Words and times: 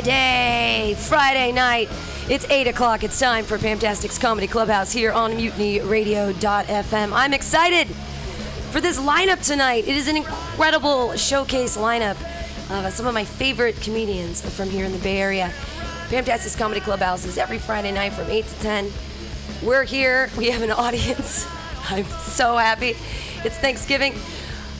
Friday, 0.00 0.94
Friday 0.96 1.52
night. 1.52 1.90
It's 2.30 2.46
8 2.48 2.68
o'clock. 2.68 3.04
It's 3.04 3.20
time 3.20 3.44
for 3.44 3.58
Fantastic's 3.58 4.16
Comedy 4.16 4.46
Clubhouse 4.46 4.90
here 4.90 5.12
on 5.12 5.32
MutinyRadio.fm. 5.32 7.12
I'm 7.12 7.34
excited 7.34 7.86
for 8.70 8.80
this 8.80 8.98
lineup 8.98 9.46
tonight. 9.46 9.86
It 9.86 9.94
is 9.94 10.08
an 10.08 10.16
incredible 10.16 11.14
showcase 11.16 11.76
lineup 11.76 12.16
of 12.70 12.90
some 12.94 13.06
of 13.06 13.12
my 13.12 13.24
favorite 13.24 13.78
comedians 13.82 14.40
from 14.56 14.70
here 14.70 14.86
in 14.86 14.92
the 14.92 14.98
Bay 15.00 15.18
Area. 15.18 15.50
Fantastic's 16.08 16.56
Comedy 16.56 16.80
Clubhouse 16.80 17.26
is 17.26 17.36
every 17.36 17.58
Friday 17.58 17.92
night 17.92 18.14
from 18.14 18.30
8 18.30 18.46
to 18.46 18.60
10. 18.60 18.90
We're 19.62 19.84
here. 19.84 20.30
We 20.38 20.48
have 20.48 20.62
an 20.62 20.70
audience. 20.70 21.46
I'm 21.90 22.06
so 22.06 22.56
happy. 22.56 22.96
It's 23.44 23.58
Thanksgiving. 23.58 24.14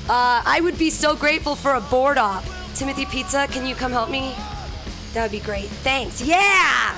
Uh, 0.08 0.40
I 0.46 0.60
would 0.62 0.78
be 0.78 0.88
so 0.88 1.14
grateful 1.14 1.56
for 1.56 1.74
a 1.74 1.80
board 1.82 2.16
op. 2.16 2.42
Timothy 2.74 3.04
Pizza, 3.04 3.46
can 3.48 3.66
you 3.66 3.74
come 3.74 3.92
help 3.92 4.08
me? 4.08 4.34
That 5.14 5.22
would 5.22 5.32
be 5.32 5.40
great. 5.40 5.68
Thanks. 5.68 6.22
Yeah! 6.22 6.94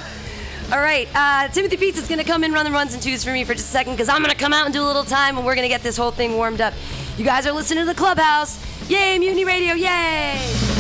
All 0.73 0.81
right, 0.81 1.07
uh, 1.15 1.49
Timothy 1.49 1.77
is 1.87 2.09
gonna 2.09 2.25
come 2.25 2.45
in, 2.45 2.53
run 2.53 2.65
the 2.65 2.73
ones 2.73 2.95
and 2.95 3.03
twos 3.03 3.23
for 3.23 3.31
me 3.31 3.45
for 3.45 3.53
just 3.53 3.67
a 3.67 3.71
second, 3.71 3.93
because 3.93 4.09
I'm 4.09 4.23
gonna 4.23 4.35
come 4.35 4.55
out 4.55 4.65
and 4.65 4.73
do 4.73 4.83
a 4.83 4.87
little 4.87 5.05
time, 5.05 5.37
and 5.37 5.45
we're 5.45 5.55
gonna 5.55 5.69
get 5.69 5.83
this 5.83 5.99
whole 5.99 6.13
thing 6.13 6.35
warmed 6.35 6.63
up. 6.63 6.73
You 7.19 7.25
guys 7.25 7.47
are 7.47 7.53
listening 7.53 7.85
to 7.85 7.93
the 7.93 7.99
Clubhouse. 7.99 8.59
Yay, 8.89 9.19
Mutiny 9.19 9.45
Radio, 9.45 9.75
yay! 9.75 10.72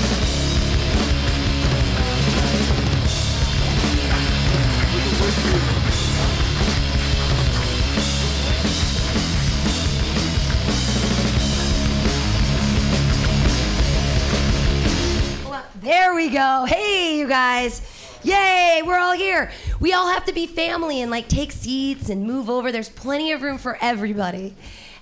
There 15.92 16.14
we 16.14 16.30
go. 16.30 16.64
Hey, 16.64 17.18
you 17.18 17.28
guys. 17.28 17.82
Yay, 18.22 18.80
we're 18.82 18.98
all 18.98 19.12
here. 19.12 19.52
We 19.78 19.92
all 19.92 20.08
have 20.08 20.24
to 20.24 20.32
be 20.32 20.46
family 20.46 21.02
and 21.02 21.10
like 21.10 21.28
take 21.28 21.52
seats 21.52 22.08
and 22.08 22.24
move 22.24 22.48
over. 22.48 22.72
There's 22.72 22.88
plenty 22.88 23.30
of 23.32 23.42
room 23.42 23.58
for 23.58 23.76
everybody. 23.78 24.54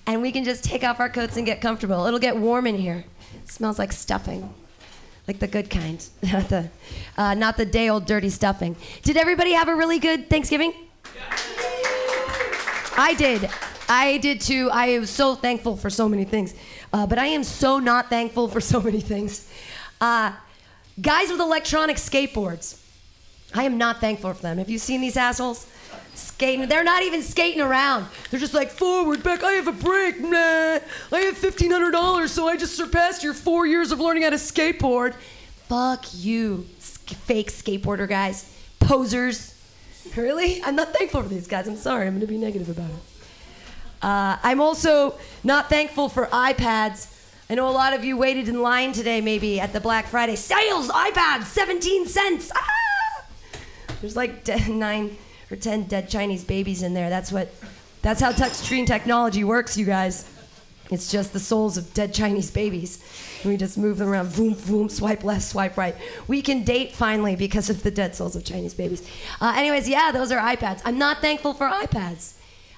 And 0.04 0.20
we 0.20 0.32
can 0.32 0.42
just 0.42 0.64
take 0.64 0.82
off 0.82 0.98
our 0.98 1.08
coats 1.08 1.36
and 1.36 1.46
get 1.46 1.60
comfortable. 1.60 2.06
It'll 2.06 2.18
get 2.18 2.36
warm 2.36 2.66
in 2.66 2.74
here. 2.74 3.04
It 3.36 3.48
smells 3.48 3.78
like 3.78 3.92
stuffing. 3.92 4.52
Like 5.28 5.38
the 5.38 5.46
good 5.46 5.70
kind, 5.70 6.04
not 6.24 6.48
the, 6.48 6.70
uh, 7.16 7.34
not 7.34 7.56
the 7.56 7.66
day 7.66 7.88
old 7.88 8.04
dirty 8.04 8.28
stuffing. 8.28 8.74
Did 9.04 9.16
everybody 9.16 9.52
have 9.52 9.68
a 9.68 9.76
really 9.76 10.00
good 10.00 10.28
Thanksgiving? 10.28 10.72
I 12.96 13.14
did. 13.16 13.48
I 13.88 14.18
did 14.18 14.40
too. 14.40 14.68
I 14.72 14.98
was 14.98 15.10
so 15.10 15.36
thankful 15.36 15.76
for 15.76 15.88
so 15.88 16.08
many 16.08 16.24
things. 16.24 16.52
Uh, 16.92 17.06
but 17.06 17.20
I 17.20 17.26
am 17.26 17.44
so 17.44 17.78
not 17.78 18.10
thankful 18.10 18.48
for 18.48 18.60
so 18.60 18.80
many 18.80 19.00
things. 19.00 19.48
Uh, 20.00 20.32
guys 21.00 21.30
with 21.30 21.40
electronic 21.40 21.96
skateboards. 21.96 22.80
I 23.54 23.64
am 23.64 23.78
not 23.78 24.00
thankful 24.00 24.32
for 24.34 24.42
them. 24.42 24.58
Have 24.58 24.70
you 24.70 24.78
seen 24.78 25.00
these 25.00 25.16
assholes? 25.16 25.66
Skating. 26.14 26.68
They're 26.68 26.84
not 26.84 27.02
even 27.02 27.22
skating 27.22 27.60
around. 27.60 28.06
They're 28.30 28.40
just 28.40 28.54
like, 28.54 28.70
forward, 28.70 29.22
back, 29.22 29.42
I 29.42 29.52
have 29.52 29.68
a 29.68 29.72
brake. 29.72 30.20
Nah. 30.20 30.78
I 31.12 31.20
have 31.20 31.36
$1,500, 31.36 32.28
so 32.28 32.48
I 32.48 32.56
just 32.56 32.76
surpassed 32.76 33.22
your 33.22 33.34
four 33.34 33.66
years 33.66 33.92
of 33.92 34.00
learning 34.00 34.24
how 34.24 34.30
to 34.30 34.36
skateboard. 34.36 35.14
Fuck 35.68 36.06
you, 36.14 36.66
fake 36.78 37.50
skateboarder 37.50 38.08
guys. 38.08 38.56
Posers. 38.80 39.56
Really? 40.16 40.62
I'm 40.62 40.74
not 40.74 40.92
thankful 40.92 41.22
for 41.22 41.28
these 41.28 41.46
guys. 41.46 41.68
I'm 41.68 41.76
sorry. 41.76 42.06
I'm 42.06 42.14
going 42.14 42.20
to 42.22 42.26
be 42.26 42.38
negative 42.38 42.68
about 42.68 42.90
it. 42.90 42.96
Uh, 44.02 44.36
I'm 44.42 44.60
also 44.60 45.18
not 45.44 45.68
thankful 45.68 46.08
for 46.08 46.26
iPads. 46.26 47.19
I 47.50 47.54
know 47.54 47.68
a 47.68 47.72
lot 47.72 47.94
of 47.94 48.04
you 48.04 48.16
waited 48.16 48.48
in 48.48 48.62
line 48.62 48.92
today, 48.92 49.20
maybe 49.20 49.58
at 49.58 49.72
the 49.72 49.80
Black 49.80 50.06
Friday 50.06 50.36
sales. 50.36 50.88
iPad, 50.88 51.42
17 51.42 52.06
cents. 52.06 52.52
Ah! 52.54 53.24
There's 54.00 54.14
like 54.14 54.44
de- 54.44 54.68
nine 54.68 55.16
or 55.50 55.56
ten 55.56 55.82
dead 55.82 56.08
Chinese 56.08 56.44
babies 56.44 56.84
in 56.84 56.94
there. 56.94 57.10
That's 57.10 57.32
what. 57.32 57.52
That's 58.02 58.20
how 58.20 58.32
touchscreen 58.32 58.86
technology 58.86 59.42
works, 59.44 59.76
you 59.76 59.84
guys. 59.84 60.26
It's 60.90 61.10
just 61.10 61.32
the 61.32 61.40
souls 61.40 61.76
of 61.76 61.92
dead 61.92 62.14
Chinese 62.14 62.50
babies. 62.50 63.02
And 63.42 63.52
we 63.52 63.58
just 63.58 63.76
move 63.76 63.98
them 63.98 64.08
around, 64.08 64.34
boom, 64.34 64.54
boom, 64.54 64.88
swipe 64.88 65.22
left, 65.22 65.42
swipe 65.42 65.76
right. 65.76 65.94
We 66.26 66.40
can 66.40 66.64
date 66.64 66.92
finally 66.92 67.36
because 67.36 67.68
of 67.68 67.82
the 67.82 67.90
dead 67.90 68.14
souls 68.14 68.36
of 68.36 68.44
Chinese 68.44 68.74
babies. 68.74 69.06
Uh, 69.40 69.52
anyways, 69.56 69.88
yeah, 69.88 70.12
those 70.12 70.32
are 70.32 70.38
iPads. 70.38 70.80
I'm 70.84 70.98
not 70.98 71.20
thankful 71.20 71.52
for 71.52 71.68
iPads. 71.68 72.34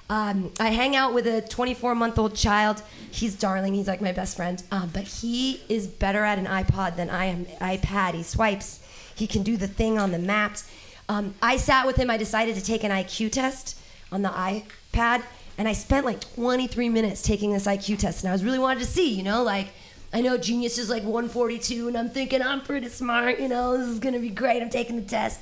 Um, 0.09 0.51
I 0.59 0.69
hang 0.69 0.95
out 0.95 1.13
with 1.13 1.25
a 1.27 1.41
24 1.41 1.95
month 1.95 2.19
old 2.19 2.35
child. 2.35 2.81
He's 3.11 3.35
darling. 3.35 3.73
He's 3.73 3.87
like 3.87 4.01
my 4.01 4.11
best 4.11 4.35
friend. 4.35 4.61
Um, 4.71 4.91
but 4.93 5.03
he 5.03 5.61
is 5.69 5.87
better 5.87 6.23
at 6.23 6.37
an 6.37 6.45
iPod 6.45 6.95
than 6.95 7.09
I 7.09 7.25
am. 7.25 7.45
iPad. 7.45 8.13
He 8.13 8.23
swipes. 8.23 8.85
He 9.15 9.27
can 9.27 9.43
do 9.43 9.57
the 9.57 9.67
thing 9.67 9.97
on 9.97 10.11
the 10.11 10.19
maps. 10.19 10.69
Um, 11.09 11.35
I 11.41 11.57
sat 11.57 11.85
with 11.85 11.95
him. 11.95 12.09
I 12.09 12.17
decided 12.17 12.55
to 12.55 12.63
take 12.63 12.83
an 12.83 12.91
IQ 12.91 13.31
test 13.31 13.77
on 14.11 14.21
the 14.21 14.29
iPad, 14.29 15.23
and 15.57 15.67
I 15.67 15.73
spent 15.73 16.05
like 16.05 16.21
23 16.35 16.89
minutes 16.89 17.21
taking 17.21 17.51
this 17.51 17.65
IQ 17.65 17.99
test. 17.99 18.23
And 18.23 18.29
I 18.29 18.33
was 18.33 18.43
really 18.43 18.59
wanted 18.59 18.79
to 18.79 18.85
see, 18.85 19.13
you 19.13 19.23
know, 19.23 19.43
like 19.43 19.69
I 20.13 20.21
know 20.21 20.37
genius 20.37 20.77
is 20.77 20.89
like 20.89 21.03
142, 21.03 21.87
and 21.87 21.97
I'm 21.97 22.09
thinking 22.09 22.41
I'm 22.41 22.61
pretty 22.61 22.89
smart. 22.89 23.39
You 23.39 23.47
know, 23.47 23.77
this 23.77 23.87
is 23.87 23.99
gonna 23.99 24.19
be 24.19 24.29
great. 24.29 24.61
I'm 24.61 24.69
taking 24.69 24.95
the 24.95 25.01
test 25.01 25.39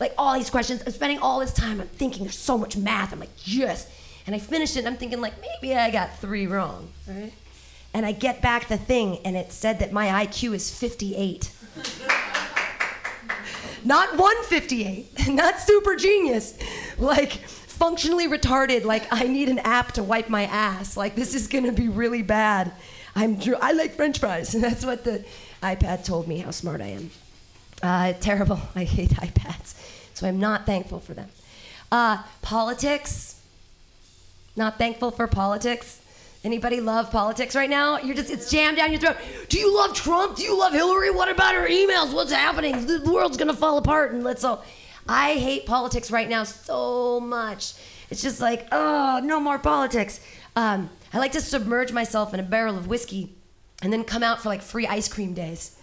like 0.00 0.14
all 0.18 0.34
these 0.34 0.50
questions. 0.50 0.82
I'm 0.84 0.92
spending 0.92 1.18
all 1.18 1.40
this 1.40 1.52
time. 1.52 1.80
I'm 1.80 1.88
thinking 1.88 2.24
there's 2.24 2.38
so 2.38 2.58
much 2.58 2.76
math. 2.76 3.12
I'm 3.12 3.20
like, 3.20 3.30
yes. 3.44 3.90
And 4.26 4.34
I 4.34 4.38
finished 4.38 4.76
it. 4.76 4.80
And 4.80 4.88
I'm 4.88 4.96
thinking 4.96 5.20
like 5.20 5.34
maybe 5.40 5.74
I 5.74 5.90
got 5.90 6.18
three 6.18 6.46
wrong, 6.46 6.92
right? 7.06 7.32
And 7.94 8.04
I 8.04 8.12
get 8.12 8.42
back 8.42 8.68
the 8.68 8.76
thing, 8.76 9.18
and 9.24 9.36
it 9.36 9.50
said 9.50 9.78
that 9.78 9.92
my 9.92 10.26
IQ 10.26 10.54
is 10.54 10.70
58. 10.70 11.50
not 13.84 14.10
158, 14.10 15.28
not 15.28 15.58
super 15.58 15.96
genius, 15.96 16.58
like 16.98 17.32
functionally 17.32 18.28
retarded. 18.28 18.84
Like 18.84 19.06
I 19.10 19.24
need 19.24 19.48
an 19.48 19.60
app 19.60 19.92
to 19.92 20.02
wipe 20.02 20.28
my 20.28 20.44
ass. 20.44 20.96
Like 20.96 21.14
this 21.14 21.34
is 21.34 21.46
gonna 21.46 21.72
be 21.72 21.88
really 21.88 22.22
bad. 22.22 22.72
I'm 23.14 23.40
I 23.60 23.72
like 23.72 23.94
French 23.94 24.18
fries, 24.18 24.54
and 24.54 24.62
that's 24.64 24.84
what 24.84 25.04
the 25.04 25.24
iPad 25.62 26.04
told 26.04 26.28
me 26.28 26.38
how 26.38 26.50
smart 26.50 26.80
I 26.80 26.88
am. 26.88 27.10
Uh, 27.82 28.12
terrible. 28.14 28.60
I 28.74 28.84
hate 28.84 29.10
iPads. 29.10 29.74
So 30.18 30.26
I'm 30.26 30.40
not 30.40 30.66
thankful 30.66 30.98
for 30.98 31.14
them. 31.14 31.28
Uh, 31.92 32.24
politics. 32.42 33.40
Not 34.56 34.76
thankful 34.76 35.12
for 35.12 35.28
politics. 35.28 36.00
Anybody 36.42 36.80
love 36.80 37.12
politics 37.12 37.54
right 37.54 37.70
now? 37.70 37.98
You're 37.98 38.16
just, 38.16 38.28
it's 38.28 38.50
jammed 38.50 38.78
down 38.78 38.90
your 38.90 39.00
throat. 39.00 39.16
Do 39.48 39.60
you 39.60 39.72
love 39.72 39.94
Trump? 39.94 40.36
Do 40.36 40.42
you 40.42 40.58
love 40.58 40.72
Hillary? 40.72 41.12
What 41.12 41.28
about 41.28 41.54
her 41.54 41.68
emails? 41.68 42.12
What's 42.12 42.32
happening? 42.32 42.84
The 42.84 43.08
world's 43.08 43.36
gonna 43.36 43.54
fall 43.54 43.78
apart 43.78 44.12
and 44.12 44.24
let's 44.24 44.42
all. 44.42 44.64
I 45.08 45.34
hate 45.34 45.66
politics 45.66 46.10
right 46.10 46.28
now 46.28 46.42
so 46.42 47.20
much. 47.20 47.74
It's 48.10 48.20
just 48.20 48.40
like, 48.40 48.66
oh, 48.72 49.20
no 49.22 49.38
more 49.38 49.60
politics. 49.60 50.20
Um, 50.56 50.90
I 51.12 51.18
like 51.18 51.30
to 51.32 51.40
submerge 51.40 51.92
myself 51.92 52.34
in 52.34 52.40
a 52.40 52.42
barrel 52.42 52.76
of 52.76 52.88
whiskey 52.88 53.34
and 53.82 53.92
then 53.92 54.02
come 54.02 54.24
out 54.24 54.42
for 54.42 54.48
like 54.48 54.62
free 54.62 54.86
ice 54.88 55.06
cream 55.06 55.32
days. 55.32 55.78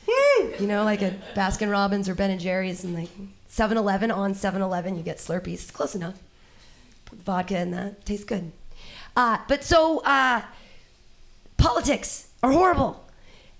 You 0.59 0.67
know, 0.67 0.83
like 0.83 1.01
at 1.01 1.35
Baskin 1.35 1.71
Robbins 1.71 2.09
or 2.09 2.15
Ben 2.15 2.31
and 2.31 2.41
Jerry's 2.41 2.83
and 2.83 2.93
like 2.93 3.09
7 3.55 3.77
Eleven 3.77 4.11
on 4.11 4.33
7 4.33 4.61
Eleven, 4.61 4.97
you 4.97 5.01
get 5.01 5.15
Slurpees. 5.15 5.53
It's 5.53 5.71
close 5.71 5.95
enough. 5.95 6.15
Put 7.05 7.19
vodka 7.19 7.57
in 7.57 7.71
that. 7.71 8.05
Tastes 8.05 8.25
good. 8.25 8.51
Uh, 9.15 9.37
but 9.47 9.63
so, 9.63 9.99
uh, 9.99 10.41
politics 11.55 12.27
are 12.43 12.51
horrible. 12.51 13.01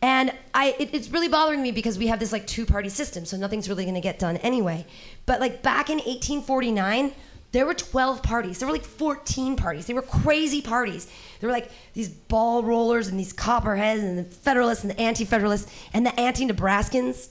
And 0.02 0.34
I, 0.54 0.76
it, 0.78 0.90
it's 0.92 1.10
really 1.12 1.30
bothering 1.30 1.62
me 1.62 1.72
because 1.72 1.98
we 1.98 2.08
have 2.08 2.20
this 2.20 2.34
like 2.34 2.46
two 2.46 2.66
party 2.66 2.90
system, 2.90 3.24
so 3.24 3.38
nothing's 3.38 3.70
really 3.70 3.86
gonna 3.86 4.02
get 4.02 4.20
done 4.20 4.36
anyway. 4.38 4.86
But 5.26 5.40
like 5.40 5.64
back 5.64 5.90
in 5.90 6.00
1849, 6.00 7.14
there 7.54 7.66
were 7.66 7.74
12 7.74 8.22
parties. 8.22 8.60
There 8.60 8.68
were 8.68 8.74
like 8.74 8.84
14 8.84 9.56
parties. 9.56 9.86
They 9.86 9.94
were 9.94 10.02
crazy 10.02 10.62
parties. 10.62 11.08
There 11.40 11.48
were 11.48 11.54
like 11.54 11.72
these 11.94 12.10
ball 12.10 12.64
rollers 12.64 13.08
and 13.08 13.18
these 13.18 13.32
copperheads 13.32 14.04
and 14.04 14.18
the 14.18 14.26
Federalists 14.26 14.84
and 14.84 14.92
the 14.92 15.00
Anti 15.00 15.24
Federalists 15.24 15.72
and 15.94 16.06
the 16.06 16.20
Anti 16.20 16.46
Nebraskans. 16.46 17.30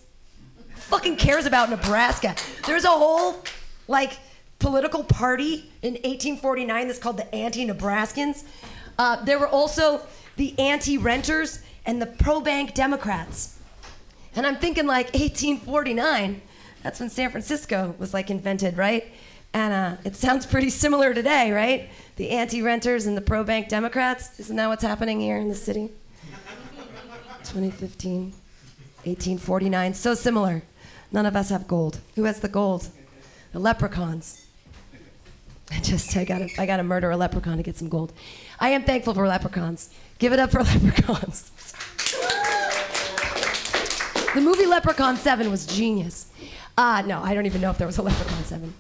Fucking 0.89 1.17
cares 1.17 1.47
about 1.47 1.71
Nebraska. 1.71 2.35
There's 2.67 2.85
a 2.85 2.91
whole 2.91 3.43
like 3.89 4.19
political 4.59 5.03
party 5.03 5.71
in 5.83 5.95
1849 5.95 6.87
that's 6.87 6.99
called 6.99 7.17
the 7.17 7.35
Anti 7.35 7.67
Nebraskans. 7.67 8.45
Uh, 8.99 9.25
there 9.25 9.39
were 9.39 9.49
also 9.49 10.03
the 10.37 10.57
anti 10.59 10.99
renters 10.99 11.61
and 11.87 12.03
the 12.03 12.07
pro 12.07 12.41
bank 12.41 12.75
Democrats. 12.75 13.59
And 14.37 14.47
I'm 14.47 14.57
thinking 14.57 14.87
like 14.87 15.07
1849, 15.15 16.43
that's 16.83 17.01
when 17.01 17.09
San 17.09 17.31
Francisco 17.31 17.95
was 17.99 18.13
like 18.13 18.31
invented, 18.31 18.77
right? 18.77 19.07
And 19.55 19.73
uh, 19.73 20.01
it 20.05 20.17
sounds 20.17 20.45
pretty 20.45 20.69
similar 20.71 21.15
today, 21.15 21.51
right? 21.51 21.89
The 22.17 22.31
anti 22.31 22.61
renters 22.61 23.07
and 23.07 23.17
the 23.17 23.23
pro 23.23 23.43
bank 23.43 23.69
Democrats. 23.69 24.39
Isn't 24.39 24.57
that 24.57 24.67
what's 24.67 24.83
happening 24.83 25.21
here 25.21 25.39
in 25.39 25.49
the 25.49 25.55
city? 25.55 25.91
2015, 27.45 28.33
1849, 29.05 29.95
so 29.95 30.15
similar. 30.15 30.63
None 31.15 31.27
of 31.27 31.37
us 31.37 31.51
have 31.51 31.69
gold. 31.69 32.01
Who 32.17 32.25
has 32.25 32.41
the 32.41 32.49
gold? 32.49 32.89
The 33.53 33.61
leprechauns. 33.61 34.47
I 35.71 35.79
just, 35.79 36.17
I 36.17 36.25
gotta, 36.25 36.49
I 36.59 36.67
gotta 36.67 36.83
murder 36.83 37.09
a 37.13 37.17
leprechaun 37.17 37.57
to 37.57 37.63
get 37.63 37.77
some 37.77 37.89
gold. 37.89 38.13
I 38.59 38.71
am 38.71 38.83
thankful 38.83 39.15
for 39.15 39.25
leprechauns. 39.29 39.91
Give 40.19 40.33
it 40.33 40.41
up 40.41 40.51
for 40.51 40.65
leprechauns. 40.65 41.53
the 44.35 44.41
movie 44.41 44.67
Leprechaun 44.67 45.17
7 45.17 45.53
was 45.53 45.67
genius. 45.67 46.33
Uh, 46.77 47.05
no, 47.07 47.23
I 47.23 47.33
don't 47.33 47.47
even 47.47 47.61
know 47.61 47.71
if 47.71 47.79
there 47.79 47.87
was 47.87 47.99
a 47.99 48.03
Leprechaun 48.03 48.43
7. 48.43 48.75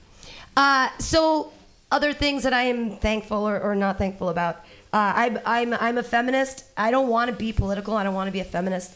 Uh, 0.57 0.89
so, 0.99 1.53
other 1.93 2.13
things 2.13 2.43
that 2.43 2.53
I 2.53 2.63
am 2.63 2.97
thankful 2.97 3.49
or, 3.49 3.61
or 3.61 3.77
not 3.77 3.97
thankful 3.97 4.29
about. 4.29 4.57
Uh, 4.93 5.13
I'm, 5.15 5.39
I'm, 5.47 5.75
I'm 5.75 5.99
a 5.99 6.03
feminist. 6.03 6.65
I 6.77 6.91
don't 6.91 7.07
want 7.07 7.31
to 7.31 7.37
be 7.37 7.53
political. 7.53 7.97
I 7.97 8.03
don't 8.03 8.15
want 8.15 8.27
to 8.27 8.33
be 8.33 8.41
a 8.41 8.45
feminist, 8.45 8.93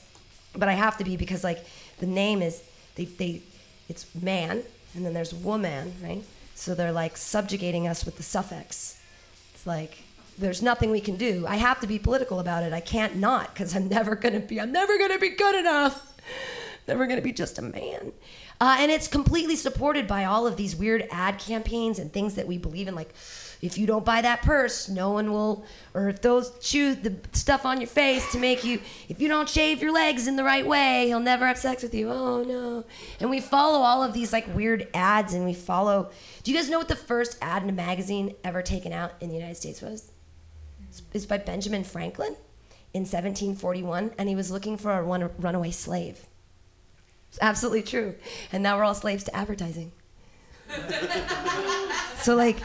but 0.57 0.69
I 0.69 0.73
have 0.73 0.97
to 0.99 1.05
be 1.05 1.17
because, 1.17 1.45
like, 1.45 1.65
the 2.01 2.07
name 2.07 2.43
is, 2.43 2.63
they, 2.99 3.05
they, 3.05 3.41
it's 3.89 4.13
man, 4.21 4.63
and 4.95 5.07
then 5.07 5.15
there's 5.15 5.33
woman, 5.33 5.95
right? 6.03 6.23
So 6.55 6.75
they're 6.75 6.93
like 6.93 7.17
subjugating 7.17 7.87
us 7.87 8.05
with 8.05 8.17
the 8.17 8.23
suffix. 8.25 9.01
It's 9.55 9.67
like, 9.67 9.99
there's 10.37 10.61
nothing 10.61 10.91
we 10.91 11.01
can 11.01 11.17
do. 11.17 11.47
I 11.47 11.57
have 11.57 11.81
to 11.81 11.87
be 11.87 11.99
political 11.99 12.41
about 12.41 12.65
it. 12.65 12.73
I 12.73 12.81
can't 12.81 13.17
not 13.17 13.55
because 13.55 13.75
I'm 13.75 13.89
never 13.89 14.17
gonna 14.17 14.41
be. 14.41 14.61
I'm 14.61 14.73
never 14.73 14.99
gonna 14.99 15.19
be 15.19 15.31
good 15.31 15.55
enough. 15.55 16.05
Never 16.87 17.07
gonna 17.07 17.23
be 17.23 17.33
just 17.33 17.59
a 17.59 17.63
man. 17.63 18.13
Uh, 18.61 18.77
and 18.81 18.91
it's 18.91 19.07
completely 19.07 19.55
supported 19.55 20.09
by 20.09 20.25
all 20.25 20.47
of 20.47 20.57
these 20.57 20.75
weird 20.75 21.07
ad 21.13 21.39
campaigns 21.39 21.99
and 22.01 22.13
things 22.13 22.35
that 22.35 22.49
we 22.49 22.59
believe 22.59 22.89
in, 22.89 22.95
like 22.95 23.15
if 23.61 23.77
you 23.77 23.87
don't 23.87 24.05
buy 24.05 24.21
that 24.23 24.43
purse, 24.43 24.89
no 24.89 25.11
one 25.11 25.33
will, 25.33 25.65
or 25.95 26.09
if 26.09 26.23
those 26.23 26.53
shoes, 26.61 26.97
the 26.97 27.17
stuff 27.33 27.67
on 27.67 27.81
your 27.81 27.89
face 27.89 28.31
to 28.33 28.39
make 28.39 28.65
you, 28.65 28.81
if 29.09 29.21
you 29.21 29.29
don't 29.29 29.49
shave 29.49 29.83
your 29.83 29.93
legs 29.93 30.29
in 30.29 30.37
the 30.37 30.45
right 30.45 30.67
way, 30.67 31.07
he'll 31.07 31.19
never 31.21 31.47
have 31.47 31.59
sex 31.59 31.83
with 31.83 31.95
you. 31.95 32.11
Oh 32.11 32.45
no. 32.45 32.85
And 33.21 33.31
we 33.31 33.41
follow 33.41 33.81
all 33.81 34.03
of 34.03 34.13
these 34.13 34.33
like 34.33 34.55
weird 34.55 34.89
ads 34.95 35.35
and 35.35 35.45
we 35.45 35.55
follow. 35.55 36.11
Do 36.43 36.53
you 36.53 36.57
guys 36.57 36.71
know 36.71 36.79
what 36.79 36.89
the 36.89 36.97
first 36.97 37.37
ad 37.43 37.63
in 37.63 37.69
a 37.69 37.73
magazine 37.73 38.35
ever 38.45 38.63
taken 38.63 38.93
out 38.93 39.13
in 39.21 39.29
the 39.29 39.35
United 39.35 39.57
States 39.57 39.83
was? 39.83 40.13
It's 41.13 41.27
by 41.27 41.39
Benjamin 41.39 41.85
Franklin 41.85 42.37
in 42.95 43.03
1741, 43.03 44.13
and 44.19 44.29
he 44.29 44.35
was 44.35 44.51
looking 44.51 44.77
for 44.77 44.93
a 44.93 45.03
run- 45.03 45.31
runaway 45.39 45.71
slave. 45.71 46.27
It's 47.29 47.39
absolutely 47.41 47.83
true. 47.83 48.15
And 48.53 48.63
now 48.63 48.77
we're 48.77 48.85
all 48.85 48.95
slaves 48.95 49.25
to 49.25 49.37
advertising. 49.37 49.93
so, 52.19 52.35
like, 52.35 52.57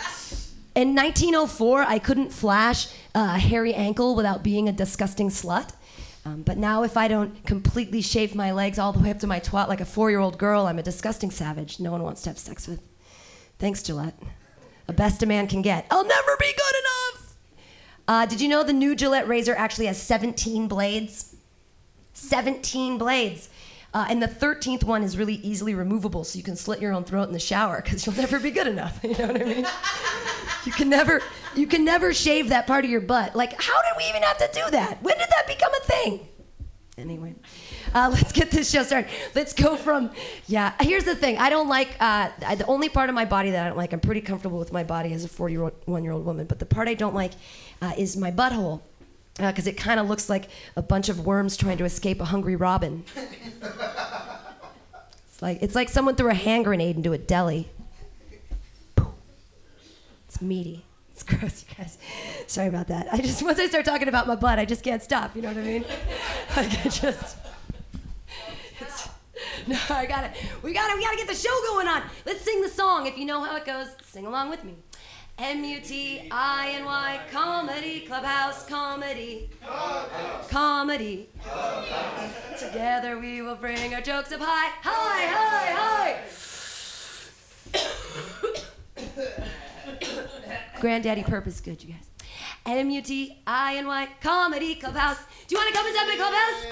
in 0.75 0.96
1904, 0.96 1.84
I 1.84 2.00
couldn't 2.00 2.31
flash 2.31 2.88
a 3.14 3.38
hairy 3.38 3.74
ankle 3.74 4.16
without 4.16 4.44
being 4.44 4.68
a 4.68 4.72
disgusting 4.72 5.30
slut. 5.30 5.72
Um, 6.25 6.42
but 6.42 6.58
now, 6.58 6.84
if 6.84 6.96
I 6.96 7.08
don't 7.08 7.46
completely 7.46 8.02
shave 8.02 8.34
my 8.34 8.52
legs 8.52 8.80
all 8.80 8.94
the 8.94 9.00
way 9.00 9.12
up 9.12 9.20
to 9.20 9.28
my 9.28 9.40
twat 9.40 9.68
like 9.68 9.81
a 9.81 9.86
four 9.86 10.10
year 10.10 10.20
old 10.20 10.38
girl, 10.38 10.68
I'm 10.68 10.80
a 10.80 10.84
disgusting 10.84 11.31
savage 11.31 11.80
no 11.80 11.92
one 11.92 12.02
wants 12.02 12.22
to 12.24 12.30
have 12.30 12.40
sex 12.40 12.68
with. 12.68 12.81
Thanks, 13.60 13.84
Gillette. 13.84 14.18
The 14.88 14.94
best 14.94 15.22
a 15.22 15.25
man 15.25 15.48
can 15.48 15.62
get. 15.62 15.86
I'll 15.92 16.06
never 16.06 16.38
be 16.40 16.52
good 16.52 16.76
enough! 16.80 17.36
Uh, 18.08 18.26
did 18.26 18.42
you 18.42 18.48
know 18.48 18.64
the 18.64 18.74
new 18.74 18.96
Gillette 18.96 19.28
razor 19.28 19.56
actually 19.56 19.86
has 19.86 20.02
17 20.02 20.68
blades? 20.68 21.36
17 22.14 22.98
blades. 22.98 23.50
Uh, 23.94 24.07
and 24.10 24.22
the 24.22 24.28
13th 24.28 24.84
one 24.84 25.04
is 25.04 25.18
really 25.18 25.36
easily 25.36 25.75
removable, 25.75 26.24
so 26.24 26.38
you 26.38 26.44
can 26.44 26.56
slit 26.56 26.81
your 26.81 26.94
own 26.94 27.04
throat 27.04 27.24
in 27.24 27.34
the 27.34 27.40
shower 27.40 27.81
because 27.81 28.06
you'll 28.06 28.16
never 28.16 28.40
be 28.40 28.51
good 28.51 28.68
enough. 28.68 29.00
You 29.04 29.18
know 29.18 29.28
what 29.28 29.42
I 29.42 29.45
mean? 29.45 29.66
you 30.66 30.72
can 30.72 30.90
never, 30.90 31.22
you 31.56 31.68
can 31.68 31.86
never 31.86 32.13
shave 32.13 32.50
that 32.50 32.66
part 32.66 32.86
of 32.86 32.90
your 32.90 33.01
butt. 33.01 33.36
Like, 33.36 33.62
how 33.62 33.81
did 33.84 33.94
we 33.98 34.10
even 34.10 34.24
have 34.24 34.38
to 34.40 34.50
do 34.54 34.72
that? 34.72 35.04
When 35.04 35.18
did 35.18 35.28
that 35.30 35.45
become 35.48 35.72
a 35.74 35.86
thing? 35.86 36.28
Anyway, 36.98 37.36
uh, 37.94 38.10
let's 38.13 38.31
get 38.31 38.51
this 38.51 38.69
show 38.72 38.84
started. 38.84 39.10
Let's 39.36 39.54
go 39.54 39.75
from, 39.75 40.12
yeah. 40.48 40.74
Here's 40.80 41.04
the 41.04 41.16
thing. 41.16 41.38
I 41.38 41.50
don't 41.50 41.68
like 41.68 41.90
uh, 42.00 42.30
I, 42.45 42.56
the 42.56 42.66
only 42.66 42.90
part 42.90 43.10
of 43.10 43.16
my 43.16 43.25
body 43.25 43.51
that 43.51 43.66
I 43.66 43.68
don't 43.68 43.78
like. 43.78 43.94
I'm 43.94 44.00
pretty 44.00 44.22
comfortable 44.22 44.60
with 44.60 44.72
my 44.72 44.84
body 44.84 45.13
as 45.13 45.24
a 45.24 45.28
41 45.28 46.04
year 46.04 46.13
old 46.13 46.25
woman, 46.25 46.45
but 46.48 46.60
the 46.60 46.66
part 46.66 46.88
I 46.88 46.94
don't 46.94 47.16
like 47.16 47.34
uh, 47.81 47.94
is 47.98 48.18
my 48.18 48.31
butthole 48.31 48.81
because 49.35 49.68
uh, 49.68 49.71
it 49.71 49.77
kind 49.77 50.00
of 50.00 50.07
looks 50.07 50.30
like 50.30 50.50
a 50.75 50.81
bunch 50.81 51.09
of 51.09 51.25
worms 51.25 51.57
trying 51.57 51.77
to 51.77 51.85
escape 51.85 52.21
a 52.21 52.25
hungry 52.25 52.56
robin. 52.56 53.03
it's 55.27 55.41
like 55.41 55.62
it's 55.62 55.75
like 55.75 55.89
someone 55.89 56.15
threw 56.15 56.30
a 56.30 56.35
hand 56.35 56.65
grenade 56.65 56.95
into 56.95 57.13
a 57.13 57.18
deli. 57.18 57.69
It's 60.27 60.41
meaty. 60.41 60.85
It's 61.12 61.21
gross, 61.38 61.65
you 61.69 61.75
guys. 61.75 61.97
Sorry 62.47 62.68
about 62.68 62.88
that. 62.88 63.07
I 63.12 63.18
just 63.18 63.44
once 63.45 63.59
I 63.59 63.68
start 63.68 63.85
talking 63.85 64.07
about 64.07 64.27
my 64.27 64.35
butt, 64.35 64.59
I 64.59 64.65
just 64.65 64.83
can't 64.83 65.01
stop. 65.01 65.35
You 65.35 65.44
know 65.44 65.50
what 65.50 65.57
I 65.57 65.62
mean? 65.62 65.85
like 66.57 66.85
I 66.85 66.89
just. 66.89 67.38
No, 69.65 69.77
I 69.89 70.06
got 70.06 70.25
it. 70.25 70.31
We 70.62 70.74
got 70.74 70.91
it. 70.91 70.97
We 70.97 71.03
got 71.03 71.12
to 71.12 71.18
get 71.18 71.27
the 71.27 71.35
show 71.35 71.57
going 71.68 71.88
on. 71.88 72.03
Let's 72.25 72.41
sing 72.41 72.62
the 72.62 72.69
song. 72.69 73.07
If 73.07 73.18
you 73.18 73.24
know 73.24 73.41
how 73.41 73.56
it 73.56 73.65
goes, 73.65 73.88
sing 74.03 74.25
along 74.25 74.50
with 74.50 74.63
me. 74.65 74.75
M-U-T-I-N-Y, 75.39 77.19
comedy, 77.31 78.01
clubhouse 78.01 78.68
comedy. 78.68 79.50
Comedy. 80.47 81.27
Together 82.59 83.18
we 83.18 83.41
will 83.41 83.56
bring 83.56 83.95
our 83.95 84.01
jokes 84.01 84.31
up 84.31 84.41
high, 84.41 84.69
high, 84.83 85.25
high, 85.25 85.71
high. 85.74 86.19
Granddaddy 90.80 91.24
Purpose 91.24 91.59
good, 91.62 91.83
you 91.83 91.94
guys. 91.94 92.07
M-U-T-I-N-Y, 92.68 94.07
comedy, 94.21 94.75
clubhouse. 94.75 95.18
Do 95.47 95.56
you 95.56 95.59
want 95.59 95.74
to 95.74 95.77
come 95.77 95.88
and 95.88 95.97
up 95.97 96.07
in 96.09 96.18
clubhouse? 96.18 96.63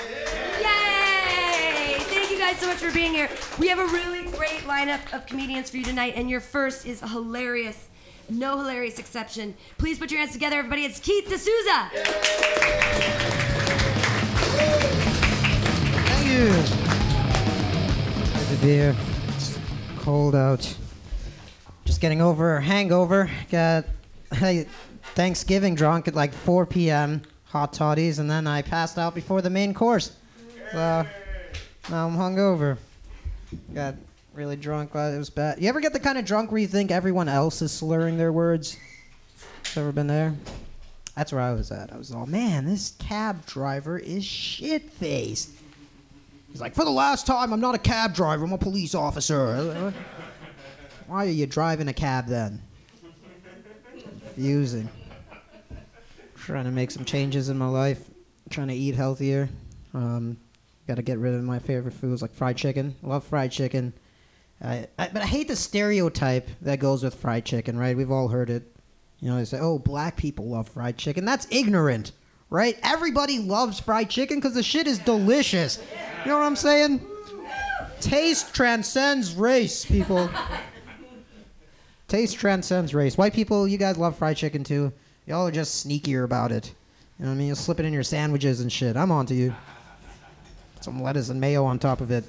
Yay! 0.61 1.95
Thank 1.99 2.29
you 2.29 2.37
guys 2.37 2.57
so 2.57 2.67
much 2.67 2.77
for 2.77 2.91
being 2.93 3.13
here. 3.13 3.29
We 3.59 3.67
have 3.69 3.79
a 3.79 3.87
really 3.87 4.29
great 4.31 4.61
lineup 4.61 5.13
of 5.13 5.25
comedians 5.25 5.71
for 5.71 5.77
you 5.77 5.83
tonight, 5.83 6.13
and 6.15 6.29
your 6.29 6.41
first 6.41 6.85
is 6.85 7.01
hilarious 7.01 7.87
no 8.31 8.57
hilarious 8.57 8.97
exception. 8.99 9.53
Please 9.77 9.99
put 9.99 10.09
your 10.11 10.19
hands 10.19 10.31
together, 10.31 10.57
everybody. 10.57 10.85
It's 10.85 10.99
Keith 10.99 11.27
D'Souza. 11.27 11.89
Thank 16.05 16.25
you. 16.25 16.47
Good 18.39 18.47
to 18.47 18.55
be 18.61 18.69
here. 18.69 18.95
It's 19.29 19.59
cold 19.99 20.35
out. 20.35 20.75
Just 21.85 21.99
getting 22.01 22.21
over 22.21 22.57
a 22.57 22.61
hangover. 22.61 23.29
Got 23.51 23.85
Thanksgiving 25.15 25.75
drunk 25.75 26.07
at 26.07 26.15
like 26.15 26.33
4 26.33 26.65
p.m. 26.65 27.21
Hot 27.45 27.73
toddies, 27.73 28.19
and 28.19 28.29
then 28.31 28.47
I 28.47 28.61
passed 28.61 28.97
out 28.97 29.13
before 29.13 29.41
the 29.41 29.49
main 29.49 29.73
course. 29.73 30.15
So 30.71 31.05
now 31.89 32.07
I'm 32.07 32.15
hungover. 32.15 32.77
Got 33.73 33.95
really 34.33 34.55
drunk. 34.55 34.91
It 34.93 35.17
was 35.17 35.29
bad. 35.29 35.61
You 35.61 35.69
ever 35.69 35.79
get 35.79 35.93
the 35.93 35.99
kind 35.99 36.17
of 36.17 36.25
drunk 36.25 36.51
where 36.51 36.59
you 36.59 36.67
think 36.67 36.91
everyone 36.91 37.27
else 37.29 37.61
is 37.61 37.71
slurring 37.71 38.17
their 38.17 38.31
words? 38.31 38.77
Ever 39.75 39.91
been 39.91 40.07
there? 40.07 40.33
That's 41.15 41.31
where 41.31 41.41
I 41.41 41.53
was 41.53 41.71
at. 41.71 41.91
I 41.91 41.97
was 41.97 42.11
all, 42.11 42.25
man, 42.25 42.65
this 42.65 42.91
cab 42.99 43.45
driver 43.45 43.97
is 43.97 44.23
shit 44.23 44.89
faced. 44.91 45.51
He's 46.51 46.61
like, 46.61 46.73
for 46.73 46.83
the 46.83 46.91
last 46.91 47.25
time, 47.25 47.53
I'm 47.53 47.61
not 47.61 47.75
a 47.75 47.79
cab 47.79 48.13
driver. 48.13 48.43
I'm 48.43 48.51
a 48.51 48.57
police 48.57 48.95
officer. 48.95 49.93
Why 51.07 51.25
are 51.25 51.29
you 51.29 51.45
driving 51.45 51.87
a 51.87 51.93
cab 51.93 52.27
then? 52.27 52.61
Confusing. 53.99 54.89
Trying 56.37 56.65
to 56.65 56.71
make 56.71 56.91
some 56.91 57.05
changes 57.05 57.49
in 57.49 57.57
my 57.57 57.67
life. 57.67 58.09
Trying 58.49 58.69
to 58.69 58.73
eat 58.73 58.95
healthier. 58.95 59.49
Um, 59.93 60.37
Got 60.87 60.95
to 60.95 61.03
get 61.03 61.19
rid 61.19 61.35
of 61.35 61.43
my 61.43 61.59
favorite 61.59 61.93
foods 61.93 62.21
like 62.21 62.33
fried 62.33 62.57
chicken. 62.57 62.95
Love 63.01 63.23
fried 63.23 63.51
chicken. 63.51 63.93
I, 64.63 64.87
I, 64.99 65.09
but 65.11 65.23
I 65.23 65.25
hate 65.25 65.47
the 65.47 65.55
stereotype 65.55 66.47
that 66.61 66.79
goes 66.79 67.03
with 67.03 67.15
fried 67.15 67.45
chicken, 67.45 67.77
right? 67.77 67.97
We've 67.97 68.11
all 68.11 68.27
heard 68.27 68.49
it. 68.49 68.63
You 69.19 69.29
know, 69.29 69.37
they 69.37 69.45
say, 69.45 69.59
oh, 69.59 69.79
black 69.79 70.17
people 70.17 70.49
love 70.49 70.67
fried 70.69 70.97
chicken. 70.97 71.25
That's 71.25 71.47
ignorant, 71.51 72.11
right? 72.49 72.77
Everybody 72.83 73.39
loves 73.39 73.79
fried 73.79 74.09
chicken 74.09 74.37
because 74.37 74.53
the 74.53 74.63
shit 74.63 74.87
is 74.87 74.99
delicious. 74.99 75.79
You 76.23 76.31
know 76.31 76.37
what 76.37 76.45
I'm 76.45 76.55
saying? 76.55 77.05
Taste 77.99 78.53
transcends 78.53 79.35
race, 79.35 79.85
people. 79.85 80.29
Taste 82.07 82.37
transcends 82.37 82.93
race. 82.93 83.17
White 83.17 83.33
people, 83.33 83.67
you 83.67 83.77
guys 83.77 83.97
love 83.97 84.17
fried 84.17 84.37
chicken 84.37 84.63
too. 84.63 84.91
Y'all 85.27 85.47
are 85.47 85.51
just 85.51 85.87
sneakier 85.87 86.23
about 86.23 86.51
it. 86.51 86.73
You 87.17 87.25
know 87.25 87.31
what 87.31 87.35
I 87.35 87.37
mean? 87.37 87.47
You'll 87.47 87.55
slip 87.55 87.79
it 87.79 87.85
in 87.85 87.93
your 87.93 88.03
sandwiches 88.03 88.59
and 88.59 88.71
shit. 88.71 88.97
I'm 88.97 89.11
on 89.11 89.27
to 89.27 89.35
you. 89.35 89.53
Some 90.81 91.01
lettuce 91.01 91.29
and 91.29 91.39
mayo 91.39 91.63
on 91.63 91.77
top 91.77 92.01
of 92.01 92.09
it. 92.09 92.25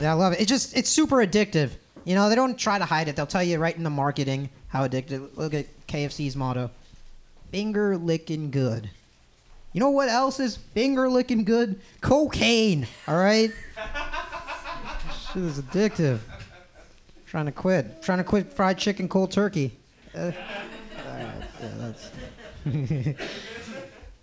Yeah, 0.00 0.12
I 0.12 0.14
love 0.14 0.32
it. 0.32 0.40
It 0.40 0.48
just 0.48 0.76
it's 0.76 0.88
super 0.88 1.16
addictive. 1.16 1.70
You 2.04 2.14
know, 2.14 2.28
they 2.28 2.34
don't 2.34 2.56
try 2.56 2.78
to 2.78 2.84
hide 2.84 3.08
it. 3.08 3.16
They'll 3.16 3.26
tell 3.26 3.42
you 3.42 3.58
right 3.58 3.76
in 3.76 3.82
the 3.82 3.90
marketing 3.90 4.50
how 4.68 4.86
addictive. 4.86 5.36
Look 5.36 5.54
at 5.54 5.66
KFC's 5.86 6.36
motto: 6.36 6.70
finger 7.50 7.96
licking 7.96 8.50
good. 8.50 8.90
You 9.72 9.80
know 9.80 9.90
what 9.90 10.08
else 10.08 10.40
is 10.40 10.56
finger 10.56 11.08
licking 11.08 11.44
good? 11.44 11.80
Cocaine. 12.00 12.86
All 13.06 13.16
right. 13.16 13.52
Shit 15.32 15.42
is 15.42 15.60
addictive. 15.60 16.20
Trying 17.26 17.46
to 17.46 17.52
quit. 17.52 18.02
Trying 18.02 18.18
to 18.18 18.24
quit 18.24 18.52
fried 18.52 18.78
chicken, 18.78 19.08
cold 19.08 19.30
turkey. 19.30 19.76
Uh, 20.14 20.32
yeah, 20.34 21.44
that's 21.78 22.10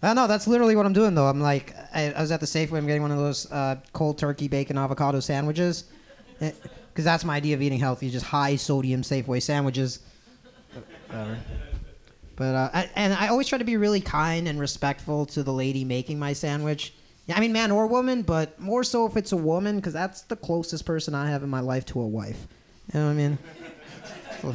Uh, 0.05 0.13
no, 0.13 0.27
that's 0.27 0.47
literally 0.47 0.75
what 0.75 0.85
I'm 0.85 0.93
doing 0.93 1.15
though. 1.15 1.25
I'm 1.25 1.41
like, 1.41 1.73
I, 1.91 2.11
I 2.11 2.21
was 2.21 2.31
at 2.31 2.39
the 2.39 2.45
Safeway. 2.45 2.77
I'm 2.77 2.85
getting 2.85 3.01
one 3.01 3.09
of 3.09 3.17
those 3.17 3.51
uh, 3.51 3.77
cold 3.91 4.19
turkey 4.19 4.47
bacon 4.47 4.77
avocado 4.77 5.19
sandwiches, 5.19 5.85
because 6.37 6.53
eh, 6.53 7.01
that's 7.01 7.25
my 7.25 7.37
idea 7.37 7.55
of 7.55 7.61
eating 7.63 7.79
healthy. 7.79 8.11
Just 8.11 8.27
high 8.27 8.55
sodium 8.55 9.01
Safeway 9.01 9.41
sandwiches. 9.41 10.01
Whatever. 11.07 11.39
But 12.35 12.55
uh, 12.55 12.69
I, 12.71 12.89
and 12.95 13.13
I 13.15 13.29
always 13.29 13.47
try 13.47 13.57
to 13.57 13.63
be 13.63 13.77
really 13.77 13.99
kind 13.99 14.47
and 14.47 14.59
respectful 14.59 15.25
to 15.27 15.41
the 15.41 15.51
lady 15.51 15.83
making 15.83 16.19
my 16.19 16.33
sandwich. 16.33 16.93
Yeah, 17.25 17.37
I 17.37 17.39
mean 17.39 17.51
man 17.51 17.71
or 17.71 17.87
woman, 17.87 18.21
but 18.21 18.59
more 18.59 18.83
so 18.83 19.07
if 19.07 19.17
it's 19.17 19.31
a 19.31 19.37
woman, 19.37 19.77
because 19.77 19.93
that's 19.93 20.21
the 20.21 20.35
closest 20.35 20.85
person 20.85 21.15
I 21.15 21.31
have 21.31 21.41
in 21.41 21.49
my 21.49 21.61
life 21.61 21.83
to 21.87 21.99
a 21.99 22.07
wife. 22.07 22.45
You 22.93 22.99
know 22.99 23.05
what 23.07 23.11
I 23.11 23.15
mean? 23.15 23.37
So, 24.41 24.53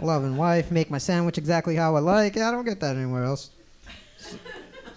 loving 0.00 0.36
wife, 0.36 0.72
make 0.72 0.90
my 0.90 0.98
sandwich 0.98 1.38
exactly 1.38 1.76
how 1.76 1.94
I 1.94 2.00
like. 2.00 2.36
I 2.36 2.50
don't 2.50 2.64
get 2.64 2.80
that 2.80 2.96
anywhere 2.96 3.24
else. 3.24 3.50
So, 4.16 4.38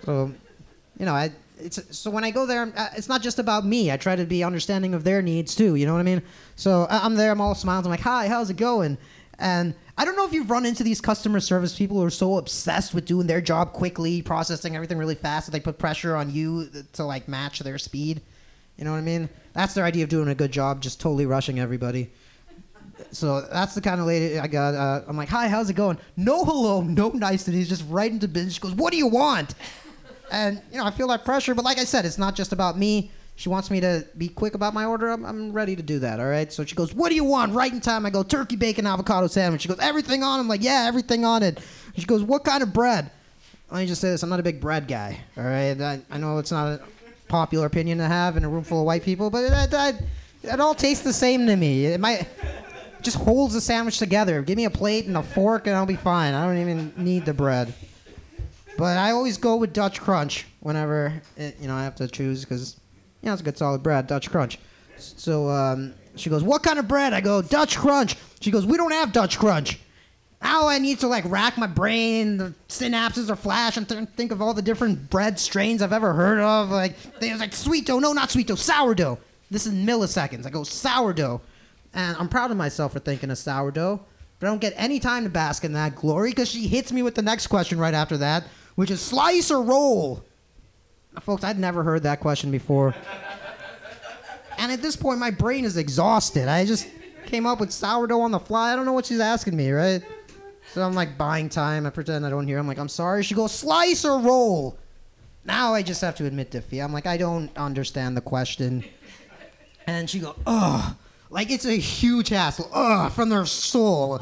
you 0.08 1.06
know, 1.06 1.14
I 1.14 1.32
it's 1.60 1.80
so 1.98 2.10
when 2.10 2.24
I 2.24 2.32
go 2.32 2.46
there, 2.46 2.72
uh, 2.76 2.88
it's 2.96 3.08
not 3.08 3.22
just 3.22 3.38
about 3.38 3.66
me. 3.66 3.92
I 3.92 3.98
try 3.98 4.16
to 4.16 4.26
be 4.26 4.44
understanding 4.44 4.94
of 4.94 5.04
their 5.04 5.22
needs 5.22 5.56
too. 5.56 5.76
You 5.76 5.86
know 5.86 5.94
what 5.94 6.00
I 6.00 6.04
mean? 6.04 6.22
So 6.56 6.88
I- 6.90 7.06
I'm 7.06 7.16
there, 7.16 7.32
I'm 7.32 7.42
all 7.42 7.54
smiles. 7.56 7.86
I'm 7.86 7.92
like, 7.92 8.00
"Hi, 8.02 8.28
how's 8.28 8.50
it 8.50 8.58
going?" 8.58 8.98
And 9.38 9.74
I 9.98 10.06
don't 10.06 10.16
know 10.16 10.26
if 10.26 10.34
you've 10.34 10.50
run 10.50 10.66
into 10.66 10.84
these 10.84 11.02
customer 11.02 11.40
service 11.40 11.76
people 11.78 11.98
who 11.98 12.04
are 12.06 12.10
so 12.12 12.38
obsessed 12.38 12.94
with 12.94 13.06
doing 13.06 13.28
their 13.28 13.42
job 13.42 13.74
quickly, 13.74 14.22
processing 14.22 14.76
everything 14.76 14.98
really 14.98 15.16
fast 15.16 15.46
that 15.48 15.52
they 15.52 15.60
put 15.60 15.78
pressure 15.78 16.16
on 16.16 16.32
you 16.34 16.70
to 16.94 17.04
like 17.04 17.28
match 17.28 17.60
their 17.60 17.78
speed. 17.78 18.22
You 18.78 18.86
know 18.86 18.92
what 18.92 18.98
I 18.98 19.02
mean? 19.02 19.30
That's 19.54 19.74
their 19.74 19.86
idea 19.86 20.04
of 20.04 20.10
doing 20.10 20.30
a 20.30 20.36
good 20.36 20.52
job, 20.52 20.82
just 20.82 21.00
totally 21.00 21.26
rushing 21.26 21.60
everybody. 21.60 22.10
So 23.12 23.42
that's 23.42 23.74
the 23.76 23.82
kind 23.82 24.00
of 24.00 24.08
lady 24.08 24.40
I 24.40 24.48
got. 24.48 24.76
Uh, 24.76 25.02
I'm 25.08 25.18
like, 25.18 25.30
hi, 25.30 25.48
how's 25.48 25.70
it 25.70 25.76
going? 25.76 25.98
No 26.18 26.46
hello, 26.46 26.82
no 26.82 27.10
niceties, 27.10 27.68
just 27.68 27.84
right 27.90 28.12
into 28.12 28.28
business. 28.28 28.54
She 28.56 28.60
goes, 28.60 28.74
what 28.74 28.92
do 28.92 28.98
you 28.98 29.08
want? 29.08 29.56
And 30.32 30.62
you 30.72 30.78
know, 30.78 30.86
I 30.86 30.92
feel 30.92 31.08
that 31.10 31.26
pressure, 31.26 31.54
but 31.54 31.66
like 31.66 31.78
I 31.78 31.84
said, 31.84 32.06
it's 32.06 32.18
not 32.18 32.36
just 32.36 32.54
about 32.54 32.78
me. 32.78 33.12
She 33.36 33.50
wants 33.50 33.72
me 33.72 33.80
to 33.82 34.06
be 34.18 34.28
quick 34.30 34.56
about 34.56 34.74
my 34.74 34.86
order. 34.86 35.10
I'm, 35.10 35.26
I'm 35.26 35.52
ready 35.52 35.76
to 35.76 35.82
do 35.82 36.00
that. 36.00 36.20
All 36.20 36.28
right. 36.28 36.52
So 36.52 36.64
she 36.64 36.76
goes, 36.76 36.94
"What 36.94 37.10
do 37.10 37.16
you 37.16 37.24
want?" 37.24 37.54
Right 37.54 37.72
in 37.72 37.82
time. 37.82 38.06
I 38.06 38.10
go, 38.10 38.24
"Turkey 38.24 38.56
bacon 38.56 38.86
avocado 38.86 39.28
sandwich." 39.28 39.62
She 39.62 39.68
goes, 39.68 39.80
"Everything 39.80 40.24
on." 40.24 40.40
it?" 40.40 40.42
I'm 40.42 40.48
like, 40.48 40.64
"Yeah, 40.64 40.86
everything 40.88 41.26
on 41.26 41.44
it." 41.44 41.60
She 41.98 42.06
goes, 42.06 42.24
"What 42.24 42.44
kind 42.44 42.64
of 42.64 42.74
bread?" 42.74 43.12
Let 43.72 43.80
me 43.80 43.88
just 43.88 44.02
say 44.02 44.10
this: 44.10 44.24
I'm 44.24 44.30
not 44.30 44.40
a 44.40 44.44
big 44.44 44.62
bread 44.62 44.88
guy. 44.88 45.22
All 45.38 45.44
right. 45.44 45.80
I, 45.80 46.02
I 46.10 46.18
know 46.18 46.38
it's 46.38 46.52
not 46.52 46.68
a 46.68 46.82
popular 47.28 47.66
opinion 47.66 47.98
to 48.00 48.06
have 48.06 48.38
in 48.38 48.44
a 48.44 48.50
room 48.50 48.64
full 48.64 48.82
of 48.82 48.86
white 48.86 49.04
people, 49.04 49.30
but 49.30 49.46
it 50.44 50.60
all 50.60 50.76
tastes 50.76 51.04
the 51.04 51.14
same 51.14 51.48
to 51.48 51.56
me. 51.56 51.86
It 51.86 52.00
might 52.00 52.28
just 53.02 53.18
holds 53.18 53.54
the 53.54 53.62
sandwich 53.62 53.98
together. 53.98 54.42
Give 54.42 54.58
me 54.58 54.66
a 54.66 54.70
plate 54.70 55.06
and 55.08 55.18
a 55.18 55.24
fork, 55.24 55.68
and 55.68 55.76
I'll 55.76 55.86
be 55.86 55.96
fine. 55.96 56.34
I 56.34 56.46
don't 56.46 56.58
even 56.58 56.94
need 56.98 57.26
the 57.26 57.34
bread. 57.34 57.74
But 58.82 58.98
I 58.98 59.12
always 59.12 59.38
go 59.38 59.58
with 59.58 59.74
Dutch 59.74 60.02
Crunch 60.02 60.48
whenever 60.60 61.22
it, 61.38 61.56
you 61.62 61.68
know 61.68 61.76
I 61.76 61.84
have 61.84 61.94
to 61.98 62.08
choose 62.08 62.44
because 62.44 62.80
you 63.22 63.28
know 63.28 63.34
it's 63.34 63.42
a 63.44 63.46
good 63.46 63.56
solid 63.56 63.84
bread, 63.84 64.08
Dutch 64.08 64.32
Crunch. 64.32 64.58
So 64.98 65.50
um, 65.50 65.94
she 66.16 66.32
goes, 66.32 66.44
"What 66.44 66.64
kind 66.64 66.80
of 66.80 66.88
bread?" 66.88 67.14
I 67.14 67.22
go, 67.22 67.44
"Dutch 67.44 67.78
Crunch." 67.78 68.16
She 68.40 68.50
goes, 68.50 68.66
"We 68.66 68.78
don't 68.78 68.92
have 68.92 69.14
Dutch 69.14 69.38
Crunch." 69.38 69.80
Now 70.42 70.68
I 70.68 70.80
need 70.80 70.98
to 71.02 71.08
like 71.08 71.26
rack 71.28 71.60
my 71.60 71.68
brain, 71.68 72.38
the 72.38 72.56
synapses 72.70 73.30
are 73.30 73.36
flash, 73.36 73.78
and 73.78 73.88
th- 73.88 74.10
think 74.18 74.32
of 74.32 74.42
all 74.42 74.56
the 74.56 74.64
different 74.64 75.12
bread 75.12 75.40
strains 75.40 75.84
I've 75.84 75.94
ever 75.94 76.14
heard 76.14 76.40
of. 76.40 76.72
Like 76.72 76.96
they 77.20 77.30
was 77.30 77.40
like 77.40 77.54
sweet 77.54 77.86
dough, 77.86 78.00
no, 78.00 78.14
not 78.14 78.32
sweet 78.32 78.48
dough, 78.48 78.56
sourdough. 78.56 79.20
This 79.52 79.68
is 79.68 79.76
milliseconds. 79.76 80.48
I 80.48 80.50
go 80.50 80.64
sourdough, 80.64 81.40
and 81.94 82.18
I'm 82.18 82.30
proud 82.30 82.50
of 82.50 82.58
myself 82.58 82.94
for 82.94 83.00
thinking 83.00 83.30
of 83.30 83.38
sourdough. 83.38 84.04
But 84.40 84.48
I 84.48 84.50
don't 84.50 84.60
get 84.60 84.74
any 84.76 85.00
time 85.00 85.24
to 85.26 85.30
bask 85.30 85.64
in 85.64 85.74
that 85.74 85.94
glory 85.94 86.32
because 86.32 86.50
she 86.50 86.68
hits 86.68 86.92
me 86.92 87.04
with 87.04 87.14
the 87.14 87.22
next 87.22 87.46
question 87.46 87.78
right 87.78 87.94
after 87.94 88.18
that, 88.18 88.44
which 88.82 88.90
is 88.90 89.00
slice 89.00 89.52
or 89.52 89.62
roll. 89.62 90.26
Folks, 91.20 91.44
I'd 91.44 91.60
never 91.60 91.84
heard 91.84 92.02
that 92.02 92.20
question 92.20 92.50
before. 92.50 92.96
And 94.58 94.72
at 94.72 94.82
this 94.82 94.96
point, 94.96 95.20
my 95.20 95.30
brain 95.30 95.66
is 95.66 95.78
exhausted. 95.78 96.48
I 96.48 96.66
just 96.66 96.88
came 97.28 97.46
up 97.46 97.60
with 97.60 97.72
sourdough 97.72 98.22
on 98.22 98.32
the 98.32 98.40
fly. 98.40 98.74
I 98.74 98.76
don't 98.76 98.86
know 98.86 98.94
what 98.94 99.06
she's 99.06 99.20
asking 99.20 99.56
me, 99.56 99.70
right? 99.70 100.02
So 100.74 100.82
I'm 100.82 100.96
like 100.96 101.16
buying 101.16 101.48
time. 101.48 101.86
I 101.86 101.92
pretend 101.92 102.26
I 102.26 102.32
don't 102.32 102.48
hear. 102.48 102.58
I'm 102.58 102.66
like, 102.66 102.80
I'm 102.80 102.90
sorry. 102.90 103.22
She 103.22 103.36
goes, 103.36 103.52
slice 103.52 104.04
or 104.04 104.18
roll. 104.20 104.80
Now 105.46 105.76
I 105.76 105.84
just 105.84 106.02
have 106.02 106.16
to 106.16 106.26
admit 106.26 106.50
defeat. 106.50 106.82
I'm 106.82 106.92
like, 106.92 107.06
I 107.06 107.18
don't 107.18 107.56
understand 107.56 108.18
the 108.18 108.22
question. 108.22 108.84
And 109.86 110.10
she 110.10 110.22
goes, 110.22 110.34
ugh. 110.48 110.96
Like 111.30 111.52
it's 111.52 111.66
a 111.66 111.78
huge 111.78 112.30
hassle. 112.30 112.68
Ugh, 112.74 113.12
from 113.12 113.30
their 113.30 113.46
soul. 113.46 114.22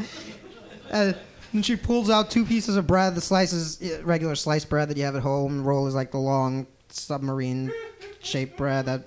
Uh, 0.92 1.14
and 1.54 1.66
she 1.66 1.76
pulls 1.76 2.10
out 2.10 2.30
two 2.30 2.46
pieces 2.46 2.76
of 2.76 2.88
bread. 2.88 3.16
The 3.16 3.22
slices 3.22 3.82
regular 4.04 4.36
sliced 4.36 4.70
bread 4.70 4.90
that 4.90 4.98
you 4.98 5.04
have 5.04 5.16
at 5.16 5.24
home. 5.24 5.64
Roll 5.64 5.88
is 5.88 5.96
like 5.96 6.12
the 6.12 6.18
long 6.18 6.68
submarine 6.90 7.72
shaped 8.22 8.58
bread 8.58 8.86
that 8.86 9.04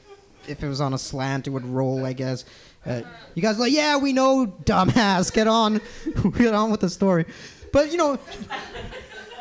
if 0.49 0.62
it 0.62 0.68
was 0.68 0.80
on 0.80 0.94
a 0.94 0.99
slant, 0.99 1.46
it 1.46 1.50
would 1.50 1.64
roll, 1.64 2.04
I 2.04 2.12
guess. 2.12 2.44
Uh, 2.84 3.02
you 3.34 3.42
guys 3.42 3.56
are 3.56 3.61
like, 3.61 3.72
yeah, 3.72 3.96
we 3.96 4.12
know, 4.12 4.46
dumbass. 4.64 5.32
Get 5.32 5.46
on, 5.46 5.80
get 6.37 6.52
on 6.54 6.70
with 6.70 6.80
the 6.80 6.90
story. 6.90 7.26
But 7.72 7.92
you 7.92 7.99
know, 7.99 8.18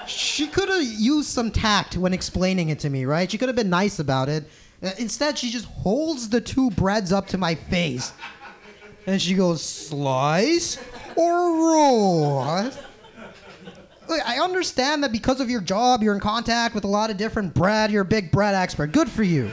she 0.08 0.48
could 0.48 0.70
have 0.70 0.84
used 0.84 1.30
some 1.30 1.52
tact 1.52 1.98
when 1.98 2.14
explaining 2.14 2.70
it 2.70 2.80
to 2.80 2.90
me, 2.90 3.06
right? 3.06 3.30
She 3.30 3.38
could 3.38 3.50
have 3.50 3.56
been 3.56 3.70
nice 3.70 4.00
about 4.00 4.30
it. 4.30 4.46
Uh, 4.84 4.92
Instead, 4.98 5.38
she 5.38 5.50
just 5.50 5.66
holds 5.66 6.30
the 6.30 6.42
two 6.42 6.70
breads 6.72 7.12
up 7.12 7.28
to 7.28 7.38
my 7.38 7.56
face, 7.56 8.14
and 9.06 9.22
she 9.22 9.34
goes, 9.34 9.64
"Slice 9.64 10.78
or 11.16 11.32
roll." 11.34 12.72
I 14.20 14.40
understand 14.40 15.04
that 15.04 15.12
because 15.12 15.40
of 15.40 15.50
your 15.50 15.62
job, 15.62 16.04
you're 16.04 16.14
in 16.14 16.20
contact 16.20 16.76
with 16.76 16.84
a 16.84 16.88
lot 16.88 17.10
of 17.10 17.18
different 17.18 17.54
bread. 17.54 17.92
You're 17.92 18.02
a 18.02 18.06
big 18.06 18.32
bread 18.32 18.56
expert. 18.56 18.92
Good 18.92 19.10
for 19.10 19.24
you. 19.24 19.52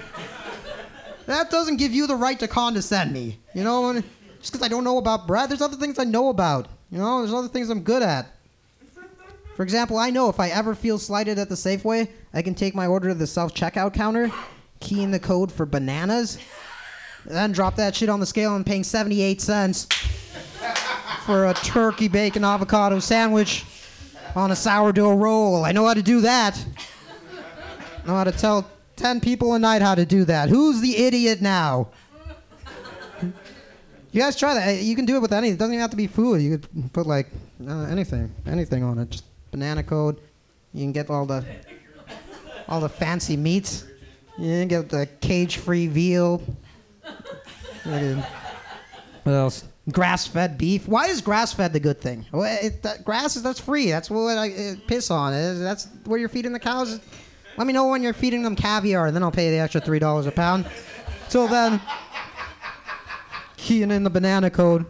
That 1.26 1.50
doesn't 1.50 1.76
give 1.76 1.92
you 1.92 2.06
the 2.06 2.16
right 2.16 2.38
to 2.40 2.48
condescend 2.48 3.12
me. 3.12 3.38
You 3.54 3.64
know, 3.64 4.02
just 4.40 4.52
because 4.52 4.62
I 4.62 4.68
don't 4.68 4.84
know 4.84 4.98
about 4.98 5.26
bread, 5.26 5.50
there's 5.50 5.60
other 5.60 5.76
things 5.76 5.98
I 5.98 6.04
know 6.04 6.30
about. 6.30 6.68
You 6.90 6.98
know, 6.98 7.20
there's 7.20 7.34
other 7.34 7.48
things 7.48 7.68
I'm 7.68 7.82
good 7.82 8.02
at. 8.02 8.26
For 9.56 9.62
example, 9.62 9.98
I 9.98 10.10
know 10.10 10.28
if 10.28 10.40
I 10.40 10.48
ever 10.48 10.74
feel 10.74 10.98
slighted 10.98 11.38
at 11.38 11.48
the 11.48 11.54
Safeway, 11.54 12.08
I 12.32 12.42
can 12.42 12.54
take 12.54 12.74
my 12.74 12.86
order 12.86 13.08
to 13.08 13.14
the 13.14 13.26
self 13.26 13.54
checkout 13.54 13.92
counter, 13.92 14.30
key 14.80 15.02
in 15.02 15.10
the 15.10 15.18
code 15.18 15.52
for 15.52 15.66
bananas, 15.66 16.38
then 17.26 17.52
drop 17.52 17.76
that 17.76 17.94
shit 17.94 18.08
on 18.08 18.20
the 18.20 18.26
scale 18.26 18.56
and 18.56 18.64
paying 18.64 18.84
78 18.84 19.40
cents 19.40 19.86
for 21.26 21.46
a 21.46 21.54
turkey 21.54 22.08
bacon 22.08 22.44
avocado 22.44 22.98
sandwich 23.00 23.64
on 24.38 24.50
a 24.50 24.56
sourdough 24.56 25.14
roll. 25.14 25.64
I 25.64 25.72
know 25.72 25.86
how 25.86 25.94
to 25.94 26.02
do 26.02 26.20
that. 26.22 26.64
I 28.04 28.06
know 28.06 28.14
how 28.14 28.24
to 28.24 28.32
tell 28.32 28.70
10 28.96 29.20
people 29.20 29.54
a 29.54 29.58
night 29.58 29.82
how 29.82 29.94
to 29.94 30.06
do 30.06 30.24
that. 30.24 30.48
Who's 30.48 30.80
the 30.80 30.96
idiot 30.96 31.42
now? 31.42 31.88
You 34.10 34.22
guys 34.22 34.36
try 34.36 34.54
that. 34.54 34.82
You 34.82 34.96
can 34.96 35.04
do 35.04 35.16
it 35.16 35.20
with 35.22 35.32
anything. 35.32 35.54
It 35.54 35.58
doesn't 35.58 35.74
even 35.74 35.82
have 35.82 35.90
to 35.90 35.96
be 35.96 36.06
food. 36.06 36.40
You 36.40 36.58
could 36.58 36.92
put 36.92 37.06
like 37.06 37.28
uh, 37.66 37.82
anything, 37.82 38.32
anything 38.46 38.82
on 38.82 38.98
it. 38.98 39.10
Just 39.10 39.24
banana 39.50 39.82
code. 39.82 40.20
You 40.72 40.82
can 40.84 40.92
get 40.92 41.10
all 41.10 41.26
the 41.26 41.44
all 42.68 42.80
the 42.80 42.88
fancy 42.88 43.36
meats. 43.36 43.84
You 44.38 44.46
can 44.46 44.68
get 44.68 44.88
the 44.88 45.06
cage-free 45.20 45.88
veal. 45.88 46.42
What 49.24 49.34
else? 49.34 49.64
Grass-fed 49.90 50.58
beef. 50.58 50.86
Why 50.86 51.06
is 51.06 51.20
grass-fed 51.20 51.72
the 51.72 51.80
good 51.80 52.00
thing? 52.00 52.26
Well, 52.30 52.58
it, 52.62 52.82
that 52.82 53.04
grass 53.04 53.36
is 53.36 53.42
that's 53.42 53.60
free. 53.60 53.90
That's 53.90 54.10
what 54.10 54.36
I 54.36 54.50
uh, 54.50 54.74
piss 54.86 55.10
on. 55.10 55.32
Uh, 55.32 55.54
That's 55.58 55.88
where 56.04 56.18
you're 56.18 56.28
feeding 56.28 56.52
the 56.52 56.58
cows. 56.58 57.00
Let 57.56 57.66
me 57.66 57.72
know 57.72 57.88
when 57.88 58.02
you're 58.02 58.12
feeding 58.12 58.42
them 58.42 58.54
caviar, 58.54 59.06
and 59.06 59.16
then 59.16 59.22
I'll 59.22 59.30
pay 59.30 59.50
the 59.50 59.58
extra 59.58 59.80
three 59.80 59.98
dollars 59.98 60.26
a 60.26 60.30
pound. 60.30 60.66
Till 61.30 61.48
then, 61.48 61.80
keying 63.56 63.90
in 63.90 64.04
the 64.04 64.10
banana 64.10 64.50
code. 64.50 64.84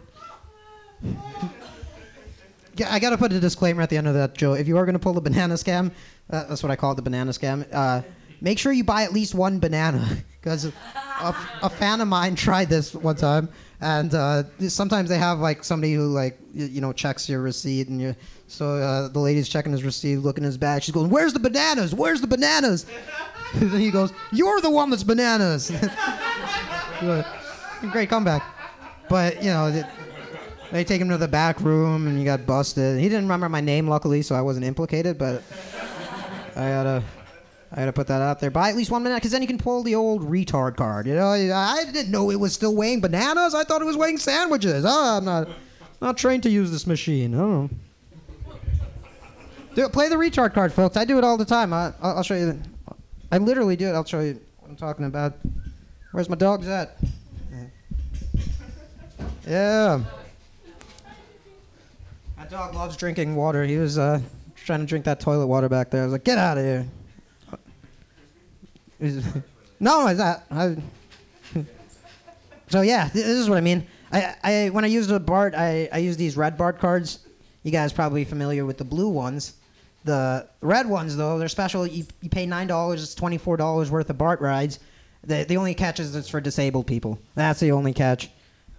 Yeah, 2.75 2.93
I 2.93 2.99
gotta 2.99 3.17
put 3.17 3.31
a 3.31 3.39
disclaimer 3.39 3.81
at 3.81 3.89
the 3.89 3.97
end 3.97 4.07
of 4.07 4.13
that, 4.13 4.35
Joe. 4.35 4.53
If 4.53 4.67
you 4.67 4.77
are 4.77 4.85
gonna 4.85 4.99
pull 4.99 5.13
the 5.13 5.21
banana 5.21 5.55
scam, 5.55 5.91
uh, 6.29 6.43
that's 6.45 6.61
what 6.61 6.71
I 6.71 6.75
call 6.75 6.91
it, 6.91 6.95
the 6.95 7.01
banana 7.01 7.31
scam. 7.31 7.65
Uh, 7.71 8.01
make 8.41 8.59
sure 8.59 8.71
you 8.71 8.83
buy 8.83 9.03
at 9.03 9.13
least 9.13 9.33
one 9.33 9.59
banana, 9.59 10.07
because 10.39 10.65
a, 10.65 11.35
a 11.61 11.69
fan 11.69 12.01
of 12.01 12.07
mine 12.07 12.35
tried 12.35 12.69
this 12.69 12.93
one 12.93 13.15
time, 13.15 13.49
and 13.81 14.13
uh, 14.13 14.43
sometimes 14.67 15.09
they 15.09 15.17
have 15.17 15.39
like 15.39 15.63
somebody 15.63 15.93
who 15.93 16.07
like 16.07 16.37
y- 16.53 16.65
you 16.65 16.81
know 16.81 16.93
checks 16.93 17.29
your 17.29 17.41
receipt, 17.41 17.87
and 17.87 18.01
you. 18.01 18.15
So 18.47 18.75
uh, 18.75 19.07
the 19.09 19.19
lady's 19.19 19.47
checking 19.47 19.71
his 19.71 19.83
receipt, 19.83 20.17
looking 20.17 20.43
in 20.43 20.47
his 20.47 20.57
bag. 20.57 20.83
She's 20.83 20.93
going, 20.93 21.09
"Where's 21.09 21.33
the 21.33 21.39
bananas? 21.39 21.93
Where's 21.93 22.21
the 22.21 22.27
bananas?" 22.27 22.85
and 23.53 23.71
he 23.73 23.91
goes, 23.91 24.11
"You're 24.31 24.61
the 24.61 24.71
one 24.71 24.89
that's 24.89 25.03
bananas." 25.03 25.71
Great 27.91 28.09
comeback, 28.09 28.43
but 29.09 29.41
you 29.43 29.49
know. 29.49 29.83
They 30.71 30.83
take 30.83 31.01
him 31.01 31.09
to 31.09 31.17
the 31.17 31.27
back 31.27 31.61
room 31.61 32.05
and 32.05 32.15
he 32.15 32.23
got 32.23 32.45
busted. 32.45 32.99
He 32.99 33.09
didn't 33.09 33.23
remember 33.23 33.49
my 33.49 33.59
name, 33.59 33.87
luckily, 33.87 34.21
so 34.21 34.35
I 34.35 34.41
wasn't 34.41 34.67
implicated. 34.67 35.17
But 35.17 35.41
I 36.55 36.69
gotta, 36.69 37.03
I 37.71 37.75
gotta 37.75 37.93
put 37.93 38.07
that 38.07 38.21
out 38.21 38.39
there. 38.39 38.49
Buy 38.49 38.69
at 38.69 38.75
least 38.75 38.89
one 38.89 39.03
banana, 39.03 39.19
because 39.19 39.31
then 39.31 39.41
you 39.41 39.47
can 39.47 39.59
pull 39.59 39.83
the 39.83 39.93
old 39.93 40.27
retard 40.27 40.75
card. 40.75 41.05
You 41.05 41.15
know, 41.15 41.27
I 41.27 41.85
didn't 41.85 42.11
know 42.11 42.31
it 42.31 42.39
was 42.39 42.53
still 42.53 42.75
weighing 42.75 42.99
bananas. 42.99 43.53
I 43.53 43.63
thought 43.63 43.81
it 43.81 43.85
was 43.85 43.95
weighing 43.95 44.17
sandwiches. 44.17 44.85
Oh, 44.87 45.17
I'm 45.17 45.25
not, 45.25 45.47
not 46.01 46.17
trained 46.17 46.43
to 46.43 46.49
use 46.49 46.71
this 46.71 46.87
machine. 46.87 47.35
Oh. 47.35 47.69
Do 49.75 49.85
it, 49.85 49.93
play 49.93 50.09
the 50.09 50.15
retard 50.15 50.55
card, 50.55 50.73
folks. 50.73 50.97
I 50.97 51.05
do 51.05 51.19
it 51.19 51.23
all 51.23 51.37
the 51.37 51.45
time. 51.45 51.71
I, 51.71 51.93
I'll, 52.01 52.17
I'll 52.17 52.23
show 52.23 52.35
you. 52.35 52.59
I 53.31 53.37
literally 53.37 53.75
do 53.75 53.87
it. 53.87 53.91
I'll 53.91 54.03
show 54.03 54.21
you 54.21 54.41
what 54.57 54.69
I'm 54.69 54.75
talking 54.75 55.05
about. 55.05 55.35
Where's 56.11 56.27
my 56.27 56.35
dogs 56.35 56.67
at? 56.67 56.97
Yeah. 59.47 60.03
That 62.37 62.49
dog 62.49 62.73
loves 62.73 62.97
drinking 62.97 63.35
water. 63.35 63.63
He 63.63 63.77
was 63.77 63.97
uh, 63.99 64.21
trying 64.55 64.79
to 64.79 64.85
drink 64.85 65.05
that 65.05 65.19
toilet 65.19 65.47
water 65.47 65.69
back 65.69 65.91
there. 65.91 66.01
I 66.01 66.05
was 66.05 66.13
like, 66.13 66.23
get 66.23 66.39
out 66.39 66.57
of 66.57 66.63
here. 66.63 66.87
He's- 68.99 69.23
No, 69.79 70.07
it's 70.07 70.19
not. 70.19 70.43
I, 70.51 70.75
so 72.69 72.81
yeah, 72.81 73.07
this 73.13 73.25
is 73.25 73.49
what 73.49 73.57
I 73.57 73.61
mean. 73.61 73.87
I, 74.11 74.35
I 74.43 74.69
when 74.69 74.83
I 74.83 74.87
use 74.87 75.07
the 75.07 75.19
BART, 75.19 75.55
I, 75.55 75.87
I 75.91 75.99
use 75.99 76.17
these 76.17 76.35
red 76.37 76.57
BART 76.57 76.79
cards. 76.79 77.19
You 77.63 77.71
guys 77.71 77.93
probably 77.93 78.23
familiar 78.25 78.65
with 78.65 78.77
the 78.77 78.83
blue 78.83 79.09
ones. 79.09 79.53
The 80.05 80.47
red 80.61 80.87
ones 80.87 81.15
though, 81.17 81.37
they're 81.39 81.47
special. 81.47 81.85
You, 81.87 82.05
you 82.21 82.29
pay 82.29 82.45
nine 82.45 82.67
dollars. 82.67 83.03
It's 83.03 83.15
twenty 83.15 83.37
four 83.37 83.57
dollars 83.57 83.89
worth 83.91 84.09
of 84.09 84.17
BART 84.17 84.41
rides. 84.41 84.79
The 85.23 85.43
the 85.43 85.57
only 85.57 85.73
catch 85.75 85.99
is 85.99 86.15
it's 86.15 86.29
for 86.29 86.41
disabled 86.41 86.87
people. 86.87 87.19
That's 87.35 87.59
the 87.59 87.71
only 87.71 87.93
catch. 87.93 88.29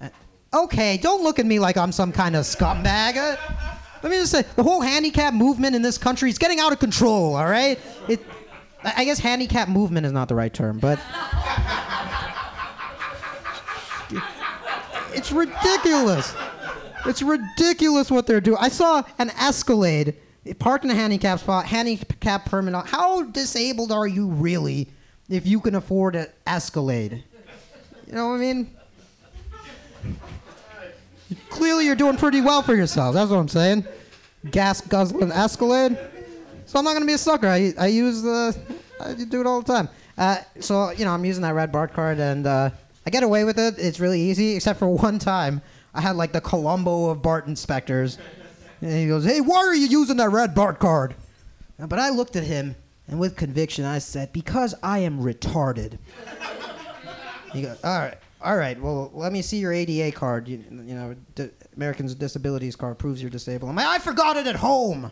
Uh, 0.01 0.09
Okay, 0.53 0.97
don't 0.97 1.23
look 1.23 1.39
at 1.39 1.47
me 1.47 1.59
like 1.61 1.77
I'm 1.77 1.93
some 1.93 2.11
kind 2.11 2.35
of 2.35 2.45
scumbag. 2.45 3.17
Uh, 3.17 3.37
let 4.03 4.11
me 4.11 4.17
just 4.17 4.33
say, 4.33 4.43
the 4.57 4.63
whole 4.65 4.81
handicap 4.81 5.33
movement 5.33 5.77
in 5.77 5.83
this 5.83 5.97
country 5.99 6.29
is 6.31 6.39
getting 6.39 6.59
out 6.59 6.73
of 6.73 6.81
control. 6.81 7.37
All 7.37 7.47
right, 7.47 7.79
it. 8.09 8.21
I 8.85 9.05
guess 9.05 9.19
handicap 9.19 9.69
movement 9.69 10.07
is 10.07 10.13
not 10.13 10.29
the 10.29 10.35
right 10.35 10.53
term, 10.53 10.79
but 10.79 10.99
it's 15.15 15.33
ridiculous. 15.33 16.35
It's 17.07 17.23
ridiculous 17.23 18.11
what 18.11 18.27
they're 18.27 18.41
doing. 18.41 18.59
I 18.61 18.69
saw 18.69 19.03
an 19.19 19.31
Escalade 19.31 20.17
parked 20.59 20.85
in 20.85 20.91
a 20.91 20.95
handicap 20.95 21.41
spot, 21.41 21.67
handicap 21.67 22.47
permit. 22.47 22.75
on- 22.75 22.87
How 22.87 23.23
disabled 23.23 23.93
are 23.93 24.07
you 24.07 24.29
really 24.29 24.89
if 25.29 25.47
you 25.47 25.61
can 25.61 25.75
afford 25.75 26.17
an 26.17 26.27
Escalade? 26.47 27.25
You 28.07 28.13
know 28.15 28.29
what 28.29 28.35
I 28.35 28.39
mean? 28.39 28.71
Clearly, 31.49 31.87
you're 31.87 31.95
doing 31.95 32.17
pretty 32.17 32.41
well 32.41 32.63
for 32.63 32.75
yourself. 32.75 33.15
That's 33.15 33.31
what 33.31 33.37
I'm 33.39 33.49
saying. 33.49 33.85
Gas 34.51 34.81
guzzling 34.81 35.31
Escalade. 35.31 35.97
So 36.71 36.79
I'm 36.79 36.85
not 36.85 36.93
gonna 36.93 37.05
be 37.05 37.15
a 37.15 37.19
sucker. 37.19 37.49
I, 37.49 37.75
I 37.77 37.89
use 37.89 38.23
the 38.23 38.57
I 39.01 39.15
do 39.15 39.41
it 39.41 39.47
all 39.47 39.61
the 39.61 39.73
time. 39.73 39.89
Uh, 40.17 40.37
so 40.61 40.91
you 40.93 41.05
know 41.05 41.11
I'm 41.11 41.25
using 41.25 41.43
that 41.43 41.53
red 41.53 41.73
BART 41.73 41.93
card 41.93 42.21
and 42.21 42.47
uh, 42.47 42.71
I 43.05 43.11
get 43.11 43.25
away 43.25 43.43
with 43.43 43.59
it. 43.59 43.75
It's 43.77 43.99
really 43.99 44.21
easy, 44.21 44.55
except 44.55 44.79
for 44.79 44.87
one 44.97 45.19
time 45.19 45.63
I 45.93 46.01
had 46.01 46.15
like 46.15 46.31
the 46.31 46.41
Columbo 46.41 47.07
of 47.11 47.23
BART 47.23 47.49
inspectors, 47.49 48.19
and 48.81 48.93
he 48.93 49.09
goes, 49.09 49.25
"Hey, 49.25 49.41
why 49.41 49.57
are 49.57 49.75
you 49.75 49.89
using 49.89 50.19
that 50.19 50.31
red 50.31 50.55
BART 50.55 50.79
card?" 50.79 51.17
Uh, 51.83 51.89
But 51.89 51.99
I 51.99 52.11
looked 52.11 52.37
at 52.37 52.45
him 52.45 52.77
and 53.09 53.19
with 53.19 53.35
conviction 53.35 53.85
I 53.85 53.99
said, 53.99 54.33
"Because 54.33 54.73
I 54.81 55.01
am 55.01 55.19
retarded." 55.21 55.99
He 57.53 57.63
goes, 57.63 57.79
"All 57.83 57.99
right." 57.99 58.17
All 58.43 58.57
right. 58.57 58.81
Well, 58.81 59.11
let 59.13 59.33
me 59.33 59.43
see 59.43 59.59
your 59.59 59.73
ADA 59.73 60.13
card. 60.17 60.47
You, 60.49 60.65
you 60.71 60.95
know, 60.95 61.15
Americans 61.77 62.13
with 62.13 62.21
Disabilities 62.21 62.75
card 62.77 62.97
proves 62.97 63.21
you're 63.21 63.29
disabled. 63.29 63.69
I'm 63.69 63.77
like, 63.77 63.87
I 63.87 63.99
forgot 63.99 64.37
it 64.39 64.47
at 64.47 64.57
home 64.57 65.11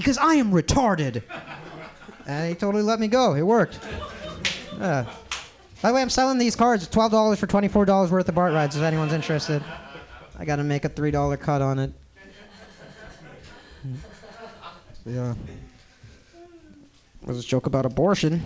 because 0.00 0.18
I 0.18 0.34
am 0.34 0.50
retarded. 0.50 1.22
And 2.26 2.48
he 2.48 2.54
totally 2.54 2.82
let 2.82 3.00
me 3.00 3.08
go. 3.08 3.34
It 3.34 3.42
worked. 3.42 3.78
Yeah. 4.78 5.06
By 5.82 5.88
the 5.88 5.94
way, 5.94 6.02
I'm 6.02 6.10
selling 6.10 6.38
these 6.38 6.56
cards 6.56 6.86
twelve 6.88 7.10
dollars 7.10 7.38
for 7.38 7.46
twenty 7.46 7.68
four 7.68 7.84
dollars 7.84 8.10
worth 8.10 8.28
of 8.28 8.34
BART 8.34 8.52
rides. 8.52 8.76
If 8.76 8.82
anyone's 8.82 9.12
interested, 9.12 9.62
I 10.38 10.44
got 10.44 10.56
to 10.56 10.64
make 10.64 10.84
a 10.84 10.88
three 10.88 11.10
dollar 11.10 11.36
cut 11.36 11.62
on 11.62 11.78
it. 11.78 11.92
Yeah. 15.06 15.34
Was 17.24 17.36
this 17.36 17.46
joke 17.46 17.66
about 17.66 17.86
abortion? 17.86 18.42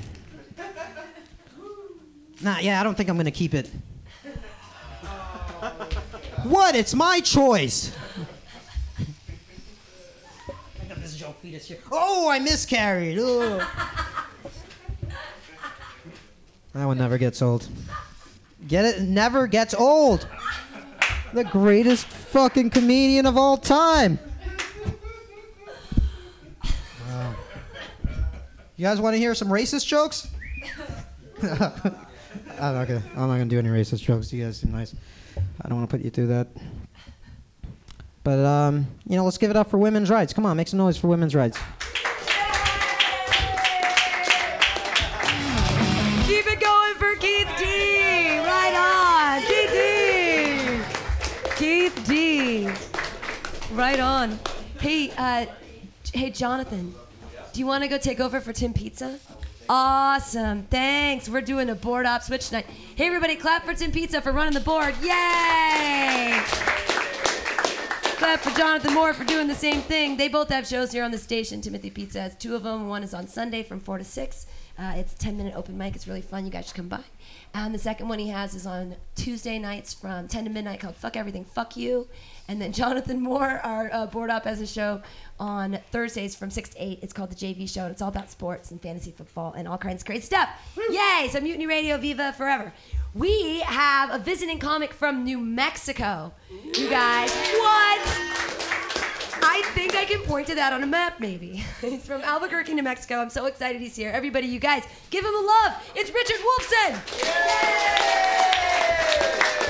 Nah, 2.40 2.58
yeah, 2.58 2.80
I 2.80 2.84
don't 2.84 2.96
think 2.96 3.08
I'm 3.08 3.16
gonna 3.16 3.30
keep 3.30 3.54
it. 3.54 3.70
What? 6.44 6.74
It's 6.76 6.94
my 6.94 7.20
choice. 7.20 7.94
Fetus 11.32 11.66
here. 11.68 11.78
Oh, 11.90 12.28
I 12.28 12.38
miscarried. 12.38 13.18
That 16.74 16.86
one 16.86 16.98
never 16.98 17.18
gets 17.18 17.40
old. 17.40 17.68
Get 18.66 18.84
it? 18.84 19.02
Never 19.02 19.46
gets 19.46 19.74
old. 19.74 20.26
The 21.32 21.44
greatest 21.44 22.06
fucking 22.06 22.70
comedian 22.70 23.26
of 23.26 23.36
all 23.36 23.56
time. 23.56 24.18
Wow. 27.08 27.34
You 28.76 28.82
guys 28.82 29.00
want 29.00 29.14
to 29.14 29.18
hear 29.18 29.36
some 29.36 29.48
racist 29.48 29.86
jokes? 29.86 30.26
I'm 31.42 32.74
not 32.74 32.88
gonna. 32.88 33.02
I'm 33.12 33.28
not 33.28 33.38
gonna 33.38 33.46
do 33.46 33.58
any 33.58 33.68
racist 33.68 34.02
jokes. 34.02 34.32
You 34.32 34.44
guys 34.44 34.58
seem 34.58 34.72
nice. 34.72 34.94
I 35.60 35.68
don't 35.68 35.78
want 35.78 35.90
to 35.90 35.96
put 35.96 36.04
you 36.04 36.10
through 36.10 36.28
that. 36.28 36.48
But 38.24 38.38
um, 38.38 38.86
you 39.06 39.16
know, 39.16 39.24
let's 39.24 39.38
give 39.38 39.50
it 39.50 39.56
up 39.56 39.70
for 39.70 39.76
women's 39.76 40.10
rights. 40.10 40.32
Come 40.32 40.46
on, 40.46 40.56
make 40.56 40.68
some 40.68 40.78
noise 40.78 40.96
for 40.96 41.08
women's 41.08 41.34
rights. 41.34 41.58
Keep 46.26 46.46
it 46.46 46.58
going 46.58 46.94
for 46.94 47.14
Keith 47.16 47.48
D. 47.58 48.38
Right 48.38 48.74
on. 48.74 49.42
Keith 49.42 49.72
D. 49.72 51.50
Keith 51.56 52.06
D. 52.06 52.68
Right 53.74 54.00
on. 54.00 54.38
Hey, 54.80 55.12
uh, 55.18 55.44
hey, 56.12 56.30
Jonathan. 56.30 56.94
Do 57.52 57.60
you 57.60 57.66
want 57.66 57.84
to 57.84 57.88
go 57.88 57.98
take 57.98 58.20
over 58.20 58.40
for 58.40 58.54
Tim 58.54 58.72
Pizza? 58.72 59.18
Awesome. 59.68 60.62
Thanks. 60.64 61.28
We're 61.28 61.42
doing 61.42 61.68
a 61.68 61.74
board 61.74 62.06
op 62.06 62.22
switch 62.22 62.48
tonight. 62.48 62.66
Hey, 62.96 63.06
everybody, 63.06 63.36
clap 63.36 63.64
for 63.64 63.74
Tim 63.74 63.92
Pizza 63.92 64.22
for 64.22 64.32
running 64.32 64.54
the 64.54 64.60
board. 64.60 64.94
Yay! 65.02 66.42
Clap 68.16 68.40
for 68.40 68.56
Jonathan 68.56 68.94
Moore 68.94 69.12
for 69.12 69.24
doing 69.24 69.48
the 69.48 69.54
same 69.54 69.80
thing. 69.80 70.16
They 70.16 70.28
both 70.28 70.48
have 70.50 70.66
shows 70.66 70.92
here 70.92 71.02
on 71.02 71.10
the 71.10 71.18
station. 71.18 71.60
Timothy 71.60 71.90
Pizza 71.90 72.20
has 72.20 72.36
two 72.36 72.54
of 72.54 72.62
them. 72.62 72.88
One 72.88 73.02
is 73.02 73.12
on 73.12 73.26
Sunday 73.26 73.62
from 73.64 73.80
4 73.80 73.98
to 73.98 74.04
6. 74.04 74.46
Uh, 74.78 74.92
it's 74.96 75.14
a 75.14 75.18
10 75.18 75.36
minute 75.36 75.54
open 75.56 75.76
mic. 75.76 75.96
It's 75.96 76.06
really 76.06 76.20
fun. 76.20 76.44
You 76.44 76.50
guys 76.52 76.66
should 76.66 76.76
come 76.76 76.88
by. 76.88 77.00
And 77.54 77.74
the 77.74 77.78
second 77.78 78.08
one 78.08 78.20
he 78.20 78.28
has 78.28 78.54
is 78.54 78.66
on 78.66 78.96
Tuesday 79.16 79.58
nights 79.58 79.92
from 79.92 80.28
10 80.28 80.44
to 80.44 80.50
midnight 80.50 80.80
called 80.80 80.94
Fuck 80.96 81.16
Everything, 81.16 81.44
Fuck 81.44 81.76
You. 81.76 82.08
And 82.48 82.60
then 82.60 82.72
Jonathan 82.72 83.20
Moore, 83.20 83.60
our 83.62 83.90
uh, 83.92 84.06
board 84.06 84.30
op, 84.30 84.44
has 84.44 84.60
a 84.60 84.66
show 84.66 85.00
on 85.40 85.78
Thursdays 85.90 86.34
from 86.34 86.50
6 86.50 86.70
to 86.70 86.76
8. 86.78 86.98
It's 87.02 87.12
called 87.12 87.30
The 87.30 87.34
JV 87.34 87.68
Show, 87.68 87.82
and 87.82 87.90
it's 87.90 88.02
all 88.02 88.08
about 88.08 88.30
sports 88.30 88.70
and 88.70 88.80
fantasy 88.80 89.10
football 89.10 89.52
and 89.56 89.66
all 89.66 89.78
kinds 89.78 90.02
of 90.02 90.06
great 90.06 90.22
stuff. 90.22 90.48
Yay! 90.90 91.28
So 91.30 91.40
Mutiny 91.40 91.66
Radio, 91.66 91.96
Viva 91.96 92.32
Forever. 92.32 92.72
We 93.14 93.60
have 93.60 94.10
a 94.10 94.18
visiting 94.18 94.58
comic 94.58 94.92
from 94.92 95.24
New 95.24 95.38
Mexico. 95.38 96.32
You 96.50 96.90
guys, 96.90 97.32
what? 97.34 98.00
I 99.46 99.62
think 99.74 99.94
I 99.94 100.04
can 100.04 100.20
point 100.22 100.46
to 100.48 100.54
that 100.56 100.72
on 100.72 100.82
a 100.82 100.86
map, 100.86 101.20
maybe. 101.20 101.64
he's 101.80 102.04
from 102.06 102.22
Albuquerque, 102.22 102.74
New 102.74 102.82
Mexico. 102.82 103.20
I'm 103.20 103.30
so 103.30 103.46
excited 103.46 103.80
he's 103.80 103.94
here. 103.96 104.10
Everybody, 104.10 104.48
you 104.48 104.58
guys, 104.58 104.84
give 105.10 105.24
him 105.24 105.34
a 105.34 105.40
love. 105.40 105.74
It's 105.94 106.10
Richard 106.10 106.40
Wolfson. 106.40 107.00
I 109.60 109.63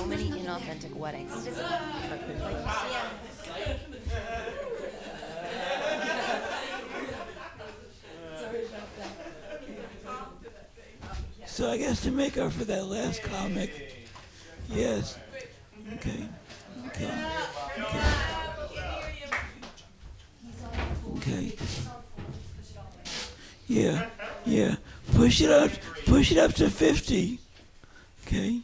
so 0.00 0.06
many 0.06 0.30
inauthentic 0.30 0.94
weddings. 0.94 1.30
So 11.44 11.70
I 11.70 11.76
guess 11.76 12.00
to 12.04 12.10
make 12.10 12.38
up 12.38 12.52
for 12.52 12.64
that 12.64 12.86
last 12.86 13.22
comic, 13.22 13.94
yes. 14.70 15.18
Okay. 15.96 16.26
Okay. 16.86 17.10
Okay. 17.78 18.02
Okay. 21.16 21.56
Yeah. 23.68 24.08
Yeah. 24.46 24.76
Push 25.12 25.42
it 25.42 25.50
up. 25.50 25.70
Push 26.06 26.32
it 26.32 26.38
up 26.38 26.54
to 26.54 26.70
fifty. 26.70 27.38
Okay. 28.26 28.62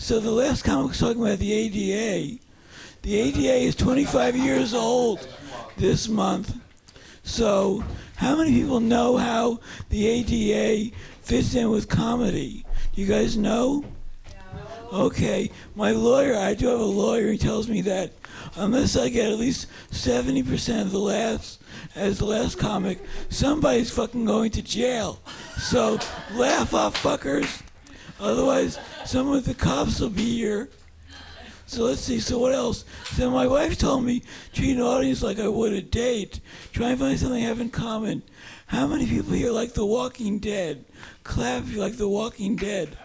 So 0.00 0.20
the 0.20 0.30
last 0.30 0.62
comic 0.62 0.90
was 0.90 0.98
talking 1.00 1.20
about 1.20 1.40
the 1.40 1.52
ADA. 1.52 2.38
The 3.02 3.16
ADA 3.16 3.54
is 3.54 3.74
25 3.74 4.36
years 4.36 4.72
old 4.72 5.28
this 5.76 6.08
month. 6.08 6.56
So, 7.24 7.82
how 8.14 8.36
many 8.36 8.52
people 8.52 8.78
know 8.78 9.16
how 9.16 9.58
the 9.90 10.06
ADA 10.06 10.94
fits 11.20 11.56
in 11.56 11.68
with 11.70 11.88
comedy? 11.88 12.64
Do 12.94 13.02
you 13.02 13.08
guys 13.08 13.36
know? 13.36 13.84
Okay, 14.92 15.50
my 15.74 15.90
lawyer, 15.90 16.36
I 16.36 16.54
do 16.54 16.68
have 16.68 16.80
a 16.80 16.84
lawyer, 16.84 17.32
he 17.32 17.36
tells 17.36 17.68
me 17.68 17.80
that 17.82 18.12
unless 18.54 18.96
I 18.96 19.08
get 19.08 19.32
at 19.32 19.38
least 19.38 19.66
70% 19.90 20.80
of 20.80 20.92
the 20.92 20.98
laughs 20.98 21.58
as 21.96 22.18
the 22.18 22.24
last 22.24 22.56
comic, 22.56 23.00
somebody's 23.30 23.90
fucking 23.90 24.24
going 24.24 24.52
to 24.52 24.62
jail. 24.62 25.18
So, 25.58 25.98
laugh 26.34 26.72
off 26.72 27.02
fuckers. 27.02 27.62
Otherwise, 28.20 28.78
some 29.08 29.32
of 29.32 29.46
the 29.46 29.54
cops 29.54 30.00
will 30.00 30.10
be 30.10 30.36
here. 30.36 30.68
So 31.64 31.84
let's 31.84 32.02
see. 32.02 32.20
So 32.20 32.38
what 32.38 32.52
else? 32.52 32.84
So 33.14 33.30
my 33.30 33.46
wife 33.46 33.78
told 33.78 34.04
me 34.04 34.22
treat 34.52 34.76
an 34.76 34.82
audience 34.82 35.22
like 35.22 35.38
I 35.38 35.48
would 35.48 35.72
a 35.72 35.80
date. 35.80 36.40
Try 36.74 36.90
and 36.90 36.98
find 36.98 37.18
something 37.18 37.42
I 37.42 37.46
have 37.46 37.58
in 37.58 37.70
common. 37.70 38.22
How 38.66 38.86
many 38.86 39.06
people 39.06 39.32
here 39.32 39.50
like 39.50 39.72
The 39.72 39.86
Walking 39.86 40.38
Dead? 40.38 40.84
Clap 41.24 41.62
if 41.62 41.72
you 41.72 41.80
like 41.80 41.96
The 41.96 42.06
Walking 42.06 42.54
Dead. 42.54 42.98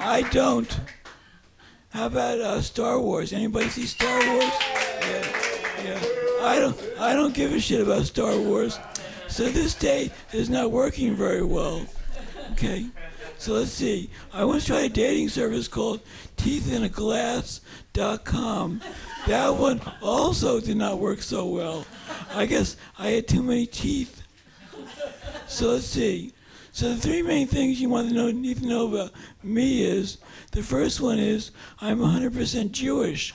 I 0.00 0.22
don't. 0.22 0.80
How 1.90 2.06
about 2.06 2.40
uh, 2.40 2.60
Star 2.60 2.98
Wars? 2.98 3.32
Anybody 3.32 3.68
see 3.68 3.86
Star 3.86 4.18
Wars? 4.18 4.52
Yeah, 5.00 5.84
yeah. 5.84 6.00
I 6.40 6.58
don't 6.58 6.80
I 6.98 7.12
don't 7.12 7.34
give 7.34 7.52
a 7.52 7.60
shit 7.60 7.80
about 7.80 8.06
Star 8.06 8.36
Wars. 8.36 8.80
So 9.28 9.48
this 9.48 9.76
date 9.76 10.10
is 10.32 10.50
not 10.50 10.72
working 10.72 11.14
very 11.14 11.44
well. 11.44 11.86
Okay. 12.52 12.86
So 13.38 13.54
let's 13.54 13.72
see. 13.72 14.10
I 14.32 14.44
once 14.44 14.66
tried 14.66 14.84
a 14.84 14.88
dating 14.88 15.28
service 15.28 15.66
called 15.68 16.00
teethinaglass.com. 16.36 18.80
That 19.26 19.54
one 19.54 19.80
also 20.02 20.60
did 20.60 20.76
not 20.76 20.98
work 20.98 21.22
so 21.22 21.46
well. 21.46 21.86
I 22.34 22.46
guess 22.46 22.76
I 22.98 23.08
had 23.08 23.28
too 23.28 23.42
many 23.42 23.66
teeth. 23.66 24.22
So 25.46 25.72
let's 25.72 25.86
see. 25.86 26.32
So 26.72 26.88
the 26.88 26.96
three 26.96 27.22
main 27.22 27.46
things 27.46 27.80
you 27.80 27.88
want 27.88 28.08
to 28.08 28.14
know 28.14 28.32
need 28.32 28.58
to 28.58 28.66
know 28.66 28.88
about 28.88 29.12
me 29.42 29.84
is 29.84 30.18
the 30.50 30.62
first 30.62 31.00
one 31.00 31.18
is 31.18 31.52
I'm 31.80 32.00
100% 32.00 32.72
Jewish. 32.72 33.32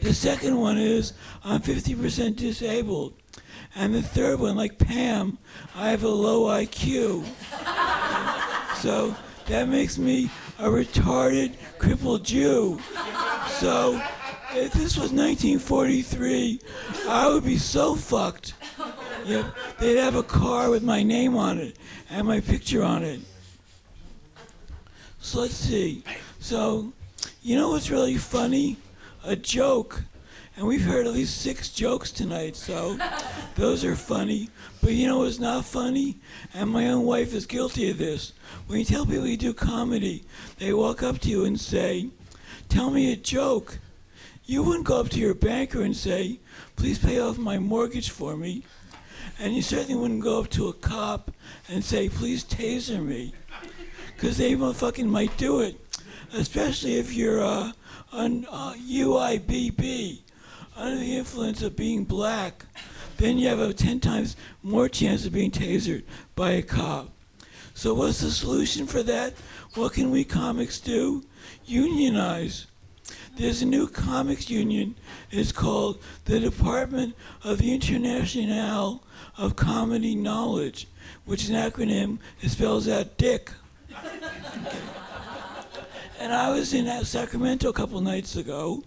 The 0.00 0.14
second 0.14 0.58
one 0.58 0.78
is 0.78 1.12
I'm 1.44 1.60
50% 1.60 2.36
disabled. 2.36 3.14
And 3.74 3.94
the 3.94 4.02
third 4.02 4.40
one, 4.40 4.56
like 4.56 4.78
Pam, 4.78 5.36
I 5.76 5.90
have 5.90 6.02
a 6.02 6.08
low 6.08 6.46
IQ. 6.46 7.24
so 8.80 9.14
that 9.46 9.68
makes 9.68 9.98
me 9.98 10.30
a 10.58 10.68
retarded, 10.68 11.54
crippled 11.78 12.24
Jew. 12.24 12.80
So 13.48 14.00
if 14.52 14.72
this 14.72 14.96
was 14.96 15.12
1943, 15.12 16.60
I 17.08 17.28
would 17.28 17.44
be 17.44 17.58
so 17.58 17.94
fucked. 17.94 18.54
Yep, 19.26 19.46
they'd 19.78 19.96
have 19.96 20.14
a 20.14 20.22
car 20.22 20.70
with 20.70 20.82
my 20.82 21.02
name 21.02 21.36
on 21.36 21.58
it 21.58 21.76
and 22.10 22.26
my 22.26 22.40
picture 22.40 22.82
on 22.82 23.04
it. 23.04 23.20
So 25.20 25.40
let's 25.40 25.54
see. 25.54 26.02
So, 26.40 26.92
you 27.42 27.56
know 27.56 27.70
what's 27.70 27.90
really 27.90 28.16
funny? 28.16 28.76
A 29.24 29.36
joke. 29.36 30.02
And 30.56 30.66
we've 30.66 30.84
heard 30.84 31.06
at 31.06 31.12
least 31.12 31.40
six 31.42 31.68
jokes 31.68 32.10
tonight, 32.10 32.56
so 32.56 32.98
those 33.54 33.84
are 33.84 33.94
funny. 33.94 34.48
But 34.80 34.92
you 34.92 35.06
know 35.06 35.24
it's 35.24 35.38
not 35.38 35.64
funny? 35.64 36.16
And 36.54 36.70
my 36.70 36.88
own 36.88 37.04
wife 37.04 37.34
is 37.34 37.46
guilty 37.46 37.90
of 37.90 37.98
this. 37.98 38.32
When 38.66 38.78
you 38.78 38.84
tell 38.84 39.04
people 39.04 39.26
you 39.26 39.36
do 39.36 39.52
comedy, 39.52 40.24
they 40.58 40.72
walk 40.72 41.02
up 41.02 41.18
to 41.20 41.28
you 41.28 41.44
and 41.44 41.58
say, 41.58 42.08
Tell 42.68 42.90
me 42.90 43.12
a 43.12 43.16
joke. 43.16 43.78
You 44.44 44.62
wouldn't 44.62 44.86
go 44.86 45.00
up 45.00 45.08
to 45.10 45.18
your 45.18 45.34
banker 45.34 45.82
and 45.82 45.96
say, 45.96 46.40
Please 46.76 46.98
pay 46.98 47.18
off 47.18 47.38
my 47.38 47.58
mortgage 47.58 48.10
for 48.10 48.36
me. 48.36 48.64
And 49.38 49.54
you 49.54 49.62
certainly 49.62 50.00
wouldn't 50.00 50.22
go 50.22 50.40
up 50.40 50.50
to 50.50 50.68
a 50.68 50.72
cop 50.72 51.30
and 51.68 51.84
say, 51.84 52.08
Please 52.08 52.44
taser 52.44 53.04
me. 53.04 53.34
Because 54.14 54.38
they 54.38 54.54
motherfucking 54.54 55.06
might 55.06 55.36
do 55.36 55.60
it. 55.60 55.78
Especially 56.32 56.96
if 56.96 57.12
you're 57.12 57.42
uh, 57.42 57.72
on 58.12 58.46
uh, 58.50 58.74
UIBB, 58.74 60.20
under 60.76 60.98
the 60.98 61.16
influence 61.16 61.62
of 61.62 61.76
being 61.76 62.04
black. 62.04 62.64
Then 63.18 63.36
you 63.36 63.48
have 63.48 63.58
a 63.58 63.72
10 63.72 64.00
times 64.00 64.36
more 64.62 64.88
chance 64.88 65.26
of 65.26 65.32
being 65.32 65.50
tasered 65.50 66.04
by 66.34 66.52
a 66.52 66.62
cop. 66.62 67.10
So, 67.74 67.94
what's 67.94 68.20
the 68.20 68.30
solution 68.30 68.86
for 68.86 69.02
that? 69.04 69.34
What 69.74 69.92
can 69.92 70.10
we 70.10 70.24
comics 70.24 70.80
do? 70.80 71.24
Unionize. 71.66 72.66
There's 73.36 73.62
a 73.62 73.66
new 73.66 73.86
comics 73.86 74.50
union. 74.50 74.96
It's 75.30 75.52
called 75.52 76.02
the 76.24 76.40
Department 76.40 77.14
of 77.44 77.58
the 77.58 77.72
International 77.72 79.02
of 79.36 79.54
Comedy 79.54 80.16
Knowledge, 80.16 80.88
which 81.24 81.44
is 81.44 81.50
an 81.50 81.56
acronym 81.56 82.18
that 82.40 82.48
spells 82.48 82.88
out 82.88 83.16
DICK. 83.16 83.52
And 86.20 86.32
I 86.32 86.50
was 86.50 86.74
in 86.74 87.04
Sacramento 87.04 87.68
a 87.68 87.72
couple 87.72 88.00
nights 88.00 88.34
ago, 88.34 88.82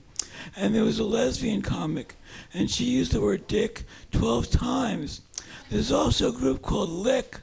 and 0.56 0.73
there 0.73 0.84
was 0.84 0.99
a 0.99 1.04
lesbian 1.04 1.62
comic, 1.62 2.15
and 2.54 2.69
she 2.69 2.86
used 2.86 3.12
the 3.12 3.21
word 3.21 3.47
dick 3.47 3.84
12 4.12 4.49
times. 4.49 5.21
There's 5.69 5.91
also 5.91 6.30
a 6.30 6.34
group 6.34 6.62
called 6.62 6.89
Lick, 6.89 7.39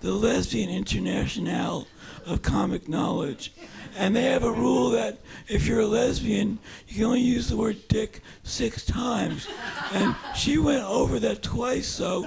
the 0.00 0.12
Lesbian 0.12 0.70
International 0.70 1.86
of 2.26 2.42
Comic 2.42 2.88
Knowledge. 2.88 3.52
And 3.96 4.14
they 4.14 4.24
have 4.24 4.44
a 4.44 4.52
rule 4.52 4.90
that 4.90 5.18
if 5.48 5.66
you're 5.66 5.80
a 5.80 5.86
lesbian, 5.86 6.58
you 6.86 6.96
can 6.96 7.04
only 7.04 7.20
use 7.20 7.48
the 7.48 7.56
word 7.56 7.76
dick 7.88 8.20
six 8.44 8.84
times. 8.84 9.48
And 9.92 10.14
she 10.36 10.58
went 10.58 10.84
over 10.84 11.18
that 11.18 11.42
twice, 11.42 11.86
so 11.86 12.22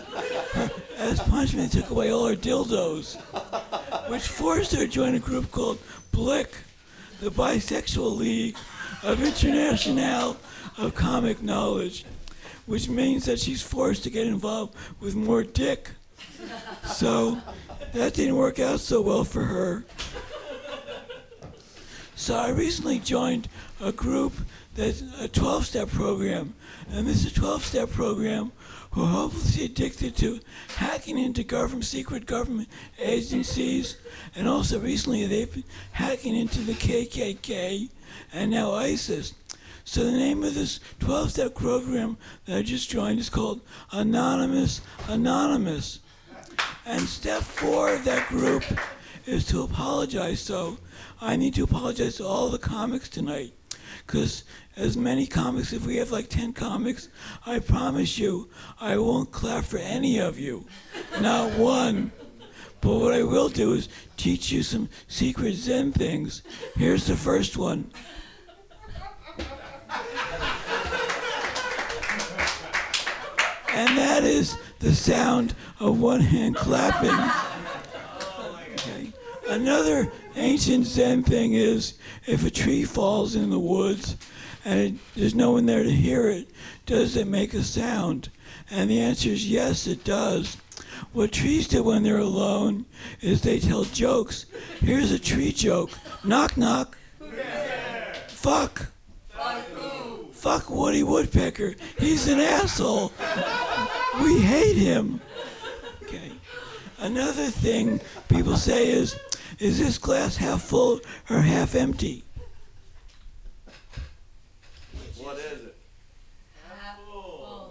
her, 0.53 0.71
as 0.97 1.19
punishment, 1.21 1.71
they 1.71 1.81
took 1.81 1.91
away 1.91 2.11
all 2.11 2.27
her 2.27 2.35
dildos, 2.35 3.15
which 4.09 4.23
forced 4.23 4.73
her 4.73 4.79
to 4.79 4.87
join 4.87 5.15
a 5.15 5.19
group 5.19 5.51
called 5.51 5.79
Blick, 6.11 6.55
the 7.21 7.29
Bisexual 7.29 8.17
League 8.17 8.57
of 9.03 9.23
International 9.23 10.37
of 10.77 10.95
Comic 10.95 11.41
Knowledge, 11.41 12.05
which 12.65 12.87
means 12.89 13.25
that 13.25 13.39
she's 13.39 13.61
forced 13.61 14.03
to 14.03 14.09
get 14.09 14.27
involved 14.27 14.75
with 14.99 15.15
more 15.15 15.43
dick. 15.43 15.91
So 16.85 17.39
that 17.93 18.13
didn't 18.13 18.35
work 18.35 18.59
out 18.59 18.79
so 18.79 19.01
well 19.01 19.23
for 19.23 19.43
her. 19.43 19.85
So 22.15 22.35
I 22.35 22.49
recently 22.49 22.99
joined 22.99 23.49
a 23.81 23.91
group 23.91 24.33
that's 24.75 25.01
a 25.19 25.27
12 25.27 25.65
step 25.65 25.89
program. 25.89 26.53
And 26.91 27.07
this 27.07 27.25
is 27.25 27.31
a 27.31 27.35
12 27.35 27.65
step 27.65 27.89
program 27.89 28.51
who 28.91 29.03
are 29.03 29.07
hopelessly 29.07 29.65
addicted 29.65 30.15
to 30.17 30.39
hacking 30.75 31.17
into 31.17 31.43
government, 31.43 31.85
secret 31.85 32.25
government 32.25 32.67
agencies. 32.99 33.97
And 34.35 34.47
also 34.47 34.79
recently 34.79 35.25
they've 35.25 35.51
been 35.51 35.63
hacking 35.93 36.35
into 36.35 36.59
the 36.59 36.73
KKK 36.73 37.89
and 38.33 38.51
now 38.51 38.73
ISIS. 38.73 39.33
So 39.83 40.03
the 40.03 40.11
name 40.11 40.43
of 40.43 40.53
this 40.53 40.79
12 40.99 41.31
step 41.31 41.55
program 41.55 42.17
that 42.45 42.57
I 42.57 42.61
just 42.61 42.89
joined 42.89 43.19
is 43.19 43.29
called 43.29 43.61
Anonymous 43.91 44.81
Anonymous. 45.07 45.99
And 46.85 47.01
step 47.01 47.43
four 47.43 47.93
of 47.93 48.03
that 48.05 48.27
group 48.27 48.63
is 49.25 49.45
to 49.47 49.61
apologize. 49.61 50.39
So 50.41 50.77
I 51.21 51.35
need 51.35 51.55
to 51.55 51.63
apologize 51.63 52.17
to 52.17 52.25
all 52.25 52.49
the 52.49 52.57
comics 52.57 53.07
tonight. 53.07 53.53
Because 54.11 54.43
as 54.75 54.97
many 54.97 55.25
comics, 55.25 55.71
if 55.71 55.85
we 55.85 55.95
have 55.95 56.11
like 56.11 56.27
10 56.27 56.51
comics, 56.51 57.07
I 57.45 57.59
promise 57.59 58.17
you, 58.17 58.49
I 58.81 58.97
won't 58.97 59.31
clap 59.31 59.63
for 59.63 59.77
any 59.77 60.19
of 60.19 60.37
you. 60.37 60.65
Not 61.21 61.57
one. 61.57 62.11
But 62.81 62.97
what 62.97 63.13
I 63.13 63.23
will 63.23 63.47
do 63.47 63.71
is 63.71 63.87
teach 64.17 64.51
you 64.51 64.63
some 64.63 64.89
secret 65.07 65.53
Zen 65.53 65.93
things. 65.93 66.43
Here's 66.75 67.07
the 67.07 67.15
first 67.15 67.55
one. 67.55 67.89
And 73.69 73.97
that 73.97 74.25
is 74.25 74.57
the 74.79 74.93
sound 74.93 75.55
of 75.79 76.01
one 76.01 76.19
hand 76.19 76.57
clapping. 76.57 77.17
Okay. 78.73 79.13
Another 79.47 80.11
ancient 80.35 80.85
Zen 80.85 81.23
thing 81.23 81.53
is 81.53 81.97
if 82.25 82.45
a 82.45 82.49
tree 82.49 82.83
falls 82.83 83.35
in 83.35 83.49
the 83.49 83.59
woods 83.59 84.15
and 84.63 84.79
it, 84.79 84.93
there's 85.15 85.35
no 85.35 85.51
one 85.51 85.65
there 85.65 85.83
to 85.83 85.91
hear 85.91 86.29
it, 86.29 86.49
does 86.85 87.15
it 87.15 87.27
make 87.27 87.53
a 87.53 87.63
sound? 87.63 88.29
And 88.69 88.89
the 88.89 89.01
answer 89.01 89.29
is 89.29 89.49
yes, 89.49 89.87
it 89.87 90.03
does. 90.03 90.57
What 91.13 91.31
trees 91.31 91.67
do 91.67 91.83
when 91.83 92.03
they're 92.03 92.19
alone 92.19 92.85
is 93.21 93.41
they 93.41 93.59
tell 93.59 93.83
jokes. 93.85 94.45
Here's 94.79 95.11
a 95.11 95.19
tree 95.19 95.51
joke. 95.51 95.91
Knock 96.23 96.57
knock. 96.57 96.97
Fuck. 98.27 98.91
Fuck 100.31 100.69
Woody 100.69 101.03
Woodpecker. 101.03 101.75
He's 101.99 102.27
an 102.27 102.39
asshole. 102.39 103.11
We 104.21 104.39
hate 104.39 104.75
him. 104.75 105.21
Okay. 106.03 106.31
Another 106.99 107.47
thing 107.47 108.01
people 108.27 108.55
say 108.55 108.89
is, 108.89 109.15
is 109.61 109.77
this 109.77 109.99
glass 109.99 110.37
half 110.37 110.63
full 110.63 110.99
or 111.29 111.37
half 111.37 111.75
empty? 111.75 112.23
What 115.17 115.37
is 115.37 115.65
it? 115.65 115.77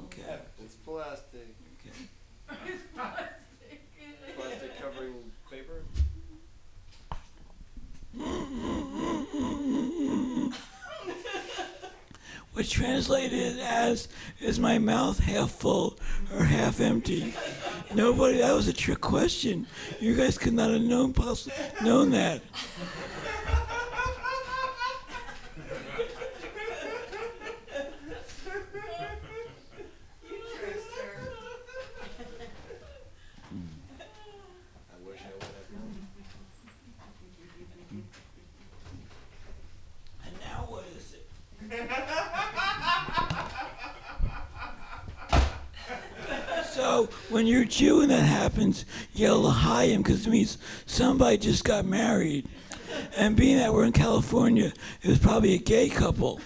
Okay. 0.05 0.38
It's 0.62 0.74
plastic. 0.76 1.48
okay. 1.83 2.61
Plastic 4.37 4.81
covering 4.81 5.14
paper. 5.50 5.83
Translated 12.68 13.59
as, 13.59 14.09
is 14.40 14.59
my 14.61 14.79
mouth 14.79 15.18
half 15.18 15.51
full 15.51 15.99
or 16.35 16.44
half 16.44 16.81
empty? 16.81 17.35
Nobody, 17.94 18.38
that 18.38 18.53
was 18.53 18.68
a 18.68 18.73
trick 18.73 19.01
question. 19.01 19.66
You 19.99 20.14
guys 20.14 20.37
could 20.38 20.53
not 20.53 20.70
have 20.70 20.83
known, 20.83 21.12
poss- 21.12 21.49
known 21.83 22.11
that. 22.11 22.42
I 33.53 35.07
wish 35.07 35.20
I 35.20 35.33
would 35.35 35.42
have 35.42 35.70
known. 35.73 36.07
And 40.25 40.35
now 40.40 40.66
what 40.68 40.85
is 40.96 41.14
it? 41.14 41.27
When 47.30 47.46
you're 47.46 47.62
and 47.62 48.10
that 48.10 48.24
happens, 48.24 48.84
yell 49.14 49.40
L'chaim 49.40 50.02
because 50.02 50.26
it 50.26 50.30
means 50.30 50.58
somebody 50.86 51.38
just 51.38 51.64
got 51.64 51.84
married. 51.84 52.46
And 53.16 53.36
being 53.36 53.56
that 53.58 53.72
we're 53.72 53.84
in 53.84 53.92
California, 53.92 54.72
it 55.02 55.08
was 55.08 55.18
probably 55.18 55.54
a 55.54 55.58
gay 55.58 55.88
couple. 55.88 56.40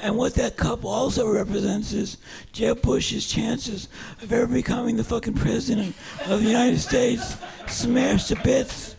And 0.00 0.16
what 0.18 0.34
that 0.34 0.56
couple 0.56 0.90
also 0.90 1.26
represents 1.26 1.92
is 1.92 2.18
Jeb 2.52 2.82
Bush's 2.82 3.26
chances 3.26 3.88
of 4.20 4.30
ever 4.32 4.46
becoming 4.46 4.96
the 4.96 5.04
fucking 5.04 5.34
president 5.34 5.94
of 6.26 6.42
the 6.42 6.48
United 6.48 6.78
States 6.78 7.36
smashed 7.66 8.28
to 8.28 8.36
bits. 8.36 8.93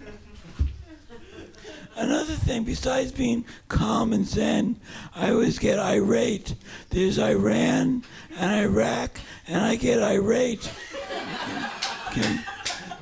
Another 1.96 2.34
thing, 2.34 2.64
besides 2.64 3.12
being 3.12 3.46
calm 3.70 4.12
and 4.12 4.28
zen, 4.28 4.80
I 5.16 5.32
always 5.32 5.60
get 5.60 5.80
irate. 5.80 6.56
There's 6.90 7.18
Iran 7.18 8.04
and 8.38 8.52
Iraq, 8.52 9.20
and 9.48 9.64
I 9.64 9.76
get 9.76 10.04
irate. 10.04 10.70
Okay. 12.10 12.40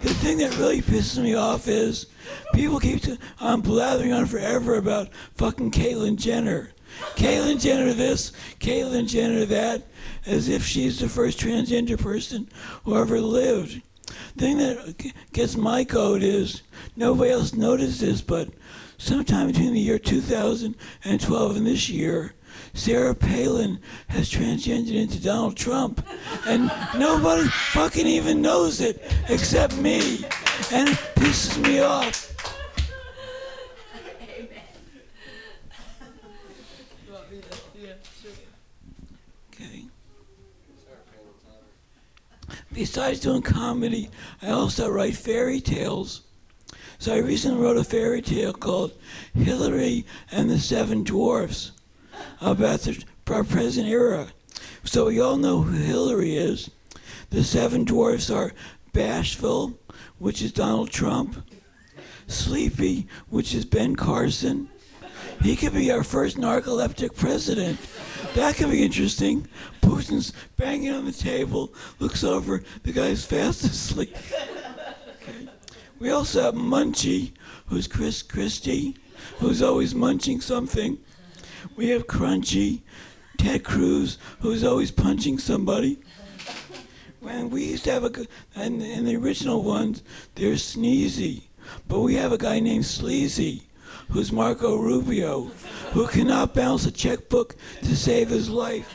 The 0.01 0.13
thing 0.15 0.38
that 0.39 0.58
really 0.58 0.82
pisses 0.82 1.21
me 1.21 1.34
off 1.34 1.67
is 1.67 2.08
people 2.53 2.79
keep 2.79 3.01
t- 3.01 3.17
I'm 3.39 3.62
blathering 3.62 4.13
on 4.13 4.25
forever 4.25 4.75
about 4.75 5.10
fucking 5.36 5.71
Caitlyn 5.71 6.17
Jenner. 6.17 6.71
Caitlyn 7.15 7.60
Jenner 7.60 7.93
this, 7.93 8.32
Caitlyn 8.60 9.08
Jenner 9.08 9.45
that, 9.45 9.84
as 10.25 10.49
if 10.49 10.65
she's 10.65 10.99
the 10.99 11.10
first 11.10 11.39
transgender 11.39 11.99
person 11.99 12.47
who 12.84 12.95
ever 12.97 13.19
lived. 13.19 13.82
Thing 14.38 14.58
that 14.58 15.13
gets 15.32 15.56
my 15.56 15.84
goat 15.84 16.21
is 16.21 16.63
nobody 16.95 17.32
else 17.32 17.53
noticed 17.53 18.01
this, 18.01 18.21
but 18.21 18.49
sometime 19.04 19.48
between 19.48 19.74
the 19.74 19.80
year 19.80 20.00
2012 20.00 21.56
and 21.58 21.68
this 21.68 21.89
year, 21.89 22.34
Sarah 22.74 23.13
Palin 23.13 23.80
has 24.08 24.32
transgendered 24.32 24.96
into 24.96 25.22
Donald 25.22 25.58
Trump, 25.58 26.06
and 26.48 26.72
nobody 26.98 27.44
fucking 27.50 28.08
even 28.08 28.42
knows 28.42 28.80
it 28.80 29.04
except 29.28 29.76
me, 29.76 30.24
and 30.72 30.88
it 30.89 30.98
pisses 31.16 31.62
me 31.62 31.82
off. 31.82 32.30
Okay. 39.54 39.84
Besides 42.72 43.20
doing 43.20 43.42
comedy, 43.42 44.10
I 44.42 44.52
also 44.52 44.89
write 44.89 45.18
fairy 45.18 45.60
tales. 45.60 46.22
So 47.04 47.13
I 47.13 47.18
recently 47.18 47.62
wrote 47.62 47.76
a 47.76 47.84
fairy 47.84 48.22
tale 48.22 48.54
called 48.54 48.94
Hillary 49.36 50.06
and 50.32 50.50
the 50.50 50.58
Seven 50.58 51.04
Dwarfs 51.04 51.74
about 52.39 52.80
the 52.80 53.04
present 53.26 53.89
era. 53.89 54.30
So 54.86 55.08
we 55.08 55.20
all 55.20 55.36
know 55.36 55.63
who 55.63 55.76
Hillary 55.76 56.38
is. 56.38 56.72
The 57.30 57.44
seven 57.44 57.84
dwarfs 57.84 58.30
are 58.30 58.54
Bashful, 58.94 59.78
which 60.18 60.42
is 60.42 60.54
Donald 60.54 60.92
Trump, 60.92 61.46
Sleepy, 62.28 63.06
which 63.28 63.54
is 63.54 63.66
Ben 63.66 63.98
Carson. 63.98 64.70
He 65.42 65.58
could 65.58 65.74
be 65.74 65.92
our 65.92 66.06
first 66.06 66.38
narcoleptic 66.38 67.18
president. 67.18 67.82
That 68.34 68.56
could 68.56 68.72
be 68.72 68.82
interesting. 68.82 69.46
Putin's 69.82 70.32
banging 70.56 70.94
on 70.94 71.04
the 71.04 71.12
table, 71.12 71.74
looks 72.00 72.24
over, 72.24 72.63
the 72.84 72.94
guy's 72.94 73.26
fast 73.26 73.66
asleep. 73.66 74.16
We 76.04 76.10
also 76.10 76.42
have 76.42 76.56
Munchie, 76.56 77.32
who's 77.68 77.88
Chris 77.88 78.22
Christie, 78.22 78.98
who's 79.39 79.62
always 79.62 79.96
munching 79.96 80.42
something. 80.42 80.98
We 81.78 81.88
have 81.92 82.08
Crunchy, 82.08 82.82
Ted 83.38 83.63
Cruz, 83.63 84.18
who's 84.42 84.66
always 84.66 84.92
punching 84.92 85.38
somebody. 85.38 85.98
When 87.22 87.50
we 87.50 87.63
used 87.63 87.86
to 87.86 87.94
have 87.94 88.04
a, 88.04 88.28
and 88.54 88.82
in 88.82 89.06
the 89.06 89.16
original 89.16 89.63
ones, 89.63 90.04
they're 90.36 90.56
Sneezy, 90.56 91.44
but 91.88 92.02
we 92.02 92.16
have 92.16 92.34
a 92.34 92.38
guy 92.38 92.60
named 92.60 92.86
Sleazy, 92.86 93.63
who's 94.10 94.30
Marco 94.30 94.76
Rubio, 94.76 95.52
who 95.94 96.06
cannot 96.08 96.54
balance 96.54 96.86
a 96.86 96.92
checkbook 96.92 97.56
to 97.82 97.96
save 97.96 98.28
his 98.28 98.50
life. 98.50 98.94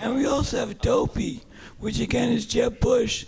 And 0.00 0.14
we 0.16 0.24
also 0.24 0.60
have 0.60 0.80
Dopey, 0.80 1.42
which 1.78 2.00
again 2.00 2.32
is 2.32 2.46
Jeb 2.46 2.80
Bush. 2.80 3.26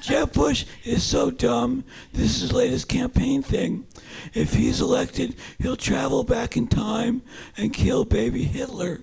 Jeb 0.00 0.32
Bush 0.32 0.64
is 0.84 1.02
so 1.02 1.30
dumb. 1.30 1.84
This 2.12 2.36
is 2.36 2.42
his 2.42 2.52
latest 2.52 2.88
campaign 2.88 3.42
thing. 3.42 3.86
If 4.32 4.54
he's 4.54 4.80
elected, 4.80 5.36
he'll 5.58 5.76
travel 5.76 6.24
back 6.24 6.56
in 6.56 6.66
time 6.68 7.22
and 7.56 7.72
kill 7.72 8.04
baby 8.04 8.44
Hitler. 8.44 9.00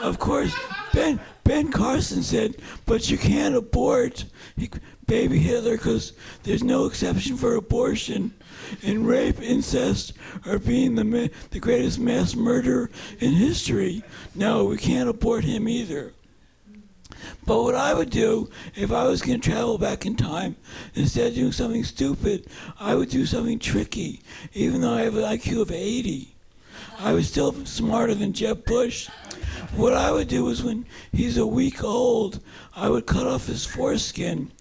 Of 0.00 0.18
course, 0.18 0.54
Ben 0.92 1.20
Ben 1.44 1.72
Carson 1.72 2.22
said, 2.22 2.56
but 2.84 3.10
you 3.10 3.16
can't 3.16 3.54
abort 3.54 4.26
he, 4.56 4.70
baby 5.06 5.38
Hitler 5.38 5.76
because 5.76 6.12
there's 6.42 6.62
no 6.62 6.84
exception 6.84 7.36
for 7.36 7.54
abortion. 7.54 8.34
And 8.82 9.06
rape, 9.06 9.40
incest 9.40 10.12
are 10.44 10.58
being 10.58 10.94
the 10.94 11.30
the 11.50 11.58
greatest 11.58 11.98
mass 11.98 12.34
murderer 12.34 12.90
in 13.18 13.32
history. 13.32 14.02
No, 14.34 14.66
we 14.66 14.76
can't 14.76 15.08
abort 15.08 15.44
him 15.44 15.68
either. 15.68 16.12
But 17.48 17.62
what 17.62 17.74
I 17.74 17.94
would 17.94 18.10
do 18.10 18.50
if 18.76 18.92
I 18.92 19.04
was 19.04 19.22
going 19.22 19.40
to 19.40 19.50
travel 19.50 19.78
back 19.78 20.04
in 20.04 20.16
time, 20.16 20.56
instead 20.94 21.28
of 21.28 21.34
doing 21.34 21.52
something 21.52 21.82
stupid, 21.82 22.46
I 22.78 22.94
would 22.94 23.08
do 23.08 23.24
something 23.24 23.58
tricky. 23.58 24.20
Even 24.52 24.82
though 24.82 24.92
I 24.92 25.00
have 25.00 25.16
an 25.16 25.22
IQ 25.22 25.62
of 25.62 25.72
80, 25.72 26.34
I 26.98 27.14
was 27.14 27.26
still 27.26 27.54
smarter 27.64 28.14
than 28.14 28.34
Jeb 28.34 28.66
Bush. 28.66 29.08
What 29.76 29.94
I 29.94 30.12
would 30.12 30.28
do 30.28 30.46
is 30.50 30.62
when 30.62 30.84
he's 31.10 31.38
a 31.38 31.46
week 31.46 31.82
old, 31.82 32.40
I 32.76 32.90
would 32.90 33.06
cut 33.06 33.26
off 33.26 33.46
his 33.46 33.64
foreskin. 33.64 34.52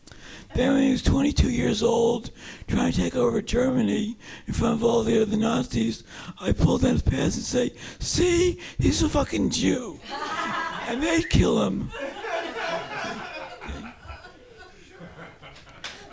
Then 0.55 0.75
when 0.75 0.83
he 0.83 0.91
was 0.91 1.03
22 1.03 1.51
years 1.51 1.83
old, 1.83 2.31
trying 2.69 2.93
to 2.93 2.97
take 2.97 3.17
over 3.17 3.41
Germany 3.41 4.15
in 4.47 4.53
front 4.53 4.75
of 4.75 4.83
all 4.85 5.03
the 5.03 5.21
other 5.21 5.35
Nazis, 5.35 6.05
I 6.39 6.53
pulled 6.53 6.83
down 6.83 6.93
his 6.93 7.01
pants 7.01 7.35
and 7.35 7.43
say, 7.43 7.73
see, 7.99 8.61
he's 8.79 9.03
a 9.03 9.09
fucking 9.09 9.49
Jew. 9.49 9.99
And 10.87 11.03
they'd 11.03 11.29
kill 11.29 11.61
him. 11.65 11.91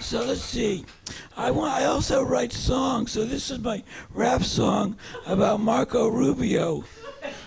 So 0.04 0.22
let's 0.22 0.42
see. 0.42 0.84
I 1.34 1.50
want. 1.50 1.72
I 1.72 1.86
also 1.86 2.22
write 2.22 2.52
songs. 2.52 3.12
So 3.12 3.24
this 3.24 3.50
is 3.50 3.58
my 3.60 3.82
rap 4.12 4.42
song 4.42 4.98
about 5.26 5.60
Marco 5.60 6.08
Rubio. 6.08 6.84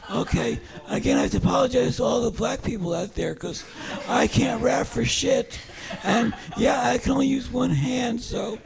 Okay. 0.10 0.60
Again, 0.88 1.20
I 1.20 1.22
have 1.22 1.32
to 1.32 1.38
apologize 1.38 1.98
to 1.98 2.04
all 2.04 2.22
the 2.22 2.32
black 2.32 2.64
people 2.64 2.96
out 2.96 3.14
there 3.14 3.36
because 3.36 3.64
I 4.08 4.26
can't 4.26 4.60
rap 4.64 4.88
for 4.88 5.06
shit. 5.06 5.60
And 6.04 6.34
yeah, 6.58 6.90
I 6.90 6.98
can 6.98 7.12
only 7.12 7.28
use 7.28 7.48
one 7.48 7.70
hand. 7.70 8.20
So 8.20 8.58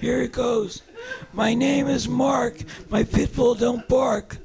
here 0.00 0.22
it 0.22 0.32
goes. 0.32 0.80
My 1.34 1.52
name 1.52 1.86
is 1.86 2.08
Mark. 2.08 2.62
My 2.88 3.04
pit 3.04 3.36
bull 3.36 3.54
don't 3.54 3.86
bark. 3.88 4.38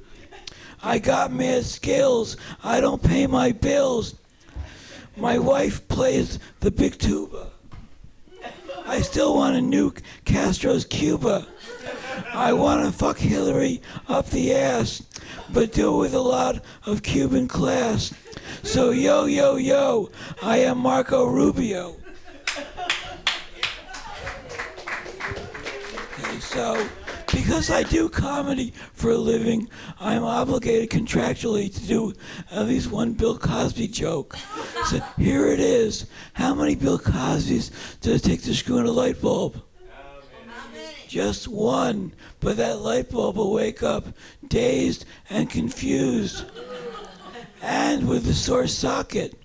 I 0.84 1.00
got 1.00 1.32
mad 1.32 1.64
skills. 1.64 2.36
I 2.66 2.82
don't 2.82 3.02
pay 3.02 3.28
my 3.28 3.54
bills. 3.54 4.16
My 5.16 5.40
wife 5.40 5.88
plays 5.88 6.38
the 6.60 6.70
big 6.70 7.00
tuba. 7.00 7.52
I 8.86 9.02
still 9.02 9.36
want 9.36 9.56
to 9.56 9.62
nuke 9.62 10.02
Castro's 10.26 10.86
Cuba. 10.86 11.48
I 12.34 12.54
want 12.54 12.86
to 12.86 12.92
fuck 12.92 13.18
Hillary 13.18 13.82
up 14.08 14.30
the 14.30 14.54
ass, 14.54 15.04
but 15.52 15.72
do 15.72 15.96
it 15.96 15.98
with 15.98 16.14
a 16.14 16.20
lot 16.20 16.64
of 16.86 17.04
Cuban 17.04 17.48
class. 17.48 18.14
So 18.64 18.92
yo, 18.92 19.26
yo, 19.26 19.56
yo, 19.56 20.10
I 20.42 20.58
am 20.58 20.80
Marco 20.80 21.26
Rubio. 21.26 21.96
Okay, 26.20 26.40
so 26.40 26.88
because 27.32 27.70
I 27.70 27.84
do 27.84 28.10
comedy 28.10 28.74
for 28.94 29.12
a 29.12 29.18
living, 29.18 29.70
I'm 30.00 30.24
obligated 30.24 30.90
contractually 30.90 31.74
to 31.74 31.88
do 31.88 32.14
at 32.52 32.68
least 32.68 32.92
one 32.92 33.14
Bill 33.14 33.38
Cosby 33.38 33.88
joke. 33.88 34.36
So 34.88 35.00
here 35.18 35.48
it 35.48 35.60
is. 35.60 36.06
How 36.34 36.54
many 36.54 36.76
Bill 36.76 37.00
Cosbys 37.00 37.72
does 38.02 38.22
it 38.22 38.24
take 38.24 38.44
to 38.44 38.56
screw 38.56 38.78
in 38.78 38.86
a 38.86 38.92
light 38.92 39.22
bulb? 39.22 39.62
Just 41.08 41.48
one. 41.48 42.14
But 42.40 42.58
that 42.58 42.80
light 42.80 43.10
bulb 43.10 43.38
will 43.38 43.52
wake 43.52 43.82
up 43.84 44.06
dazed 44.48 45.06
and 45.30 45.50
confused. 45.50 46.46
And 47.62 48.08
with 48.08 48.26
the 48.26 48.34
sore 48.34 48.68
socket. 48.68 49.36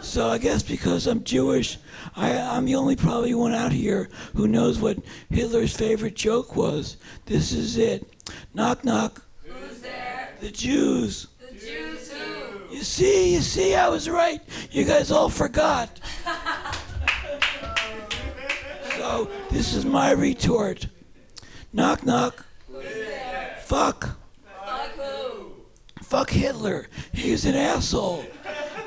So 0.00 0.28
I 0.28 0.38
guess 0.38 0.62
because 0.62 1.06
I'm 1.06 1.24
Jewish, 1.24 1.78
I, 2.16 2.38
I'm 2.38 2.64
the 2.64 2.76
only 2.76 2.96
probably 2.96 3.34
one 3.34 3.52
out 3.52 3.72
here 3.72 4.08
who 4.34 4.48
knows 4.48 4.78
what 4.78 4.98
Hitler's 5.28 5.76
favorite 5.76 6.16
joke 6.16 6.56
was. 6.56 6.96
This 7.26 7.52
is 7.52 7.76
it. 7.76 8.10
Knock 8.54 8.84
knock. 8.84 9.22
Who's 9.44 9.80
there? 9.80 10.30
The 10.40 10.50
Jews. 10.50 11.26
The 11.38 11.54
Jews 11.54 12.10
who? 12.10 12.74
You 12.74 12.82
see, 12.82 13.34
you 13.34 13.40
see, 13.40 13.74
I 13.74 13.88
was 13.88 14.08
right. 14.08 14.40
You 14.70 14.84
guys 14.84 15.10
all 15.10 15.28
forgot. 15.28 16.00
so 18.96 19.30
this 19.50 19.74
is 19.74 19.84
my 19.84 20.12
retort. 20.12 20.86
Knock 21.74 22.06
knock. 22.06 22.46
Who's 22.72 22.82
there? 22.82 23.58
Fuck. 23.62 24.18
Fuck 24.64 24.90
who? 24.92 25.52
Fuck 26.02 26.30
Hitler. 26.30 26.88
He's 27.12 27.44
an 27.44 27.56
asshole. 27.56 28.24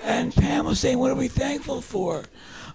And 0.04 0.34
Pam 0.34 0.65
was 0.65 0.80
saying, 0.80 0.98
What 0.98 1.12
are 1.12 1.15
we 1.15 1.28
thankful 1.28 1.82
for? 1.82 2.24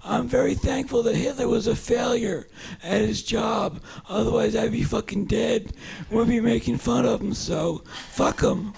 I'm 0.06 0.28
very 0.28 0.54
thankful 0.54 1.02
that 1.04 1.16
Hitler 1.16 1.48
was 1.48 1.66
a 1.66 1.74
failure 1.74 2.46
at 2.82 3.00
his 3.00 3.22
job. 3.22 3.82
Otherwise, 4.06 4.54
I'd 4.54 4.70
be 4.70 4.82
fucking 4.82 5.24
dead. 5.24 5.72
We'd 6.10 6.28
be 6.28 6.40
making 6.40 6.76
fun 6.76 7.06
of 7.06 7.22
him, 7.22 7.32
so 7.32 7.82
fuck 8.10 8.42
him. 8.42 8.74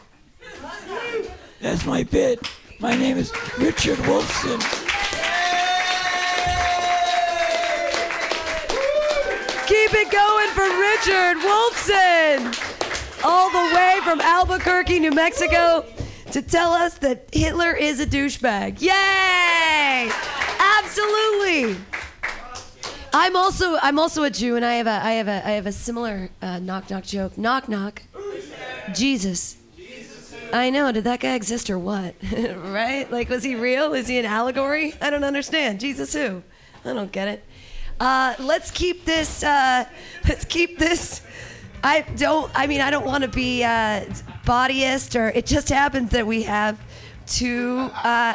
That's 1.61 1.85
my 1.85 2.05
bit. 2.05 2.49
My 2.79 2.95
name 2.95 3.17
is 3.17 3.33
Richard 3.59 3.99
Wolfson. 4.01 4.61
Keep 9.67 9.95
it 9.95 10.12
going 10.12 10.51
for 10.51 10.69
Richard 10.79 11.39
Wolfson, 11.43 13.25
all 13.25 13.51
the 13.51 13.75
way 13.75 13.99
from 14.05 14.21
Albuquerque, 14.21 15.01
New 15.01 15.11
Mexico, 15.11 15.85
to 16.31 16.41
tell 16.41 16.73
us 16.73 16.99
that 16.99 17.29
Hitler 17.33 17.73
is 17.73 17.99
a 17.99 18.07
douchebag. 18.07 18.81
Yay! 18.81 20.12
Absolutely. 20.79 21.77
I'm 23.12 23.35
also 23.35 23.79
I'm 23.79 23.99
also 23.99 24.25
a 24.25 24.31
Jew, 24.31 24.57
and 24.57 24.65
I 24.65 24.75
have 24.75 24.87
a 24.87 25.05
I 25.05 25.12
have 25.12 25.29
a 25.29 25.47
I 25.47 25.53
have 25.53 25.67
a 25.67 25.73
similar 25.73 26.31
uh, 26.43 26.59
knock 26.59 26.91
knock 26.91 27.05
joke. 27.05 27.39
Knock 27.39 27.69
knock. 27.69 28.03
Jesus. 28.95 29.57
I 30.53 30.71
know. 30.71 30.93
Did 30.93 31.05
that 31.05 31.21
guy 31.21 31.35
exist 31.35 31.71
or 31.71 31.79
what? 31.79 32.15
right? 32.57 33.11
Like, 33.11 33.29
was 33.29 33.43
he 33.43 33.55
real? 33.55 33.95
Is 33.95 34.07
he 34.07 34.19
an 34.19 34.27
allegory? 34.27 34.95
I 35.01 35.11
don't 35.11 35.25
understand. 35.25 35.81
Jesus 35.81 36.12
who? 36.12 36.43
I 36.85 36.93
don't 36.93 37.11
get 37.11 37.29
it. 37.29 37.45
Uh, 37.99 38.35
let's 38.39 38.71
keep 38.71 39.05
this. 39.05 39.43
Uh, 39.43 39.87
let's 40.29 40.45
keep 40.45 40.79
this. 40.79 41.23
I 41.83 42.03
don't. 42.03 42.51
I 42.55 42.67
mean, 42.67 42.81
I 42.81 42.91
don't 42.91 43.07
want 43.07 43.23
to 43.25 43.29
be 43.29 43.65
uh, 43.65 44.05
bodyist, 44.45 45.19
or 45.19 45.29
it 45.29 45.47
just 45.47 45.69
happens 45.69 46.11
that 46.11 46.27
we 46.27 46.43
have 46.43 46.79
two. 47.27 47.91
Uh, 47.95 48.35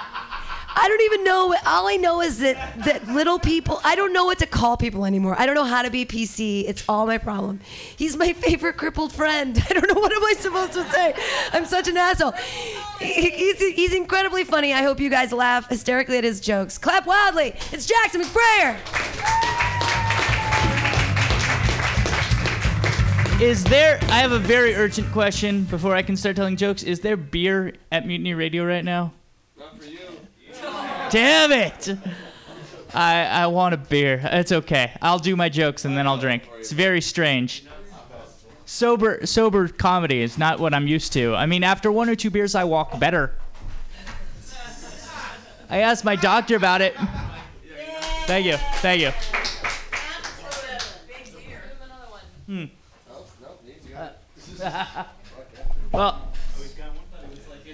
I 0.74 0.88
don't 0.88 1.02
even 1.02 1.24
know. 1.26 1.54
All 1.66 1.88
I 1.88 1.98
know 1.98 2.22
is 2.22 2.40
that 2.40 2.56
that 2.86 3.08
little 3.08 3.38
people. 3.40 3.80
I 3.84 3.96
don't 3.96 4.14
know 4.14 4.26
what 4.26 4.40
to 4.40 4.46
call 4.48 4.78
people 4.78 5.06
anymore. 5.06 5.36
I 5.38 5.46
don't 5.46 5.56
know 5.56 5.66
how 5.66 5.82
to 5.82 5.90
be 5.92 6.06
PC. 6.06 6.64
It's 6.68 6.84
all 6.88 7.06
my 7.06 7.18
problem. 7.18 7.60
He's 7.98 8.16
my 8.16 8.34
favorite 8.34 8.78
crippled 8.78 9.12
friend. 9.12 9.62
I 9.70 9.74
don't 9.74 9.88
know 9.94 10.00
what 10.00 10.12
am 10.14 10.24
I 10.24 10.34
supposed 10.40 10.74
to 10.74 10.84
say. 10.92 11.14
I'm 11.52 11.66
such 11.66 11.88
an 11.88 11.98
asshole. 11.98 12.32
He- 13.00 13.30
He's, 13.32 13.60
he's 13.60 13.94
incredibly 13.94 14.44
funny. 14.44 14.74
I 14.74 14.82
hope 14.84 15.00
you 15.00 15.10
guys 15.10 15.32
laugh 15.34 15.68
hysterically 15.70 16.18
at 16.18 16.24
his 16.24 16.40
jokes. 16.40 16.78
Clap 16.78 17.06
wildly. 17.06 17.54
It's 17.72 17.86
Jackson 17.86 18.22
McBrayer. 18.22 18.78
Is 23.42 23.64
there? 23.64 23.98
I 24.04 24.20
have 24.20 24.32
a 24.32 24.40
very 24.40 24.76
urgent 24.76 25.12
question 25.12 25.64
before 25.64 25.96
I 25.96 26.04
can 26.04 26.16
start 26.16 26.36
telling 26.36 26.56
jokes. 26.58 26.84
Is 26.84 27.00
there 27.00 27.18
beer 27.18 27.74
at 27.92 28.06
Mutiny 28.06 28.36
Radio 28.36 28.64
right 28.66 28.86
now? 28.86 29.14
Not 29.58 29.82
for 29.82 29.88
you. 29.90 29.98
Damn 31.10 31.52
it! 31.52 31.98
I 32.94 33.26
I 33.26 33.48
want 33.48 33.74
a 33.74 33.78
beer. 33.78 34.20
It's 34.24 34.52
okay. 34.52 34.92
I'll 35.02 35.20
do 35.20 35.36
my 35.36 35.50
jokes 35.50 35.86
and 35.86 35.98
then 35.98 36.08
I'll 36.08 36.18
drink. 36.18 36.50
It's 36.58 36.72
very 36.72 37.02
strange. 37.02 37.64
Sober 38.66 39.26
sober 39.26 39.68
comedy 39.68 40.22
is 40.22 40.38
not 40.38 40.60
what 40.60 40.74
I'm 40.74 40.88
used 40.88 41.14
to. 41.14 41.36
I 41.36 41.46
mean, 41.46 41.64
after 41.64 41.92
one 41.92 42.10
or 42.10 42.16
two 42.16 42.30
beers, 42.30 42.56
I 42.56 42.64
walk 42.64 42.98
better. 43.00 43.34
I 45.70 45.80
asked 45.80 46.04
my 46.04 46.16
doctor 46.16 46.56
about 46.56 46.82
it. 46.82 46.96
Thank 48.26 48.46
you. 48.46 48.58
Thank 48.82 49.02
you. 49.02 49.12
Hmm. 52.48 52.66
Well, 55.92 56.31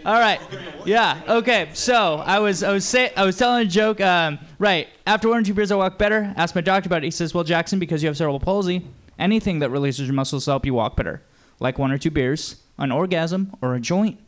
all 0.05 0.19
right. 0.19 0.39
Yeah. 0.86 1.21
Okay. 1.27 1.69
So 1.73 2.15
I 2.15 2.39
was 2.39 2.63
I 2.63 2.71
was 2.71 2.86
say 2.86 3.13
I 3.15 3.25
was 3.25 3.38
telling 3.38 3.65
a 3.65 3.69
joke. 3.69 3.99
Um, 4.01 4.39
right 4.60 4.88
after 5.05 5.29
one 5.29 5.39
or 5.39 5.43
two 5.43 5.53
beers, 5.53 5.71
I 5.71 5.75
walk 5.75 5.97
better. 5.97 6.33
Asked 6.38 6.55
my 6.55 6.62
doctor 6.62 6.88
about 6.88 7.03
it. 7.03 7.05
He 7.05 7.12
says, 7.12 7.33
"Well, 7.33 7.43
Jackson, 7.43 7.79
because 7.79 8.01
you 8.03 8.07
have 8.07 8.17
cerebral 8.17 8.39
palsy, 8.39 8.86
anything 9.19 9.60
that 9.60 9.69
releases 9.69 10.07
your 10.07 10.13
muscles 10.15 10.47
will 10.47 10.53
help 10.53 10.65
you 10.65 10.73
walk 10.73 10.95
better, 10.95 11.21
like 11.60 11.77
one 11.77 11.91
or 11.91 11.97
two 11.97 12.12
beers, 12.12 12.57
an 12.77 12.91
orgasm, 12.91 13.55
or 13.62 13.75
a 13.75 13.79
joint." 13.79 14.19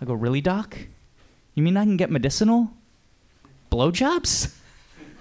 I 0.00 0.04
go, 0.04 0.14
"Really, 0.14 0.40
doc? 0.40 0.76
You 1.54 1.62
mean 1.62 1.76
I 1.76 1.84
can 1.84 1.96
get 1.96 2.10
medicinal 2.10 2.70
blowjobs? 3.70 4.54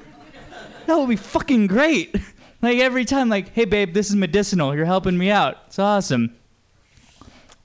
that 0.86 0.96
would 0.98 1.10
be 1.10 1.16
fucking 1.16 1.68
great." 1.68 2.16
Like 2.64 2.78
every 2.78 3.06
time, 3.06 3.28
like, 3.28 3.56
hey 3.56 3.66
babe, 3.66 3.96
this 3.96 4.12
is 4.12 4.16
medicinal. 4.16 4.76
You're 4.76 4.86
helping 4.86 5.18
me 5.18 5.32
out. 5.32 5.58
It's 5.66 5.80
awesome. 5.80 6.36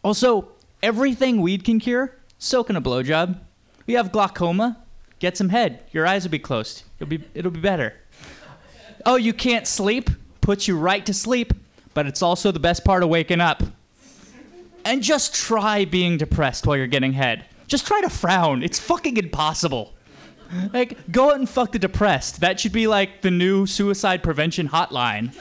Also, 0.02 0.48
everything 0.86 1.40
weed 1.40 1.64
can 1.64 1.80
cure, 1.80 2.16
so 2.38 2.62
can 2.62 2.76
a 2.76 2.80
blowjob. 2.80 3.40
You 3.86 3.96
have 3.96 4.12
glaucoma, 4.12 4.78
get 5.18 5.36
some 5.36 5.48
head. 5.48 5.82
Your 5.90 6.06
eyes 6.06 6.22
will 6.22 6.30
be 6.30 6.38
closed. 6.38 6.84
It'll 6.98 7.10
be 7.10 7.24
it'll 7.34 7.50
be 7.50 7.60
better. 7.60 7.94
Oh, 9.04 9.16
you 9.16 9.32
can't 9.32 9.66
sleep? 9.66 10.08
Puts 10.40 10.68
you 10.68 10.78
right 10.78 11.04
to 11.04 11.12
sleep, 11.12 11.52
but 11.92 12.06
it's 12.06 12.22
also 12.22 12.52
the 12.52 12.60
best 12.60 12.84
part 12.84 13.02
of 13.02 13.08
waking 13.08 13.40
up. 13.40 13.64
And 14.84 15.02
just 15.02 15.34
try 15.34 15.84
being 15.84 16.16
depressed 16.18 16.66
while 16.66 16.76
you're 16.76 16.86
getting 16.86 17.12
head. 17.12 17.44
Just 17.66 17.84
try 17.84 18.00
to 18.02 18.08
frown. 18.08 18.62
It's 18.62 18.78
fucking 18.78 19.16
impossible. 19.16 19.92
Like, 20.72 21.10
go 21.10 21.30
out 21.30 21.36
and 21.40 21.48
fuck 21.48 21.72
the 21.72 21.80
depressed. 21.80 22.40
That 22.40 22.60
should 22.60 22.70
be 22.70 22.86
like 22.86 23.22
the 23.22 23.32
new 23.32 23.66
suicide 23.66 24.22
prevention 24.22 24.68
hotline. 24.68 25.34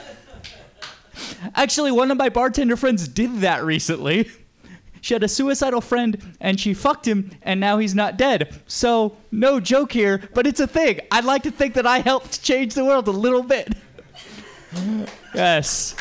Actually, 1.54 1.92
one 1.92 2.10
of 2.10 2.18
my 2.18 2.28
bartender 2.28 2.76
friends 2.76 3.06
did 3.06 3.36
that 3.42 3.62
recently. 3.64 4.28
She 5.00 5.14
had 5.14 5.22
a 5.22 5.28
suicidal 5.28 5.80
friend 5.80 6.36
and 6.40 6.58
she 6.58 6.74
fucked 6.74 7.06
him, 7.06 7.30
and 7.42 7.60
now 7.60 7.78
he's 7.78 7.94
not 7.94 8.16
dead. 8.16 8.60
So, 8.66 9.16
no 9.30 9.60
joke 9.60 9.92
here, 9.92 10.22
but 10.34 10.46
it's 10.46 10.60
a 10.60 10.66
thing. 10.66 11.00
I'd 11.10 11.24
like 11.24 11.42
to 11.44 11.50
think 11.50 11.74
that 11.74 11.86
I 11.86 11.98
helped 11.98 12.42
change 12.42 12.74
the 12.74 12.84
world 12.84 13.08
a 13.08 13.12
little 13.12 13.42
bit. 13.42 13.74
yes. 15.34 15.94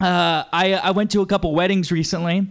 Uh, 0.00 0.44
I, 0.52 0.74
I 0.82 0.90
went 0.92 1.10
to 1.10 1.20
a 1.20 1.26
couple 1.26 1.54
weddings 1.54 1.92
recently. 1.92 2.46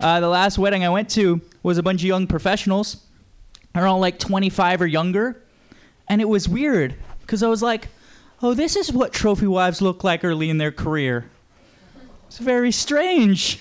Uh, 0.00 0.20
the 0.20 0.28
last 0.28 0.58
wedding 0.58 0.84
I 0.84 0.88
went 0.88 1.10
to 1.10 1.40
was 1.62 1.78
a 1.78 1.82
bunch 1.82 2.02
of 2.02 2.06
young 2.06 2.26
professionals. 2.26 3.04
They're 3.74 3.86
all 3.86 3.98
like 3.98 4.18
25 4.18 4.82
or 4.82 4.86
younger. 4.86 5.42
And 6.08 6.20
it 6.20 6.28
was 6.28 6.48
weird 6.48 6.94
because 7.20 7.42
I 7.42 7.48
was 7.48 7.62
like, 7.62 7.88
oh, 8.42 8.54
this 8.54 8.76
is 8.76 8.92
what 8.92 9.12
trophy 9.12 9.46
wives 9.46 9.82
look 9.82 10.04
like 10.04 10.24
early 10.24 10.48
in 10.48 10.58
their 10.58 10.72
career. 10.72 11.30
It's 12.36 12.44
very 12.44 12.70
strange. 12.70 13.60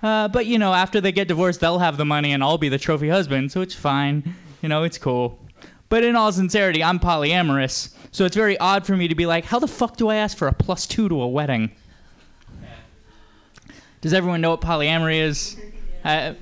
Uh, 0.00 0.28
but, 0.28 0.46
you 0.46 0.56
know, 0.56 0.72
after 0.72 1.00
they 1.00 1.10
get 1.10 1.26
divorced, 1.26 1.58
they'll 1.58 1.80
have 1.80 1.96
the 1.96 2.04
money 2.04 2.32
and 2.32 2.44
I'll 2.44 2.58
be 2.58 2.68
the 2.68 2.78
trophy 2.78 3.08
husband, 3.08 3.50
so 3.50 3.60
it's 3.60 3.74
fine. 3.74 4.36
You 4.62 4.68
know, 4.68 4.84
it's 4.84 4.98
cool. 4.98 5.36
But 5.88 6.04
in 6.04 6.14
all 6.14 6.30
sincerity, 6.30 6.84
I'm 6.84 7.00
polyamorous, 7.00 7.92
so 8.12 8.24
it's 8.24 8.36
very 8.36 8.56
odd 8.58 8.86
for 8.86 8.96
me 8.96 9.08
to 9.08 9.16
be 9.16 9.26
like, 9.26 9.46
how 9.46 9.58
the 9.58 9.66
fuck 9.66 9.96
do 9.96 10.10
I 10.10 10.14
ask 10.14 10.38
for 10.38 10.46
a 10.46 10.52
plus 10.52 10.86
two 10.86 11.08
to 11.08 11.22
a 11.22 11.26
wedding? 11.26 11.72
Does 14.00 14.14
everyone 14.14 14.40
know 14.40 14.50
what 14.50 14.60
polyamory 14.60 15.18
is? 15.18 15.56
Uh, 16.04 16.34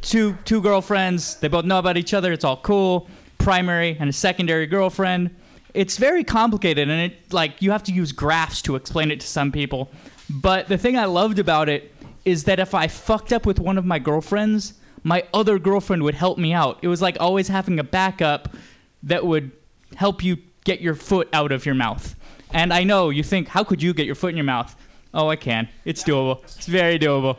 two 0.00 0.38
two 0.46 0.62
girlfriends. 0.62 1.36
They 1.36 1.48
both 1.48 1.66
know 1.66 1.78
about 1.78 1.98
each 1.98 2.14
other. 2.14 2.32
It's 2.32 2.44
all 2.44 2.56
cool. 2.56 3.10
Primary 3.36 3.94
and 4.00 4.08
a 4.08 4.12
secondary 4.14 4.66
girlfriend. 4.66 5.36
It's 5.74 5.98
very 5.98 6.24
complicated, 6.24 6.88
and 6.88 7.12
it 7.12 7.30
like 7.30 7.60
you 7.60 7.72
have 7.72 7.82
to 7.84 7.92
use 7.92 8.10
graphs 8.10 8.62
to 8.62 8.74
explain 8.74 9.10
it 9.10 9.20
to 9.20 9.26
some 9.26 9.52
people. 9.52 9.90
But 10.30 10.68
the 10.68 10.78
thing 10.78 10.96
I 10.96 11.06
loved 11.06 11.38
about 11.38 11.68
it 11.68 11.92
is 12.24 12.44
that 12.44 12.60
if 12.60 12.74
I 12.74 12.86
fucked 12.86 13.32
up 13.32 13.44
with 13.44 13.58
one 13.58 13.76
of 13.76 13.84
my 13.84 13.98
girlfriends, 13.98 14.74
my 15.02 15.24
other 15.34 15.58
girlfriend 15.58 16.04
would 16.04 16.14
help 16.14 16.38
me 16.38 16.52
out. 16.52 16.78
It 16.82 16.88
was 16.88 17.02
like 17.02 17.16
always 17.18 17.48
having 17.48 17.80
a 17.80 17.84
backup 17.84 18.54
that 19.02 19.26
would 19.26 19.50
help 19.96 20.22
you 20.22 20.38
get 20.64 20.80
your 20.80 20.94
foot 20.94 21.28
out 21.32 21.50
of 21.52 21.66
your 21.66 21.74
mouth. 21.74 22.14
And 22.52 22.72
I 22.72 22.84
know 22.84 23.10
you 23.10 23.22
think, 23.22 23.48
how 23.48 23.64
could 23.64 23.82
you 23.82 23.92
get 23.92 24.06
your 24.06 24.14
foot 24.14 24.30
in 24.30 24.36
your 24.36 24.44
mouth? 24.44 24.76
Oh, 25.12 25.28
I 25.28 25.36
can. 25.36 25.68
It's 25.84 26.04
doable. 26.04 26.42
It's 26.44 26.66
very 26.66 26.98
doable. 26.98 27.36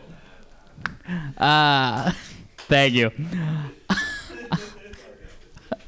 Uh, 1.37 2.11
thank 2.57 2.93
you. 2.93 3.11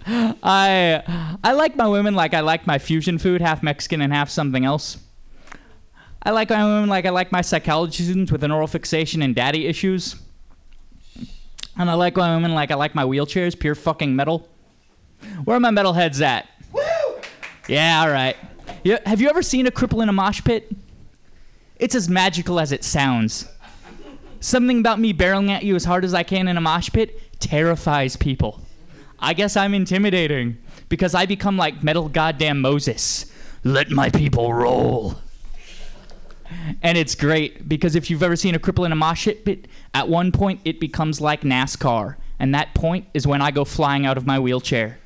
I 0.05 1.37
I 1.43 1.53
like 1.53 1.77
my 1.77 1.87
women 1.87 2.13
like 2.13 2.33
I 2.33 2.41
like 2.41 2.67
my 2.67 2.77
fusion 2.77 3.17
food, 3.17 3.41
half 3.41 3.63
Mexican 3.63 4.01
and 4.01 4.11
half 4.13 4.29
something 4.29 4.65
else. 4.65 4.97
I 6.25 6.31
like 6.31 6.49
my 6.49 6.63
women 6.63 6.87
like 6.87 7.05
I 7.05 7.09
like 7.09 7.33
my 7.33 7.41
psychology 7.41 8.03
students 8.03 8.31
with 8.31 8.43
an 8.43 8.51
oral 8.51 8.67
fixation 8.67 9.21
and 9.21 9.35
daddy 9.35 9.67
issues. 9.67 10.15
And 11.77 11.89
I 11.89 11.95
like 11.95 12.15
my 12.15 12.33
women 12.33 12.53
like 12.53 12.71
I 12.71 12.75
like 12.75 12.95
my 12.95 13.03
wheelchairs, 13.03 13.59
pure 13.59 13.75
fucking 13.75 14.15
metal. 14.15 14.47
Where 15.43 15.57
are 15.57 15.59
my 15.59 15.71
metal 15.71 15.93
heads 15.93 16.21
at? 16.21 16.47
Woo! 16.71 16.81
Yeah, 17.67 18.01
all 18.01 18.09
right. 18.09 18.37
Yeah, 18.83 18.99
have 19.05 19.19
you 19.19 19.29
ever 19.29 19.41
seen 19.41 19.67
a 19.67 19.71
cripple 19.71 20.01
in 20.01 20.07
a 20.07 20.13
mosh 20.13 20.41
pit? 20.43 20.71
It's 21.77 21.95
as 21.95 22.07
magical 22.07 22.59
as 22.59 22.71
it 22.71 22.83
sounds. 22.83 23.47
Something 24.39 24.79
about 24.79 24.99
me 24.99 25.13
barreling 25.13 25.49
at 25.49 25.63
you 25.63 25.75
as 25.75 25.85
hard 25.85 26.05
as 26.05 26.13
I 26.13 26.23
can 26.23 26.47
in 26.47 26.55
a 26.55 26.61
mosh 26.61 26.89
pit 26.91 27.19
terrifies 27.39 28.15
people. 28.15 28.61
I 29.19 29.33
guess 29.33 29.57
I'm 29.57 29.73
intimidating 29.73 30.57
because 30.87 31.15
I 31.15 31.25
become 31.25 31.57
like 31.57 31.83
metal 31.83 32.07
goddamn 32.07 32.61
Moses. 32.61 33.25
Let 33.63 33.89
my 33.89 34.09
people 34.09 34.53
roll. 34.53 35.17
And 36.81 36.97
it's 36.97 37.15
great 37.15 37.67
because 37.67 37.95
if 37.95 38.09
you've 38.09 38.23
ever 38.23 38.35
seen 38.35 38.55
a 38.55 38.59
cripple 38.59 38.85
in 38.85 38.91
a 38.91 38.95
mosh 38.95 39.27
pit, 39.45 39.67
at 39.93 40.09
one 40.09 40.31
point 40.31 40.61
it 40.65 40.79
becomes 40.79 41.21
like 41.21 41.41
NASCAR. 41.41 42.15
And 42.39 42.53
that 42.53 42.73
point 42.73 43.07
is 43.13 43.25
when 43.27 43.41
I 43.41 43.51
go 43.51 43.65
flying 43.65 44.05
out 44.05 44.17
of 44.17 44.25
my 44.25 44.39
wheelchair. 44.39 44.99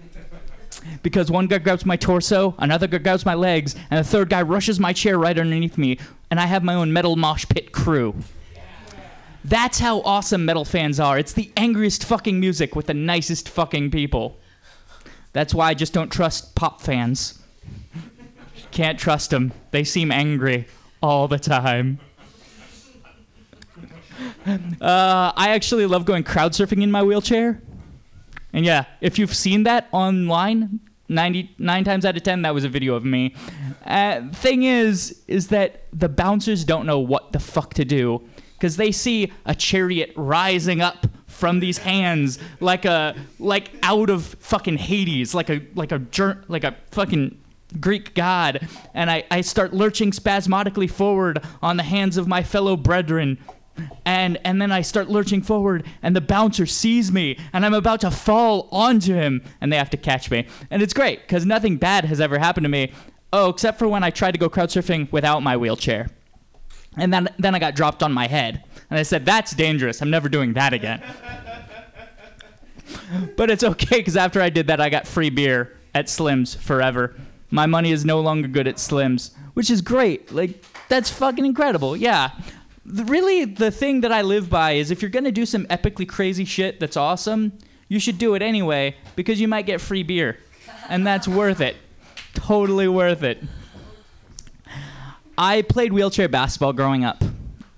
Because 1.04 1.30
one 1.30 1.48
guy 1.48 1.58
grabs 1.58 1.86
my 1.86 1.98
torso, 1.98 2.56
another 2.60 2.88
guy 2.88 3.00
grabs 3.00 3.26
my 3.26 3.34
legs, 3.34 3.76
and 3.89 4.00
the 4.00 4.10
third 4.10 4.30
guy 4.30 4.41
rushes 4.41 4.80
my 4.80 4.93
chair 4.93 5.18
right 5.18 5.38
underneath 5.38 5.78
me, 5.78 6.00
and 6.32 6.39
I 6.39 6.45
have 6.45 6.64
my 6.64 6.76
own 6.76 6.93
metal 6.93 7.16
mosh 7.16 7.45
pit 7.48 7.72
crew. 7.72 8.16
That's 9.43 9.80
how 9.80 10.02
awesome 10.02 10.45
metal 10.45 10.66
fans 10.66 11.00
are. 11.00 11.18
It's 11.18 11.34
the 11.34 11.52
angriest 11.58 12.04
fucking 12.06 12.39
music 12.39 12.76
with 12.76 12.88
the 12.88 12.93
nicest 12.93 13.50
fucking 13.50 13.91
people. 13.91 14.39
That's 15.34 15.54
why 15.54 15.70
I 15.70 15.74
just 15.74 15.93
don't 15.93 16.12
trust 16.12 16.56
pop 16.56 16.82
fans. 16.82 17.39
Can't 18.72 19.00
trust 19.00 19.30
them. 19.30 19.54
They 19.72 19.84
seem 19.84 20.12
angry 20.12 20.68
all 21.02 21.28
the 21.28 21.39
time. 21.39 22.00
Uh, 24.45 25.32
I 25.36 25.50
actually 25.50 25.86
love 25.86 26.06
going 26.06 26.24
crowd 26.24 26.54
surfing 26.54 26.82
in 26.82 26.89
my 26.91 27.04
wheelchair. 27.04 27.62
And 28.54 28.66
yeah, 28.66 28.86
if 29.02 29.20
you've 29.20 29.36
seen 29.36 29.64
that 29.64 29.88
online, 29.91 30.80
99 31.10 31.84
times 31.84 32.06
out 32.06 32.18
of 32.18 32.24
10, 32.24 32.41
that 32.41 32.54
was 32.54 32.64
a 32.64 32.70
video 32.70 32.95
of 32.95 33.06
me. 33.06 33.36
Uh, 33.86 34.30
thing 34.32 34.64
is, 34.64 35.22
is 35.28 35.50
that 35.50 35.84
the 35.93 36.10
bouncers 36.10 36.64
don't 36.64 36.86
know 36.86 37.00
what 37.00 37.32
the 37.32 37.39
fuck 37.39 37.74
to 37.76 37.86
do 37.86 38.28
because 38.54 38.78
they 38.78 38.91
see 38.91 39.32
a 39.45 39.54
chariot 39.54 40.12
rising 40.16 40.82
up 40.82 41.08
from 41.28 41.60
these 41.60 41.78
hands 41.78 42.39
like 42.60 42.86
a 42.86 43.16
like 43.38 43.70
out 43.84 44.10
of 44.10 44.26
fucking 44.39 44.78
Hades, 44.78 45.36
like 45.36 45.50
a 45.50 45.62
like 45.76 45.91
a 45.91 46.02
like 46.48 46.64
a 46.64 46.76
fucking 46.91 47.39
Greek 47.80 48.13
god, 48.13 48.68
and 48.93 49.11
I, 49.11 49.26
I 49.30 49.41
start 49.41 49.74
lurching 49.74 50.13
spasmodically 50.13 50.88
forward 50.88 51.43
on 51.61 51.78
the 51.78 51.84
hands 51.84 52.18
of 52.18 52.28
my 52.28 52.43
fellow 52.43 52.78
brethren. 52.78 53.38
And 54.05 54.39
and 54.43 54.59
then 54.59 54.72
I 54.72 54.82
start 54.82 55.07
lurching 55.07 55.41
forward, 55.41 55.86
and 56.01 56.15
the 56.15 56.22
bouncer 56.22 56.65
sees 56.65 57.11
me, 57.11 57.38
and 57.53 57.63
I'm 57.63 57.76
about 57.76 58.01
to 58.01 58.09
fall 58.09 58.70
onto 58.72 59.13
him, 59.13 59.43
and 59.61 59.72
they 59.72 59.78
have 59.78 59.91
to 59.91 59.97
catch 59.97 60.32
me. 60.32 60.47
And 60.72 60.82
it's 60.82 60.93
great 60.93 61.22
because 61.22 61.45
nothing 61.45 61.78
bad 61.78 62.05
has 62.05 62.20
ever 62.20 62.39
happened 62.39 62.65
to 62.65 62.70
me. 62.70 62.91
Oh, 63.32 63.49
except 63.49 63.78
for 63.78 63.88
when 63.88 64.03
I 64.03 64.09
tried 64.09 64.32
to 64.32 64.39
go 64.39 64.49
crowd 64.49 64.70
surfing 64.70 65.11
without 65.11 65.43
my 65.43 65.57
wheelchair, 65.57 66.07
and 66.97 67.13
then 67.13 67.30
then 67.38 67.53
I 67.53 67.59
got 67.59 67.76
dropped 67.76 68.01
on 68.01 68.13
my 68.13 68.26
head, 68.26 68.63
and 68.89 68.97
I 68.97 69.03
said 69.03 69.26
that's 69.26 69.53
dangerous. 69.53 70.01
I'm 70.01 70.09
never 70.09 70.28
doing 70.28 70.53
that 70.53 70.74
again. 70.74 71.03
but 73.36 73.51
it's 73.51 73.63
okay 73.63 73.97
because 73.97 74.18
after 74.18 74.41
I 74.41 74.49
did 74.49 74.68
that, 74.68 74.82
I 74.82 74.89
got 74.89 75.05
free 75.05 75.30
beer 75.30 75.78
at 75.93 76.09
Slim's 76.09 76.55
forever. 76.55 77.15
My 77.50 77.66
money 77.66 77.91
is 77.91 78.04
no 78.04 78.20
longer 78.20 78.48
good 78.48 78.68
at 78.68 78.80
Slim's, 78.80 79.32
which 79.54 79.70
is 79.70 79.82
great. 79.82 80.32
Like 80.32 80.64
that's 80.89 81.10
fucking 81.10 81.45
incredible. 81.45 81.95
Yeah. 81.95 82.32
The- 82.86 83.06
really, 83.06 83.45
the 83.45 83.72
thing 83.72 84.02
that 84.02 84.12
I 84.12 84.22
live 84.22 84.50
by 84.50 84.74
is 84.74 84.91
if 84.91 85.02
you're 85.02 85.12
gonna 85.12 85.32
do 85.32 85.45
some 85.45 85.66
epically 85.68 86.08
crazy 86.08 86.45
shit 86.45 86.80
that's 86.80 86.98
awesome, 86.98 87.54
you 87.89 88.00
should 88.00 88.18
do 88.18 88.36
it 88.36 88.41
anyway 88.41 88.95
because 89.16 89.39
you 89.39 89.48
might 89.48 89.66
get 89.66 89.80
free 89.80 90.04
beer, 90.04 90.38
and 90.89 91.08
that's 91.08 91.28
worth 91.28 91.62
it. 91.62 91.76
Totally 92.34 92.88
worth 92.88 93.24
it. 93.24 93.41
I 95.38 95.62
played 95.62 95.93
wheelchair 95.93 96.28
basketball 96.28 96.74
growing 96.74 97.06
up. 97.06 97.24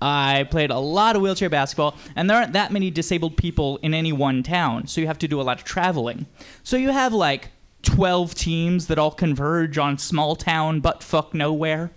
I 0.02 0.48
played 0.50 0.70
a 0.70 0.78
lot 0.78 1.14
of 1.14 1.22
wheelchair 1.22 1.50
basketball, 1.50 1.94
and 2.16 2.28
there 2.28 2.36
aren't 2.38 2.54
that 2.54 2.72
many 2.72 2.90
disabled 2.90 3.36
people 3.36 3.78
in 3.82 3.92
any 3.92 4.12
one 4.12 4.42
town, 4.42 4.86
so 4.86 5.00
you 5.00 5.06
have 5.06 5.18
to 5.18 5.28
do 5.28 5.40
a 5.40 5.42
lot 5.42 5.58
of 5.58 5.64
traveling. 5.64 6.26
So 6.62 6.76
you 6.78 6.90
have 6.90 7.12
like 7.12 7.50
12 7.82 8.34
teams 8.34 8.86
that 8.86 8.98
all 8.98 9.10
converge 9.10 9.78
on 9.78 9.98
small 9.98 10.36
town 10.36 10.80
but 10.80 11.02
fuck 11.02 11.34
nowhere. 11.34 11.90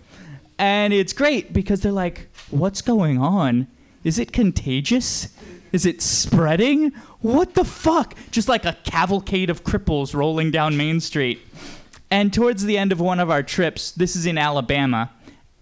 And 0.58 0.92
it's 0.92 1.12
great 1.12 1.52
because 1.52 1.80
they're 1.80 1.92
like, 1.92 2.28
what's 2.50 2.80
going 2.80 3.18
on? 3.18 3.66
Is 4.04 4.18
it 4.18 4.32
contagious? 4.32 5.28
Is 5.72 5.84
it 5.86 6.00
spreading? 6.00 6.92
What 7.20 7.54
the 7.54 7.64
fuck? 7.64 8.14
Just 8.30 8.48
like 8.48 8.64
a 8.64 8.76
cavalcade 8.84 9.50
of 9.50 9.64
cripples 9.64 10.14
rolling 10.14 10.50
down 10.50 10.76
Main 10.76 11.00
Street. 11.00 11.40
And 12.10 12.32
towards 12.32 12.64
the 12.64 12.78
end 12.78 12.92
of 12.92 13.00
one 13.00 13.18
of 13.18 13.30
our 13.30 13.42
trips, 13.42 13.90
this 13.90 14.14
is 14.14 14.26
in 14.26 14.38
Alabama, 14.38 15.10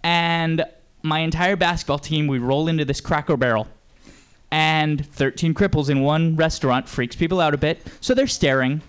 and 0.02 0.64
my 1.02 1.20
entire 1.20 1.56
basketball 1.56 1.98
team, 1.98 2.26
we 2.26 2.38
roll 2.38 2.68
into 2.68 2.84
this 2.84 3.00
Cracker 3.00 3.36
Barrel. 3.36 3.68
And 4.50 5.06
13 5.06 5.54
cripples 5.54 5.88
in 5.88 6.02
one 6.02 6.36
restaurant 6.36 6.88
freaks 6.88 7.16
people 7.16 7.40
out 7.40 7.54
a 7.54 7.56
bit, 7.56 7.80
so 8.00 8.12
they're 8.12 8.26
staring. 8.26 8.82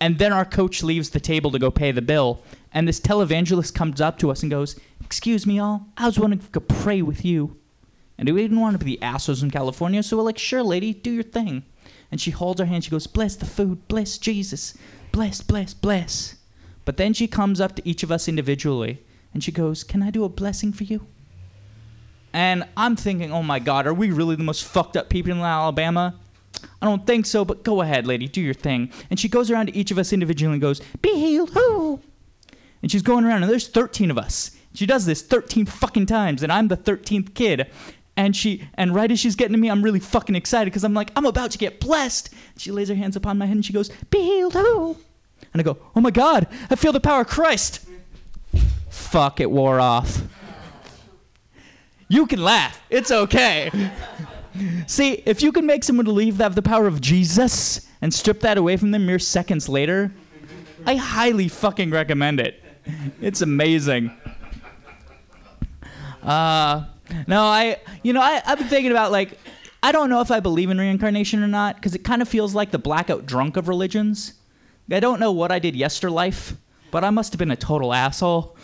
And 0.00 0.18
then 0.18 0.32
our 0.32 0.44
coach 0.44 0.82
leaves 0.82 1.10
the 1.10 1.20
table 1.20 1.50
to 1.50 1.58
go 1.58 1.70
pay 1.70 1.90
the 1.90 2.02
bill. 2.02 2.42
And 2.72 2.86
this 2.86 3.00
televangelist 3.00 3.74
comes 3.74 4.00
up 4.00 4.18
to 4.18 4.30
us 4.30 4.42
and 4.42 4.50
goes, 4.50 4.78
Excuse 5.04 5.46
me, 5.46 5.58
all. 5.58 5.86
I 5.96 6.06
was 6.06 6.18
I 6.18 6.36
could 6.36 6.68
pray 6.68 7.02
with 7.02 7.24
you. 7.24 7.56
And 8.16 8.28
we 8.28 8.42
didn't 8.42 8.60
want 8.60 8.78
to 8.78 8.84
be 8.84 8.96
the 8.96 9.02
assholes 9.02 9.42
in 9.42 9.50
California, 9.50 10.02
so 10.02 10.16
we're 10.16 10.24
like, 10.24 10.38
Sure, 10.38 10.62
lady, 10.62 10.92
do 10.92 11.10
your 11.10 11.22
thing. 11.22 11.64
And 12.10 12.20
she 12.20 12.30
holds 12.30 12.60
her 12.60 12.66
hand. 12.66 12.84
She 12.84 12.90
goes, 12.90 13.06
Bless 13.06 13.36
the 13.36 13.46
food. 13.46 13.86
Bless 13.88 14.18
Jesus. 14.18 14.74
Bless, 15.12 15.40
bless, 15.40 15.74
bless. 15.74 16.36
But 16.84 16.96
then 16.96 17.12
she 17.12 17.26
comes 17.26 17.60
up 17.60 17.76
to 17.76 17.88
each 17.88 18.02
of 18.02 18.10
us 18.10 18.28
individually 18.28 19.02
and 19.34 19.44
she 19.44 19.52
goes, 19.52 19.84
Can 19.84 20.02
I 20.02 20.10
do 20.10 20.24
a 20.24 20.28
blessing 20.28 20.72
for 20.72 20.84
you? 20.84 21.06
And 22.32 22.64
I'm 22.76 22.96
thinking, 22.96 23.32
Oh 23.32 23.42
my 23.42 23.58
God, 23.58 23.86
are 23.86 23.94
we 23.94 24.10
really 24.10 24.36
the 24.36 24.44
most 24.44 24.64
fucked 24.64 24.96
up 24.96 25.08
people 25.08 25.32
in 25.32 25.38
Alabama? 25.38 26.14
I 26.80 26.86
don't 26.86 27.06
think 27.06 27.26
so, 27.26 27.44
but 27.44 27.64
go 27.64 27.80
ahead, 27.80 28.06
lady, 28.06 28.28
do 28.28 28.40
your 28.40 28.54
thing. 28.54 28.92
And 29.10 29.18
she 29.18 29.28
goes 29.28 29.50
around 29.50 29.66
to 29.66 29.76
each 29.76 29.90
of 29.90 29.98
us 29.98 30.12
individually 30.12 30.54
and 30.54 30.62
goes, 30.62 30.80
Be 31.00 31.14
healed, 31.14 31.50
who? 31.50 32.00
And 32.82 32.90
she's 32.90 33.02
going 33.02 33.24
around, 33.24 33.42
and 33.42 33.50
there's 33.50 33.68
13 33.68 34.10
of 34.10 34.18
us. 34.18 34.52
She 34.74 34.86
does 34.86 35.06
this 35.06 35.22
13 35.22 35.66
fucking 35.66 36.06
times, 36.06 36.42
and 36.42 36.52
I'm 36.52 36.68
the 36.68 36.76
13th 36.76 37.34
kid. 37.34 37.70
And 38.16 38.34
she, 38.34 38.68
and 38.74 38.94
right 38.94 39.10
as 39.10 39.20
she's 39.20 39.36
getting 39.36 39.54
to 39.54 39.60
me, 39.60 39.70
I'm 39.70 39.82
really 39.82 40.00
fucking 40.00 40.34
excited 40.34 40.66
because 40.66 40.84
I'm 40.84 40.94
like, 40.94 41.10
I'm 41.14 41.24
about 41.24 41.52
to 41.52 41.58
get 41.58 41.78
blessed. 41.80 42.34
She 42.56 42.72
lays 42.72 42.88
her 42.88 42.94
hands 42.94 43.14
upon 43.14 43.38
my 43.38 43.46
head 43.46 43.54
and 43.54 43.64
she 43.64 43.72
goes, 43.72 43.90
Be 44.10 44.18
healed, 44.18 44.54
who? 44.54 44.96
And 45.52 45.60
I 45.60 45.62
go, 45.62 45.78
Oh 45.94 46.00
my 46.00 46.10
God, 46.10 46.48
I 46.68 46.74
feel 46.74 46.92
the 46.92 46.98
power 46.98 47.20
of 47.20 47.28
Christ. 47.28 47.86
Fuck, 48.88 49.38
it 49.40 49.50
wore 49.50 49.78
off. 49.78 50.22
You 52.08 52.26
can 52.26 52.42
laugh. 52.42 52.80
It's 52.90 53.10
okay. 53.10 53.70
See, 54.86 55.22
if 55.26 55.42
you 55.42 55.52
can 55.52 55.66
make 55.66 55.84
someone 55.84 56.04
believe 56.04 56.38
they 56.38 56.44
have 56.44 56.54
the 56.54 56.62
power 56.62 56.86
of 56.86 57.00
Jesus 57.00 57.86
and 58.00 58.12
strip 58.12 58.40
that 58.40 58.58
away 58.58 58.76
from 58.76 58.90
them 58.90 59.06
mere 59.06 59.18
seconds 59.18 59.68
later, 59.68 60.12
I 60.86 60.96
highly 60.96 61.48
fucking 61.48 61.90
recommend 61.90 62.40
it. 62.40 62.62
It's 63.20 63.42
amazing. 63.42 64.12
Uh, 66.22 66.84
no, 67.26 67.42
I, 67.42 67.78
you 68.02 68.12
know, 68.12 68.20
I, 68.20 68.42
I've 68.44 68.58
been 68.58 68.68
thinking 68.68 68.90
about 68.90 69.12
like, 69.12 69.38
I 69.82 69.92
don't 69.92 70.10
know 70.10 70.20
if 70.20 70.30
I 70.30 70.40
believe 70.40 70.70
in 70.70 70.78
reincarnation 70.78 71.42
or 71.42 71.48
not 71.48 71.76
because 71.76 71.94
it 71.94 72.04
kind 72.04 72.22
of 72.22 72.28
feels 72.28 72.54
like 72.54 72.70
the 72.70 72.78
blackout 72.78 73.26
drunk 73.26 73.56
of 73.56 73.68
religions. 73.68 74.34
I 74.90 75.00
don't 75.00 75.20
know 75.20 75.32
what 75.32 75.52
I 75.52 75.58
did 75.58 75.74
yesterlife, 75.74 76.56
but 76.90 77.04
I 77.04 77.10
must 77.10 77.32
have 77.32 77.38
been 77.38 77.50
a 77.50 77.56
total 77.56 77.92
asshole. 77.92 78.56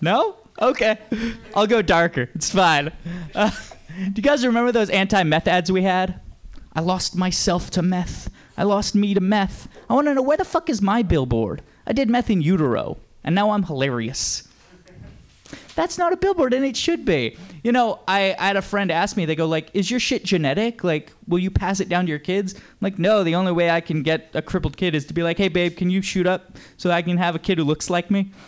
No? 0.00 0.36
Okay. 0.60 0.98
I'll 1.54 1.66
go 1.66 1.82
darker. 1.82 2.28
It's 2.34 2.50
fine. 2.50 2.92
Uh, 3.34 3.50
do 3.98 4.12
you 4.16 4.22
guys 4.22 4.46
remember 4.46 4.72
those 4.72 4.90
anti 4.90 5.22
meth 5.22 5.48
ads 5.48 5.70
we 5.70 5.82
had? 5.82 6.20
I 6.74 6.80
lost 6.80 7.16
myself 7.16 7.70
to 7.72 7.82
meth. 7.82 8.30
I 8.56 8.64
lost 8.64 8.94
me 8.94 9.14
to 9.14 9.20
meth. 9.20 9.68
I 9.88 9.94
want 9.94 10.06
to 10.08 10.14
know 10.14 10.22
where 10.22 10.36
the 10.36 10.44
fuck 10.44 10.70
is 10.70 10.80
my 10.80 11.02
billboard? 11.02 11.62
I 11.86 11.92
did 11.92 12.08
meth 12.08 12.30
in 12.30 12.42
utero, 12.42 12.98
and 13.24 13.34
now 13.34 13.50
I'm 13.50 13.64
hilarious. 13.64 14.48
That's 15.74 15.96
not 15.96 16.12
a 16.12 16.16
billboard, 16.16 16.54
and 16.54 16.64
it 16.64 16.76
should 16.76 17.04
be. 17.04 17.36
You 17.62 17.72
know, 17.72 18.00
I, 18.06 18.34
I 18.38 18.48
had 18.48 18.56
a 18.56 18.62
friend 18.62 18.90
ask 18.90 19.16
me, 19.16 19.24
they 19.24 19.34
go, 19.34 19.46
like, 19.46 19.70
is 19.74 19.90
your 19.90 20.00
shit 20.00 20.24
genetic? 20.24 20.84
Like, 20.84 21.12
will 21.26 21.38
you 21.38 21.50
pass 21.50 21.80
it 21.80 21.88
down 21.88 22.04
to 22.04 22.10
your 22.10 22.18
kids? 22.18 22.54
I'm 22.54 22.62
like, 22.80 22.98
no, 22.98 23.24
the 23.24 23.34
only 23.34 23.52
way 23.52 23.70
I 23.70 23.80
can 23.80 24.02
get 24.02 24.30
a 24.34 24.42
crippled 24.42 24.76
kid 24.76 24.94
is 24.94 25.06
to 25.06 25.14
be 25.14 25.22
like, 25.22 25.38
hey, 25.38 25.48
babe, 25.48 25.76
can 25.76 25.88
you 25.88 26.02
shoot 26.02 26.26
up 26.26 26.58
so 26.76 26.90
I 26.90 27.02
can 27.02 27.16
have 27.16 27.34
a 27.34 27.38
kid 27.38 27.58
who 27.58 27.64
looks 27.64 27.90
like 27.90 28.10
me? 28.10 28.32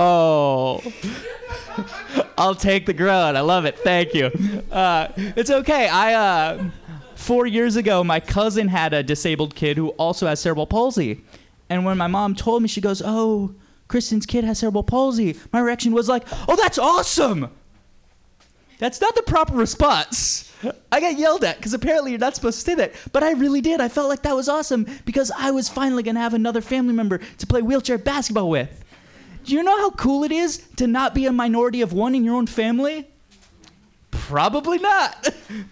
Oh. 0.00 0.80
I'll 2.38 2.54
take 2.54 2.86
the 2.86 2.92
groan. 2.92 3.36
I 3.36 3.40
love 3.40 3.64
it. 3.64 3.78
Thank 3.78 4.14
you. 4.14 4.30
Uh, 4.70 5.08
it's 5.16 5.50
okay. 5.50 5.88
I 5.88 6.14
uh, 6.14 6.70
four 7.16 7.46
years 7.46 7.76
ago, 7.76 8.04
my 8.04 8.20
cousin 8.20 8.68
had 8.68 8.94
a 8.94 9.02
disabled 9.02 9.54
kid 9.54 9.76
who 9.76 9.88
also 9.90 10.26
has 10.26 10.40
cerebral 10.40 10.66
palsy, 10.66 11.22
and 11.68 11.84
when 11.84 11.98
my 11.98 12.06
mom 12.06 12.34
told 12.34 12.62
me, 12.62 12.68
she 12.68 12.80
goes, 12.80 13.02
"Oh, 13.04 13.54
Kristen's 13.88 14.24
kid 14.24 14.44
has 14.44 14.58
cerebral 14.60 14.84
palsy." 14.84 15.36
My 15.52 15.60
reaction 15.60 15.92
was 15.92 16.08
like, 16.08 16.24
"Oh, 16.48 16.56
that's 16.56 16.78
awesome." 16.78 17.50
That's 18.78 19.00
not 19.00 19.16
the 19.16 19.22
proper 19.22 19.54
response. 19.54 20.52
I 20.92 21.00
got 21.00 21.18
yelled 21.18 21.42
at 21.42 21.56
because 21.56 21.74
apparently 21.74 22.12
you're 22.12 22.20
not 22.20 22.36
supposed 22.36 22.60
to 22.60 22.64
say 22.64 22.74
that, 22.76 22.92
but 23.12 23.24
I 23.24 23.32
really 23.32 23.60
did. 23.60 23.80
I 23.80 23.88
felt 23.88 24.08
like 24.08 24.22
that 24.22 24.36
was 24.36 24.48
awesome 24.48 24.86
because 25.04 25.32
I 25.36 25.50
was 25.50 25.68
finally 25.68 26.04
gonna 26.04 26.20
have 26.20 26.34
another 26.34 26.60
family 26.60 26.94
member 26.94 27.18
to 27.18 27.46
play 27.46 27.62
wheelchair 27.62 27.98
basketball 27.98 28.48
with. 28.48 28.84
Do 29.48 29.54
you 29.54 29.62
know 29.62 29.78
how 29.78 29.88
cool 29.92 30.24
it 30.24 30.30
is 30.30 30.58
to 30.76 30.86
not 30.86 31.14
be 31.14 31.24
a 31.24 31.32
minority 31.32 31.80
of 31.80 31.94
one 31.94 32.14
in 32.14 32.22
your 32.22 32.34
own 32.34 32.46
family? 32.46 33.08
Probably 34.10 34.76
not. 34.76 35.26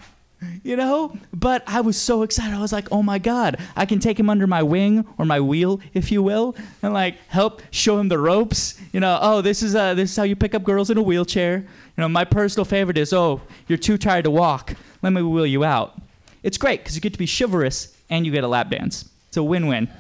you 0.62 0.76
know? 0.76 1.14
But 1.34 1.62
I 1.66 1.82
was 1.82 2.00
so 2.00 2.22
excited. 2.22 2.56
I 2.56 2.60
was 2.62 2.72
like, 2.72 2.90
oh 2.90 3.02
my 3.02 3.18
God, 3.18 3.58
I 3.76 3.84
can 3.84 3.98
take 3.98 4.18
him 4.18 4.30
under 4.30 4.46
my 4.46 4.62
wing 4.62 5.06
or 5.18 5.26
my 5.26 5.40
wheel, 5.40 5.78
if 5.92 6.10
you 6.10 6.22
will, 6.22 6.56
and 6.82 6.94
like 6.94 7.18
help 7.28 7.60
show 7.70 7.98
him 7.98 8.08
the 8.08 8.18
ropes. 8.18 8.80
You 8.94 9.00
know, 9.00 9.18
oh, 9.20 9.42
this 9.42 9.62
is, 9.62 9.74
uh, 9.74 9.92
this 9.92 10.10
is 10.10 10.16
how 10.16 10.22
you 10.22 10.36
pick 10.36 10.54
up 10.54 10.64
girls 10.64 10.88
in 10.88 10.96
a 10.96 11.02
wheelchair. 11.02 11.58
You 11.58 11.66
know, 11.98 12.08
my 12.08 12.24
personal 12.24 12.64
favorite 12.64 12.96
is, 12.96 13.12
oh, 13.12 13.42
you're 13.68 13.76
too 13.76 13.98
tired 13.98 14.24
to 14.24 14.30
walk. 14.30 14.74
Let 15.02 15.12
me 15.12 15.20
wheel 15.20 15.44
you 15.44 15.64
out. 15.64 16.00
It's 16.42 16.56
great 16.56 16.80
because 16.80 16.94
you 16.94 17.02
get 17.02 17.12
to 17.12 17.18
be 17.18 17.28
chivalrous 17.28 17.94
and 18.08 18.24
you 18.24 18.32
get 18.32 18.42
a 18.42 18.48
lap 18.48 18.70
dance. 18.70 19.06
It's 19.28 19.36
a 19.36 19.42
win 19.42 19.66
win. 19.66 19.90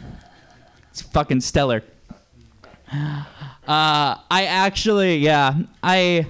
It's 0.92 1.02
fucking 1.02 1.42
stellar. 1.42 1.82
Uh, 3.66 4.16
I 4.30 4.46
actually, 4.46 5.18
yeah, 5.18 5.54
I. 5.82 6.26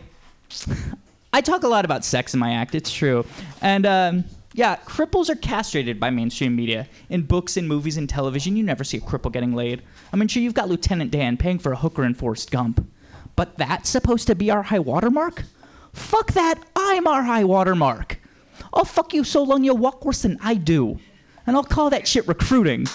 I 1.32 1.42
talk 1.42 1.64
a 1.64 1.68
lot 1.68 1.84
about 1.84 2.02
sex 2.02 2.32
in 2.32 2.40
my 2.40 2.54
act. 2.54 2.74
It's 2.74 2.90
true, 2.90 3.26
and 3.60 3.84
um, 3.84 4.24
yeah, 4.54 4.76
cripples 4.76 5.28
are 5.28 5.34
castrated 5.34 6.00
by 6.00 6.08
mainstream 6.08 6.56
media. 6.56 6.88
In 7.10 7.22
books 7.22 7.58
and 7.58 7.68
movies 7.68 7.98
and 7.98 8.08
television, 8.08 8.56
you 8.56 8.62
never 8.62 8.84
see 8.84 8.96
a 8.96 9.00
cripple 9.02 9.30
getting 9.30 9.54
laid. 9.54 9.82
I 10.14 10.16
mean, 10.16 10.28
sure, 10.28 10.42
you've 10.42 10.54
got 10.54 10.70
Lieutenant 10.70 11.10
Dan 11.10 11.36
paying 11.36 11.58
for 11.58 11.72
a 11.72 11.76
hooker 11.76 12.04
in 12.04 12.14
Forrest 12.14 12.50
Gump, 12.50 12.88
but 13.34 13.58
that's 13.58 13.90
supposed 13.90 14.26
to 14.28 14.34
be 14.34 14.50
our 14.50 14.62
high 14.62 14.78
watermark? 14.78 15.44
Fuck 15.92 16.32
that! 16.32 16.58
I'm 16.74 17.06
our 17.06 17.24
high 17.24 17.44
watermark. 17.44 18.18
I'll 18.72 18.86
fuck 18.86 19.12
you 19.12 19.22
so 19.22 19.42
long 19.42 19.62
you'll 19.62 19.76
walk 19.76 20.06
worse 20.06 20.22
than 20.22 20.38
I 20.42 20.54
do, 20.54 20.98
and 21.46 21.54
I'll 21.54 21.64
call 21.64 21.90
that 21.90 22.08
shit 22.08 22.26
recruiting. 22.26 22.86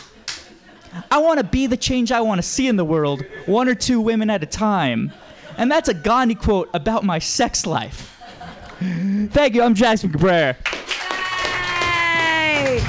I 1.09 1.19
want 1.19 1.39
to 1.39 1.43
be 1.43 1.67
the 1.67 1.77
change 1.77 2.11
I 2.11 2.21
want 2.21 2.39
to 2.39 2.47
see 2.47 2.67
in 2.67 2.75
the 2.75 2.85
world, 2.85 3.23
one 3.45 3.67
or 3.67 3.75
two 3.75 4.01
women 4.01 4.29
at 4.29 4.43
a 4.43 4.45
time. 4.45 5.11
And 5.57 5.71
that's 5.71 5.89
a 5.89 5.93
Gandhi 5.93 6.35
quote 6.35 6.69
about 6.73 7.03
my 7.03 7.19
sex 7.19 7.65
life. 7.65 8.17
Thank 8.79 9.53
you. 9.53 9.61
I'm 9.61 9.75
Jackson 9.75 10.11
Cabrera. 10.11 10.53
Hey! 12.13 12.81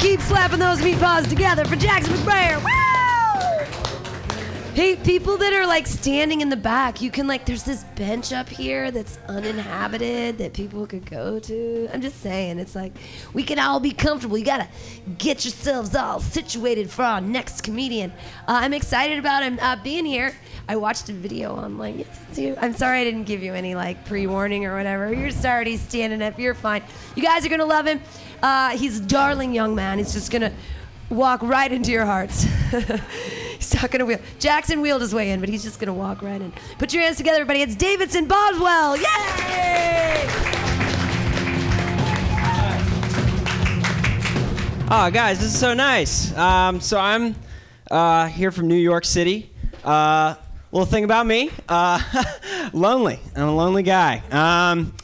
Keep 0.00 0.20
slapping 0.20 0.58
those 0.58 0.80
meatballs 0.80 1.28
together 1.28 1.64
for 1.64 1.76
Jackson 1.76 2.14
McBrayer. 2.14 2.81
Hey, 4.74 4.96
people 4.96 5.36
that 5.36 5.52
are 5.52 5.66
like 5.66 5.86
standing 5.86 6.40
in 6.40 6.48
the 6.48 6.56
back, 6.56 7.02
you 7.02 7.10
can 7.10 7.26
like, 7.26 7.44
there's 7.44 7.62
this 7.62 7.84
bench 7.94 8.32
up 8.32 8.48
here 8.48 8.90
that's 8.90 9.18
uninhabited 9.28 10.38
that 10.38 10.54
people 10.54 10.86
could 10.86 11.04
go 11.04 11.38
to. 11.40 11.90
I'm 11.92 12.00
just 12.00 12.22
saying, 12.22 12.58
it's 12.58 12.74
like, 12.74 12.94
we 13.34 13.42
can 13.42 13.58
all 13.58 13.80
be 13.80 13.90
comfortable. 13.90 14.38
You 14.38 14.46
gotta 14.46 14.68
get 15.18 15.44
yourselves 15.44 15.94
all 15.94 16.20
situated 16.20 16.88
for 16.88 17.02
our 17.02 17.20
next 17.20 17.60
comedian. 17.60 18.12
Uh, 18.48 18.60
I'm 18.62 18.72
excited 18.72 19.18
about 19.18 19.42
him 19.42 19.58
uh, 19.60 19.76
being 19.76 20.06
here. 20.06 20.34
I 20.66 20.76
watched 20.76 21.10
a 21.10 21.12
video 21.12 21.54
on 21.54 21.76
like, 21.76 21.98
yes, 21.98 22.20
it's 22.30 22.38
you. 22.38 22.56
I'm 22.58 22.72
sorry 22.72 23.02
I 23.02 23.04
didn't 23.04 23.24
give 23.24 23.42
you 23.42 23.52
any 23.52 23.74
like 23.74 24.06
pre 24.06 24.26
warning 24.26 24.64
or 24.64 24.74
whatever. 24.74 25.12
You're 25.12 25.32
already 25.44 25.76
standing 25.76 26.22
up. 26.22 26.38
You're 26.38 26.54
fine. 26.54 26.82
You 27.14 27.22
guys 27.22 27.44
are 27.44 27.50
gonna 27.50 27.66
love 27.66 27.84
him. 27.84 28.00
Uh, 28.42 28.70
he's 28.70 29.00
a 29.00 29.04
darling 29.04 29.52
young 29.52 29.74
man. 29.74 29.98
He's 29.98 30.14
just 30.14 30.32
gonna 30.32 30.52
walk 31.10 31.42
right 31.42 31.70
into 31.70 31.90
your 31.90 32.06
hearts. 32.06 32.46
not 33.82 33.90
gonna 33.90 34.04
wheel. 34.06 34.20
Jackson 34.38 34.80
wheeled 34.80 35.02
his 35.02 35.14
way 35.14 35.30
in, 35.30 35.40
but 35.40 35.48
he's 35.48 35.62
just 35.62 35.80
gonna 35.80 35.92
walk 35.92 36.22
right 36.22 36.40
in. 36.40 36.52
Put 36.78 36.92
your 36.92 37.02
hands 37.02 37.16
together, 37.16 37.40
everybody. 37.40 37.62
It's 37.62 37.74
Davidson 37.74 38.26
Boswell. 38.26 38.96
Yay! 38.96 40.28
Oh, 44.94 45.10
guys, 45.10 45.40
this 45.40 45.54
is 45.54 45.58
so 45.58 45.74
nice. 45.74 46.36
Um, 46.36 46.80
so 46.80 46.98
I'm 46.98 47.34
uh, 47.90 48.26
here 48.26 48.50
from 48.52 48.68
New 48.68 48.74
York 48.74 49.04
City. 49.04 49.50
Uh, 49.82 50.34
little 50.70 50.86
thing 50.86 51.04
about 51.04 51.26
me: 51.26 51.50
uh, 51.68 52.00
lonely. 52.72 53.18
I'm 53.34 53.48
a 53.48 53.56
lonely 53.56 53.82
guy. 53.82 54.22
Um, 54.30 54.94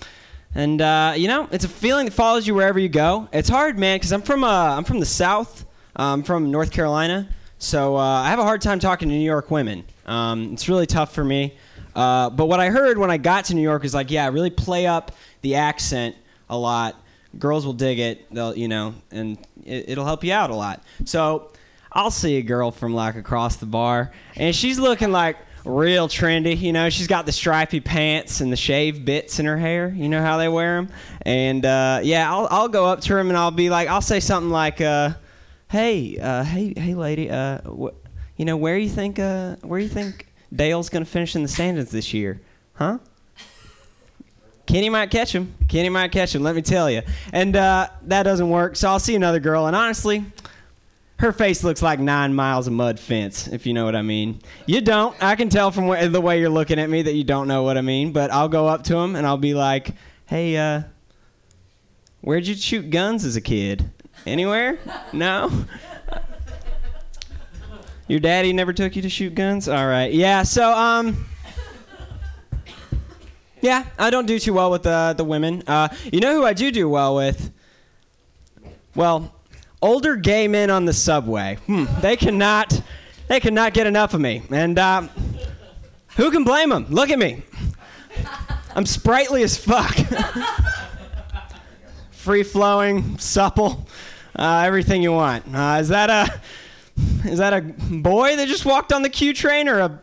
and 0.55 0.81
uh, 0.81 1.15
you 1.17 1.27
know, 1.27 1.49
it's 1.51 1.65
a 1.65 1.69
feeling 1.69 2.05
that 2.07 2.13
follows 2.13 2.47
you 2.47 2.55
wherever 2.55 2.79
you 2.79 2.89
go. 2.89 3.29
It's 3.33 3.49
hard, 3.49 3.79
man, 3.79 3.97
because 3.97 4.13
I'm 4.13 4.23
from 4.23 4.45
uh, 4.45 4.77
I'm 4.77 4.85
from 4.85 5.01
the 5.01 5.07
South. 5.07 5.65
I'm 5.97 6.23
from 6.23 6.53
North 6.53 6.71
Carolina, 6.71 7.29
so 7.59 7.97
uh, 7.97 8.01
I 8.01 8.29
have 8.31 8.39
a 8.39 8.45
hard 8.45 8.63
time 8.63 8.79
talking 8.79 9.09
to 9.09 9.15
New 9.15 9.25
York 9.25 9.51
women. 9.51 9.85
Um, 10.07 10.53
it's 10.53 10.69
really 10.69 10.87
tough 10.87 11.15
for 11.15 11.25
me. 11.25 11.55
Uh, 11.95 12.31
but 12.31 12.47
what 12.47 12.61
I 12.61 12.71
heard 12.71 12.99
when 12.99 13.11
I 13.11 13.17
got 13.17 13.47
to 13.47 13.55
New 13.55 13.63
York 13.63 13.85
is 13.85 13.93
like, 13.93 14.11
yeah, 14.11 14.29
really 14.29 14.51
play 14.51 14.87
up 14.87 15.13
the 15.43 15.57
accent 15.57 16.15
a 16.49 16.57
lot. 16.57 16.97
Girls 17.39 17.67
will 17.67 17.73
dig 17.73 17.99
it. 17.99 18.33
They'll, 18.33 18.57
you 18.57 18.69
know, 18.69 18.95
and 19.11 19.39
it, 19.65 19.91
it'll 19.91 20.05
help 20.05 20.23
you 20.25 20.33
out 20.33 20.51
a 20.51 20.55
lot. 20.55 20.83
So 21.05 21.51
I'll 21.93 22.11
see 22.11 22.37
a 22.37 22.43
girl 22.43 22.71
from 22.71 22.95
like 22.95 23.17
across 23.17 23.57
the 23.57 23.67
bar, 23.67 24.13
and 24.37 24.55
she's 24.55 24.79
looking 24.79 25.11
like 25.11 25.37
real 25.65 26.09
trendy. 26.09 26.59
You 26.59 26.73
know, 26.73 26.89
she's 26.91 27.07
got 27.07 27.27
the 27.27 27.33
stripy 27.33 27.81
pants 27.81 28.41
and 28.41 28.53
the 28.53 28.57
shaved 28.57 29.05
bits 29.05 29.39
in 29.41 29.47
her 29.47 29.57
hair. 29.59 29.89
You 29.89 30.09
know 30.09 30.23
how 30.23 30.39
they 30.39 30.49
wear 30.49 30.77
them. 30.77 30.91
And 31.23 31.65
uh, 31.65 32.01
yeah, 32.03 32.33
I'll 32.33 32.49
I'll 32.51 32.69
go 32.69 32.87
up 32.87 33.01
to 33.03 33.15
her 33.15 33.19
and 33.19 33.37
I'll 33.37 33.51
be 33.51 33.71
like, 33.71 33.89
I'll 33.89 34.01
say 34.01 34.21
something 34.21 34.51
like, 34.51 34.81
uh, 34.81 35.15
"Hey, 35.69 36.19
uh, 36.19 36.45
hey, 36.45 36.75
hey, 36.77 36.95
lady, 36.95 37.31
uh, 37.31 37.61
wh- 37.63 37.95
you 38.37 38.45
know, 38.45 38.57
where 38.57 38.77
you 38.79 38.89
think 38.89 39.19
uh, 39.19 39.57
where 39.63 39.81
you 39.81 39.89
think 39.89 40.27
Dale's 40.55 40.89
gonna 40.89 41.05
finish 41.05 41.37
in 41.37 41.43
the 41.43 41.49
standings 41.49 41.91
this 41.91 42.13
year, 42.15 42.41
huh?" 42.75 42.99
Kenny 44.67 44.91
might 44.91 45.11
catch 45.11 45.35
him. 45.35 45.55
Kenny 45.67 45.89
might 45.89 46.13
catch 46.13 46.35
him. 46.35 46.43
Let 46.43 46.55
me 46.55 46.61
tell 46.61 46.91
you. 46.91 47.01
And 47.33 47.57
uh, 47.57 47.89
that 48.03 48.25
doesn't 48.25 48.51
work. 48.51 48.77
So 48.77 48.89
I'll 48.91 48.99
see 48.99 49.15
another 49.15 49.41
girl, 49.41 49.67
and 49.67 49.75
honestly, 49.75 50.25
her 51.21 51.33
face 51.33 51.65
looks 51.65 51.81
like 51.81 51.99
nine 51.99 52.35
miles 52.35 52.67
of 52.67 52.75
mud 52.75 53.01
fence, 53.01 53.49
if 53.49 53.67
you 53.67 53.73
know 53.73 53.87
what 53.87 53.97
I 53.97 54.03
mean. 54.03 54.41
You 54.67 54.83
don't. 54.83 55.17
I 55.23 55.37
can 55.37 55.49
tell 55.49 55.71
from 55.71 55.87
where, 55.87 56.07
the 56.07 56.21
way 56.21 56.39
you're 56.39 56.51
looking 56.51 56.79
at 56.79 56.91
me 56.91 57.01
that 57.03 57.15
you 57.15 57.25
don't 57.25 57.49
know 57.49 57.63
what 57.63 57.79
I 57.79 57.81
mean. 57.81 58.13
But 58.13 58.31
I'll 58.31 58.49
go 58.49 58.69
up 58.69 58.85
to 58.85 58.97
him 58.97 59.17
and 59.17 59.27
I'll 59.27 59.39
be 59.39 59.55
like, 59.55 59.95
"Hey, 60.27 60.57
uh, 60.59 60.83
where'd 62.21 62.47
you 62.47 62.55
shoot 62.55 62.91
guns 62.91 63.25
as 63.25 63.37
a 63.37 63.41
kid? 63.41 63.91
Anywhere? 64.29 64.79
No." 65.13 65.51
Your 68.07 68.21
daddy 68.21 68.55
never 68.55 68.73
took 68.73 68.97
you 68.97 69.03
to 69.03 69.11
shoot 69.11 69.35
guns? 69.35 69.69
All 69.69 69.87
right. 69.87 70.13
Yeah. 70.13 70.43
So 70.43 70.73
um. 70.73 71.27
Yeah, 73.61 73.87
I 73.99 74.11
don't 74.11 74.27
do 74.27 74.39
too 74.39 74.53
well 74.53 74.71
with 74.71 74.85
the 74.85 75.15
the 75.17 75.25
women. 75.25 75.65
Uh, 75.67 75.89
you 76.13 76.21
know 76.21 76.35
who 76.35 76.45
I 76.45 76.53
do 76.53 76.71
do 76.71 76.89
well 76.89 77.17
with? 77.17 77.51
Well, 78.95 79.35
older 79.83 80.17
gay 80.17 80.49
men 80.49 80.71
on 80.71 80.85
the 80.85 80.93
subway. 80.93 81.57
Hmm, 81.67 81.85
they 82.01 82.17
cannot, 82.17 82.81
they 83.29 83.41
cannot 83.41 83.75
get 83.75 83.87
enough 83.87 84.15
of 84.15 84.21
me. 84.21 84.43
And 84.51 84.79
uh, 84.79 85.09
who 86.17 86.31
can 86.31 86.45
blame 86.45 86.71
them? 86.71 86.87
Look 86.89 87.11
at 87.11 87.19
me. 87.19 87.43
I'm 88.75 88.87
sprightly 88.87 89.43
as 89.43 89.57
fuck. 89.57 89.97
Free 92.11 92.43
flowing, 92.43 93.19
supple, 93.19 93.87
uh, 94.39 94.63
everything 94.65 95.03
you 95.03 95.13
want. 95.13 95.45
Uh, 95.53 95.79
is 95.81 95.89
that 95.89 96.11
a 96.11 96.41
is 97.29 97.39
that 97.39 97.53
a 97.53 97.61
boy 97.61 98.37
that 98.37 98.49
just 98.49 98.65
walked 98.65 98.93
on 98.93 99.03
the 99.03 99.11
Q 99.11 99.35
train 99.35 99.69
or 99.69 99.81
a 99.81 100.03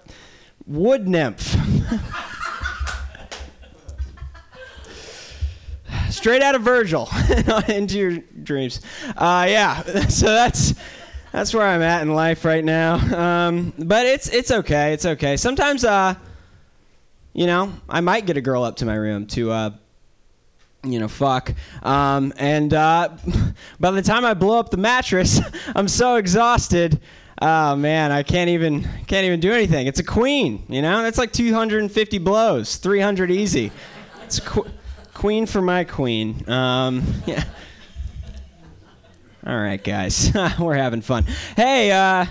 wood 0.65 1.07
nymph? 1.07 1.55
straight 6.09 6.41
out 6.41 6.55
of 6.55 6.61
Virgil 6.61 7.09
into 7.67 7.97
your 7.97 8.17
dreams. 8.43 8.81
Uh, 9.15 9.45
yeah, 9.47 9.83
so 10.07 10.27
that's 10.27 10.73
that's 11.31 11.53
where 11.53 11.67
I'm 11.67 11.81
at 11.81 12.01
in 12.01 12.13
life 12.13 12.45
right 12.45 12.63
now. 12.63 12.95
Um, 12.95 13.73
but 13.77 14.05
it's 14.05 14.29
it's 14.29 14.51
okay. 14.51 14.93
It's 14.93 15.05
okay. 15.05 15.38
Sometimes, 15.38 15.83
uh, 15.83 16.15
you 17.33 17.45
know, 17.45 17.73
I 17.89 18.01
might 18.01 18.25
get 18.25 18.38
a 18.38 18.41
girl 18.41 18.63
up 18.63 18.77
to 18.77 18.86
my 18.86 18.95
room 18.95 19.27
to, 19.27 19.51
uh, 19.51 19.69
you 20.86 20.99
know, 20.99 21.07
fuck. 21.07 21.53
Um, 21.83 22.33
and 22.38 22.73
uh, 22.73 23.09
by 23.79 23.91
the 23.91 24.01
time 24.01 24.25
I 24.25 24.33
blow 24.33 24.59
up 24.59 24.69
the 24.69 24.77
mattress, 24.77 25.39
I'm 25.75 25.88
so 25.88 26.15
exhausted. 26.15 26.99
Oh 27.41 27.75
man, 27.75 28.11
I 28.11 28.23
can't 28.23 28.49
even 28.49 28.83
can't 29.07 29.25
even 29.25 29.39
do 29.39 29.51
anything. 29.51 29.88
It's 29.88 29.99
a 29.99 30.03
queen, 30.03 30.65
you 30.69 30.81
know. 30.81 31.01
That's 31.01 31.17
like 31.17 31.33
250 31.33 32.17
blows, 32.19 32.77
300 32.77 33.29
easy. 33.29 33.71
It's 34.23 34.39
qu- 34.39 34.69
queen 35.13 35.45
for 35.45 35.61
my 35.61 35.83
queen. 35.83 36.47
Um, 36.49 37.03
yeah. 37.25 37.43
All 39.45 39.57
right, 39.57 39.83
guys, 39.83 40.31
we're 40.59 40.75
having 40.75 41.01
fun. 41.01 41.25
Hey, 41.55 41.91
uh, 41.91 42.25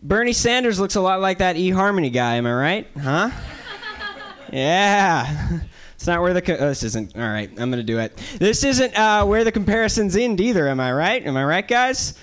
Bernie 0.00 0.32
Sanders 0.32 0.78
looks 0.78 0.94
a 0.94 1.00
lot 1.00 1.20
like 1.20 1.38
that 1.38 1.56
eHarmony 1.56 2.12
guy. 2.12 2.36
Am 2.36 2.46
I 2.46 2.52
right? 2.52 2.86
Huh? 3.00 3.30
Yeah. 4.52 5.60
It's 5.98 6.06
not 6.06 6.22
where 6.22 6.32
the 6.32 6.40
co- 6.40 6.54
oh, 6.54 6.68
this 6.68 6.84
isn't. 6.84 7.16
All 7.16 7.22
right, 7.22 7.50
I'm 7.58 7.70
gonna 7.70 7.82
do 7.82 7.98
it. 7.98 8.16
This 8.38 8.62
isn't 8.62 8.96
uh, 8.96 9.24
where 9.24 9.42
the 9.42 9.50
comparisons 9.50 10.14
end 10.14 10.40
either. 10.40 10.68
Am 10.68 10.78
I 10.78 10.92
right? 10.92 11.26
Am 11.26 11.36
I 11.36 11.44
right, 11.44 11.66
guys? 11.66 12.14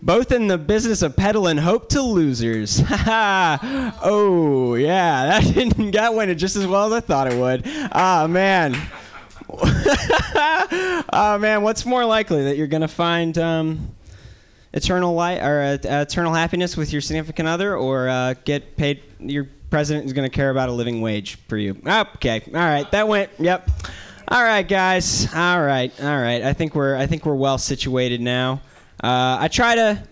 Both 0.00 0.32
in 0.32 0.46
the 0.46 0.56
business 0.56 1.02
of 1.02 1.16
peddling 1.16 1.58
hope 1.58 1.90
to 1.90 2.00
losers. 2.00 2.80
oh 2.88 4.74
yeah, 4.74 5.26
that 5.38 5.52
didn't 5.52 5.90
that 5.90 6.14
went 6.14 6.34
just 6.38 6.56
as 6.56 6.66
well 6.66 6.86
as 6.86 6.94
I 6.94 7.00
thought 7.00 7.30
it 7.30 7.38
would. 7.38 7.64
Ah 7.92 8.26
man. 8.26 8.74
oh 11.12 11.36
man, 11.42 11.60
what's 11.60 11.84
more 11.84 12.06
likely 12.06 12.44
that 12.44 12.56
you're 12.56 12.68
gonna 12.68 12.88
find 12.88 13.36
um, 13.36 13.94
eternal 14.72 15.12
light 15.12 15.42
or 15.42 15.60
uh, 15.60 16.00
eternal 16.00 16.32
happiness 16.32 16.74
with 16.74 16.90
your 16.90 17.02
significant 17.02 17.50
other, 17.50 17.76
or 17.76 18.08
uh, 18.08 18.32
get 18.46 18.78
paid? 18.78 19.02
Your 19.20 19.46
president 19.70 20.06
is 20.06 20.12
gonna 20.12 20.30
care 20.30 20.50
about 20.50 20.68
a 20.68 20.72
living 20.72 21.00
wage 21.00 21.36
for 21.48 21.56
you. 21.56 21.76
Okay, 21.86 22.42
all 22.46 22.52
right, 22.52 22.90
that 22.90 23.08
went. 23.08 23.30
Yep. 23.38 23.70
All 24.28 24.42
right, 24.42 24.66
guys. 24.66 25.32
All 25.34 25.62
right, 25.62 25.92
all 26.02 26.20
right. 26.20 26.42
I 26.42 26.52
think 26.52 26.74
we're 26.74 26.96
I 26.96 27.06
think 27.06 27.26
we're 27.26 27.34
well 27.34 27.58
situated 27.58 28.20
now. 28.20 28.62
Uh, 29.02 29.36
I 29.40 29.48
try 29.48 29.74
to 29.74 30.02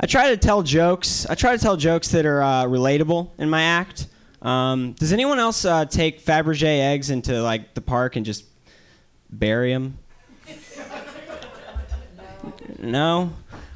I 0.00 0.06
try 0.06 0.30
to 0.30 0.36
tell 0.36 0.62
jokes. 0.62 1.24
I 1.26 1.34
try 1.34 1.56
to 1.56 1.58
tell 1.58 1.76
jokes 1.76 2.08
that 2.08 2.26
are 2.26 2.42
uh, 2.42 2.64
relatable 2.64 3.30
in 3.38 3.48
my 3.48 3.62
act. 3.62 4.08
Um, 4.42 4.92
does 4.92 5.12
anyone 5.14 5.38
else 5.38 5.64
uh, 5.64 5.86
take 5.86 6.22
Fabergé 6.22 6.92
eggs 6.92 7.08
into 7.08 7.42
like 7.42 7.72
the 7.72 7.80
park 7.80 8.16
and 8.16 8.26
just 8.26 8.44
bury 9.30 9.72
them? 9.72 9.98
No. 12.78 13.32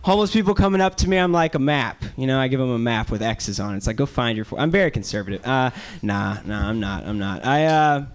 Homeless 0.08 0.32
people 0.32 0.54
coming 0.54 0.80
up 0.80 0.94
to 0.94 1.06
me, 1.06 1.18
I'm 1.18 1.32
like 1.32 1.54
a 1.54 1.58
map. 1.58 2.02
You 2.16 2.26
know, 2.26 2.40
I 2.40 2.48
give 2.48 2.58
them 2.58 2.70
a 2.70 2.78
map 2.78 3.10
with 3.10 3.20
X's 3.20 3.60
on 3.60 3.74
it. 3.74 3.76
It's 3.76 3.86
like, 3.86 3.96
go 3.96 4.06
find 4.06 4.36
your. 4.36 4.46
Fo-. 4.46 4.56
I'm 4.56 4.70
very 4.70 4.90
conservative. 4.90 5.46
Uh, 5.46 5.70
nah, 6.00 6.38
nah, 6.46 6.66
I'm 6.66 6.80
not. 6.80 7.04
I'm 7.04 7.18
not. 7.18 7.44
I, 7.44 7.66
uh, 7.66 8.06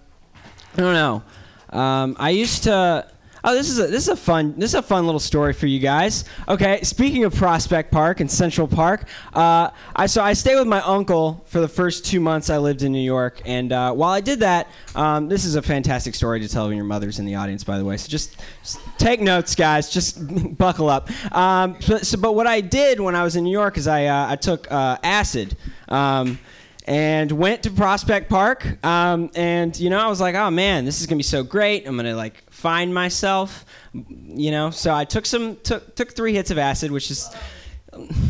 I 0.76 0.76
don't 0.76 0.92
know. 0.92 1.22
Um, 1.70 2.16
I 2.18 2.30
used 2.30 2.64
to. 2.64 3.06
Oh, 3.46 3.54
this 3.54 3.68
is 3.68 3.78
a 3.78 3.86
this 3.88 4.04
is 4.04 4.08
a 4.08 4.16
fun 4.16 4.54
this 4.56 4.70
is 4.70 4.74
a 4.74 4.82
fun 4.82 5.04
little 5.04 5.20
story 5.20 5.52
for 5.52 5.66
you 5.66 5.78
guys. 5.78 6.24
Okay, 6.48 6.80
speaking 6.82 7.24
of 7.24 7.34
Prospect 7.34 7.92
Park 7.92 8.20
and 8.20 8.30
Central 8.30 8.66
Park, 8.66 9.06
uh, 9.34 9.68
I 9.94 10.06
so 10.06 10.22
I 10.22 10.32
stayed 10.32 10.56
with 10.56 10.66
my 10.66 10.80
uncle 10.80 11.44
for 11.46 11.60
the 11.60 11.68
first 11.68 12.06
two 12.06 12.20
months 12.20 12.48
I 12.48 12.56
lived 12.56 12.82
in 12.82 12.90
New 12.90 13.04
York, 13.04 13.42
and 13.44 13.70
uh, 13.70 13.92
while 13.92 14.12
I 14.12 14.22
did 14.22 14.40
that, 14.40 14.68
um, 14.94 15.28
this 15.28 15.44
is 15.44 15.56
a 15.56 15.62
fantastic 15.62 16.14
story 16.14 16.40
to 16.40 16.48
tell 16.48 16.68
when 16.68 16.76
your 16.76 16.86
mother's 16.86 17.18
in 17.18 17.26
the 17.26 17.34
audience, 17.34 17.64
by 17.64 17.76
the 17.76 17.84
way. 17.84 17.98
So 17.98 18.08
just, 18.08 18.36
just 18.62 18.80
take 18.96 19.20
notes, 19.20 19.54
guys. 19.54 19.90
Just 19.90 20.56
buckle 20.56 20.88
up. 20.88 21.10
Um, 21.30 21.76
so, 21.82 21.98
so, 21.98 22.16
but 22.16 22.34
what 22.34 22.46
I 22.46 22.62
did 22.62 22.98
when 22.98 23.14
I 23.14 23.24
was 23.24 23.36
in 23.36 23.44
New 23.44 23.52
York 23.52 23.76
is 23.76 23.86
I 23.86 24.06
uh, 24.06 24.30
I 24.30 24.36
took 24.36 24.72
uh, 24.72 24.96
acid. 25.02 25.54
Um, 25.90 26.38
and 26.86 27.32
went 27.32 27.62
to 27.62 27.70
Prospect 27.70 28.28
Park. 28.28 28.84
Um, 28.84 29.30
and 29.34 29.78
you 29.78 29.90
know, 29.90 29.98
I 29.98 30.08
was 30.08 30.20
like, 30.20 30.34
oh 30.34 30.50
man, 30.50 30.84
this 30.84 31.00
is 31.00 31.06
gonna 31.06 31.16
be 31.16 31.22
so 31.22 31.42
great. 31.42 31.86
I'm 31.86 31.96
gonna 31.96 32.14
like 32.14 32.43
find 32.64 32.94
myself, 32.94 33.66
you 33.92 34.50
know. 34.50 34.70
So 34.70 34.94
I 34.94 35.04
took 35.04 35.26
some 35.26 35.56
took 35.56 35.94
took 35.94 36.16
three 36.16 36.32
hits 36.32 36.50
of 36.50 36.56
acid, 36.56 36.90
which 36.90 37.10
is 37.10 37.28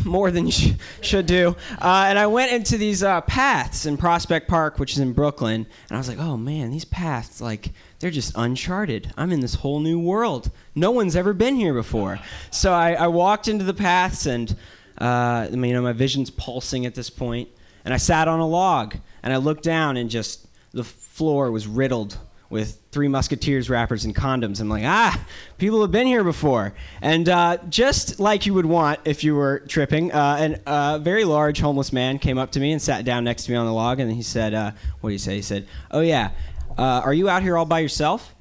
more 0.03 0.29
than 0.29 0.47
you 0.47 0.51
sh- 0.51 0.73
should 0.99 1.25
do. 1.25 1.55
Uh, 1.81 2.07
and 2.09 2.19
I 2.19 2.27
went 2.27 2.51
into 2.51 2.77
these 2.77 3.01
uh, 3.01 3.21
paths 3.21 3.85
in 3.85 3.95
Prospect 3.95 4.49
Park, 4.49 4.77
which 4.77 4.91
is 4.91 4.99
in 4.99 5.13
Brooklyn, 5.13 5.65
and 5.87 5.95
I 5.95 5.97
was 5.97 6.09
like, 6.09 6.19
oh 6.19 6.35
man, 6.35 6.69
these 6.69 6.85
paths 6.85 7.39
like. 7.39 7.71
They're 7.99 8.11
just 8.11 8.33
uncharted. 8.35 9.13
I'm 9.17 9.31
in 9.31 9.39
this 9.39 9.55
whole 9.55 9.79
new 9.79 9.97
world. 9.97 10.51
No 10.75 10.91
one's 10.91 11.15
ever 11.15 11.33
been 11.33 11.55
here 11.55 11.73
before. 11.73 12.19
So 12.51 12.73
I, 12.73 12.91
I 12.91 13.07
walked 13.07 13.47
into 13.47 13.63
the 13.63 13.73
paths, 13.73 14.25
and 14.25 14.53
uh, 14.97 15.47
you 15.49 15.73
know 15.73 15.81
my 15.81 15.93
vision's 15.93 16.29
pulsing 16.29 16.85
at 16.85 16.93
this 16.93 17.09
point 17.09 17.47
and 17.85 17.93
I 17.93 17.97
sat 17.97 18.27
on 18.27 18.39
a 18.39 18.47
log 18.47 18.95
and 19.23 19.31
I 19.31 19.37
looked 19.37 19.63
down 19.63 19.95
and 19.95 20.09
just 20.09 20.47
the 20.73 20.83
floor 20.83 21.51
was 21.51 21.67
riddled 21.67 22.17
with 22.49 22.84
Three 22.95 23.09
Musketeers 23.09 23.69
wrappers 23.69 24.05
and 24.05 24.15
condoms. 24.15 24.61
I'm 24.61 24.69
like, 24.69 24.85
ah, 24.85 25.21
people 25.57 25.81
have 25.81 25.91
been 25.91 26.07
here 26.07 26.23
before. 26.23 26.73
And 27.01 27.27
uh, 27.27 27.57
just 27.67 28.21
like 28.21 28.45
you 28.45 28.53
would 28.53 28.65
want 28.65 29.01
if 29.03 29.21
you 29.21 29.35
were 29.35 29.63
tripping, 29.67 30.13
uh, 30.13 30.55
a 30.65 30.97
very 30.99 31.25
large 31.25 31.59
homeless 31.59 31.91
man 31.91 32.19
came 32.19 32.37
up 32.37 32.53
to 32.53 32.59
me 32.61 32.71
and 32.71 32.81
sat 32.81 33.03
down 33.03 33.25
next 33.25 33.47
to 33.47 33.51
me 33.51 33.57
on 33.57 33.65
the 33.65 33.73
log, 33.73 33.99
and 33.99 34.09
he 34.13 34.21
said, 34.21 34.53
uh, 34.53 34.71
what 35.01 35.09
do 35.09 35.11
you 35.11 35.19
say? 35.19 35.35
He 35.35 35.41
said, 35.41 35.67
oh 35.91 35.99
yeah, 35.99 36.31
uh, 36.77 37.01
are 37.03 37.13
you 37.13 37.27
out 37.27 37.43
here 37.43 37.57
all 37.57 37.65
by 37.65 37.79
yourself? 37.79 38.33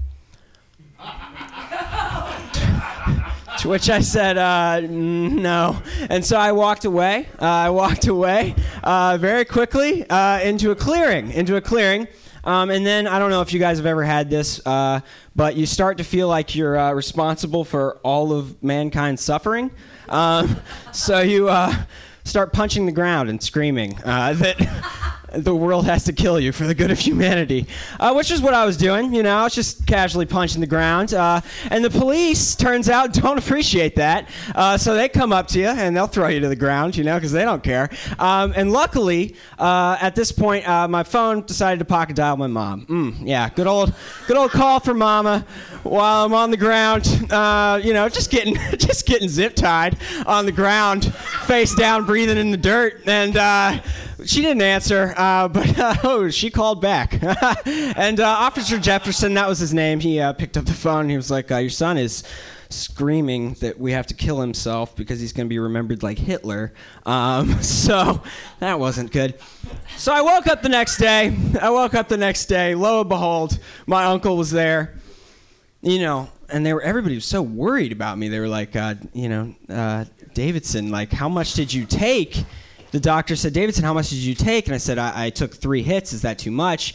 To 3.59 3.69
which 3.69 3.89
I 3.89 4.01
said, 4.01 4.37
uh, 4.37 4.81
no. 4.81 5.81
And 6.11 6.25
so 6.25 6.37
I 6.37 6.53
walked 6.53 6.85
away. 6.85 7.29
Uh, 7.41 7.45
I 7.47 7.71
walked 7.71 8.07
away 8.07 8.55
uh, 8.83 9.17
very 9.19 9.45
quickly 9.45 10.05
uh, 10.11 10.41
into 10.41 10.71
a 10.71 10.75
clearing, 10.75 11.31
into 11.31 11.57
a 11.57 11.61
clearing. 11.61 12.07
Um, 12.45 12.71
and 12.71 12.85
then 12.85 13.07
I 13.07 13.19
don't 13.19 13.31
know 13.31 13.41
if 13.41 13.53
you 13.53 13.59
guys 13.59 13.79
have 13.79 13.87
ever 13.87 14.05
had 14.05 14.31
this, 14.31 14.65
uh, 14.67 15.01
but 15.35 15.57
you 15.57 15.67
start 15.67 15.99
to 15.99 16.05
feel 16.05 16.29
like 16.29 16.55
you're 16.55 16.79
uh, 16.79 16.93
responsible 16.93 17.65
for 17.65 17.99
all 18.03 18.33
of 18.33 18.63
mankind's 18.63 19.23
suffering. 19.23 19.71
Um, 20.09 20.57
so 20.93 21.21
you 21.21 21.51
start 22.25 22.53
punching 22.53 22.87
the 22.87 22.93
ground 22.93 23.29
and 23.29 23.43
screaming 23.43 23.99
that 24.05 25.21
the 25.37 25.55
world 25.55 25.87
has 25.87 26.05
to 26.05 26.13
kill 26.13 26.39
you 26.39 26.53
for 26.53 26.67
the 26.67 26.75
good 26.75 26.91
of 26.91 26.99
humanity, 26.99 27.67
uh, 28.01 28.13
which 28.13 28.31
is 28.31 28.41
what 28.41 28.55
I 28.55 28.65
was 28.65 28.77
doing. 28.77 29.13
You 29.15 29.23
know, 29.23 29.37
I 29.37 29.45
was 29.45 29.55
just 29.55 29.87
casually 29.87 30.27
punching 30.27 30.61
the 30.61 30.67
ground. 30.67 31.15
Uh, 31.15 31.41
and 31.71 31.85
the 31.85 31.91
police, 31.91 32.55
turns 32.55 32.89
out, 32.89 33.13
don't 33.13 33.39
appreciate 33.39 33.97
that. 33.97 34.29
Uh, 34.55 34.77
so 34.79 34.95
they 34.95 35.09
come 35.09 35.33
up 35.33 35.49
to 35.49 35.59
you 35.59 35.67
and 35.67 35.97
they'll 35.97 36.07
throw 36.07 36.29
you 36.29 36.41
to 36.41 36.49
the 36.49 36.57
ground, 36.57 36.97
you 36.97 37.05
know, 37.05 37.17
because 37.17 37.33
they 37.33 37.45
don't 37.45 37.63
care. 37.63 37.91
Um, 38.19 38.53
and 38.57 38.73
luckily, 38.73 39.37
uh, 39.59 39.97
at 40.01 40.15
this 40.15 40.33
point, 40.33 40.69
uh, 40.69 40.89
my 40.89 41.03
phone 41.03 41.43
decided 41.43 41.79
to 41.79 41.85
pocket 41.85 42.17
dial 42.17 42.37
my 42.37 42.47
mom. 42.47 42.87
Mm, 42.87 43.27
yeah, 43.27 43.49
good 43.49 43.67
old, 43.67 43.95
good 44.27 44.37
old 44.37 44.51
call 44.51 44.81
for 44.81 44.95
mama 44.95 45.47
while 45.83 46.25
I'm 46.25 46.35
on 46.35 46.51
the 46.51 46.57
ground. 46.57 47.09
Uh, 47.31 47.81
you 47.83 47.93
know, 47.93 48.09
just 48.09 48.31
getting, 48.31 48.55
just 48.79 49.07
getting 49.07 49.29
zip 49.29 49.55
tied 49.55 49.99
on 50.27 50.47
the 50.47 50.53
ground, 50.53 51.13
face 51.47 51.75
down, 51.75 52.05
breathing 52.05 52.39
in 52.39 52.51
the 52.51 52.57
dirt, 52.57 53.03
and 53.07 53.37
she 54.27 54.43
didn't 54.43 54.63
answer, 54.63 55.15
uh, 55.17 55.49
but 55.49 55.79
uh, 55.79 55.95
oh, 56.05 56.31
she 56.31 56.51
called 56.51 56.81
back. 56.81 57.19
and 57.67 58.21
uh, 58.21 58.25
Officer 58.27 58.79
Jefferson, 58.79 59.35
that 59.35 59.49
was 59.49 59.59
his 59.59 59.75
name, 59.75 60.01
he 60.01 60.21
uh, 60.21 60.33
picked 60.33 60.57
up 60.57 60.65
the 60.65 60.73
phone 60.73 61.09
he 61.09 61.17
was 61.17 61.31
like, 61.31 61.51
uh, 61.51 61.59
Your 61.59 61.71
son 61.71 61.99
is 61.99 62.25
screaming 62.71 63.55
that 63.55 63.79
we 63.79 63.93
have 63.93 64.07
to 64.07 64.15
kill 64.15 64.41
himself 64.41 64.97
because 64.97 65.21
he's 65.21 65.33
going 65.33 65.47
to 65.47 65.49
be 65.49 65.59
remembered 65.59 66.03
like 66.03 66.19
Hitler. 66.19 66.73
Um, 67.07 67.63
so 67.63 68.23
that 68.61 68.79
wasn't 68.79 69.13
good. 69.13 69.35
So 69.97 70.13
I 70.13 70.23
woke 70.23 70.47
up 70.47 70.63
the 70.63 70.69
next 70.69 70.97
day. 70.99 71.37
I 71.61 71.71
woke 71.71 71.95
up 71.95 72.09
the 72.09 72.17
next 72.17 72.47
day. 72.47 72.75
Lo 72.75 73.01
and 73.01 73.09
behold, 73.09 73.59
my 73.87 74.05
uncle 74.05 74.37
was 74.37 74.51
there. 74.51 74.95
You 75.83 75.99
know, 75.99 76.31
and 76.49 76.65
they 76.65 76.73
were 76.73 76.81
everybody 76.81 77.15
was 77.15 77.27
so 77.27 77.43
worried 77.43 77.93
about 77.93 78.17
me. 78.17 78.29
They 78.29 78.41
were 78.41 78.49
like, 78.49 78.75
uh, 78.75 78.95
you 79.13 79.29
know, 79.29 80.07
Davidson, 80.33 80.91
like, 80.91 81.13
how 81.13 81.29
much 81.29 81.53
did 81.53 81.73
you 81.73 81.85
take? 81.85 82.45
The 82.95 83.01
doctor 83.01 83.35
said, 83.35 83.53
Davidson, 83.53 83.83
how 83.83 83.93
much 83.93 84.11
did 84.11 84.19
you 84.19 84.37
take? 84.37 84.67
And 84.67 84.75
I 84.75 84.79
said, 84.79 84.99
I, 84.99 85.25
I 85.25 85.31
took 85.31 85.53
three 85.53 85.83
hits. 85.83 86.13
Is 86.13 86.23
that 86.23 86.39
too 86.39 86.53
much? 86.53 86.95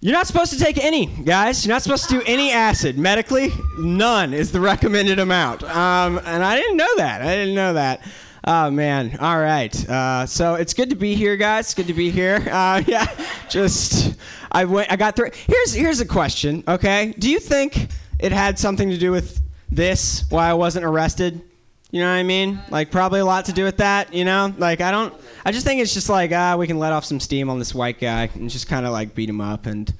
You're 0.00 0.12
not 0.12 0.26
supposed 0.26 0.52
to 0.52 0.58
take 0.58 0.76
any, 0.76 1.06
guys. 1.06 1.64
You're 1.64 1.74
not 1.74 1.80
supposed 1.80 2.10
to 2.10 2.18
do 2.18 2.22
any 2.26 2.52
acid. 2.52 2.98
Medically, 2.98 3.50
none 3.78 4.34
is 4.34 4.52
the 4.52 4.60
recommended 4.60 5.18
amount. 5.18 5.62
Um, 5.62 6.20
and 6.26 6.44
I 6.44 6.56
didn't 6.56 6.76
know 6.76 6.96
that. 6.98 7.22
I 7.22 7.36
didn't 7.36 7.54
know 7.54 7.72
that. 7.72 8.06
Oh 8.44 8.70
man! 8.70 9.16
All 9.18 9.40
right. 9.40 9.88
Uh, 9.88 10.26
so 10.26 10.54
it's 10.54 10.72
good 10.72 10.90
to 10.90 10.96
be 10.96 11.14
here, 11.14 11.36
guys. 11.36 11.74
Good 11.74 11.88
to 11.88 11.94
be 11.94 12.10
here. 12.10 12.36
Uh, 12.46 12.82
yeah. 12.86 13.06
Just 13.48 14.14
I 14.52 14.64
went. 14.66 14.92
I 14.92 14.96
got 14.96 15.16
through. 15.16 15.30
Here's 15.46 15.72
here's 15.72 16.00
a 16.00 16.06
question. 16.06 16.62
Okay. 16.68 17.14
Do 17.18 17.28
you 17.28 17.40
think 17.40 17.88
it 18.20 18.30
had 18.30 18.58
something 18.58 18.90
to 18.90 18.98
do 18.98 19.10
with 19.10 19.40
this? 19.70 20.24
Why 20.30 20.50
I 20.50 20.54
wasn't 20.54 20.84
arrested? 20.84 21.42
You 21.90 22.02
know 22.02 22.08
what 22.08 22.18
I 22.18 22.22
mean? 22.22 22.60
Like 22.68 22.90
probably 22.90 23.20
a 23.20 23.24
lot 23.24 23.46
to 23.46 23.52
do 23.52 23.64
with 23.64 23.78
that. 23.78 24.12
You 24.12 24.26
know, 24.26 24.52
like 24.58 24.82
I 24.82 24.90
don't. 24.90 25.14
I 25.44 25.52
just 25.52 25.64
think 25.64 25.80
it's 25.80 25.94
just 25.94 26.10
like 26.10 26.32
ah, 26.32 26.56
we 26.56 26.66
can 26.66 26.78
let 26.78 26.92
off 26.92 27.04
some 27.04 27.18
steam 27.18 27.48
on 27.48 27.58
this 27.58 27.74
white 27.74 27.98
guy 27.98 28.28
and 28.34 28.50
just 28.50 28.68
kind 28.68 28.84
of 28.84 28.92
like 28.92 29.14
beat 29.14 29.28
him 29.28 29.40
up. 29.40 29.64
And 29.64 29.92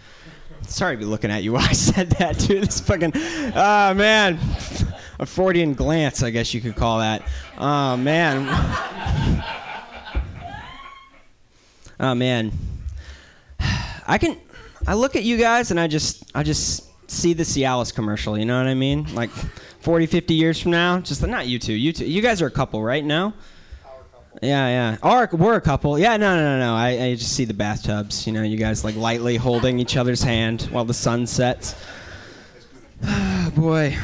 sorry 0.63 0.97
to 0.97 0.99
be 0.99 1.07
looking 1.07 1.31
at 1.31 1.43
you 1.43 1.53
while 1.55 1.63
I 1.67 1.73
said 1.73 2.11
that, 2.13 2.39
dude. 2.39 2.65
This 2.65 2.81
fucking, 2.81 3.13
ah 3.15 3.95
man, 3.97 4.39
a 5.19 5.25
Freudian 5.25 5.73
glance, 5.73 6.23
I 6.23 6.29
guess 6.29 6.53
you 6.53 6.61
could 6.61 6.77
call 6.77 6.99
that. 6.99 7.23
Oh 7.57 7.97
man. 7.97 9.45
Oh 12.01 12.15
man. 12.15 12.53
I 14.07 14.19
can. 14.19 14.37
I 14.87 14.95
look 14.95 15.17
at 15.17 15.25
you 15.25 15.39
guys 15.39 15.71
and 15.71 15.81
I 15.81 15.87
just, 15.87 16.23
I 16.35 16.43
just 16.43 16.88
see 17.09 17.33
the 17.33 17.43
Cialis 17.43 17.95
commercial. 17.95 18.39
You 18.39 18.45
know 18.45 18.59
what 18.59 18.69
I 18.69 18.75
mean? 18.75 19.15
Like. 19.15 19.31
40, 19.81 20.07
50 20.07 20.35
years 20.35 20.61
from 20.61 20.73
now? 20.73 21.01
Just 21.01 21.27
not 21.27 21.47
you 21.47 21.59
two. 21.59 21.73
You 21.73 21.93
two. 21.93 22.05
You 22.05 22.21
guys 22.21 22.43
are 22.43 22.47
a 22.47 22.51
couple, 22.51 22.83
right? 22.83 23.05
now. 23.05 23.33
Yeah, 24.43 24.69
yeah. 24.69 24.97
Or 25.03 25.29
we're 25.33 25.57
a 25.57 25.61
couple. 25.61 25.99
Yeah, 25.99 26.17
no, 26.17 26.37
no, 26.37 26.43
no, 26.43 26.59
no. 26.59 26.75
I, 26.75 26.89
I 26.89 27.15
just 27.15 27.35
see 27.35 27.45
the 27.45 27.55
bathtubs. 27.55 28.27
You 28.27 28.33
know, 28.33 28.43
you 28.43 28.57
guys 28.57 28.85
like 28.85 28.97
lightly 28.97 29.37
holding 29.37 29.79
each 29.79 29.97
other's 29.97 30.23
hand 30.23 30.63
while 30.71 30.85
the 30.85 30.95
sun 30.95 31.27
sets. 31.27 31.75
Oh, 33.03 33.53
boy. 33.57 33.97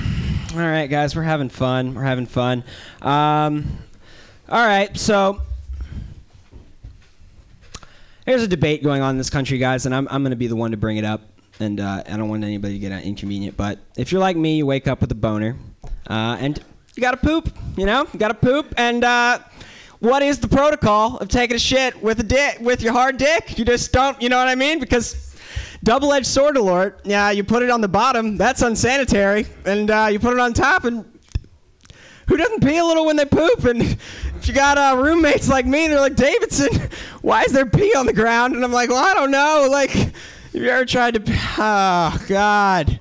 All 0.55 0.61
right, 0.61 0.86
guys, 0.86 1.14
we're 1.14 1.22
having 1.22 1.48
fun. 1.48 1.94
We're 1.94 2.02
having 2.05 2.26
fun. 2.26 2.64
Um, 3.02 3.78
all 4.48 4.64
right, 4.64 4.96
so 4.96 5.42
there's 8.24 8.42
a 8.42 8.48
debate 8.48 8.82
going 8.82 9.02
on 9.02 9.11
in 9.11 9.18
this 9.18 9.30
country, 9.30 9.59
guys, 9.59 9.84
and 9.84 9.94
I'm, 9.94 10.07
I'm 10.11 10.22
going 10.22 10.30
to 10.30 10.36
be 10.36 10.46
the 10.46 10.57
one 10.57 10.70
to 10.70 10.76
bring 10.76 10.96
it 10.96 11.05
up 11.05 11.34
and 11.61 11.80
uh, 11.80 12.02
I 12.07 12.16
don't 12.16 12.28
want 12.28 12.44
anybody 12.44 12.74
to 12.74 12.78
get 12.78 12.92
inconvenient. 13.02 13.57
But 13.57 13.78
if 13.96 14.12
you're 14.12 14.20
like 14.20 14.36
me, 14.36 14.59
you 14.59 14.66
wake 14.66 14.88
up 14.88 15.00
with 15.00 15.11
a 15.12 15.14
boner, 15.14 15.57
uh, 16.09 16.36
and 16.40 16.59
you 16.94 17.00
gotta 17.00 17.16
poop. 17.16 17.57
You 17.76 17.86
know, 17.86 18.07
you 18.12 18.18
gotta 18.18 18.34
poop. 18.34 18.74
And 18.76 19.05
uh, 19.05 19.38
what 20.00 20.22
is 20.22 20.38
the 20.40 20.48
protocol 20.48 21.18
of 21.18 21.28
taking 21.28 21.57
a 21.57 21.59
shit 21.59 22.02
with 22.02 22.20
a 22.20 22.24
dick 22.24 22.59
with 22.61 22.82
your 22.82 22.92
hard 22.92 23.16
dick? 23.16 23.59
You 23.59 23.64
just 23.64 23.92
don't. 23.92 24.20
You 24.20 24.28
know 24.28 24.38
what 24.38 24.48
I 24.48 24.55
mean? 24.55 24.78
Because 24.78 25.36
double-edged 25.82 26.26
sword 26.26 26.57
alert. 26.57 27.00
Yeah, 27.05 27.30
you 27.30 27.44
put 27.44 27.62
it 27.62 27.70
on 27.70 27.80
the 27.80 27.88
bottom. 27.88 28.36
That's 28.36 28.62
unsanitary, 28.62 29.46
and 29.64 29.90
uh, 29.90 30.09
you 30.11 30.18
put 30.18 30.32
it 30.32 30.40
on 30.40 30.52
top, 30.52 30.84
and 30.84 31.05
who 32.28 32.36
doesn't 32.36 32.62
pee 32.62 32.78
a 32.78 32.84
little 32.84 33.07
when 33.07 33.16
they 33.16 33.26
poop? 33.26 33.64
And 33.64 33.82
if 33.82 34.48
you 34.48 34.55
got 34.55 34.78
uh, 34.78 34.96
roommates 34.96 35.48
like 35.48 35.66
me, 35.66 35.88
they're 35.88 36.00
like, 36.00 36.16
Davidson, 36.16 36.88
why 37.22 37.42
is 37.42 37.52
there 37.52 37.66
pee 37.66 37.92
on 37.94 38.07
the 38.07 38.12
ground? 38.12 38.55
And 38.55 38.64
I'm 38.64 38.72
like, 38.72 38.88
well, 38.88 39.05
I 39.05 39.14
don't 39.14 39.30
know. 39.30 39.68
Like, 39.70 39.90
you 40.55 40.68
ever 40.68 40.84
tried 40.84 41.14
to? 41.14 41.22
Oh 41.59 42.24
God. 42.28 43.00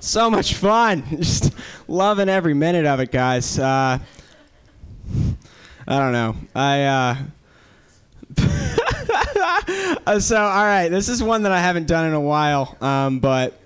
So 0.00 0.30
much 0.30 0.54
fun. 0.54 1.02
Just 1.10 1.54
loving 1.88 2.28
every 2.28 2.54
minute 2.54 2.86
of 2.86 3.00
it, 3.00 3.10
guys. 3.10 3.58
Uh, 3.58 3.98
I 5.86 5.98
don't 5.98 6.12
know. 6.12 6.36
I. 6.54 6.84
Uh, 6.84 7.16
uh, 10.06 10.20
so, 10.20 10.36
all 10.36 10.64
right, 10.64 10.88
this 10.88 11.08
is 11.08 11.22
one 11.22 11.42
that 11.44 11.52
I 11.52 11.60
haven't 11.60 11.86
done 11.86 12.06
in 12.06 12.14
a 12.14 12.20
while, 12.20 12.76
um, 12.80 13.20
but 13.20 13.58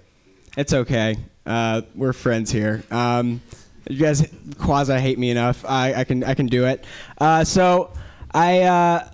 it's 0.56 0.72
okay. 0.72 1.16
Uh, 1.46 1.82
we're 1.94 2.12
friends 2.12 2.50
here. 2.50 2.82
Um, 2.90 3.40
you 3.88 3.98
guys 3.98 4.28
quasi 4.58 4.98
hate 4.98 5.18
me 5.18 5.30
enough. 5.30 5.64
I, 5.66 5.94
I 5.94 6.04
can 6.04 6.22
I 6.24 6.34
can 6.34 6.46
do 6.46 6.66
it. 6.66 6.84
Uh, 7.18 7.44
so, 7.44 7.92
I 8.32 8.62
uh, 8.62 9.08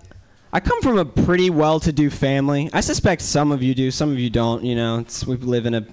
I 0.54 0.60
come 0.60 0.80
from 0.82 0.98
a 0.98 1.04
pretty 1.04 1.50
well-to-do 1.50 2.10
family. 2.10 2.70
I 2.72 2.80
suspect 2.80 3.22
some 3.22 3.50
of 3.50 3.60
you 3.60 3.74
do, 3.74 3.90
some 3.90 4.12
of 4.12 4.20
you 4.20 4.30
don't. 4.30 4.62
You 4.62 4.76
know, 4.76 5.04
we 5.26 5.34
live 5.34 5.66
in 5.66 5.74
a 5.74 5.84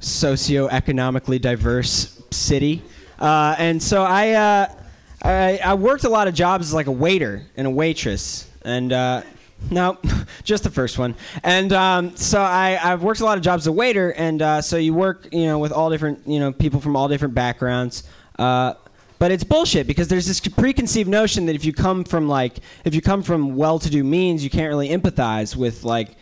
socio-economically 0.00 1.38
diverse 1.38 2.20
city, 2.32 2.82
uh, 3.20 3.54
and 3.58 3.80
so 3.80 4.02
I, 4.02 4.30
uh, 4.30 4.74
I 5.22 5.58
I 5.58 5.74
worked 5.74 6.02
a 6.02 6.08
lot 6.08 6.26
of 6.26 6.34
jobs 6.34 6.66
as 6.66 6.74
like 6.74 6.88
a 6.88 6.92
waiter 6.92 7.46
and 7.56 7.64
a 7.64 7.70
waitress, 7.70 8.50
and 8.64 8.92
uh, 8.92 9.22
no, 9.70 9.96
just 10.42 10.64
the 10.64 10.70
first 10.70 10.98
one. 10.98 11.14
And 11.44 11.72
um, 11.72 12.16
so 12.16 12.42
I, 12.42 12.80
I've 12.82 13.04
worked 13.04 13.20
a 13.20 13.24
lot 13.24 13.38
of 13.38 13.44
jobs 13.44 13.62
as 13.62 13.66
a 13.68 13.72
waiter, 13.72 14.10
and 14.14 14.42
uh, 14.42 14.62
so 14.62 14.78
you 14.78 14.94
work, 14.94 15.28
you 15.30 15.46
know, 15.46 15.60
with 15.60 15.70
all 15.70 15.90
different, 15.90 16.26
you 16.26 16.40
know, 16.40 16.50
people 16.50 16.80
from 16.80 16.96
all 16.96 17.06
different 17.06 17.34
backgrounds. 17.34 18.02
Uh, 18.36 18.74
but 19.22 19.30
it's 19.30 19.44
bullshit 19.44 19.86
because 19.86 20.08
there's 20.08 20.26
this 20.26 20.40
preconceived 20.40 21.08
notion 21.08 21.46
that 21.46 21.54
if 21.54 21.64
you 21.64 21.72
come 21.72 22.02
from 22.02 22.28
like, 22.28 22.58
if 22.84 22.92
you 22.92 23.00
come 23.00 23.22
from 23.22 23.54
well-to-do 23.54 24.02
means, 24.02 24.42
you 24.42 24.50
can't 24.50 24.68
really 24.68 24.88
empathize 24.88 25.54
with 25.54 25.84
like 25.84 26.16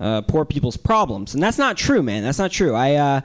uh, 0.00 0.22
poor 0.22 0.46
people's 0.46 0.78
problems, 0.78 1.34
and 1.34 1.42
that's 1.42 1.58
not 1.58 1.76
true, 1.76 2.02
man. 2.02 2.22
That's 2.22 2.38
not 2.38 2.50
true. 2.50 2.74
I 2.74 2.94
uh, 2.94 3.20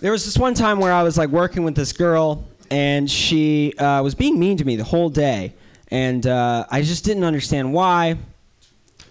there 0.00 0.10
was 0.10 0.24
this 0.24 0.36
one 0.36 0.54
time 0.54 0.80
where 0.80 0.92
I 0.92 1.04
was 1.04 1.16
like 1.16 1.28
working 1.28 1.62
with 1.62 1.76
this 1.76 1.92
girl, 1.92 2.44
and 2.72 3.08
she 3.08 3.72
uh, 3.78 4.02
was 4.02 4.16
being 4.16 4.40
mean 4.40 4.56
to 4.56 4.64
me 4.64 4.74
the 4.74 4.82
whole 4.82 5.08
day, 5.08 5.54
and 5.92 6.26
uh, 6.26 6.66
I 6.72 6.82
just 6.82 7.04
didn't 7.04 7.22
understand 7.22 7.72
why. 7.72 8.16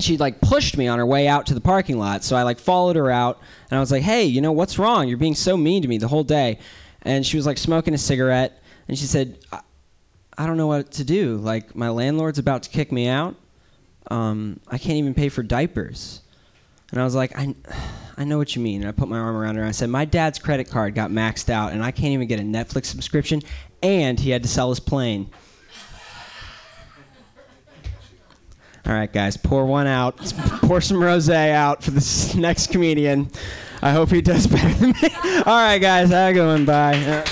She 0.01 0.17
like 0.17 0.41
pushed 0.41 0.75
me 0.75 0.85
on 0.89 0.99
her 0.99 1.05
way 1.05 1.29
out 1.29 1.45
to 1.45 1.53
the 1.53 1.61
parking 1.61 1.97
lot, 1.97 2.25
so 2.25 2.35
I 2.35 2.43
like 2.43 2.59
followed 2.59 2.97
her 2.97 3.09
out, 3.09 3.39
and 3.71 3.77
I 3.77 3.79
was 3.79 3.89
like, 3.89 4.03
"Hey, 4.03 4.25
you 4.25 4.41
know 4.41 4.51
what's 4.51 4.77
wrong? 4.77 5.07
You're 5.07 5.17
being 5.17 5.33
so 5.33 5.55
mean 5.55 5.81
to 5.81 5.87
me 5.87 5.97
the 5.97 6.09
whole 6.09 6.25
day." 6.25 6.59
And 7.03 7.25
she 7.25 7.37
was 7.37 7.45
like 7.45 7.57
smoking 7.57 7.93
a 7.93 7.97
cigarette, 7.97 8.61
and 8.87 8.97
she 8.97 9.05
said, 9.05 9.37
"I, 9.51 9.61
I 10.37 10.45
don't 10.45 10.57
know 10.57 10.67
what 10.67 10.91
to 10.93 11.03
do. 11.03 11.37
Like 11.37 11.75
my 11.75 11.89
landlord's 11.89 12.39
about 12.39 12.63
to 12.63 12.69
kick 12.69 12.91
me 12.91 13.07
out. 13.07 13.35
Um, 14.11 14.59
I 14.67 14.77
can't 14.77 14.97
even 14.97 15.13
pay 15.13 15.29
for 15.29 15.43
diapers." 15.43 16.21
And 16.91 16.99
I 16.99 17.03
was 17.03 17.13
like, 17.13 17.37
I, 17.37 17.53
I 18.17 18.23
know 18.23 18.37
what 18.37 18.55
you 18.55 18.61
mean. 18.61 18.81
And 18.81 18.89
I 18.89 18.91
put 18.91 19.07
my 19.07 19.17
arm 19.19 19.35
around 19.35 19.55
her. 19.55 19.61
And 19.61 19.69
I 19.69 19.71
said, 19.71 19.89
My 19.89 20.05
dad's 20.05 20.39
credit 20.39 20.69
card 20.69 20.95
got 20.95 21.11
maxed 21.11 21.49
out, 21.49 21.71
and 21.71 21.83
I 21.83 21.91
can't 21.91 22.13
even 22.13 22.27
get 22.27 22.39
a 22.39 22.43
Netflix 22.43 22.85
subscription, 22.85 23.41
and 23.83 24.19
he 24.19 24.31
had 24.31 24.43
to 24.43 24.49
sell 24.49 24.69
his 24.69 24.79
plane. 24.79 25.29
All 28.85 28.95
right, 28.95 29.11
guys, 29.11 29.37
pour 29.37 29.65
one 29.65 29.85
out. 29.85 30.17
pour 30.63 30.81
some 30.81 31.01
rose 31.03 31.29
out 31.29 31.83
for 31.83 31.91
this 31.91 32.33
next 32.35 32.71
comedian. 32.71 33.29
I 33.81 33.91
hope 33.91 34.11
he 34.11 34.21
does 34.21 34.45
better 34.55 34.73
than 34.73 34.89
me. 35.01 35.09
All 35.45 35.61
right, 35.61 35.79
guys, 35.79 36.11
a 36.11 36.33
good 36.33 36.45
one. 36.45 36.65
Bye. 36.65 36.97
Uh, 36.97 37.23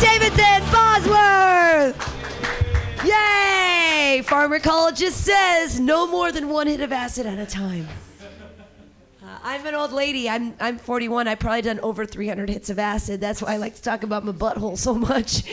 Davidson 0.00 0.62
Bosworth! 0.70 1.96
Yay! 3.04 4.22
Pharmacologist 4.24 5.12
says 5.12 5.80
no 5.80 6.06
more 6.06 6.30
than 6.30 6.48
one 6.48 6.66
hit 6.68 6.80
of 6.80 6.92
acid 6.92 7.26
at 7.26 7.38
a 7.38 7.46
time. 7.46 7.88
Uh, 9.22 9.26
I'm 9.42 9.66
an 9.66 9.74
old 9.74 9.92
lady. 9.92 10.28
I'm 10.28 10.54
I'm 10.60 10.78
41. 10.78 11.26
I've 11.26 11.40
probably 11.40 11.62
done 11.62 11.80
over 11.80 12.06
300 12.06 12.48
hits 12.48 12.70
of 12.70 12.78
acid. 12.78 13.20
That's 13.20 13.42
why 13.42 13.54
I 13.54 13.56
like 13.56 13.74
to 13.74 13.82
talk 13.82 14.02
about 14.04 14.24
my 14.24 14.32
butthole 14.32 14.78
so 14.78 14.94
much. 14.94 15.42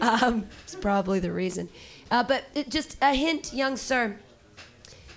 Um, 0.00 0.46
it's 0.64 0.74
probably 0.74 1.20
the 1.20 1.32
reason. 1.32 1.68
Uh, 2.10 2.22
but 2.24 2.44
it, 2.54 2.68
just 2.68 2.98
a 3.00 3.14
hint, 3.14 3.54
young 3.54 3.76
sir. 3.76 4.18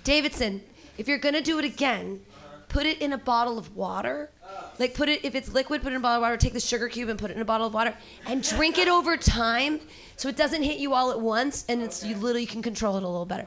Davidson, 0.08 0.62
if 0.96 1.06
you're 1.06 1.18
gonna 1.18 1.42
do 1.42 1.58
it 1.58 1.66
again, 1.66 2.22
put 2.70 2.86
it 2.86 3.02
in 3.02 3.12
a 3.12 3.18
bottle 3.18 3.58
of 3.58 3.76
water. 3.76 4.30
Like 4.78 4.94
put 4.94 5.10
it 5.10 5.22
if 5.22 5.34
it's 5.34 5.52
liquid, 5.52 5.82
put 5.82 5.88
it 5.92 5.96
in 5.96 6.00
a 6.00 6.00
bottle 6.00 6.16
of 6.16 6.22
water. 6.22 6.38
Take 6.38 6.54
the 6.54 6.60
sugar 6.60 6.88
cube 6.88 7.10
and 7.10 7.18
put 7.18 7.30
it 7.30 7.36
in 7.36 7.42
a 7.42 7.44
bottle 7.44 7.66
of 7.66 7.74
water, 7.74 7.94
and 8.26 8.42
drink 8.42 8.78
it 8.78 8.88
over 8.88 9.18
time, 9.18 9.80
so 10.16 10.30
it 10.30 10.36
doesn't 10.38 10.62
hit 10.62 10.78
you 10.78 10.94
all 10.94 11.10
at 11.10 11.20
once, 11.20 11.66
and 11.68 11.82
it's 11.82 12.02
you 12.02 12.14
literally 12.14 12.46
can 12.46 12.62
control 12.62 12.96
it 12.96 13.02
a 13.02 13.06
little 13.06 13.26
better. 13.26 13.46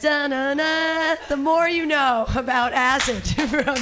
Da-na-na, 0.00 1.14
the 1.28 1.36
more 1.36 1.68
you 1.68 1.86
know 1.86 2.26
about 2.34 2.72
acid 2.72 3.22
from 3.48 3.76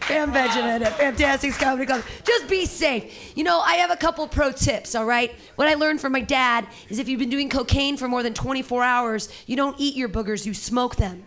Pam 0.00 0.32
Benjamin 0.32 0.82
at 0.84 0.94
Fantastics 0.94 1.58
Comedy 1.58 1.84
Club. 1.84 2.02
Just 2.24 2.48
be 2.48 2.64
safe. 2.64 3.36
You 3.36 3.44
know, 3.44 3.60
I 3.60 3.74
have 3.74 3.90
a 3.90 3.96
couple 3.96 4.26
pro 4.26 4.52
tips, 4.52 4.94
all 4.94 5.04
right? 5.04 5.34
What 5.56 5.68
I 5.68 5.74
learned 5.74 6.00
from 6.00 6.12
my 6.12 6.22
dad 6.22 6.66
is 6.88 6.98
if 6.98 7.10
you've 7.10 7.20
been 7.20 7.28
doing 7.28 7.50
cocaine 7.50 7.98
for 7.98 8.08
more 8.08 8.22
than 8.22 8.32
24 8.32 8.82
hours, 8.82 9.28
you 9.44 9.54
don't 9.54 9.76
eat 9.78 9.96
your 9.96 10.08
boogers, 10.08 10.46
you 10.46 10.54
smoke 10.54 10.96
them. 10.96 11.24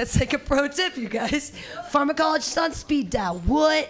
That's 0.00 0.18
like 0.18 0.32
a 0.32 0.38
pro 0.38 0.66
tip, 0.66 0.96
you 0.96 1.10
guys. 1.10 1.52
Pharmacologist 1.90 2.56
on 2.56 2.72
speed 2.72 3.10
dial. 3.10 3.38
What? 3.40 3.86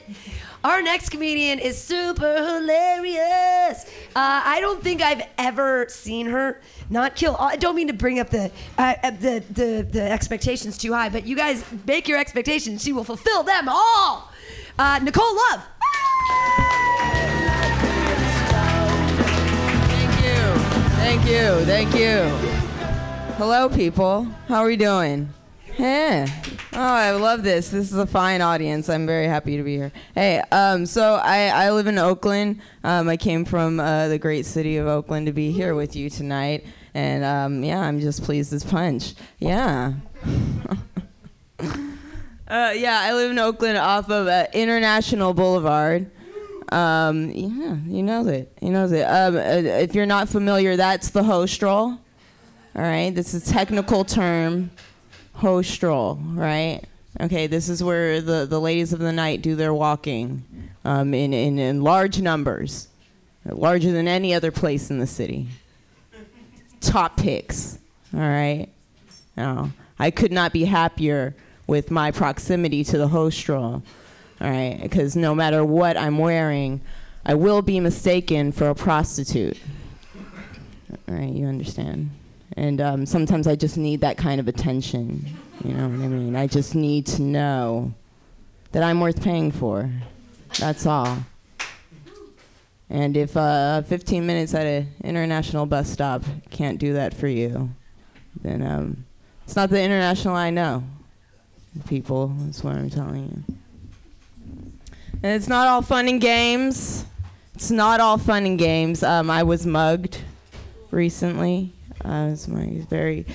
Our 0.64 0.82
next 0.82 1.10
comedian 1.10 1.60
is 1.60 1.80
super 1.80 2.34
hilarious. 2.34 3.84
Uh, 4.16 4.42
I 4.44 4.58
don't 4.60 4.82
think 4.82 5.02
I've 5.02 5.22
ever 5.38 5.86
seen 5.88 6.26
her 6.26 6.60
not 6.90 7.14
kill. 7.14 7.36
I 7.38 7.54
don't 7.54 7.76
mean 7.76 7.86
to 7.86 7.92
bring 7.92 8.18
up 8.18 8.28
the, 8.28 8.50
uh, 8.76 8.94
uh, 9.04 9.10
the 9.12 9.44
the 9.50 9.86
the 9.88 10.02
expectations 10.02 10.76
too 10.76 10.92
high, 10.92 11.10
but 11.10 11.28
you 11.28 11.36
guys 11.36 11.64
make 11.86 12.08
your 12.08 12.18
expectations. 12.18 12.82
She 12.82 12.92
will 12.92 13.04
fulfill 13.04 13.44
them 13.44 13.68
all. 13.68 14.32
Uh, 14.80 14.98
Nicole 15.00 15.36
Love. 15.36 15.62
Thank 19.86 20.24
you. 20.24 20.42
Thank 20.96 21.24
you. 21.24 21.64
Thank 21.66 21.94
you. 21.94 23.36
Hello, 23.36 23.68
people. 23.68 24.26
How 24.48 24.56
are 24.56 24.66
we 24.66 24.76
doing? 24.76 25.32
Yeah. 25.78 26.26
Oh, 26.72 26.80
I 26.80 27.12
love 27.12 27.42
this. 27.42 27.70
This 27.70 27.90
is 27.90 27.98
a 27.98 28.06
fine 28.06 28.40
audience. 28.40 28.88
I'm 28.88 29.06
very 29.06 29.26
happy 29.26 29.56
to 29.56 29.62
be 29.62 29.76
here. 29.76 29.92
Hey, 30.14 30.42
um, 30.52 30.86
so 30.86 31.14
I, 31.14 31.48
I 31.48 31.70
live 31.72 31.86
in 31.86 31.98
Oakland. 31.98 32.60
Um, 32.84 33.08
I 33.08 33.16
came 33.16 33.44
from 33.44 33.80
uh, 33.80 34.08
the 34.08 34.18
great 34.18 34.46
city 34.46 34.76
of 34.76 34.86
Oakland 34.86 35.26
to 35.26 35.32
be 35.32 35.50
here 35.50 35.74
with 35.74 35.96
you 35.96 36.10
tonight. 36.10 36.64
And 36.94 37.24
um, 37.24 37.64
yeah, 37.64 37.80
I'm 37.80 38.00
just 38.00 38.22
pleased 38.22 38.52
as 38.52 38.64
punch. 38.64 39.14
Yeah. 39.38 39.94
uh, 41.60 41.74
yeah, 42.48 43.00
I 43.00 43.12
live 43.14 43.30
in 43.30 43.38
Oakland 43.38 43.78
off 43.78 44.10
of 44.10 44.26
uh, 44.26 44.46
International 44.52 45.34
Boulevard. 45.34 46.10
Um, 46.70 47.30
yeah, 47.32 47.76
he 47.88 48.02
knows 48.02 48.26
it. 48.26 48.56
He 48.60 48.70
knows 48.70 48.92
it. 48.92 49.02
Um, 49.02 49.36
uh, 49.36 49.40
if 49.40 49.94
you're 49.94 50.06
not 50.06 50.28
familiar, 50.28 50.76
that's 50.76 51.10
the 51.10 51.24
ho 51.24 51.46
stroll. 51.46 51.98
All 52.76 52.82
right, 52.82 53.12
this 53.12 53.34
is 53.34 53.48
a 53.48 53.52
technical 53.52 54.04
term. 54.04 54.70
Hostrol, 55.36 56.18
right? 56.36 56.82
Okay, 57.20 57.46
this 57.46 57.68
is 57.68 57.82
where 57.82 58.20
the, 58.20 58.46
the 58.46 58.60
ladies 58.60 58.92
of 58.92 58.98
the 58.98 59.12
night 59.12 59.42
do 59.42 59.56
their 59.56 59.74
walking 59.74 60.44
um, 60.84 61.12
in, 61.12 61.32
in, 61.32 61.58
in 61.58 61.82
large 61.82 62.20
numbers, 62.20 62.88
larger 63.44 63.90
than 63.90 64.06
any 64.06 64.32
other 64.32 64.50
place 64.50 64.90
in 64.90 64.98
the 64.98 65.06
city. 65.06 65.48
Top 66.80 67.16
picks, 67.16 67.78
all 68.14 68.20
right? 68.20 68.68
Now, 69.36 69.70
I 69.98 70.10
could 70.10 70.32
not 70.32 70.52
be 70.52 70.64
happier 70.64 71.34
with 71.66 71.90
my 71.90 72.10
proximity 72.10 72.84
to 72.84 72.96
the 72.96 73.08
ho 73.08 73.28
stroll, 73.28 73.82
all 74.40 74.50
right? 74.50 74.78
Because 74.82 75.16
no 75.16 75.34
matter 75.34 75.64
what 75.64 75.96
I'm 75.96 76.18
wearing, 76.18 76.80
I 77.24 77.34
will 77.34 77.60
be 77.60 77.80
mistaken 77.80 78.52
for 78.52 78.68
a 78.68 78.74
prostitute. 78.74 79.58
All 81.08 81.14
right, 81.14 81.28
you 81.28 81.46
understand? 81.46 82.10
And 82.56 82.80
um, 82.80 83.06
sometimes 83.06 83.46
I 83.46 83.54
just 83.54 83.76
need 83.76 84.00
that 84.00 84.16
kind 84.16 84.40
of 84.40 84.48
attention. 84.48 85.24
You 85.64 85.74
know 85.74 85.88
what 85.88 86.04
I 86.04 86.08
mean? 86.08 86.36
I 86.36 86.46
just 86.46 86.74
need 86.74 87.06
to 87.06 87.22
know 87.22 87.94
that 88.72 88.82
I'm 88.82 89.00
worth 89.00 89.22
paying 89.22 89.52
for. 89.52 89.90
That's 90.58 90.86
all. 90.86 91.18
And 92.88 93.16
if 93.16 93.36
uh, 93.36 93.82
15 93.82 94.26
minutes 94.26 94.52
at 94.52 94.66
an 94.66 94.88
international 95.04 95.64
bus 95.64 95.88
stop 95.88 96.24
can't 96.50 96.78
do 96.78 96.94
that 96.94 97.14
for 97.14 97.28
you, 97.28 97.70
then 98.42 98.62
um, 98.62 99.04
it's 99.44 99.54
not 99.54 99.70
the 99.70 99.80
international 99.80 100.34
I 100.34 100.50
know. 100.50 100.82
People, 101.86 102.28
that's 102.40 102.64
what 102.64 102.74
I'm 102.74 102.90
telling 102.90 103.44
you. 103.46 103.54
And 105.22 105.32
it's 105.36 105.46
not 105.46 105.68
all 105.68 105.82
fun 105.82 106.08
and 106.08 106.20
games. 106.20 107.04
It's 107.54 107.70
not 107.70 108.00
all 108.00 108.18
fun 108.18 108.44
and 108.44 108.58
games. 108.58 109.04
Um, 109.04 109.30
I 109.30 109.44
was 109.44 109.66
mugged 109.66 110.18
recently. 110.90 111.72
Uh, 112.04 112.30
it's 112.32 112.48
my 112.48 112.84
very. 112.88 113.26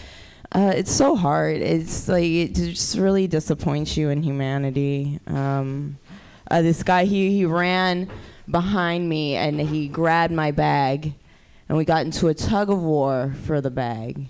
Uh, 0.52 0.72
it's 0.76 0.92
so 0.92 1.16
hard. 1.16 1.58
It's 1.58 2.08
like 2.08 2.24
it 2.24 2.56
just 2.56 2.98
really 2.98 3.28
disappoints 3.28 3.98
you 3.98 4.10
in 4.10 4.24
humanity. 4.24 5.20
Um, 5.28 5.98
uh, 6.50 6.62
this 6.62 6.84
guy, 6.84 7.06
he 7.06 7.32
he 7.32 7.46
ran 7.46 8.10
behind 8.50 9.10
me 9.10 9.36
and 9.36 9.60
he 9.60 9.88
grabbed 9.88 10.34
my 10.34 10.52
bag, 10.52 11.14
and 11.68 11.78
we 11.78 11.86
got 11.86 12.06
into 12.06 12.28
a 12.28 12.34
tug 12.34 12.70
of 12.70 12.82
war 12.82 13.34
for 13.44 13.62
the 13.62 13.72
bag. 13.72 14.30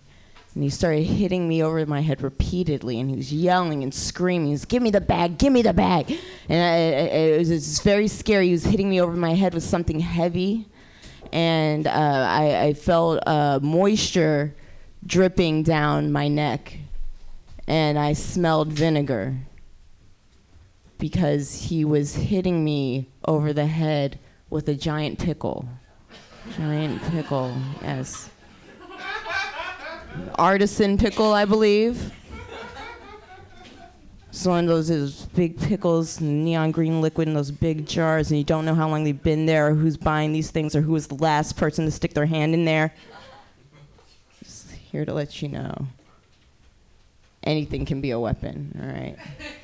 And 0.53 0.63
he 0.63 0.69
started 0.69 1.03
hitting 1.03 1.49
me 1.49 1.61
over 1.61 1.85
my 1.85 1.99
head 1.99 2.21
repeatedly, 2.21 2.97
and 2.97 3.09
he 3.09 3.17
was 3.17 3.33
yelling 3.33 3.83
and 3.83 3.93
screaming. 3.93 4.47
He 4.47 4.51
was, 4.53 4.63
"Give 4.63 4.81
me 4.81 4.89
the 4.89 5.01
bag! 5.01 5.37
Give 5.37 5.51
me 5.51 5.61
the 5.61 5.73
bag!" 5.73 6.17
And 6.47 6.63
I, 6.63 6.75
I, 6.75 7.07
it, 7.35 7.39
was, 7.39 7.49
it 7.51 7.55
was 7.55 7.79
very 7.81 8.07
scary. 8.07 8.45
He 8.47 8.51
was 8.53 8.63
hitting 8.63 8.89
me 8.89 9.01
over 9.01 9.17
my 9.17 9.33
head 9.33 9.53
with 9.53 9.63
something 9.63 9.99
heavy, 9.99 10.65
and 11.35 11.85
uh, 11.85 11.91
I, 11.91 12.61
I 12.67 12.73
felt 12.73 13.21
uh, 13.27 13.59
moisture 13.61 14.55
dripping 15.05 15.63
down 15.63 16.09
my 16.09 16.29
neck, 16.29 16.77
and 17.67 17.99
I 17.99 18.13
smelled 18.13 18.71
vinegar 18.71 19.35
because 20.97 21.63
he 21.63 21.83
was 21.83 22.15
hitting 22.15 22.63
me 22.63 23.09
over 23.27 23.51
the 23.51 23.65
head 23.65 24.17
with 24.49 24.69
a 24.69 24.75
giant 24.75 25.19
pickle. 25.19 25.67
Giant 26.55 27.01
pickle, 27.11 27.53
yes. 27.81 28.29
Artisan 30.35 30.97
pickle, 30.97 31.33
I 31.33 31.43
believe. 31.43 32.13
It's 34.35 34.45
one 34.45 34.65
of 34.65 34.67
those 34.67 34.89
is 34.89 35.27
big 35.33 35.57
pickles, 35.57 36.19
neon 36.19 36.71
green 36.71 36.99
liquid 36.99 37.29
in 37.29 37.33
those 37.33 37.51
big 37.51 37.85
jars, 37.85 38.31
and 38.31 38.37
you 38.37 38.43
don't 38.43 38.65
know 38.65 38.75
how 38.75 38.89
long 38.89 39.05
they've 39.05 39.23
been 39.23 39.45
there, 39.45 39.69
or 39.69 39.73
who's 39.73 39.95
buying 39.95 40.33
these 40.33 40.51
things, 40.51 40.75
or 40.75 40.81
who 40.81 40.91
was 40.91 41.07
the 41.07 41.15
last 41.15 41.55
person 41.55 41.85
to 41.85 41.91
stick 41.91 42.13
their 42.13 42.25
hand 42.25 42.53
in 42.53 42.65
there. 42.65 42.93
Just 44.43 44.71
here 44.71 45.05
to 45.05 45.13
let 45.13 45.41
you 45.41 45.47
know. 45.47 45.87
Anything 47.43 47.85
can 47.85 48.01
be 48.01 48.11
a 48.11 48.19
weapon, 48.19 48.77
all 48.77 48.89
right? 48.89 49.15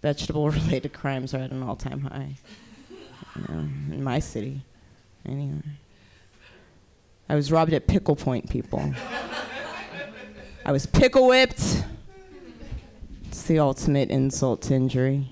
Vegetable 0.00 0.48
related 0.50 0.92
crimes 0.92 1.34
are 1.34 1.38
at 1.38 1.50
an 1.50 1.64
all 1.64 1.74
time 1.74 2.02
high 2.02 2.36
you 2.88 3.44
know, 3.48 3.68
in 3.90 4.04
my 4.04 4.20
city. 4.20 4.60
Anyway. 5.26 5.60
I 7.28 7.34
was 7.34 7.50
robbed 7.50 7.72
at 7.72 7.88
Pickle 7.88 8.14
Point, 8.14 8.48
people. 8.48 8.94
I 10.66 10.72
was 10.72 10.86
pickle 10.86 11.26
whipped. 11.28 11.84
It's 13.26 13.42
the 13.42 13.58
ultimate 13.58 14.10
insult 14.10 14.62
to 14.62 14.74
injury. 14.74 15.28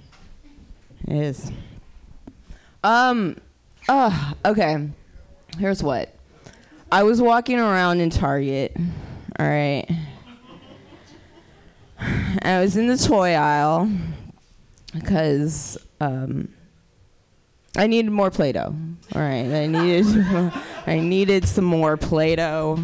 It 1.09 1.17
is. 1.17 1.51
Um, 2.85 3.39
uh, 3.89 4.35
okay. 4.45 4.91
Here's 5.59 5.83
what. 5.83 6.15
I 6.91 7.03
was 7.03 7.23
walking 7.23 7.59
around 7.59 8.01
in 8.01 8.11
Target, 8.11 8.77
all 9.39 9.47
right. 9.47 9.87
I 12.43 12.61
was 12.61 12.77
in 12.77 12.87
the 12.89 12.99
toy 12.99 13.33
aisle 13.33 13.91
because 14.93 15.79
um, 16.03 16.53
I 17.75 17.87
needed 17.87 18.11
more 18.11 18.31
Play-Doh. 18.31 18.75
All 19.15 19.23
right, 19.23 19.47
I 19.47 19.67
needed, 19.67 20.05
I 20.87 20.99
needed 20.99 21.49
some 21.49 21.65
more 21.65 21.97
Play-Doh. 21.97 22.79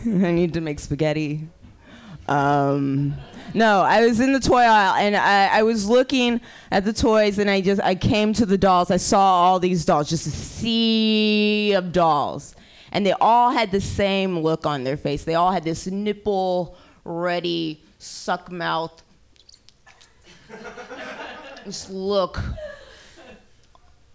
I 0.06 0.32
need 0.32 0.54
to 0.54 0.60
make 0.60 0.80
spaghetti. 0.80 1.46
Um, 2.26 3.14
no, 3.52 3.82
I 3.82 4.06
was 4.06 4.20
in 4.20 4.32
the 4.32 4.40
toy 4.40 4.62
aisle 4.62 4.94
and 4.94 5.16
I, 5.16 5.58
I 5.58 5.62
was 5.62 5.88
looking 5.88 6.40
at 6.70 6.84
the 6.84 6.92
toys 6.92 7.38
and 7.38 7.50
I 7.50 7.60
just 7.60 7.82
I 7.82 7.94
came 7.94 8.32
to 8.34 8.46
the 8.46 8.56
dolls. 8.56 8.90
I 8.90 8.96
saw 8.96 9.20
all 9.20 9.58
these 9.58 9.84
dolls, 9.84 10.08
just 10.08 10.26
a 10.26 10.30
sea 10.30 11.74
of 11.74 11.92
dolls, 11.92 12.54
and 12.92 13.04
they 13.04 13.12
all 13.20 13.50
had 13.50 13.72
the 13.72 13.80
same 13.80 14.38
look 14.38 14.64
on 14.64 14.84
their 14.84 14.96
face. 14.96 15.24
They 15.24 15.34
all 15.34 15.50
had 15.50 15.64
this 15.64 15.86
nipple 15.86 16.76
ready 17.04 17.84
suck 17.98 18.50
mouth. 18.50 19.02
This 21.66 21.90
look 21.90 22.40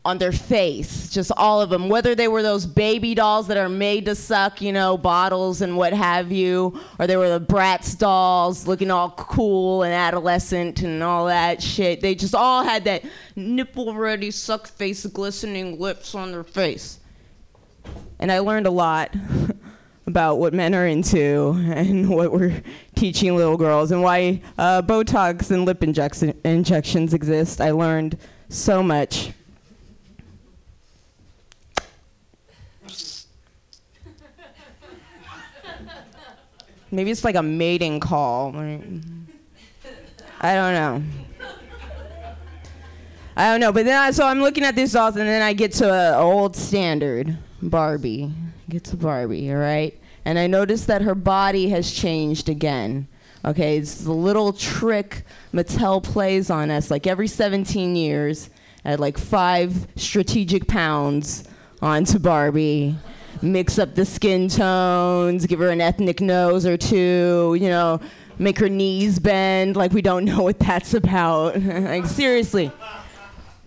on 0.05 0.19
their 0.19 0.31
face, 0.31 1.09
just 1.09 1.31
all 1.35 1.59
of 1.59 1.71
them, 1.71 1.89
whether 1.89 2.13
they 2.13 2.27
were 2.27 2.43
those 2.43 2.67
baby 2.67 3.15
dolls 3.15 3.47
that 3.47 3.57
are 3.57 3.67
made 3.67 4.05
to 4.05 4.13
suck, 4.13 4.61
you 4.61 4.71
know, 4.71 4.95
bottles 4.95 5.61
and 5.61 5.75
what 5.75 5.93
have 5.93 6.31
you, 6.31 6.79
or 6.99 7.07
they 7.07 7.17
were 7.17 7.39
the 7.39 7.43
Bratz 7.43 7.97
dolls 7.97 8.67
looking 8.67 8.91
all 8.91 9.09
cool 9.17 9.81
and 9.81 9.91
adolescent 9.91 10.83
and 10.83 11.01
all 11.01 11.25
that 11.25 11.61
shit. 11.61 12.01
They 12.01 12.13
just 12.13 12.35
all 12.35 12.63
had 12.63 12.83
that 12.83 13.03
nipple 13.35 13.95
ready 13.95 14.29
suck 14.29 14.67
face, 14.67 15.07
glistening 15.07 15.79
lips 15.79 16.13
on 16.13 16.31
their 16.31 16.43
face. 16.43 16.99
And 18.19 18.31
I 18.31 18.39
learned 18.39 18.67
a 18.67 18.71
lot 18.71 19.15
about 20.07 20.37
what 20.37 20.53
men 20.53 20.75
are 20.75 20.85
into 20.85 21.55
and 21.73 22.07
what 22.15 22.31
we're 22.31 22.61
teaching 22.93 23.35
little 23.35 23.57
girls 23.57 23.89
and 23.89 24.03
why 24.03 24.39
uh, 24.59 24.83
Botox 24.83 25.49
and 25.49 25.65
lip 25.65 25.83
injection- 25.83 26.39
injections 26.43 27.15
exist. 27.15 27.59
I 27.59 27.71
learned 27.71 28.19
so 28.49 28.83
much. 28.83 29.31
Maybe 36.95 37.11
it's 37.11 37.23
like 37.23 37.35
a 37.35 37.43
mating 37.43 37.99
call. 37.99 38.55
I 40.41 40.53
don't 40.53 40.73
know. 40.73 41.03
I 43.37 43.51
don't 43.51 43.59
know, 43.59 43.73
but 43.73 43.83
then 43.83 43.97
I, 43.97 44.11
so 44.11 44.25
I'm 44.25 44.39
looking 44.39 44.63
at 44.63 44.75
these 44.75 44.93
dolls, 44.93 45.17
and 45.17 45.27
then 45.27 45.41
I 45.41 45.51
get 45.51 45.73
to 45.73 45.91
an 45.91 46.13
old 46.13 46.55
standard, 46.55 47.37
Barbie. 47.61 48.31
Get 48.69 48.85
to 48.85 48.95
Barbie, 48.95 49.51
all 49.51 49.57
right? 49.57 49.99
And 50.23 50.39
I 50.39 50.47
notice 50.47 50.85
that 50.85 51.01
her 51.01 51.15
body 51.15 51.69
has 51.69 51.91
changed 51.91 52.47
again. 52.47 53.07
Okay, 53.43 53.77
it's 53.77 54.03
the 54.03 54.13
little 54.13 54.53
trick 54.53 55.23
Mattel 55.53 56.01
plays 56.01 56.49
on 56.49 56.71
us, 56.71 56.89
like 56.89 57.05
every 57.05 57.27
17 57.27 57.95
years, 57.95 58.49
at 58.85 58.99
like 58.99 59.17
five 59.17 59.87
strategic 59.97 60.67
pounds 60.67 61.43
onto 61.81 62.19
Barbie. 62.19 62.95
Mix 63.45 63.77
up 63.77 63.93
the 63.93 64.05
skin 64.05 64.47
tones, 64.47 65.45
give 65.45 65.59
her 65.59 65.69
an 65.69 65.79
ethnic 65.79 66.19
nose 66.19 66.65
or 66.65 66.77
two, 66.77 67.55
you 67.59 67.69
know, 67.69 67.99
make 68.39 68.57
her 68.57 68.69
knees 68.69 69.19
bend 69.19 69.75
like 69.75 69.91
we 69.91 70.01
don't 70.01 70.25
know 70.29 70.41
what 70.41 70.59
that's 70.59 70.93
about. 70.93 71.61
like, 71.61 72.05
seriously. 72.05 72.71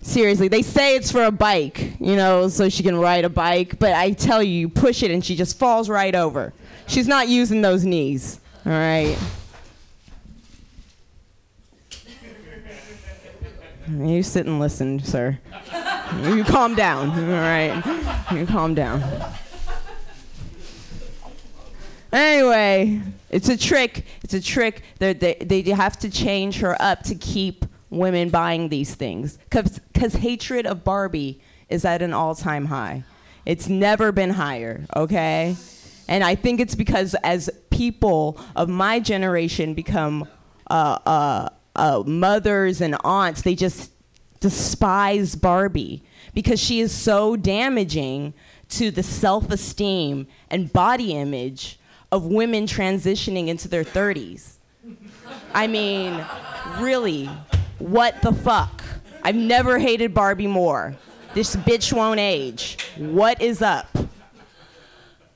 Seriously, 0.01 0.49
they 0.49 0.63
say 0.63 0.97
it's 0.97 1.11
for 1.11 1.25
a 1.25 1.31
bike, 1.31 1.95
you 2.01 2.17
know, 2.17 2.49
so 2.49 2.69
she 2.69 2.83
can 2.83 2.97
ride 2.97 3.25
a 3.25 3.29
bike, 3.29 3.79
but 3.79 3.93
I 3.93 4.13
tell 4.13 4.43
you, 4.43 4.53
you 4.53 4.69
push 4.69 5.03
it 5.03 5.11
and 5.11 5.25
she 5.25 5.35
just 5.35 5.59
falls 5.59 5.89
right 5.89 6.15
over. 6.15 6.53
She's 6.87 7.09
not 7.09 7.29
using 7.29 7.63
those 7.63 7.85
knees, 7.85 8.41
all 8.65 8.73
right? 8.73 9.19
You 13.91 14.23
sit 14.23 14.45
and 14.45 14.61
listen, 14.61 15.03
sir. 15.03 15.39
You 16.23 16.45
calm 16.45 16.75
down, 16.75 17.09
all 17.09 17.41
right? 17.41 17.83
You 18.33 18.45
calm 18.47 18.75
down. 18.75 19.01
Anyway, 22.13 23.03
it's 23.31 23.49
a 23.49 23.57
trick. 23.57 24.05
It's 24.23 24.35
a 24.35 24.41
trick. 24.41 24.83
They're, 24.99 25.15
they 25.15 25.35
they 25.35 25.63
have 25.71 25.99
to 25.99 26.11
change 26.11 26.61
her 26.61 26.81
up 26.81 27.03
to 27.05 27.15
keep 27.15 27.65
women 27.91 28.31
buying 28.31 28.69
these 28.69 28.95
things 28.95 29.39
because 29.51 30.15
hatred 30.15 30.67
of 30.67 30.85
Barbie 30.85 31.41
is 31.69 31.85
at 31.85 32.03
an 32.03 32.13
all-time 32.13 32.67
high. 32.67 33.05
It's 33.45 33.69
never 33.69 34.13
been 34.13 34.31
higher. 34.31 34.87
Okay, 34.97 35.57
and 36.07 36.25
I 36.25 36.35
think 36.35 36.61
it's 36.61 36.75
because 36.75 37.15
as 37.23 37.51
people 37.71 38.41
of 38.57 38.69
my 38.69 39.01
generation 39.01 39.75
become 39.75 40.27
uh, 40.71 40.99
uh, 41.05 41.49
uh, 41.77 42.03
mothers 42.07 42.81
and 42.81 42.97
aunts, 43.05 43.43
they 43.43 43.55
just 43.55 43.93
despise 44.41 45.35
Barbie 45.35 46.03
because 46.35 46.61
she 46.61 46.81
is 46.81 46.93
so 46.93 47.37
damaging 47.37 48.33
to 48.69 48.91
the 48.91 49.03
self-esteem 49.03 50.27
and 50.51 50.73
body 50.73 51.13
image 51.13 51.79
of 52.11 52.27
women 52.27 52.67
transitioning 52.67 53.49
into 53.49 53.69
their 53.69 53.85
30s. 53.85 54.55
I 55.55 55.67
mean, 55.67 56.25
really, 56.79 57.27
what 57.79 58.21
the 58.23 58.33
fuck? 58.33 58.83
I've 59.23 59.37
never 59.37 59.79
hated 59.79 60.15
Barbie 60.15 60.47
more. 60.47 60.97
This 61.35 61.57
bitch 61.57 61.93
won't 61.93 62.21
age. 62.21 62.79
What 62.97 63.43
is 63.43 63.61
up? 63.61 63.87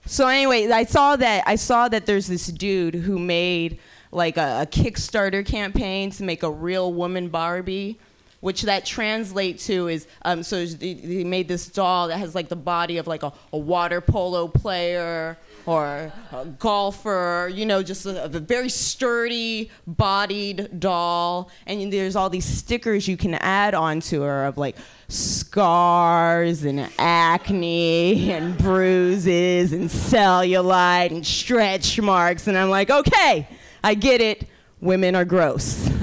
So 0.07 0.27
anyway, 0.27 0.68
I 0.68 0.85
saw 0.85 1.16
that 1.16 1.45
I 1.47 1.57
saw 1.57 1.89
that 1.89 2.07
there's 2.07 2.27
this 2.27 2.47
dude 2.47 2.95
who 2.95 3.18
made 3.18 3.79
like 4.11 4.37
a, 4.37 4.62
a 4.62 4.66
Kickstarter 4.66 5.45
campaign 5.47 6.11
to 6.12 6.25
make 6.25 6.43
a 6.43 6.51
real 6.51 6.93
woman 6.93 7.29
Barbie, 7.29 7.99
which 8.41 8.62
that 8.62 8.85
translate 8.85 9.59
to 9.61 9.89
is 9.89 10.07
um, 10.23 10.43
so 10.43 10.64
he 10.66 10.95
he 10.95 11.25
made 11.25 11.47
this 11.47 11.66
doll 11.66 12.09
that 12.09 12.18
has 12.18 12.35
like 12.35 12.49
the 12.49 12.57
body 12.57 12.99
of 12.99 13.07
like 13.07 13.23
a, 13.23 13.33
a 13.53 13.59
water 13.59 14.01
polo 14.01 14.49
player 14.49 15.39
or 15.67 16.13
a 16.33 16.47
golfer, 16.59 17.51
you 17.53 17.65
know, 17.67 17.83
just 17.83 18.07
a, 18.07 18.25
a 18.25 18.29
very 18.29 18.69
sturdy 18.69 19.71
bodied 19.87 20.81
doll. 20.81 21.51
And 21.67 21.93
there's 21.93 22.17
all 22.17 22.31
these 22.31 22.45
stickers 22.45 23.07
you 23.07 23.17
can 23.17 23.35
add 23.35 23.75
onto 23.75 24.23
her 24.23 24.47
of 24.47 24.59
like 24.59 24.77
scars 25.09 26.65
and 26.65 26.89
acne 26.99 28.33
and 28.33 28.57
bruises 28.59 29.73
and 29.73 29.89
cellulite 29.89 31.11
and 31.11 31.27
stretch 31.27 32.01
marks. 32.01 32.47
And 32.47 32.59
I'm 32.59 32.71
like, 32.71 32.91
okay, 32.91 33.47
I 33.85 33.95
get 33.95 34.21
it. 34.21 34.49
Women 34.81 35.15
are 35.15 35.25
gross. 35.25 35.89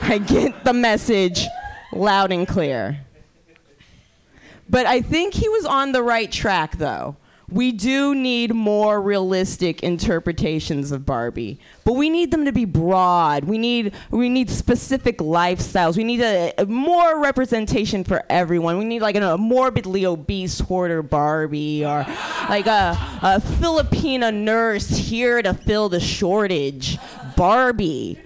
I 0.00 0.18
get 0.18 0.64
the 0.64 0.72
message 0.72 1.46
loud 1.92 2.32
and 2.32 2.48
clear. 2.48 3.00
But 4.68 4.86
I 4.86 5.02
think 5.02 5.34
he 5.34 5.48
was 5.48 5.66
on 5.66 5.92
the 5.92 6.02
right 6.02 6.32
track, 6.32 6.78
though. 6.78 7.16
We 7.50 7.72
do 7.72 8.14
need 8.14 8.54
more 8.54 9.02
realistic 9.02 9.82
interpretations 9.82 10.92
of 10.92 11.04
Barbie, 11.04 11.60
but 11.84 11.92
we 11.92 12.08
need 12.08 12.30
them 12.30 12.46
to 12.46 12.52
be 12.52 12.64
broad. 12.64 13.44
We 13.44 13.58
need 13.58 13.92
we 14.10 14.30
need 14.30 14.48
specific 14.48 15.18
lifestyles. 15.18 15.96
We 15.96 16.04
need 16.04 16.22
a, 16.22 16.54
a 16.56 16.64
more 16.64 17.20
representation 17.20 18.02
for 18.02 18.24
everyone. 18.30 18.78
We 18.78 18.84
need 18.86 19.02
like 19.02 19.16
a, 19.16 19.36
morbidly 19.36 20.06
obese 20.06 20.60
hoarder 20.60 21.02
Barbie 21.02 21.84
or 21.84 22.06
like 22.48 22.66
a, 22.66 22.96
a 23.22 23.40
Filipina 23.40 24.32
nurse 24.32 24.88
here 24.88 25.42
to 25.42 25.52
fill 25.52 25.90
the 25.90 26.00
shortage 26.00 26.98
Barbie. 27.36 28.18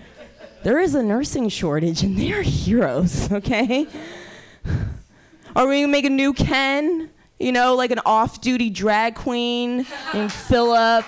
There 0.62 0.78
is 0.78 0.94
a 0.94 1.02
nursing 1.02 1.48
shortage, 1.48 2.02
and 2.02 2.18
they're 2.18 2.42
heroes. 2.42 3.30
Okay. 3.38 3.86
Are 5.56 5.66
we 5.66 5.80
gonna 5.80 5.88
make 5.88 6.04
a 6.04 6.10
new 6.10 6.32
Ken? 6.34 7.10
You 7.38 7.52
know, 7.52 7.76
like 7.76 7.92
an 7.92 8.00
off-duty 8.04 8.70
drag 8.70 9.14
queen 9.14 9.86
named 10.12 10.32
Philip, 10.32 11.04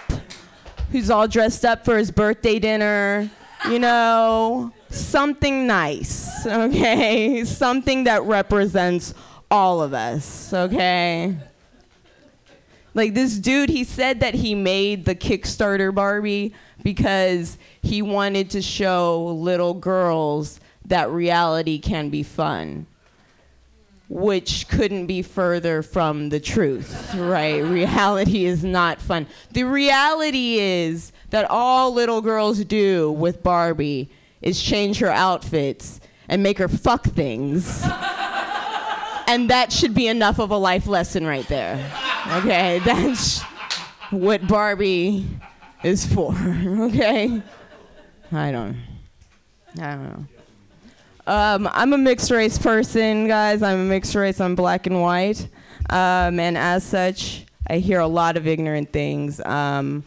who's 0.93 1.11
all 1.11 1.27
dressed 1.27 1.65
up 1.65 1.85
for 1.85 1.99
his 1.99 2.11
birthday 2.13 2.61
dinner. 2.61 3.29
You 3.69 3.81
know, 3.81 4.73
something 4.91 5.67
nice. 5.67 6.47
Okay, 6.47 7.45
something 7.45 8.05
that 8.05 8.23
represents 8.23 9.13
all 9.51 9.83
of 9.83 9.93
us. 9.93 10.53
Okay. 10.53 11.37
Like 12.95 13.15
this 13.15 13.37
dude, 13.37 13.69
he 13.69 13.85
said 13.85 14.21
that 14.21 14.35
he 14.35 14.55
made 14.55 15.05
the 15.05 15.15
Kickstarter 15.15 15.95
Barbie 15.95 16.55
because 16.83 17.59
he 17.83 18.03
wanted 18.03 18.51
to 18.51 18.63
show 18.63 19.27
little 19.27 19.75
girls 19.75 20.61
that 20.87 21.11
reality 21.11 21.79
can 21.79 22.09
be 22.09 22.23
fun 22.23 22.87
which 24.11 24.67
couldn't 24.67 25.07
be 25.07 25.23
further 25.23 25.83
from 25.83 26.31
the 26.31 26.41
truth, 26.41 27.15
right? 27.15 27.59
reality 27.65 28.45
is 28.45 28.65
not 28.65 29.01
fun. 29.01 29.25
The 29.53 29.63
reality 29.63 30.59
is 30.59 31.13
that 31.31 31.49
all 31.49 31.95
little 31.95 32.21
girls 32.21 32.65
do 32.65 33.13
with 33.13 33.41
Barbie 33.45 34.11
is 34.43 34.61
change 34.61 34.99
her 34.99 35.11
outfits 35.11 36.01
and 36.29 36.43
make 36.43 36.59
her 36.59 36.67
fuck 36.67 37.05
things. 37.05 37.85
and 39.29 39.49
that 39.49 39.73
should 39.73 39.95
be 39.95 40.09
enough 40.09 40.41
of 40.41 40.51
a 40.51 40.57
life 40.57 40.89
lesson 40.89 41.25
right 41.25 41.47
there. 41.47 41.77
Okay, 42.39 42.81
that's 42.85 43.43
what 44.11 44.45
Barbie 44.49 45.25
is 45.85 46.05
for, 46.05 46.35
okay? 46.35 47.41
I 48.33 48.51
don't 48.51 48.77
I 49.81 49.95
don't 49.95 50.03
know. 50.03 50.27
Um, 51.31 51.69
I'm 51.73 51.93
a 51.93 51.99
mixed 51.99 52.33
race 52.33 52.59
person, 52.59 53.29
guys. 53.29 53.63
I'm 53.63 53.79
a 53.79 53.85
mixed 53.85 54.17
race. 54.17 54.41
I'm 54.41 54.57
black 54.57 54.89
and 54.89 55.01
white. 55.01 55.47
Um, 55.89 56.41
and 56.41 56.59
as 56.59 56.83
such, 56.83 57.47
I 57.69 57.79
hear 57.79 58.01
a 58.01 58.07
lot 58.09 58.37
of 58.37 58.49
ignorant 58.49 58.93
things. 58.93 59.41
Um, 59.43 60.03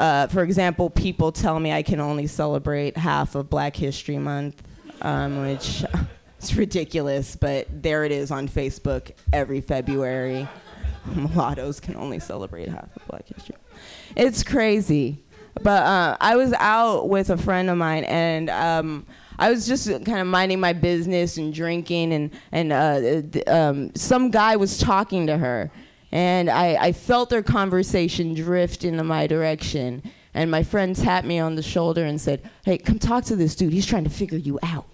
uh, 0.00 0.26
for 0.26 0.42
example, 0.42 0.90
people 0.90 1.30
tell 1.30 1.60
me 1.60 1.70
I 1.70 1.84
can 1.84 2.00
only 2.00 2.26
celebrate 2.26 2.96
half 2.96 3.36
of 3.36 3.48
Black 3.48 3.76
History 3.76 4.18
Month, 4.18 4.60
um, 5.00 5.46
which 5.46 5.84
is 6.42 6.56
ridiculous, 6.56 7.36
but 7.36 7.68
there 7.70 8.04
it 8.04 8.10
is 8.10 8.32
on 8.32 8.48
Facebook 8.48 9.12
every 9.32 9.60
February. 9.60 10.48
Mulattoes 11.14 11.78
can 11.78 11.94
only 11.94 12.18
celebrate 12.18 12.68
half 12.68 12.96
of 12.96 13.06
Black 13.06 13.28
History. 13.28 13.54
It's 14.16 14.42
crazy. 14.42 15.22
But 15.62 15.84
uh, 15.84 16.16
I 16.20 16.34
was 16.34 16.52
out 16.54 17.08
with 17.08 17.30
a 17.30 17.36
friend 17.36 17.70
of 17.70 17.76
mine, 17.76 18.02
and 18.04 18.50
um, 18.50 19.06
I 19.38 19.50
was 19.50 19.66
just 19.66 19.88
kind 19.88 20.18
of 20.18 20.26
minding 20.26 20.58
my 20.60 20.72
business 20.72 21.36
and 21.36 21.54
drinking, 21.54 22.12
and 22.12 22.30
and 22.50 22.72
uh, 22.72 23.00
th- 23.00 23.46
um, 23.46 23.94
some 23.94 24.30
guy 24.30 24.56
was 24.56 24.78
talking 24.78 25.26
to 25.28 25.38
her, 25.38 25.70
and 26.10 26.50
I, 26.50 26.74
I 26.86 26.92
felt 26.92 27.30
their 27.30 27.42
conversation 27.42 28.34
drift 28.34 28.84
into 28.84 29.04
my 29.04 29.26
direction. 29.26 30.02
And 30.34 30.50
my 30.50 30.62
friend 30.62 30.94
tapped 30.94 31.26
me 31.26 31.38
on 31.38 31.56
the 31.56 31.62
shoulder 31.62 32.04
and 32.04 32.20
said, 32.20 32.48
"Hey, 32.64 32.78
come 32.78 32.98
talk 32.98 33.24
to 33.24 33.36
this 33.36 33.54
dude. 33.54 33.72
He's 33.72 33.86
trying 33.86 34.04
to 34.04 34.10
figure 34.10 34.38
you 34.38 34.58
out." 34.62 34.86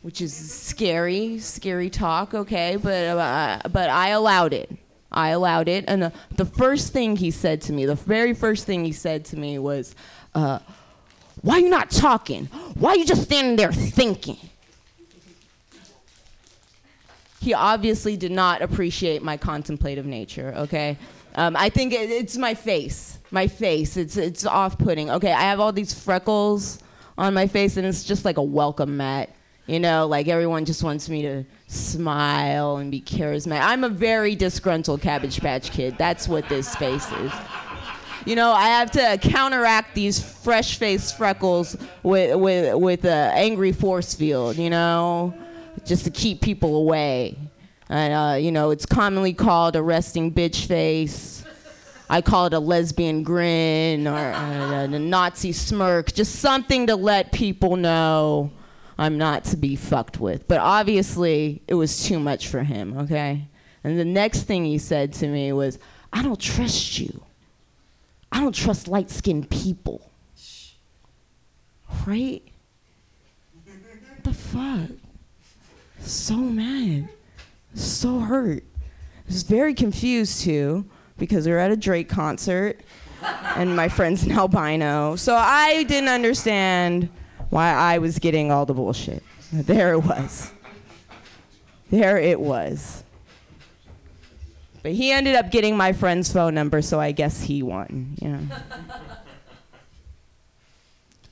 Which 0.00 0.20
is 0.20 0.34
scary, 0.34 1.38
scary 1.38 1.90
talk, 1.90 2.34
okay? 2.34 2.76
But 2.76 3.18
uh, 3.18 3.60
but 3.70 3.90
I 3.90 4.08
allowed 4.08 4.52
it. 4.52 4.70
I 5.12 5.28
allowed 5.30 5.68
it. 5.68 5.84
And 5.88 6.02
the, 6.02 6.12
the 6.36 6.46
first 6.46 6.92
thing 6.92 7.16
he 7.16 7.30
said 7.30 7.60
to 7.62 7.72
me, 7.72 7.84
the 7.84 7.94
very 7.94 8.34
first 8.34 8.66
thing 8.66 8.84
he 8.84 8.92
said 8.92 9.24
to 9.26 9.36
me 9.36 9.58
was, 9.58 9.94
uh, 10.34 10.60
Why 11.42 11.56
are 11.56 11.60
you 11.60 11.68
not 11.68 11.90
talking? 11.90 12.46
Why 12.74 12.90
are 12.90 12.96
you 12.96 13.04
just 13.04 13.22
standing 13.24 13.56
there 13.56 13.72
thinking? 13.72 14.38
He 17.40 17.52
obviously 17.52 18.16
did 18.16 18.30
not 18.30 18.62
appreciate 18.62 19.22
my 19.22 19.36
contemplative 19.36 20.06
nature, 20.06 20.54
okay? 20.56 20.96
Um, 21.34 21.56
I 21.56 21.68
think 21.68 21.92
it, 21.92 22.08
it's 22.10 22.36
my 22.36 22.54
face. 22.54 23.18
My 23.32 23.48
face. 23.48 23.96
It's, 23.96 24.16
it's 24.16 24.46
off 24.46 24.78
putting. 24.78 25.10
Okay, 25.10 25.32
I 25.32 25.42
have 25.42 25.58
all 25.58 25.72
these 25.72 25.92
freckles 25.92 26.78
on 27.18 27.34
my 27.34 27.48
face, 27.48 27.76
and 27.76 27.86
it's 27.86 28.04
just 28.04 28.24
like 28.24 28.36
a 28.36 28.42
welcome 28.42 28.96
mat. 28.96 29.30
You 29.66 29.80
know, 29.80 30.06
like 30.06 30.28
everyone 30.28 30.64
just 30.64 30.82
wants 30.82 31.08
me 31.08 31.22
to 31.22 31.44
smile 31.66 32.76
and 32.76 32.90
be 32.90 33.00
charismatic. 33.00 33.62
I'm 33.62 33.84
a 33.84 33.88
very 33.88 34.34
disgruntled 34.34 35.00
Cabbage 35.00 35.40
Patch 35.40 35.70
Kid. 35.70 35.96
That's 35.98 36.28
what 36.28 36.48
this 36.48 36.68
space 36.68 37.10
is. 37.12 37.32
You 38.24 38.36
know, 38.36 38.52
I 38.52 38.66
have 38.68 38.90
to 38.92 39.18
counteract 39.20 39.94
these 39.94 40.22
fresh 40.22 40.78
faced 40.78 41.16
freckles 41.16 41.76
with 42.02 42.36
with 42.36 42.74
with 42.76 43.04
an 43.04 43.32
angry 43.34 43.72
force 43.72 44.14
field. 44.14 44.56
You 44.56 44.70
know, 44.70 45.34
just 45.84 46.04
to 46.04 46.10
keep 46.10 46.40
people 46.40 46.76
away. 46.76 47.36
And 47.88 48.14
uh, 48.14 48.36
you 48.36 48.52
know, 48.52 48.70
it's 48.70 48.86
commonly 48.86 49.32
called 49.32 49.76
a 49.76 49.82
resting 49.82 50.32
bitch 50.32 50.66
face. 50.66 51.44
I 52.08 52.20
call 52.20 52.46
it 52.46 52.52
a 52.52 52.58
lesbian 52.58 53.22
grin 53.22 54.06
or 54.06 54.32
uh, 54.32 54.84
a 54.84 54.88
Nazi 54.88 55.52
smirk. 55.52 56.12
Just 56.12 56.36
something 56.36 56.86
to 56.88 56.96
let 56.96 57.32
people 57.32 57.76
know 57.76 58.52
I'm 58.98 59.18
not 59.18 59.44
to 59.44 59.56
be 59.56 59.76
fucked 59.76 60.20
with. 60.20 60.46
But 60.46 60.60
obviously, 60.60 61.62
it 61.66 61.74
was 61.74 62.04
too 62.04 62.20
much 62.20 62.48
for 62.48 62.62
him, 62.62 62.98
okay? 62.98 63.48
And 63.82 63.98
the 63.98 64.04
next 64.04 64.42
thing 64.42 64.64
he 64.64 64.78
said 64.78 65.12
to 65.14 65.26
me 65.26 65.52
was, 65.52 65.78
I 66.12 66.22
don't 66.22 66.38
trust 66.38 66.98
you. 66.98 67.24
I 68.32 68.40
don't 68.40 68.54
trust 68.54 68.88
light 68.88 69.10
skinned 69.10 69.50
people. 69.50 70.10
Right? 72.06 72.42
What 73.64 74.24
the 74.24 74.32
fuck? 74.32 74.90
So 76.00 76.36
mad. 76.36 77.10
So 77.74 78.18
hurt. 78.20 78.64
I 78.64 79.22
was 79.28 79.42
very 79.42 79.74
confused 79.74 80.42
too 80.42 80.86
because 81.18 81.46
we 81.46 81.52
were 81.52 81.58
at 81.58 81.70
a 81.70 81.76
Drake 81.76 82.08
concert 82.08 82.80
and 83.56 83.76
my 83.76 83.88
friend's 83.88 84.24
an 84.24 84.32
albino. 84.32 85.14
So 85.16 85.36
I 85.36 85.84
didn't 85.84 86.08
understand 86.08 87.08
why 87.50 87.70
I 87.72 87.98
was 87.98 88.18
getting 88.18 88.50
all 88.50 88.66
the 88.66 88.74
bullshit. 88.74 89.22
There 89.52 89.92
it 89.92 90.00
was. 90.00 90.50
There 91.90 92.18
it 92.18 92.40
was. 92.40 93.01
But 94.82 94.92
he 94.92 95.12
ended 95.12 95.36
up 95.36 95.50
getting 95.50 95.76
my 95.76 95.92
friend's 95.92 96.32
phone 96.32 96.54
number, 96.54 96.82
so 96.82 96.98
I 96.98 97.12
guess 97.12 97.42
he 97.42 97.62
won, 97.62 98.16
you 98.20 98.28
know. 98.28 98.40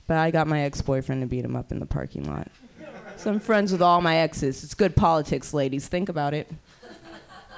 but 0.07 0.17
I 0.17 0.31
got 0.31 0.47
my 0.47 0.61
ex-boyfriend 0.61 1.21
to 1.21 1.27
beat 1.27 1.43
him 1.43 1.55
up 1.55 1.71
in 1.71 1.79
the 1.79 1.85
parking 1.85 2.23
lot. 2.23 2.47
So 3.17 3.29
I'm 3.29 3.39
friends 3.39 3.71
with 3.71 3.81
all 3.81 4.01
my 4.01 4.17
exes. 4.17 4.63
It's 4.63 4.73
good 4.73 4.95
politics, 4.95 5.53
ladies. 5.53 5.87
Think 5.87 6.09
about 6.09 6.33
it. 6.33 6.51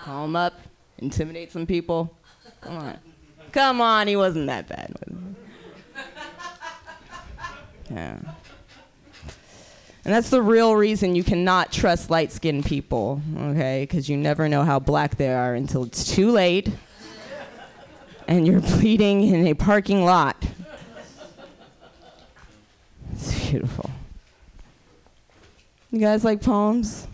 Call 0.03 0.25
him 0.25 0.35
up, 0.35 0.59
intimidate 0.97 1.51
some 1.51 1.65
people. 1.65 2.17
Come 2.61 2.77
on. 2.77 2.97
Come 3.51 3.79
on, 3.79 4.07
he 4.07 4.15
wasn't 4.15 4.47
that 4.47 4.67
bad. 4.67 4.93
Was 4.99 5.17
he? 7.87 7.95
Yeah. 7.95 8.19
And 10.05 10.13
that's 10.13 10.29
the 10.29 10.41
real 10.41 10.75
reason 10.75 11.15
you 11.15 11.23
cannot 11.23 11.71
trust 11.71 12.09
light 12.09 12.31
skinned 12.31 12.65
people, 12.65 13.21
okay? 13.37 13.83
Because 13.83 14.09
you 14.09 14.17
never 14.17 14.49
know 14.49 14.63
how 14.63 14.79
black 14.79 15.15
they 15.15 15.33
are 15.33 15.53
until 15.53 15.83
it's 15.83 16.13
too 16.13 16.29
late 16.29 16.69
and 18.27 18.47
you're 18.47 18.59
bleeding 18.79 19.23
in 19.23 19.47
a 19.47 19.53
parking 19.53 20.03
lot. 20.03 20.35
It's 23.13 23.49
beautiful. 23.49 23.89
You 25.91 25.99
guys 25.99 26.23
like 26.23 26.41
poems? 26.41 27.07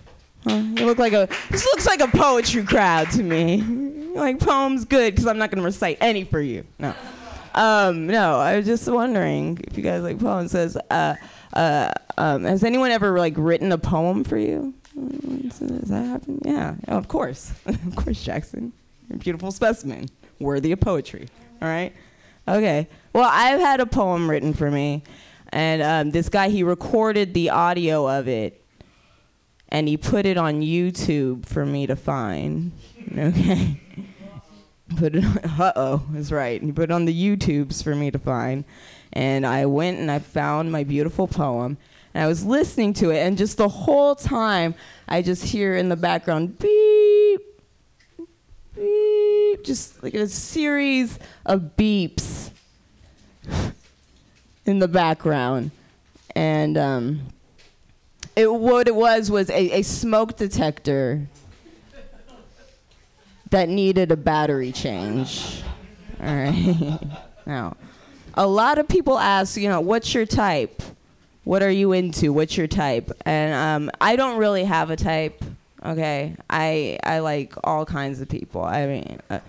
Huh? 0.47 0.55
You 0.55 0.85
look 0.85 0.97
like 0.97 1.13
a. 1.13 1.27
This 1.51 1.65
looks 1.65 1.85
like 1.85 1.99
a 1.99 2.07
poetry 2.07 2.63
crowd 2.63 3.11
to 3.11 3.23
me. 3.23 3.63
Like 4.09 4.39
poems? 4.39 4.85
Good, 4.85 5.13
because 5.13 5.27
I'm 5.27 5.37
not 5.37 5.51
going 5.51 5.59
to 5.59 5.63
recite 5.63 5.99
any 6.01 6.25
for 6.25 6.41
you. 6.41 6.65
No. 6.79 6.93
Um, 7.53 8.07
no, 8.07 8.39
I 8.39 8.57
was 8.57 8.65
just 8.65 8.85
wondering 8.87 9.59
if 9.67 9.77
you 9.77 9.83
guys 9.83 10.01
like 10.01 10.19
poems. 10.19 10.51
Says, 10.51 10.75
uh, 10.89 11.13
uh, 11.54 11.91
um, 12.18 12.43
has 12.43 12.64
anyone 12.64 12.91
ever 12.91 13.18
like 13.18 13.34
written 13.38 13.72
a 13.72 13.78
poem 13.78 14.24
for 14.24 14.38
you? 14.38 14.74
Does 14.95 15.89
that 15.89 16.06
happen? 16.06 16.39
Yeah, 16.43 16.76
oh, 16.88 16.97
of 16.97 17.08
course, 17.08 17.54
of 17.66 17.95
course, 17.95 18.24
Jackson. 18.24 18.74
You're 19.08 19.16
a 19.16 19.20
beautiful 19.20 19.52
specimen, 19.52 20.10
worthy 20.39 20.72
of 20.72 20.80
poetry. 20.80 21.28
All 21.62 21.68
right. 21.68 21.93
Okay. 22.47 22.88
Well, 23.14 23.30
I've 23.32 23.60
had 23.60 23.80
a 23.80 23.86
poem 23.86 24.30
written 24.30 24.54
for 24.54 24.70
me, 24.70 25.04
and 25.50 25.82
um, 25.82 26.12
this 26.12 26.30
guy 26.30 26.50
he 26.50 26.64
recorded 26.64 27.34
the 27.34 27.50
audio 27.50 28.08
of 28.08 28.28
it, 28.28 28.64
and 29.70 29.88
he 29.88 29.97
put 29.97 30.26
it 30.26 30.38
on 30.38 30.62
YouTube 30.62 31.45
for 31.45 31.66
me 31.66 31.88
to 31.88 31.95
find. 31.95 32.72
Okay. 33.18 33.82
Put 34.97 35.16
it 35.16 35.24
on, 35.24 35.38
uh-oh, 35.38 36.04
that's 36.12 36.32
right. 36.32 36.62
He 36.62 36.72
put 36.72 36.86
it 36.86 36.91
on 36.91 37.06
the 37.06 37.14
YouTubes 37.14 37.84
for 37.84 37.95
me 37.95 38.12
to 38.12 38.20
find. 38.20 38.66
And 39.14 39.45
I 39.45 39.66
went 39.66 39.99
and 39.99 40.10
I 40.10 40.20
found 40.20 40.72
my 40.72 40.84
beautiful 40.84 41.28
poem. 41.28 41.78
And 42.14 42.24
I 42.24 42.28
was 42.28 42.43
listening 42.43 42.93
to 42.95 43.12
it, 43.12 43.20
and 43.20 43.38
just 43.38 43.57
the 43.57 43.70
whole 43.70 44.16
time, 44.16 44.74
I 45.07 45.22
just 45.22 45.43
hear 45.43 45.76
in 45.76 45.89
the 45.89 45.95
background 45.95 46.57
beep, 46.57 47.41
beep, 48.76 49.64
just 49.64 50.01
like 50.01 50.16
a 50.16 50.28
series 50.28 51.20
of 51.45 51.76
beeps 51.78 52.49
in 54.66 54.80
the 54.80 54.88
background. 54.88 55.70
And 56.36 56.78
um, 56.78 57.22
it, 58.36 58.51
what 58.51 58.88
it 58.88 58.95
was 58.95 59.30
was 59.30 59.49
a, 59.49 59.80
a 59.80 59.82
smoke 59.84 60.36
detector 60.36 61.28
that 63.49 63.70
needed 63.70 64.12
a 64.12 64.18
battery 64.18 64.72
change. 64.72 65.62
All 66.22 66.36
right. 66.36 66.99
now, 67.45 67.76
a 68.34 68.47
lot 68.47 68.77
of 68.77 68.88
people 68.88 69.17
ask, 69.17 69.57
you 69.57 69.69
know, 69.69 69.82
what's 69.82 70.13
your 70.13 70.25
type? 70.25 70.82
What 71.43 71.63
are 71.63 71.71
you 71.71 71.93
into? 71.93 72.32
What's 72.32 72.57
your 72.57 72.67
type? 72.67 73.11
And 73.25 73.53
um, 73.53 73.91
I 73.99 74.15
don't 74.15 74.38
really 74.38 74.63
have 74.63 74.91
a 74.91 74.95
type. 74.95 75.43
Okay, 75.84 76.36
I 76.49 76.99
I 77.03 77.19
like 77.19 77.53
all 77.63 77.86
kinds 77.86 78.19
of 78.19 78.27
people. 78.27 78.63
I 78.63 78.86
mean, 78.86 79.19
uh, 79.30 79.39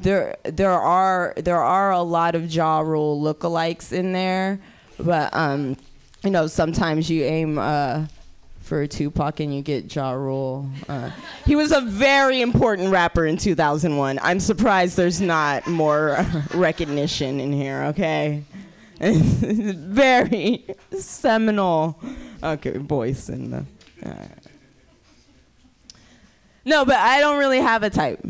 there 0.00 0.36
there 0.42 0.72
are 0.72 1.32
there 1.36 1.62
are 1.62 1.92
a 1.92 2.02
lot 2.02 2.34
of 2.34 2.52
Ja 2.52 2.80
Rule 2.80 3.20
lookalikes 3.20 3.92
in 3.92 4.12
there, 4.12 4.58
but 4.98 5.34
um, 5.34 5.76
you 6.24 6.30
know 6.30 6.48
sometimes 6.48 7.08
you 7.08 7.22
aim 7.22 7.58
uh, 7.58 8.06
for 8.66 8.84
Tupac 8.86 9.38
and 9.40 9.54
you 9.54 9.62
get 9.62 9.94
Ja 9.94 10.10
Rule. 10.10 10.68
Uh, 10.88 11.10
he 11.44 11.54
was 11.54 11.70
a 11.70 11.80
very 11.80 12.40
important 12.40 12.90
rapper 12.90 13.24
in 13.24 13.36
2001. 13.36 14.18
I'm 14.20 14.40
surprised 14.40 14.96
there's 14.96 15.20
not 15.20 15.66
more 15.68 16.26
recognition 16.54 17.38
in 17.38 17.52
here. 17.52 17.84
Okay, 17.84 18.42
very 19.00 20.64
seminal. 20.98 21.98
Okay, 22.42 22.76
voice 22.78 23.28
in 23.28 23.52
the. 23.52 23.64
Uh, 24.04 24.26
no, 26.64 26.84
but 26.84 26.96
I 26.96 27.20
don't 27.20 27.38
really 27.38 27.60
have 27.60 27.84
a 27.84 27.90
type. 27.90 28.20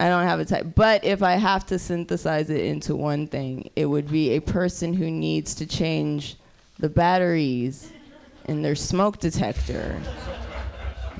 I 0.00 0.08
don't 0.08 0.26
have 0.26 0.40
a 0.40 0.44
type. 0.44 0.74
But 0.74 1.04
if 1.04 1.22
I 1.22 1.36
have 1.36 1.64
to 1.66 1.78
synthesize 1.78 2.50
it 2.50 2.64
into 2.64 2.96
one 2.96 3.28
thing, 3.28 3.70
it 3.76 3.86
would 3.86 4.10
be 4.10 4.30
a 4.30 4.40
person 4.40 4.92
who 4.92 5.10
needs 5.10 5.54
to 5.54 5.66
change 5.66 6.36
the 6.78 6.88
batteries 6.88 7.92
in 8.46 8.62
their 8.62 8.74
smoke 8.74 9.18
detector. 9.18 10.00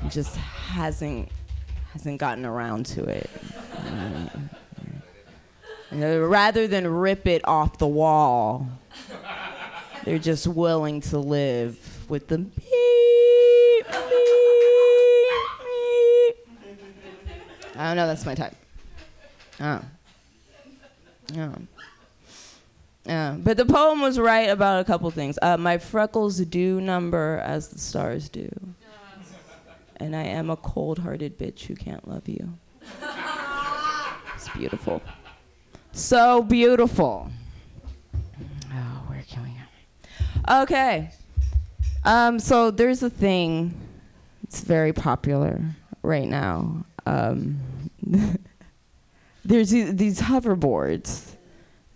Just 0.09 0.35
hasn't 0.35 1.29
hasn't 1.93 2.19
gotten 2.19 2.45
around 2.45 2.85
to 2.87 3.03
it. 3.03 3.29
Uh, 3.75 4.29
you 5.91 6.25
rather 6.25 6.67
than 6.67 6.87
rip 6.87 7.25
it 7.27 7.41
off 7.45 7.77
the 7.77 7.87
wall, 7.87 8.67
they're 10.03 10.19
just 10.19 10.47
willing 10.47 11.01
to 11.01 11.17
live 11.17 12.05
with 12.09 12.27
the 12.27 12.37
beep, 12.37 12.55
beep, 13.75 13.87
beep. 16.25 17.45
I 17.75 17.87
don't 17.87 17.97
know. 17.97 18.07
That's 18.07 18.25
my 18.25 18.35
type. 18.35 18.55
Oh. 19.59 19.81
Yeah. 21.33 21.51
Yeah. 23.07 23.37
But 23.39 23.55
the 23.55 23.65
poem 23.65 24.01
was 24.01 24.19
right 24.19 24.49
about 24.49 24.81
a 24.81 24.83
couple 24.83 25.09
things. 25.11 25.39
Uh, 25.41 25.55
my 25.55 25.77
freckles 25.77 26.37
do 26.39 26.81
number 26.81 27.41
as 27.43 27.69
the 27.69 27.79
stars 27.79 28.27
do. 28.27 28.49
And 29.95 30.15
I 30.15 30.23
am 30.23 30.49
a 30.49 30.57
cold 30.57 30.99
hearted 30.99 31.39
bitch 31.39 31.63
who 31.63 31.75
can't 31.75 32.07
love 32.07 32.27
you. 32.27 32.53
It's 34.35 34.49
beautiful. 34.49 35.01
So 35.93 36.43
beautiful. 36.43 37.31
Oh, 38.71 39.03
where 39.07 39.23
can 39.27 39.43
we 39.43 39.49
go? 39.49 40.61
Okay. 40.63 41.11
Um, 42.03 42.39
so 42.39 42.69
there's 42.69 43.01
a 43.01 43.09
thing. 43.09 43.73
It's 44.43 44.61
very 44.61 44.93
popular 44.93 45.61
right 46.03 46.27
now. 46.27 46.85
Um, 47.05 47.59
there's 49.45 49.71
these, 49.71 49.95
these 49.95 50.21
hoverboards. 50.21 51.36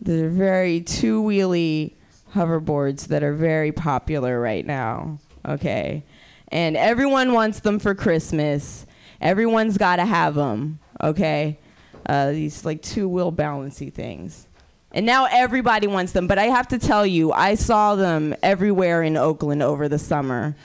They're 0.02 0.30
very 0.30 0.82
two 0.82 1.22
wheelie 1.22 1.94
hoverboards 2.34 3.08
that 3.08 3.24
are 3.24 3.34
very 3.34 3.72
popular 3.72 4.40
right 4.40 4.66
now. 4.66 5.20
Okay. 5.48 6.04
And 6.48 6.76
everyone 6.76 7.34
wants 7.34 7.60
them 7.60 7.80
for 7.80 7.94
Christmas. 7.94 8.86
Everyone's 9.20 9.78
got 9.78 9.98
to 9.98 10.06
have 10.06 10.36
them. 10.36 10.80
Okay. 11.02 11.60
Uh, 12.06 12.32
these 12.32 12.66
like 12.66 12.82
two 12.82 13.08
wheel 13.08 13.32
balancy 13.32 13.90
things. 13.90 14.48
And 14.92 15.06
now 15.06 15.28
everybody 15.32 15.88
wants 15.88 16.12
them. 16.12 16.28
But 16.28 16.40
I 16.40 16.46
have 16.46 16.68
to 16.70 16.80
tell 16.80 17.06
you, 17.06 17.32
I 17.32 17.56
saw 17.56 17.96
them 17.96 18.36
everywhere 18.44 19.04
in 19.04 19.16
Oakland 19.16 19.64
over 19.64 19.88
the 19.88 20.00
summer. 20.00 20.56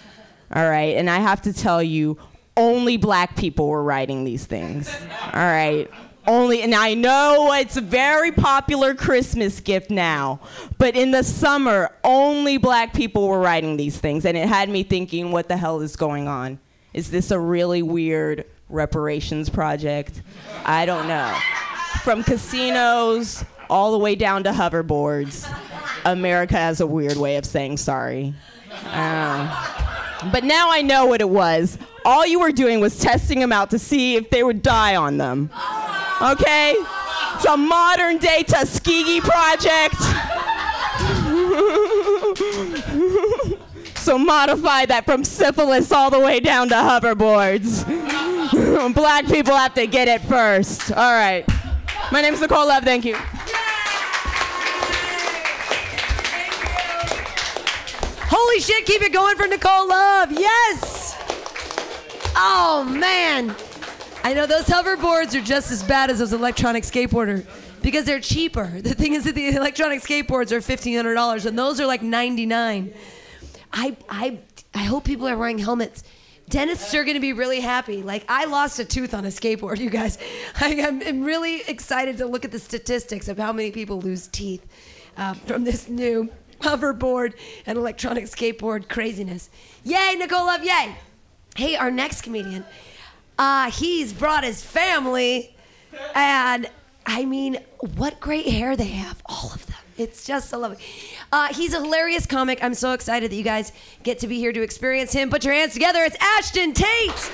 All 0.54 0.68
right. 0.68 0.96
And 0.96 1.10
I 1.10 1.18
have 1.18 1.42
to 1.42 1.52
tell 1.52 1.82
you, 1.82 2.18
only 2.56 2.96
black 2.96 3.36
people 3.36 3.68
were 3.68 3.82
riding 3.82 4.24
these 4.24 4.46
things. 4.46 4.88
All 5.32 5.40
right. 5.40 5.90
Only, 6.26 6.62
and 6.62 6.74
I 6.74 6.94
know 6.94 7.52
it's 7.52 7.76
a 7.76 7.80
very 7.80 8.32
popular 8.32 8.94
Christmas 8.94 9.60
gift 9.60 9.90
now, 9.90 10.40
but 10.76 10.96
in 10.96 11.12
the 11.12 11.22
summer, 11.22 11.90
only 12.02 12.56
black 12.56 12.92
people 12.92 13.28
were 13.28 13.38
writing 13.38 13.76
these 13.76 13.98
things. 13.98 14.24
And 14.24 14.36
it 14.36 14.48
had 14.48 14.68
me 14.68 14.82
thinking, 14.82 15.30
what 15.30 15.48
the 15.48 15.56
hell 15.56 15.80
is 15.80 15.94
going 15.94 16.26
on? 16.26 16.58
Is 16.92 17.10
this 17.10 17.30
a 17.30 17.38
really 17.38 17.82
weird 17.82 18.44
reparations 18.68 19.48
project? 19.48 20.22
I 20.64 20.84
don't 20.84 21.06
know. 21.06 21.36
From 22.02 22.24
casinos 22.24 23.44
all 23.70 23.92
the 23.92 23.98
way 23.98 24.14
down 24.16 24.42
to 24.44 24.50
hoverboards, 24.50 25.48
America 26.04 26.56
has 26.56 26.80
a 26.80 26.86
weird 26.86 27.16
way 27.16 27.36
of 27.36 27.44
saying 27.44 27.76
sorry. 27.76 28.34
Uh, 28.86 30.30
but 30.32 30.42
now 30.44 30.70
I 30.70 30.82
know 30.82 31.06
what 31.06 31.20
it 31.20 31.28
was. 31.28 31.78
All 32.04 32.26
you 32.26 32.40
were 32.40 32.52
doing 32.52 32.80
was 32.80 32.98
testing 32.98 33.40
them 33.40 33.52
out 33.52 33.70
to 33.70 33.78
see 33.78 34.16
if 34.16 34.30
they 34.30 34.42
would 34.42 34.62
die 34.62 34.96
on 34.96 35.18
them. 35.18 35.50
Okay? 36.20 36.74
It's 37.34 37.44
a 37.44 37.56
modern 37.56 38.18
day 38.18 38.42
Tuskegee 38.42 39.20
project. 39.20 39.96
so 43.98 44.16
modify 44.18 44.86
that 44.86 45.02
from 45.04 45.24
syphilis 45.24 45.92
all 45.92 46.10
the 46.10 46.18
way 46.20 46.40
down 46.40 46.68
to 46.70 46.74
hoverboards. 46.74 47.84
Black 48.94 49.26
people 49.26 49.54
have 49.54 49.74
to 49.74 49.86
get 49.86 50.08
it 50.08 50.22
first. 50.22 50.90
All 50.92 51.12
right. 51.12 51.44
My 52.10 52.22
name 52.22 52.32
is 52.32 52.40
Nicole 52.40 52.66
Love. 52.68 52.84
Thank 52.84 53.04
you. 53.04 53.16
Holy 58.28 58.60
shit, 58.60 58.86
keep 58.86 59.02
it 59.02 59.12
going 59.12 59.36
for 59.36 59.46
Nicole 59.46 59.88
Love. 59.88 60.32
Yes. 60.32 61.14
Oh, 62.36 62.84
man. 62.88 63.54
I 64.26 64.32
know 64.32 64.44
those 64.44 64.64
hoverboards 64.64 65.36
are 65.36 65.40
just 65.40 65.70
as 65.70 65.84
bad 65.84 66.10
as 66.10 66.18
those 66.18 66.32
electronic 66.32 66.82
skateboarder 66.82 67.46
because 67.80 68.06
they're 68.06 68.18
cheaper. 68.18 68.66
The 68.66 68.92
thing 68.92 69.14
is 69.14 69.22
that 69.22 69.36
the 69.36 69.50
electronic 69.54 70.00
skateboards 70.00 70.50
are 70.50 70.58
$1,500 70.58 71.46
and 71.46 71.56
those 71.56 71.80
are 71.80 71.86
like 71.86 72.02
99 72.02 72.92
I, 73.72 73.96
I, 74.08 74.40
I 74.74 74.82
hope 74.82 75.04
people 75.04 75.28
are 75.28 75.38
wearing 75.38 75.58
helmets. 75.58 76.02
Dentists 76.48 76.92
are 76.92 77.04
going 77.04 77.14
to 77.14 77.20
be 77.20 77.34
really 77.34 77.60
happy. 77.60 78.02
Like, 78.02 78.24
I 78.28 78.46
lost 78.46 78.80
a 78.80 78.84
tooth 78.84 79.14
on 79.14 79.24
a 79.24 79.28
skateboard, 79.28 79.78
you 79.78 79.90
guys. 79.90 80.18
I 80.60 80.70
am 80.70 81.02
I'm 81.06 81.22
really 81.22 81.60
excited 81.60 82.18
to 82.18 82.26
look 82.26 82.44
at 82.44 82.50
the 82.50 82.58
statistics 82.58 83.28
of 83.28 83.38
how 83.38 83.52
many 83.52 83.70
people 83.70 84.00
lose 84.00 84.26
teeth 84.26 84.66
uh, 85.16 85.34
from 85.34 85.62
this 85.62 85.88
new 85.88 86.30
hoverboard 86.62 87.34
and 87.64 87.78
electronic 87.78 88.24
skateboard 88.24 88.88
craziness. 88.88 89.50
Yay, 89.84 90.16
Nicole 90.18 90.46
Love, 90.46 90.64
yay. 90.64 90.96
Hey, 91.54 91.76
our 91.76 91.92
next 91.92 92.22
comedian, 92.22 92.64
uh, 93.38 93.70
he's 93.70 94.12
brought 94.12 94.44
his 94.44 94.62
family, 94.62 95.54
and 96.14 96.68
I 97.04 97.24
mean, 97.24 97.58
what 97.96 98.20
great 98.20 98.46
hair 98.46 98.76
they 98.76 98.88
have, 98.88 99.22
all 99.26 99.52
of 99.52 99.66
them. 99.66 99.76
It's 99.98 100.26
just 100.26 100.50
so 100.50 100.58
lovely. 100.58 100.78
Uh, 101.32 101.52
he's 101.54 101.72
a 101.72 101.80
hilarious 101.80 102.26
comic. 102.26 102.62
I'm 102.62 102.74
so 102.74 102.92
excited 102.92 103.30
that 103.30 103.36
you 103.36 103.44
guys 103.44 103.72
get 104.02 104.18
to 104.18 104.26
be 104.26 104.38
here 104.38 104.52
to 104.52 104.62
experience 104.62 105.12
him. 105.12 105.30
Put 105.30 105.44
your 105.44 105.54
hands 105.54 105.72
together. 105.72 106.00
It's 106.04 106.16
Ashton 106.20 106.74
Tate. 106.74 107.32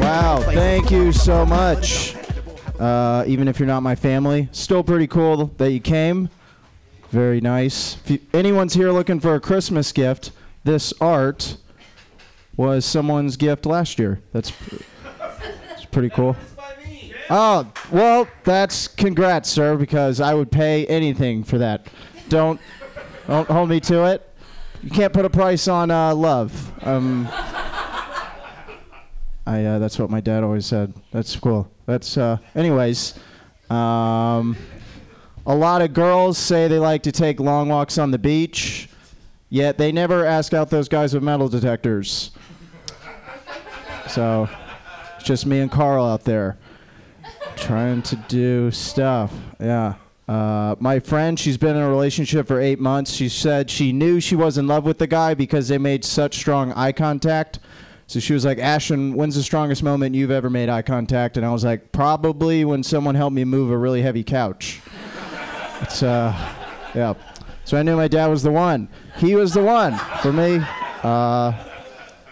Wow, 0.00 0.40
thank 0.44 0.90
you 0.90 1.12
so 1.12 1.44
much. 1.44 2.14
Uh, 2.78 3.24
even 3.26 3.48
if 3.48 3.58
you're 3.58 3.66
not 3.66 3.82
my 3.82 3.94
family, 3.94 4.48
still 4.52 4.84
pretty 4.84 5.06
cool 5.06 5.46
that 5.56 5.70
you 5.70 5.80
came. 5.80 6.28
Very 7.10 7.40
nice. 7.40 7.96
If 8.04 8.10
you, 8.10 8.18
anyone's 8.32 8.74
here 8.74 8.92
looking 8.92 9.20
for 9.20 9.34
a 9.34 9.40
Christmas 9.40 9.92
gift, 9.92 10.32
this 10.64 10.92
art 11.00 11.56
was 12.56 12.84
someone's 12.84 13.36
gift 13.36 13.66
last 13.66 13.98
year. 13.98 14.20
That's, 14.32 14.52
that's 15.68 15.84
pretty 15.86 16.10
cool. 16.10 16.36
Oh, 17.30 17.72
well, 17.90 18.28
that's 18.44 18.86
congrats, 18.86 19.48
sir, 19.48 19.76
because 19.76 20.20
I 20.20 20.34
would 20.34 20.50
pay 20.50 20.86
anything 20.86 21.42
for 21.42 21.58
that. 21.58 21.86
Don't 22.28 22.60
don't 23.26 23.48
hold 23.48 23.70
me 23.70 23.80
to 23.80 24.04
it. 24.04 24.28
You 24.82 24.90
can't 24.90 25.12
put 25.12 25.24
a 25.24 25.30
price 25.30 25.66
on 25.66 25.90
uh, 25.90 26.14
love. 26.14 26.72
Um, 26.86 27.26
I 29.46 29.64
uh, 29.64 29.78
that's 29.78 29.98
what 29.98 30.10
my 30.10 30.20
dad 30.20 30.44
always 30.44 30.66
said. 30.66 30.92
That's 31.10 31.34
cool. 31.36 31.70
That's 31.86 32.18
uh, 32.18 32.36
anyways. 32.54 33.14
Um, 33.70 34.56
a 35.46 35.54
lot 35.54 35.80
of 35.80 35.94
girls 35.94 36.36
say 36.36 36.68
they 36.68 36.78
like 36.78 37.02
to 37.04 37.12
take 37.12 37.40
long 37.40 37.68
walks 37.70 37.96
on 37.96 38.10
the 38.10 38.18
beach, 38.18 38.88
yet 39.54 39.78
they 39.78 39.92
never 39.92 40.26
ask 40.26 40.52
out 40.52 40.68
those 40.68 40.88
guys 40.88 41.14
with 41.14 41.22
metal 41.22 41.48
detectors. 41.48 42.32
So 44.08 44.48
it's 45.14 45.24
just 45.24 45.46
me 45.46 45.60
and 45.60 45.70
Carl 45.70 46.04
out 46.04 46.24
there 46.24 46.58
trying 47.54 48.02
to 48.02 48.16
do 48.26 48.72
stuff. 48.72 49.32
Yeah. 49.60 49.94
Uh, 50.26 50.74
my 50.80 50.98
friend, 50.98 51.38
she's 51.38 51.56
been 51.56 51.76
in 51.76 51.82
a 51.82 51.88
relationship 51.88 52.48
for 52.48 52.60
eight 52.60 52.80
months. 52.80 53.12
She 53.12 53.28
said 53.28 53.70
she 53.70 53.92
knew 53.92 54.18
she 54.18 54.34
was 54.34 54.58
in 54.58 54.66
love 54.66 54.84
with 54.84 54.98
the 54.98 55.06
guy 55.06 55.34
because 55.34 55.68
they 55.68 55.78
made 55.78 56.04
such 56.04 56.34
strong 56.34 56.72
eye 56.72 56.90
contact. 56.90 57.60
So 58.08 58.18
she 58.18 58.32
was 58.34 58.44
like, 58.44 58.58
Ashton, 58.58 59.14
when's 59.14 59.36
the 59.36 59.42
strongest 59.44 59.84
moment 59.84 60.16
you've 60.16 60.32
ever 60.32 60.50
made 60.50 60.68
eye 60.68 60.82
contact? 60.82 61.36
And 61.36 61.46
I 61.46 61.52
was 61.52 61.64
like, 61.64 61.92
probably 61.92 62.64
when 62.64 62.82
someone 62.82 63.14
helped 63.14 63.36
me 63.36 63.44
move 63.44 63.70
a 63.70 63.78
really 63.78 64.02
heavy 64.02 64.24
couch. 64.24 64.80
It's, 65.80 66.02
uh, 66.02 66.34
yeah. 66.92 67.14
So 67.64 67.78
I 67.78 67.82
knew 67.82 67.96
my 67.96 68.08
dad 68.08 68.26
was 68.26 68.42
the 68.42 68.52
one. 68.52 68.88
He 69.16 69.34
was 69.34 69.54
the 69.54 69.62
one 69.62 69.96
for 70.20 70.32
me. 70.32 70.60
Uh, 71.02 71.52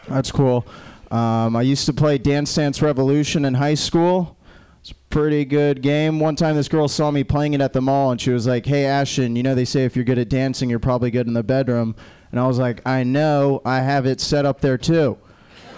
that's 0.09 0.31
cool. 0.31 0.67
Um, 1.11 1.57
I 1.57 1.63
used 1.63 1.87
to 1.87 1.93
play 1.93 2.19
Dance 2.19 2.55
Dance 2.55 2.83
Revolution 2.83 3.45
in 3.45 3.55
high 3.55 3.75
school. 3.75 4.37
It's 4.81 4.91
a 4.91 4.95
pretty 5.11 5.45
good 5.45 5.81
game. 5.81 6.19
One 6.21 6.37
time, 6.37 6.57
this 6.57 6.69
girl 6.69 6.89
saw 6.89 7.11
me 7.11 7.23
playing 7.23 7.55
it 7.55 7.61
at 7.61 7.73
the 7.73 7.81
mall, 7.81 8.11
and 8.11 8.21
she 8.21 8.31
was 8.31 8.47
like, 8.47 8.67
"Hey, 8.67 8.85
Ashton, 8.85 9.37
you 9.37 9.43
know 9.43 9.55
they 9.55 9.65
say 9.65 9.85
if 9.85 9.95
you're 9.95 10.05
good 10.05 10.19
at 10.19 10.29
dancing, 10.29 10.69
you're 10.69 10.79
probably 10.79 11.11
good 11.11 11.27
in 11.27 11.35
the 11.35 11.43
bedroom." 11.43 11.95
And 12.31 12.41
I 12.41 12.47
was 12.47 12.59
like, 12.59 12.81
"I 12.87 13.05
know. 13.05 13.63
I 13.65 13.81
have 13.81 14.07
it 14.07 14.21
set 14.21 14.45
up 14.45 14.61
there 14.61 14.79
too." 14.79 15.19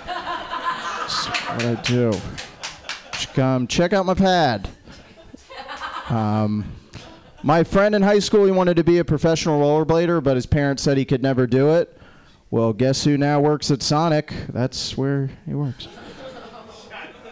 What 0.07 1.65
I 1.65 1.81
do. 1.85 2.13
Come 3.35 3.67
check 3.67 3.93
out 3.93 4.07
my 4.07 4.15
pad. 4.15 4.69
Um, 6.09 6.65
my 7.45 7.63
friend 7.63 7.95
in 7.95 8.01
high 8.01 8.21
school, 8.21 8.47
he 8.47 8.51
wanted 8.51 8.77
to 8.79 8.85
be 8.85 8.99
a 8.99 9.05
professional 9.05 9.61
rollerblader, 9.61 10.23
but 10.25 10.35
his 10.35 10.47
parents 10.47 10.83
said 10.83 10.97
he 10.97 11.05
could 11.05 11.23
never 11.23 11.47
do 11.47 11.75
it. 11.75 12.01
Well, 12.51 12.73
guess 12.73 13.05
who 13.05 13.19
now 13.19 13.39
works 13.39 13.71
at 13.71 13.83
Sonic? 13.83 14.33
That's 14.49 14.97
where 14.97 15.31
he 15.45 15.53
works. 15.53 15.89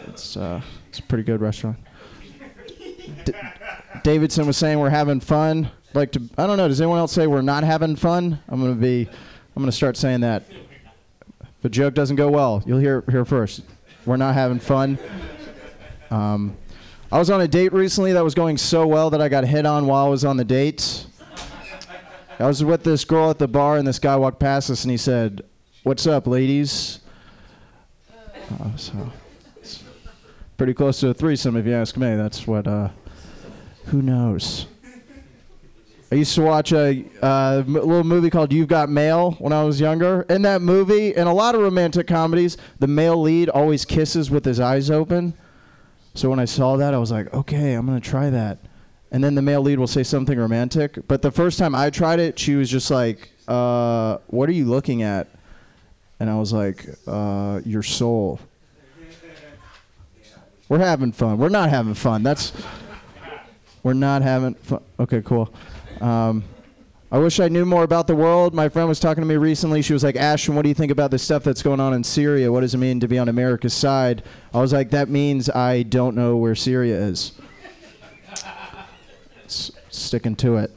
It's 0.07 0.37
uh, 0.37 0.61
it's 0.89 0.99
a 0.99 1.03
pretty 1.03 1.23
good 1.23 1.41
restaurant. 1.41 1.77
D- 3.25 3.33
Davidson 4.03 4.45
was 4.45 4.55
saying 4.55 4.79
we're 4.79 4.89
having 4.89 5.19
fun. 5.19 5.71
Like 5.95 6.11
to, 6.11 6.21
I 6.37 6.45
don't 6.45 6.57
know. 6.57 6.67
Does 6.67 6.79
anyone 6.79 6.99
else 6.99 7.11
say 7.11 7.25
we're 7.25 7.41
not 7.41 7.63
having 7.63 7.95
fun? 7.95 8.39
I'm 8.47 8.61
gonna 8.61 8.75
be, 8.75 9.09
I'm 9.55 9.63
gonna 9.63 9.71
start 9.71 9.97
saying 9.97 10.21
that. 10.21 10.43
If 11.41 11.65
a 11.65 11.69
joke 11.69 11.95
doesn't 11.95 12.17
go 12.17 12.29
well, 12.29 12.61
you'll 12.67 12.79
hear 12.79 13.03
here 13.09 13.25
first. 13.25 13.61
We're 14.05 14.17
not 14.17 14.35
having 14.35 14.59
fun. 14.59 14.99
Um, 16.11 16.55
I 17.13 17.19
was 17.19 17.29
on 17.29 17.41
a 17.41 17.47
date 17.47 17.73
recently 17.73 18.13
that 18.13 18.23
was 18.23 18.33
going 18.33 18.57
so 18.57 18.87
well 18.87 19.11
that 19.11 19.21
I 19.21 19.29
got 19.29 19.45
hit 19.45 19.67
on 19.67 19.85
while 19.85 20.07
I 20.07 20.09
was 20.09 20.25
on 20.25 20.35
the 20.35 20.43
date. 20.43 21.05
I 22.39 22.47
was 22.47 22.63
with 22.63 22.83
this 22.83 23.05
girl 23.05 23.29
at 23.29 23.37
the 23.37 23.47
bar, 23.47 23.77
and 23.77 23.87
this 23.87 23.99
guy 23.99 24.15
walked 24.15 24.39
past 24.39 24.71
us, 24.71 24.83
and 24.83 24.89
he 24.89 24.97
said, 24.97 25.43
"What's 25.83 26.07
up, 26.07 26.25
ladies?" 26.25 27.01
Uh, 28.59 28.75
so, 28.77 29.11
pretty 30.57 30.73
close 30.73 31.01
to 31.01 31.09
a 31.09 31.13
threesome, 31.13 31.55
if 31.55 31.67
you 31.67 31.73
ask 31.75 31.97
me. 31.97 32.15
That's 32.15 32.47
what. 32.47 32.65
Uh, 32.65 32.89
who 33.85 34.01
knows? 34.01 34.65
I 36.11 36.15
used 36.15 36.33
to 36.33 36.41
watch 36.41 36.71
a 36.71 37.05
uh, 37.21 37.61
little 37.67 38.03
movie 38.03 38.31
called 38.31 38.51
You've 38.51 38.69
Got 38.69 38.89
Mail 38.89 39.33
when 39.33 39.53
I 39.53 39.63
was 39.63 39.79
younger. 39.79 40.23
In 40.29 40.41
that 40.41 40.63
movie, 40.63 41.13
in 41.13 41.27
a 41.27 41.33
lot 41.33 41.53
of 41.53 41.61
romantic 41.61 42.07
comedies, 42.07 42.57
the 42.79 42.87
male 42.87 43.21
lead 43.21 43.49
always 43.49 43.85
kisses 43.85 44.31
with 44.31 44.45
his 44.45 44.59
eyes 44.59 44.89
open. 44.89 45.35
So 46.15 46.29
when 46.29 46.39
I 46.39 46.45
saw 46.45 46.77
that, 46.77 46.93
I 46.93 46.97
was 46.97 47.11
like, 47.11 47.33
okay, 47.33 47.73
I'm 47.73 47.85
gonna 47.85 47.99
try 47.99 48.29
that. 48.29 48.59
And 49.11 49.23
then 49.23 49.35
the 49.35 49.41
male 49.41 49.61
lead 49.61 49.79
will 49.79 49.87
say 49.87 50.03
something 50.03 50.37
romantic. 50.37 51.07
But 51.07 51.21
the 51.21 51.31
first 51.31 51.59
time 51.59 51.75
I 51.75 51.89
tried 51.89 52.19
it, 52.19 52.39
she 52.39 52.55
was 52.55 52.69
just 52.69 52.89
like, 52.89 53.29
uh, 53.47 54.17
"What 54.27 54.49
are 54.49 54.53
you 54.53 54.65
looking 54.65 55.03
at?" 55.03 55.27
And 56.19 56.29
I 56.29 56.35
was 56.39 56.51
like, 56.51 56.85
uh, 57.05 57.61
"Your 57.63 57.83
soul." 57.83 58.39
We're 60.69 60.79
having 60.79 61.11
fun. 61.11 61.37
We're 61.37 61.49
not 61.49 61.69
having 61.69 61.93
fun. 61.93 62.23
That's 62.23 62.53
we're 63.83 63.93
not 63.93 64.23
having 64.23 64.55
fun. 64.55 64.81
Okay, 64.99 65.21
cool. 65.21 65.53
Um, 66.01 66.43
I 67.13 67.19
wish 67.19 67.39
I 67.39 67.47
knew 67.47 67.63
more 67.63 67.83
about 67.83 68.07
the 68.07 68.15
world. 68.15 68.55
My 68.55 68.69
friend 68.69 68.89
was 68.89 68.99
talking 68.99 69.21
to 69.21 69.27
me 69.27 69.35
recently. 69.35 69.83
She 69.83 69.93
was 69.93 70.03
like, 70.03 70.15
Ashton, 70.15 70.55
what 70.55 70.63
do 70.63 70.69
you 70.69 70.73
think 70.73 70.91
about 70.91 71.11
the 71.11 71.19
stuff 71.19 71.43
that's 71.43 71.61
going 71.61 71.79
on 71.79 71.93
in 71.93 72.03
Syria? 72.03 72.51
What 72.51 72.61
does 72.61 72.73
it 72.73 72.79
mean 72.79 72.99
to 73.01 73.07
be 73.07 73.19
on 73.19 73.29
America's 73.29 73.75
side? 73.75 74.23
I 74.51 74.59
was 74.59 74.73
like, 74.73 74.89
that 74.89 75.09
means 75.09 75.47
I 75.47 75.83
don't 75.83 76.15
know 76.15 76.37
where 76.37 76.55
Syria 76.55 76.97
is. 76.97 77.33
S- 79.45 79.71
sticking 79.91 80.35
to 80.37 80.57
it. 80.57 80.71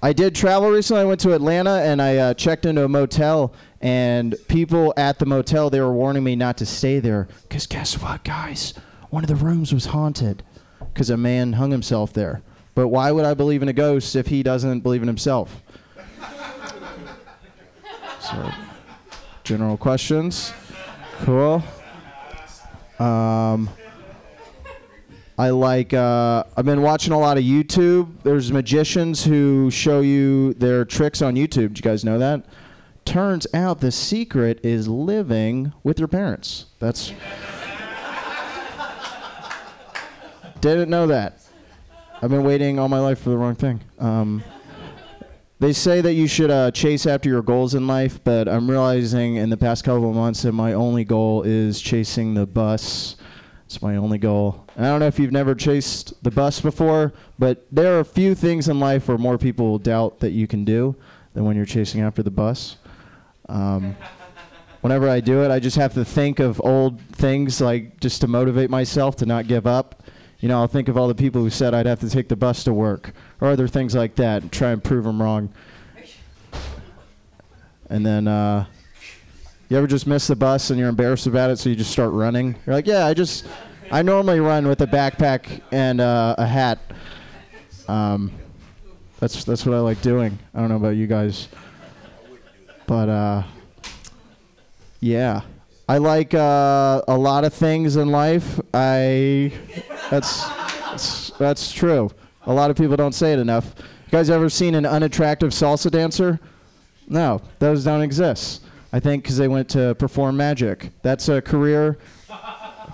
I 0.00 0.12
did 0.12 0.32
travel 0.36 0.70
recently. 0.70 1.02
I 1.02 1.06
went 1.06 1.18
to 1.22 1.34
Atlanta 1.34 1.80
and 1.80 2.00
I 2.00 2.18
uh, 2.18 2.34
checked 2.34 2.64
into 2.64 2.84
a 2.84 2.88
motel, 2.88 3.52
and 3.80 4.36
people 4.46 4.94
at 4.96 5.18
the 5.18 5.26
motel 5.26 5.70
they 5.70 5.80
were 5.80 5.92
warning 5.92 6.22
me 6.22 6.36
not 6.36 6.56
to 6.58 6.66
stay 6.66 7.00
there 7.00 7.26
because 7.42 7.66
guess 7.66 8.00
what, 8.00 8.22
guys? 8.22 8.74
One 9.10 9.24
of 9.24 9.28
the 9.28 9.34
rooms 9.34 9.74
was 9.74 9.86
haunted 9.86 10.44
because 10.92 11.10
a 11.10 11.16
man 11.16 11.54
hung 11.54 11.72
himself 11.72 12.12
there. 12.12 12.42
But 12.76 12.88
why 12.88 13.10
would 13.10 13.24
I 13.24 13.32
believe 13.32 13.62
in 13.62 13.68
a 13.68 13.72
ghost 13.72 14.14
if 14.14 14.26
he 14.26 14.42
doesn't 14.42 14.80
believe 14.80 15.00
in 15.00 15.08
himself? 15.08 15.62
so, 18.20 18.50
general 19.44 19.78
questions. 19.78 20.52
Cool. 21.20 21.64
Um, 22.98 23.70
I 25.38 25.48
like. 25.50 25.94
Uh, 25.94 26.44
I've 26.54 26.66
been 26.66 26.82
watching 26.82 27.14
a 27.14 27.18
lot 27.18 27.38
of 27.38 27.44
YouTube. 27.44 28.10
There's 28.24 28.52
magicians 28.52 29.24
who 29.24 29.70
show 29.70 30.00
you 30.00 30.52
their 30.54 30.84
tricks 30.84 31.22
on 31.22 31.34
YouTube. 31.34 31.72
Do 31.72 31.78
you 31.78 31.82
guys 31.82 32.04
know 32.04 32.18
that? 32.18 32.44
Turns 33.06 33.46
out 33.54 33.80
the 33.80 33.90
secret 33.90 34.60
is 34.62 34.86
living 34.86 35.72
with 35.82 35.98
your 35.98 36.08
parents. 36.08 36.66
That's. 36.78 37.10
Didn't 40.60 40.90
know 40.90 41.06
that. 41.06 41.45
I've 42.22 42.30
been 42.30 42.44
waiting 42.44 42.78
all 42.78 42.88
my 42.88 42.98
life 42.98 43.20
for 43.20 43.28
the 43.28 43.36
wrong 43.36 43.54
thing. 43.54 43.80
Um, 43.98 44.42
they 45.58 45.74
say 45.74 46.00
that 46.00 46.14
you 46.14 46.26
should 46.26 46.50
uh, 46.50 46.70
chase 46.70 47.06
after 47.06 47.28
your 47.28 47.42
goals 47.42 47.74
in 47.74 47.86
life, 47.86 48.24
but 48.24 48.48
I'm 48.48 48.70
realizing 48.70 49.36
in 49.36 49.50
the 49.50 49.56
past 49.56 49.84
couple 49.84 50.08
of 50.08 50.16
months 50.16 50.42
that 50.42 50.52
my 50.52 50.72
only 50.72 51.04
goal 51.04 51.42
is 51.42 51.80
chasing 51.80 52.32
the 52.32 52.46
bus. 52.46 53.16
It's 53.66 53.82
my 53.82 53.96
only 53.96 54.16
goal. 54.16 54.64
And 54.76 54.86
I 54.86 54.90
don't 54.90 55.00
know 55.00 55.08
if 55.08 55.18
you've 55.18 55.32
never 55.32 55.54
chased 55.54 56.22
the 56.22 56.30
bus 56.30 56.60
before, 56.60 57.12
but 57.38 57.66
there 57.70 57.98
are 57.98 58.04
few 58.04 58.34
things 58.34 58.68
in 58.68 58.80
life 58.80 59.08
where 59.08 59.18
more 59.18 59.36
people 59.36 59.78
doubt 59.78 60.20
that 60.20 60.30
you 60.30 60.46
can 60.46 60.64
do 60.64 60.96
than 61.34 61.44
when 61.44 61.54
you're 61.54 61.66
chasing 61.66 62.00
after 62.00 62.22
the 62.22 62.30
bus. 62.30 62.78
Um, 63.50 63.94
whenever 64.80 65.06
I 65.06 65.20
do 65.20 65.42
it, 65.42 65.50
I 65.50 65.58
just 65.58 65.76
have 65.76 65.92
to 65.94 66.04
think 66.04 66.38
of 66.38 66.62
old 66.64 66.98
things, 67.12 67.60
like 67.60 68.00
just 68.00 68.22
to 68.22 68.26
motivate 68.26 68.70
myself 68.70 69.16
to 69.16 69.26
not 69.26 69.48
give 69.48 69.66
up. 69.66 70.02
You 70.40 70.48
know, 70.48 70.60
I'll 70.60 70.68
think 70.68 70.88
of 70.88 70.96
all 70.96 71.08
the 71.08 71.14
people 71.14 71.42
who 71.42 71.50
said 71.50 71.72
I'd 71.72 71.86
have 71.86 72.00
to 72.00 72.10
take 72.10 72.28
the 72.28 72.36
bus 72.36 72.64
to 72.64 72.72
work, 72.72 73.12
or 73.40 73.48
other 73.48 73.68
things 73.68 73.94
like 73.94 74.16
that, 74.16 74.42
and 74.42 74.52
try 74.52 74.70
and 74.70 74.82
prove 74.84 75.04
them 75.04 75.20
wrong. 75.20 75.52
And 77.88 78.04
then, 78.04 78.28
uh, 78.28 78.66
you 79.68 79.76
ever 79.76 79.86
just 79.86 80.06
miss 80.06 80.26
the 80.26 80.36
bus 80.36 80.70
and 80.70 80.78
you're 80.78 80.88
embarrassed 80.88 81.26
about 81.26 81.50
it, 81.50 81.58
so 81.58 81.68
you 81.68 81.76
just 81.76 81.90
start 81.90 82.12
running? 82.12 82.54
You're 82.66 82.74
like, 82.74 82.86
yeah, 82.86 83.06
I 83.06 83.14
just, 83.14 83.46
I 83.90 84.02
normally 84.02 84.40
run 84.40 84.66
with 84.68 84.80
a 84.80 84.86
backpack 84.86 85.60
and 85.72 86.00
uh, 86.00 86.34
a 86.38 86.46
hat. 86.46 86.78
Um, 87.88 88.32
that's 89.20 89.44
that's 89.44 89.64
what 89.64 89.74
I 89.74 89.80
like 89.80 90.02
doing. 90.02 90.38
I 90.54 90.60
don't 90.60 90.68
know 90.68 90.76
about 90.76 90.96
you 90.96 91.06
guys, 91.06 91.48
but 92.86 93.08
uh, 93.08 93.42
yeah, 95.00 95.42
I 95.88 95.98
like 95.98 96.34
uh, 96.34 97.02
a 97.08 97.16
lot 97.16 97.44
of 97.44 97.54
things 97.54 97.96
in 97.96 98.08
life. 98.08 98.60
I 98.74 99.52
that's 100.10 100.48
that's, 100.96 101.30
that's 101.30 101.72
true. 101.72 102.10
A 102.46 102.52
lot 102.52 102.70
of 102.70 102.76
people 102.76 102.96
don't 102.96 103.14
say 103.14 103.32
it 103.32 103.38
enough. 103.38 103.74
You 103.78 104.12
guys 104.12 104.30
ever 104.30 104.48
seen 104.48 104.74
an 104.74 104.86
unattractive 104.86 105.50
salsa 105.50 105.90
dancer? 105.90 106.40
No, 107.08 107.42
those 107.58 107.84
don't 107.84 108.02
exist. 108.02 108.62
I 108.92 109.00
think 109.00 109.24
because 109.24 109.36
they 109.36 109.48
went 109.48 109.68
to 109.70 109.94
perform 109.96 110.36
magic. 110.36 110.90
That's 111.02 111.28
a 111.28 111.42
career. 111.42 111.98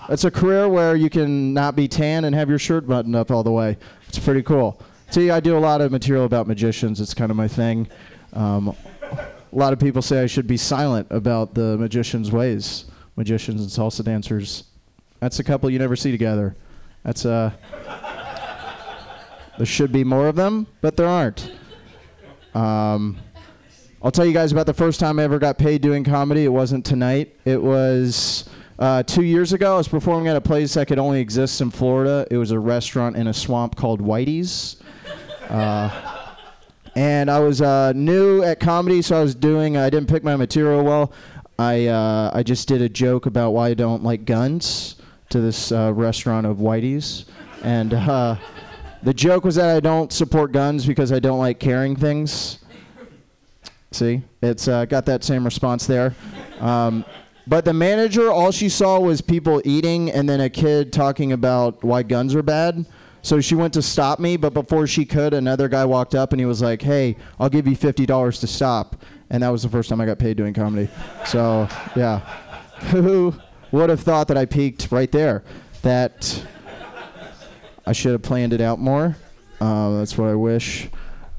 That's 0.09 0.25
a 0.25 0.31
career 0.31 0.69
where 0.69 0.97
you 0.97 1.09
can 1.11 1.55
not 1.55 1.77
be 1.77 1.87
tan 1.87 2.25
and 2.25 2.35
have 2.35 2.49
your 2.49 2.59
shirt 2.59 2.89
buttoned 2.89 3.15
up 3.15 3.31
all 3.31 3.43
the 3.43 3.53
way. 3.53 3.77
It's 4.09 4.19
pretty 4.19 4.43
cool. 4.43 4.81
See, 5.11 5.31
I 5.31 5.41
do 5.41 5.57
a 5.57 5.61
lot 5.61 5.81
of 5.81 5.93
material 5.93 6.25
about 6.25 6.47
magicians. 6.47 7.01
It's 7.01 7.15
kind 7.15 7.31
of 7.31 7.37
my 7.37 7.47
thing. 7.47 7.89
Um, 8.33 8.75
a 9.03 9.27
lot 9.53 9.73
of 9.73 9.79
people 9.79 10.03
say 10.03 10.23
I 10.23 10.27
should 10.27 10.47
be 10.47 10.57
silent 10.57 11.07
about 11.11 11.55
the 11.55 11.77
magicians' 11.77 12.33
ways. 12.33 12.87
Magicians 13.17 13.61
and 13.61 13.71
salsa 13.71 14.03
dancers. 14.03 14.65
That's 15.21 15.39
a 15.39 15.45
couple 15.45 15.71
you 15.71 15.79
never 15.79 15.95
see 15.95 16.11
together. 16.11 16.57
That's 17.05 17.27
uh. 17.27 17.53
There 19.59 19.67
should 19.67 19.93
be 19.93 20.03
more 20.03 20.29
of 20.29 20.37
them, 20.37 20.67
but 20.81 20.97
there 20.97 21.07
aren't. 21.07 21.53
Um, 22.55 23.19
I'll 24.03 24.11
tell 24.11 24.25
you 24.25 24.33
guys 24.33 24.51
about 24.51 24.67
the 24.67 24.75
first 24.75 24.99
time 24.99 25.19
I 25.19 25.25
ever 25.25 25.39
got 25.39 25.59
paid 25.59 25.83
doing 25.83 26.05
comedy. 26.05 26.45
It 26.45 26.49
wasn't 26.49 26.85
tonight. 26.87 27.37
It 27.45 27.63
was 27.63 28.49
uh, 28.79 29.03
two 29.03 29.23
years 29.23 29.53
ago. 29.53 29.75
I 29.75 29.77
was 29.77 29.89
performing 29.89 30.29
at 30.29 30.37
a 30.37 30.41
place 30.41 30.75
that 30.75 30.89
could 30.89 30.99
only 30.99 31.21
exist 31.21 31.61
in 31.61 31.71
Florida. 31.71 32.27
It 32.31 32.39
was 32.39 32.51
a 32.51 32.59
restaurant 32.59 33.17
in 33.17 33.27
a 33.27 33.35
swamp 33.35 33.77
called 33.77 34.01
Whitey's. 34.01 34.77
Uh, 35.49 36.27
and 36.97 37.31
I 37.31 37.39
was 37.39 37.61
uh, 37.61 37.93
new 37.93 38.43
at 38.43 38.59
comedy, 38.59 39.03
so 39.03 39.19
I 39.19 39.23
was 39.23 39.35
doing. 39.35 39.77
I 39.77 39.91
didn't 39.91 40.09
pick 40.09 40.25
my 40.25 40.35
material 40.35 40.83
well. 40.83 41.13
I 41.59 41.87
uh, 41.87 42.31
I 42.33 42.43
just 42.43 42.69
did 42.69 42.81
a 42.81 42.89
joke 42.89 43.27
about 43.27 43.51
why 43.51 43.69
I 43.69 43.75
don't 43.75 44.03
like 44.03 44.25
guns 44.25 44.97
to 45.33 45.41
this 45.41 45.73
uh, 45.73 45.93
restaurant 45.95 46.47
of 46.47 46.59
Whitey's, 46.59 47.25
and 47.65 47.95
uh, 47.95 48.37
the 49.03 49.15
joke 49.15 49.45
was 49.45 49.57
that 49.57 49.75
I 49.75 49.81
don't 49.81 50.13
support 50.13 50.53
guns 50.53 50.87
because 50.87 51.11
I 51.11 51.19
don't 51.19 51.39
like 51.39 51.59
carrying 51.59 51.97
things. 51.97 52.59
See, 53.91 54.23
it's 54.43 54.69
uh, 54.69 54.85
got 54.85 55.07
that 55.07 55.25
same 55.25 55.45
response 55.45 55.87
there. 55.87 56.15
Um, 56.61 57.05
but 57.47 57.65
the 57.65 57.73
manager, 57.73 58.31
all 58.31 58.53
she 58.53 58.69
saw 58.69 59.01
was 59.01 59.21
people 59.21 59.61
eating 59.65 60.11
and 60.11 60.29
then 60.29 60.41
a 60.41 60.51
kid 60.51 60.93
talking 60.93 61.33
about 61.33 61.83
why 61.83 62.03
guns 62.03 62.35
are 62.35 62.43
bad. 62.43 62.87
So 63.23 63.41
she 63.41 63.55
went 63.55 63.73
to 63.75 63.83
stop 63.83 64.19
me, 64.19 64.37
but 64.37 64.53
before 64.53 64.87
she 64.87 65.05
could, 65.05 65.33
another 65.33 65.69
guy 65.69 65.85
walked 65.85 66.15
up 66.15 66.33
and 66.33 66.41
he 66.41 66.45
was 66.45 66.61
like, 66.61 66.83
"Hey, 66.83 67.17
I'll 67.39 67.49
give 67.49 67.67
you 67.67 67.77
fifty 67.77 68.05
dollars 68.05 68.41
to 68.41 68.47
stop." 68.47 68.97
And 69.31 69.43
that 69.43 69.49
was 69.49 69.63
the 69.63 69.69
first 69.69 69.89
time 69.89 70.01
I 70.01 70.07
got 70.07 70.19
paid 70.19 70.37
doing 70.37 70.53
comedy. 70.53 70.89
So 71.25 71.69
yeah, 71.95 72.21
would 73.73 73.91
have 73.91 74.01
thought 74.01 74.29
that 74.29 74.37
I 74.37 74.45
peaked 74.45 74.89
right 74.91 75.11
there? 75.11 75.43
That 75.83 76.47
I 77.85 77.93
should 77.93 78.13
have 78.13 78.23
planned 78.23 78.53
it 78.53 78.61
out 78.61 78.79
more. 78.79 79.17
Uh, 79.61 79.99
that's 79.99 80.17
what 80.17 80.29
I 80.29 80.35
wish. 80.35 80.89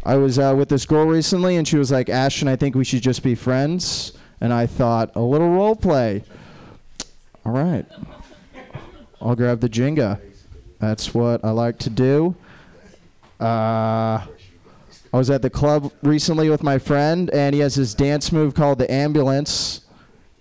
I 0.05 0.15
was 0.15 0.38
uh, 0.38 0.53
with 0.57 0.68
this 0.68 0.85
girl 0.85 1.05
recently, 1.05 1.55
and 1.55 1.68
she 1.68 1.77
was 1.77 1.91
like, 1.91 2.10
"Ashton, 2.10 2.47
I 2.47 2.55
think 2.55 2.76
we 2.76 2.84
should 2.84 3.01
just 3.01 3.23
be 3.23 3.35
friends." 3.35 4.14
And 4.41 4.51
I 4.51 4.65
thought, 4.65 5.15
a 5.15 5.22
little 5.22 5.49
role 5.49 5.76
play. 5.76 6.23
All 7.45 7.53
right, 7.53 7.85
I'll 9.22 9.35
grab 9.35 9.61
the 9.61 9.69
Jenga. 9.69 10.19
That's 10.80 11.14
what 11.14 11.45
I 11.45 11.51
like 11.51 11.80
to 11.80 11.89
do. 11.89 12.35
Uh, 13.39 14.26
I 15.14 15.18
was 15.18 15.30
at 15.30 15.41
the 15.41 15.49
club 15.49 15.93
recently 16.01 16.49
with 16.49 16.64
my 16.64 16.77
friend, 16.77 17.30
and 17.31 17.55
he 17.55 17.61
has 17.61 17.76
this 17.76 17.93
dance 17.93 18.31
move 18.31 18.53
called 18.53 18.80
the 18.80 18.91
ambulance. 18.91 19.82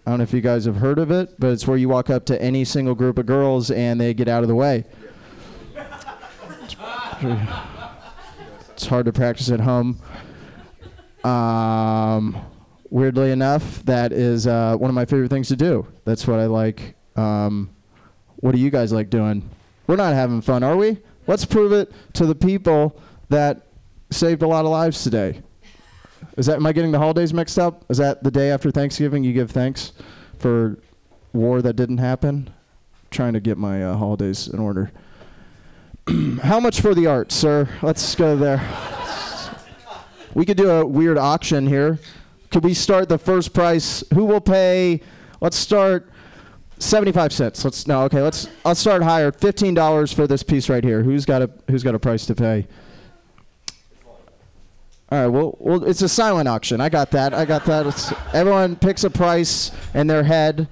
I 0.04 0.10
don't 0.10 0.18
know 0.18 0.24
if 0.24 0.32
you 0.32 0.40
guys 0.40 0.64
have 0.64 0.76
heard 0.76 0.98
of 0.98 1.10
it, 1.12 1.38
but 1.38 1.52
it's 1.52 1.66
where 1.66 1.76
you 1.76 1.88
walk 1.88 2.10
up 2.10 2.24
to 2.26 2.42
any 2.42 2.64
single 2.64 2.94
group 2.94 3.18
of 3.18 3.26
girls 3.26 3.70
and 3.70 4.00
they 4.00 4.14
get 4.14 4.26
out 4.26 4.42
of 4.42 4.48
the 4.48 4.54
way. 4.54 4.84
It's 8.70 8.86
hard 8.86 9.06
to 9.06 9.12
practice 9.12 9.48
at 9.50 9.60
home. 9.60 10.00
Um, 11.22 12.36
weirdly 12.90 13.30
enough, 13.30 13.84
that 13.84 14.12
is 14.12 14.48
uh, 14.48 14.76
one 14.76 14.90
of 14.90 14.94
my 14.94 15.04
favorite 15.04 15.28
things 15.28 15.46
to 15.48 15.56
do. 15.56 15.86
That's 16.04 16.26
what 16.26 16.40
I 16.40 16.46
like. 16.46 16.96
Um, 17.14 17.70
what 18.36 18.56
do 18.56 18.60
you 18.60 18.70
guys 18.70 18.92
like 18.92 19.08
doing? 19.08 19.48
We're 19.86 19.94
not 19.94 20.14
having 20.14 20.40
fun, 20.40 20.64
are 20.64 20.76
we? 20.76 20.98
Let's 21.28 21.44
prove 21.44 21.70
it 21.72 21.92
to 22.14 22.26
the 22.26 22.34
people 22.34 23.00
that 23.28 23.68
saved 24.10 24.42
a 24.42 24.48
lot 24.48 24.64
of 24.64 24.72
lives 24.72 25.04
today. 25.04 25.42
Is 26.36 26.46
that 26.46 26.56
am 26.56 26.66
I 26.66 26.72
getting 26.72 26.92
the 26.92 26.98
holidays 26.98 27.34
mixed 27.34 27.58
up? 27.58 27.84
Is 27.88 27.98
that 27.98 28.22
the 28.22 28.30
day 28.30 28.50
after 28.50 28.70
Thanksgiving 28.70 29.24
you 29.24 29.32
give 29.32 29.50
thanks 29.50 29.92
for 30.38 30.78
war 31.32 31.62
that 31.62 31.74
didn't 31.76 31.98
happen? 31.98 32.50
trying 33.12 33.34
to 33.34 33.40
get 33.40 33.58
my 33.58 33.84
uh, 33.84 33.96
holidays 33.96 34.48
in 34.48 34.58
order. 34.58 34.90
How 36.42 36.58
much 36.58 36.80
for 36.80 36.94
the 36.94 37.06
art, 37.06 37.30
sir? 37.30 37.68
Let's 37.82 38.14
go 38.14 38.36
there. 38.36 38.66
We 40.34 40.46
could 40.46 40.56
do 40.56 40.70
a 40.70 40.86
weird 40.86 41.18
auction 41.18 41.66
here. 41.66 41.98
Could 42.50 42.64
we 42.64 42.74
start 42.74 43.08
the 43.08 43.18
first 43.18 43.52
price? 43.52 44.02
Who 44.14 44.24
will 44.24 44.40
pay? 44.40 45.02
Let's 45.40 45.56
start 45.56 46.10
75 46.78 47.32
cents. 47.32 47.64
Let's 47.64 47.86
no, 47.86 48.02
okay, 48.04 48.22
let's 48.22 48.48
I'll 48.64 48.74
start 48.74 49.02
higher. 49.02 49.30
$15 49.30 50.14
for 50.14 50.26
this 50.26 50.42
piece 50.42 50.68
right 50.68 50.82
here. 50.82 51.02
Who's 51.02 51.24
got 51.24 51.42
a 51.42 51.50
who's 51.68 51.82
got 51.82 51.94
a 51.94 51.98
price 51.98 52.26
to 52.26 52.34
pay? 52.34 52.66
All 55.12 55.18
right, 55.18 55.26
well, 55.26 55.54
well, 55.58 55.84
it's 55.84 56.00
a 56.00 56.08
silent 56.08 56.48
auction. 56.48 56.80
I 56.80 56.88
got 56.88 57.10
that. 57.10 57.34
I 57.34 57.44
got 57.44 57.66
that. 57.66 57.86
It's, 57.86 58.14
everyone 58.32 58.76
picks 58.76 59.04
a 59.04 59.10
price 59.10 59.70
in 59.92 60.06
their 60.06 60.22
head, 60.22 60.66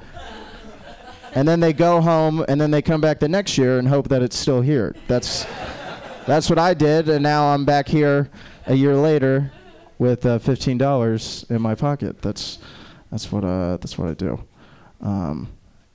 and 1.34 1.46
then 1.46 1.60
they 1.60 1.74
go 1.74 2.00
home, 2.00 2.42
and 2.48 2.58
then 2.58 2.70
they 2.70 2.80
come 2.80 3.02
back 3.02 3.20
the 3.20 3.28
next 3.28 3.58
year 3.58 3.78
and 3.78 3.86
hope 3.86 4.08
that 4.08 4.22
it's 4.22 4.38
still 4.38 4.62
here. 4.62 4.96
That's 5.08 5.46
that's 6.26 6.48
what 6.48 6.58
I 6.58 6.72
did, 6.72 7.10
and 7.10 7.22
now 7.22 7.52
I'm 7.52 7.66
back 7.66 7.86
here 7.86 8.30
a 8.66 8.74
year 8.74 8.96
later 8.96 9.52
with 9.98 10.24
uh, 10.24 10.38
fifteen 10.38 10.78
dollars 10.78 11.44
in 11.50 11.60
my 11.60 11.74
pocket. 11.74 12.22
That's 12.22 12.60
that's 13.10 13.30
what 13.30 13.44
uh 13.44 13.76
that's 13.76 13.98
what 13.98 14.08
I 14.08 14.14
do. 14.14 14.42
Um, 15.02 15.48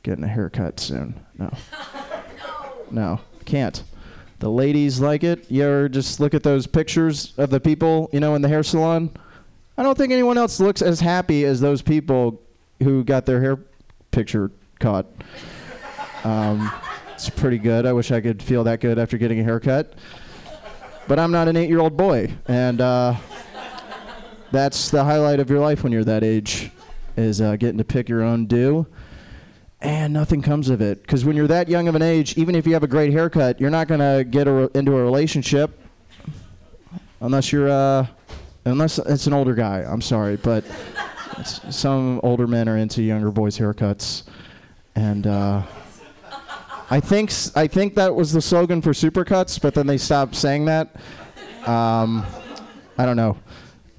getting 0.04 0.24
a 0.24 0.28
haircut 0.28 0.80
soon. 0.80 1.20
No, 1.40 1.52
no, 2.92 3.22
can't. 3.46 3.84
The 4.40 4.50
ladies 4.50 5.00
like 5.00 5.24
it. 5.24 5.50
You 5.50 5.64
ever 5.64 5.90
just 5.90 6.20
look 6.20 6.34
at 6.34 6.44
those 6.44 6.68
pictures 6.68 7.34
of 7.38 7.50
the 7.50 7.60
people, 7.60 8.10
you 8.12 8.20
know, 8.20 8.36
in 8.36 8.42
the 8.42 8.50
hair 8.50 8.64
salon? 8.64 9.12
I 9.78 9.84
don't 9.84 9.98
think 9.98 10.12
anyone 10.12 10.38
else 10.38 10.60
looks 10.60 10.82
as 10.82 11.00
happy 11.00 11.46
as 11.46 11.62
those 11.62 11.82
people 11.82 12.42
who 12.82 13.04
got 13.04 13.26
their 13.26 13.42
hair 13.42 13.58
picture 14.12 14.52
caught. 14.80 15.06
Um, 16.24 16.72
it's 17.14 17.30
pretty 17.30 17.58
good. 17.58 17.86
I 17.86 17.94
wish 17.94 18.12
I 18.12 18.20
could 18.20 18.42
feel 18.44 18.64
that 18.66 18.82
good 18.82 19.00
after 19.00 19.18
getting 19.18 19.40
a 19.40 19.44
haircut. 19.44 19.94
But 21.08 21.20
I'm 21.20 21.32
not 21.32 21.48
an 21.48 21.56
eight 21.56 21.70
year 21.70 21.80
old 21.80 21.96
boy. 21.96 22.34
And 22.48 22.82
uh, 22.82 23.16
that's 24.52 24.90
the 24.90 25.04
highlight 25.04 25.40
of 25.40 25.50
your 25.50 25.60
life 25.60 25.84
when 25.84 25.92
you're 25.92 26.04
that 26.04 26.24
age, 26.24 26.72
is 27.16 27.42
uh, 27.42 27.56
getting 27.56 27.78
to 27.78 27.86
pick 27.86 28.10
your 28.10 28.24
own 28.24 28.48
do 28.48 28.86
and 29.86 30.12
nothing 30.12 30.42
comes 30.42 30.70
of 30.70 30.82
it. 30.82 31.04
Because 31.04 31.24
when 31.24 31.36
you're 31.36 31.48
that 31.48 31.70
young 31.70 31.88
of 31.88 31.94
an 31.94 32.02
age, 32.02 32.38
even 32.38 32.56
if 32.56 32.66
you 32.66 32.74
have 32.74 32.84
a 32.84 32.88
great 32.88 33.12
haircut, 33.12 33.62
you're 33.62 33.70
not 33.70 33.88
gonna 33.88 34.24
get 34.24 34.48
a 34.48 34.52
re- 34.52 34.70
into 34.74 34.98
a 34.98 35.04
relationship 35.04 35.80
unless 37.22 37.52
you're 37.52 37.70
uh, 37.70 38.08
unless 38.66 38.98
it's 38.98 39.28
an 39.28 39.34
older 39.34 39.54
guy. 39.54 39.82
I'm 39.88 40.02
sorry, 40.02 40.38
but 40.38 40.66
some 41.46 42.20
older 42.24 42.48
men 42.48 42.68
are 42.68 42.78
into 42.78 43.04
younger 43.04 43.30
boys' 43.30 43.60
haircuts, 43.60 44.24
and 44.96 45.28
uh, 45.28 45.62
I 46.90 47.00
think 47.00 47.32
I 47.56 47.68
think 47.68 47.94
that 47.96 48.16
was 48.16 48.34
the 48.34 48.42
slogan 48.42 48.82
for 48.82 48.92
Supercuts, 48.92 49.62
but 49.62 49.76
then 49.76 49.86
they 49.86 50.00
stopped 50.00 50.36
saying 50.36 50.66
that. 50.66 50.96
Um, 51.68 52.26
I 52.98 53.06
don't 53.06 53.18
know. 53.18 53.38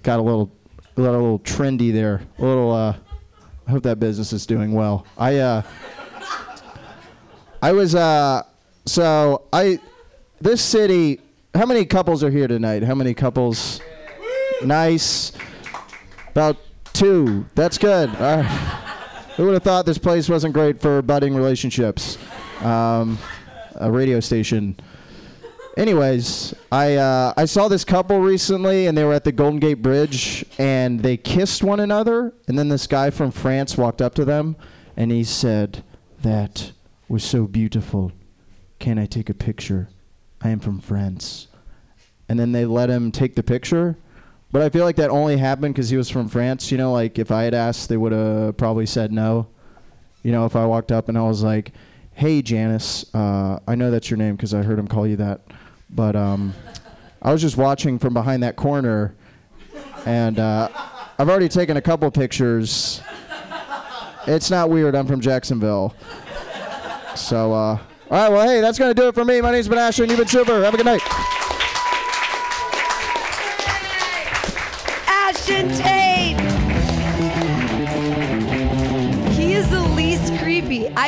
Got 0.03 0.19
a 0.19 0.23
little, 0.23 0.51
got 0.97 1.11
a 1.11 1.13
little 1.13 1.39
trendy 1.41 1.93
there. 1.93 2.23
A 2.39 2.45
little. 2.45 2.73
Uh, 2.73 2.97
hope 3.68 3.82
that 3.84 3.98
business 3.98 4.32
is 4.32 4.47
doing 4.47 4.72
well. 4.72 5.06
I 5.18 5.36
uh, 5.38 5.62
I 7.62 7.72
was 7.72 7.94
uh, 7.94 8.43
so 8.84 9.43
I 9.52 9.80
this 10.40 10.62
city. 10.62 11.20
How 11.55 11.66
many 11.66 11.86
couples 11.86 12.22
are 12.22 12.30
here 12.30 12.48
tonight? 12.48 12.82
How 12.82 12.94
many 12.94 13.14
couples? 13.14 13.80
Nice. 14.62 15.32
About 16.28 16.59
two. 16.93 17.47
That's 17.55 17.78
good. 17.78 18.10
Who 18.10 19.44
would 19.44 19.55
have 19.55 19.62
thought 19.62 19.86
this 19.86 19.98
place 19.98 20.28
wasn't 20.28 20.55
great 20.55 20.80
for 20.80 21.02
budding 21.02 21.34
relationships? 21.34 22.18
Um, 22.60 23.18
a 23.74 23.90
radio 23.90 24.20
station. 24.20 24.78
Anyways, 25.77 26.55
I 26.73 26.94
uh, 26.94 27.35
I 27.36 27.44
saw 27.44 27.69
this 27.69 27.85
couple 27.85 28.19
recently, 28.20 28.86
and 28.86 28.97
they 28.97 29.05
were 29.05 29.12
at 29.12 29.24
the 29.24 29.32
Golden 29.32 29.61
Gate 29.61 29.82
Bridge, 29.82 30.43
and 30.57 31.01
they 31.01 31.19
kissed 31.19 31.62
one 31.62 31.81
another. 31.81 32.32
And 32.48 32.59
then 32.59 32.70
this 32.70 32.86
guy 32.86 33.11
from 33.11 33.31
France 33.31 33.77
walked 33.77 34.01
up 34.01 34.15
to 34.15 34.24
them, 34.24 34.57
and 34.97 35.11
he 35.11 35.23
said, 35.23 35.85
"That 36.23 36.73
was 37.11 37.23
so 37.24 37.47
beautiful. 37.47 38.12
Can 38.78 38.98
I 38.98 39.05
take 39.05 39.28
a 39.28 39.35
picture? 39.35 39.90
I 40.40 40.48
am 40.48 40.61
from 40.61 40.81
France." 40.81 41.48
And 42.27 42.40
then 42.40 42.53
they 42.53 42.65
let 42.65 42.89
him 42.89 43.12
take 43.12 43.35
the 43.35 43.43
picture. 43.43 43.98
But 44.51 44.62
I 44.62 44.70
feel 44.70 44.85
like 44.85 44.97
that 44.97 45.11
only 45.11 45.36
happened 45.36 45.74
because 45.74 45.90
he 45.90 45.98
was 45.98 46.09
from 46.09 46.28
France. 46.28 46.73
You 46.73 46.78
know, 46.78 46.93
like 46.93 47.19
if 47.19 47.31
I 47.31 47.43
had 47.43 47.53
asked, 47.53 47.90
they 47.90 47.98
would 47.98 48.12
have 48.12 48.57
probably 48.57 48.86
said 48.86 49.12
no. 49.12 49.48
You 50.23 50.32
know, 50.32 50.47
if 50.47 50.57
I 50.57 50.65
walked 50.65 50.90
up 50.90 51.11
and 51.11 51.19
I 51.19 51.23
was 51.23 51.43
like, 51.43 51.73
"Hey, 52.15 52.40
Janice, 52.40 53.15
uh, 53.15 53.59
I 53.69 53.74
know 53.74 53.90
that's 53.90 54.09
your 54.09 54.16
name 54.16 54.36
because 54.36 54.55
I 54.55 54.62
heard 54.62 54.78
him 54.78 54.89
call 54.89 55.07
you 55.07 55.16
that." 55.16 55.43
But 55.91 56.17
um, 56.17 56.55
I 57.23 57.33
was 57.33 57.41
just 57.41 57.57
watching 57.57 57.99
from 57.99 58.15
behind 58.15 58.43
that 58.43 58.57
corner, 58.57 59.15
and 60.05 60.39
uh, 60.39 60.69
I've 61.19 61.29
already 61.29 61.49
taken 61.49 61.77
a 61.77 61.83
couple 61.83 62.11
pictures. 62.11 63.01
It's 64.27 64.51
not 64.51 64.71
weird. 64.71 64.95
I'm 64.97 65.07
from 65.07 65.21
Jacksonville. 65.21 65.95
So, 67.15 67.53
uh, 67.53 67.57
all 67.57 67.79
right. 68.11 68.29
Well, 68.29 68.47
hey, 68.47 68.61
that's 68.61 68.79
gonna 68.79 68.95
do 68.95 69.09
it 69.09 69.15
for 69.15 69.25
me. 69.25 69.41
My 69.41 69.53
name's 69.53 69.69
Ben 69.69 69.79
Asher, 69.79 70.03
and 70.03 70.11
you've 70.11 70.19
been 70.19 70.29
super. 70.29 70.63
Have 70.65 70.75
a 70.75 70.77
good 70.77 70.87
night. 70.87 71.03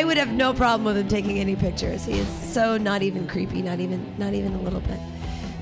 Would 0.09 0.16
have 0.16 0.32
no 0.32 0.55
problem 0.55 0.85
with 0.85 0.97
him 0.97 1.06
taking 1.06 1.39
any 1.39 1.55
pictures. 1.55 2.06
He 2.06 2.18
is 2.18 2.28
so 2.28 2.78
not 2.78 3.02
even 3.02 3.28
creepy, 3.28 3.60
not 3.60 3.78
even 3.78 4.14
not 4.18 4.32
even 4.32 4.55
a 4.55 4.60
little 4.62 4.80
bit. 4.80 4.98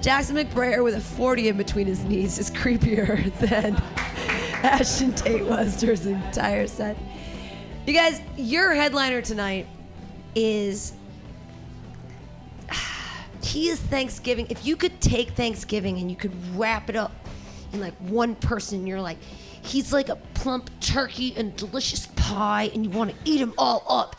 Jackson 0.00 0.36
McBrayer 0.36 0.84
with 0.84 0.94
a 0.94 1.00
40 1.00 1.48
in 1.48 1.56
between 1.56 1.88
his 1.88 2.04
knees 2.04 2.38
is 2.38 2.48
creepier 2.50 3.32
than 3.40 3.74
Ashton 4.62 5.12
Tate 5.14 5.44
was 5.44 5.76
during 5.76 5.96
his 5.96 6.06
entire 6.06 6.68
set. 6.68 6.96
You 7.86 7.92
guys, 7.92 8.20
your 8.36 8.72
headliner 8.72 9.20
tonight 9.20 9.66
is 10.36 10.92
he 13.42 13.68
is 13.68 13.80
Thanksgiving. 13.80 14.46
If 14.48 14.64
you 14.64 14.76
could 14.76 15.00
take 15.00 15.30
Thanksgiving 15.30 15.98
and 15.98 16.08
you 16.08 16.16
could 16.16 16.32
wrap 16.56 16.88
it 16.88 16.94
up 16.94 17.12
in 17.72 17.80
like 17.80 17.94
one 17.94 18.36
person, 18.36 18.86
you're 18.86 19.00
like, 19.00 19.18
he's 19.66 19.92
like 19.92 20.08
a 20.08 20.16
plump 20.34 20.70
turkey 20.80 21.34
and 21.36 21.56
delicious 21.56 22.06
pie, 22.16 22.70
and 22.72 22.84
you 22.84 22.90
want 22.90 23.10
to 23.10 23.16
eat 23.24 23.40
him 23.40 23.52
all 23.58 23.84
up. 23.88 24.16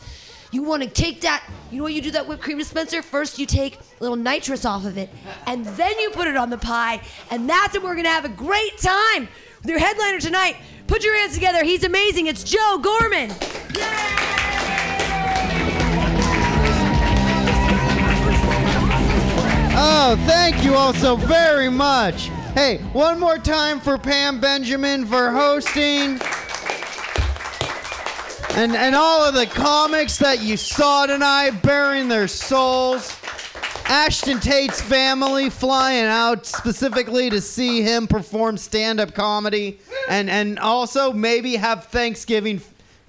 You 0.50 0.62
want 0.62 0.82
to 0.82 0.88
take 0.88 1.22
that, 1.22 1.42
you 1.70 1.78
know 1.78 1.84
what 1.84 1.92
you 1.92 2.00
do 2.00 2.10
that 2.12 2.26
whipped 2.26 2.42
cream 2.42 2.58
dispenser? 2.58 3.02
First, 3.02 3.38
you 3.38 3.46
take 3.46 3.76
a 3.76 3.80
little 4.00 4.16
nitrous 4.16 4.64
off 4.64 4.84
of 4.84 4.96
it, 4.96 5.10
and 5.46 5.64
then 5.64 5.98
you 5.98 6.10
put 6.10 6.26
it 6.26 6.36
on 6.36 6.50
the 6.50 6.58
pie, 6.58 7.02
and 7.30 7.48
that's 7.48 7.74
when 7.74 7.82
we're 7.82 7.94
going 7.94 8.04
to 8.04 8.10
have 8.10 8.24
a 8.24 8.30
great 8.30 8.78
time 8.78 9.28
with 9.62 9.70
your 9.70 9.78
headliner 9.78 10.20
tonight. 10.20 10.56
Put 10.86 11.04
your 11.04 11.16
hands 11.16 11.34
together. 11.34 11.64
He's 11.64 11.84
amazing. 11.84 12.28
It's 12.28 12.44
Joe 12.44 12.78
Gorman. 12.82 13.30
Oh, 19.80 20.16
thank 20.26 20.64
you 20.64 20.74
all 20.74 20.94
so 20.94 21.16
very 21.16 21.68
much. 21.68 22.30
Hey, 22.54 22.78
one 22.92 23.20
more 23.20 23.38
time 23.38 23.78
for 23.78 23.98
Pam 23.98 24.40
Benjamin 24.40 25.06
for 25.06 25.30
hosting. 25.30 26.18
And, 28.56 28.74
and 28.74 28.94
all 28.96 29.22
of 29.22 29.34
the 29.34 29.46
comics 29.46 30.16
that 30.18 30.42
you 30.42 30.56
saw 30.56 31.06
tonight 31.06 31.62
baring 31.62 32.08
their 32.08 32.26
souls. 32.26 33.16
Ashton 33.84 34.40
Tate's 34.40 34.80
family 34.80 35.50
flying 35.50 36.06
out 36.06 36.46
specifically 36.46 37.30
to 37.30 37.40
see 37.40 37.82
him 37.82 38.06
perform 38.06 38.56
stand 38.56 38.98
up 38.98 39.14
comedy 39.14 39.78
and, 40.08 40.28
and 40.28 40.58
also 40.58 41.12
maybe 41.12 41.56
have 41.56 41.84
Thanksgiving 41.84 42.60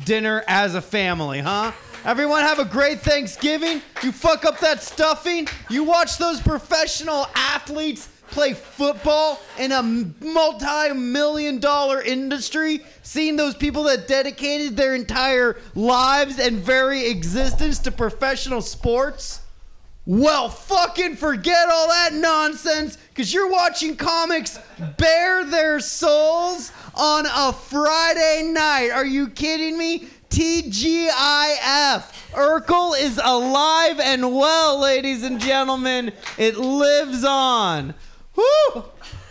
dinner 0.05 0.43
as 0.47 0.75
a 0.75 0.81
family, 0.81 1.39
huh? 1.39 1.71
Everyone 2.05 2.41
have 2.41 2.59
a 2.59 2.65
great 2.65 2.99
Thanksgiving. 2.99 3.81
You 4.03 4.11
fuck 4.11 4.45
up 4.45 4.59
that 4.59 4.81
stuffing. 4.81 5.47
You 5.69 5.83
watch 5.83 6.17
those 6.17 6.39
professional 6.39 7.27
athletes 7.35 8.07
play 8.31 8.53
football 8.53 9.39
in 9.57 9.71
a 9.71 9.81
multi 9.81 10.93
million 10.93 11.59
dollar 11.59 12.01
industry. 12.01 12.81
Seeing 13.03 13.35
those 13.35 13.55
people 13.55 13.83
that 13.83 14.07
dedicated 14.07 14.77
their 14.77 14.95
entire 14.95 15.57
lives 15.75 16.39
and 16.39 16.57
very 16.57 17.07
existence 17.07 17.79
to 17.79 17.91
professional 17.91 18.61
sports. 18.61 19.41
Well, 20.05 20.49
fucking 20.49 21.17
forget 21.17 21.69
all 21.69 21.87
that 21.89 22.13
nonsense 22.13 22.97
because 23.09 23.31
you're 23.31 23.51
watching 23.51 23.95
comics 23.95 24.57
bare 24.97 25.45
their 25.45 25.79
souls 25.79 26.71
on 26.95 27.27
a 27.27 27.53
Friday 27.53 28.49
night. 28.51 28.89
Are 28.89 29.05
you 29.05 29.29
kidding 29.29 29.77
me? 29.77 30.07
TGIF. 30.29 32.03
Urkel 32.31 32.99
is 32.99 33.19
alive 33.23 33.99
and 33.99 34.35
well, 34.35 34.79
ladies 34.79 35.23
and 35.23 35.39
gentlemen. 35.39 36.11
It 36.37 36.57
lives 36.57 37.23
on. 37.23 37.93
Woo! 38.39 38.83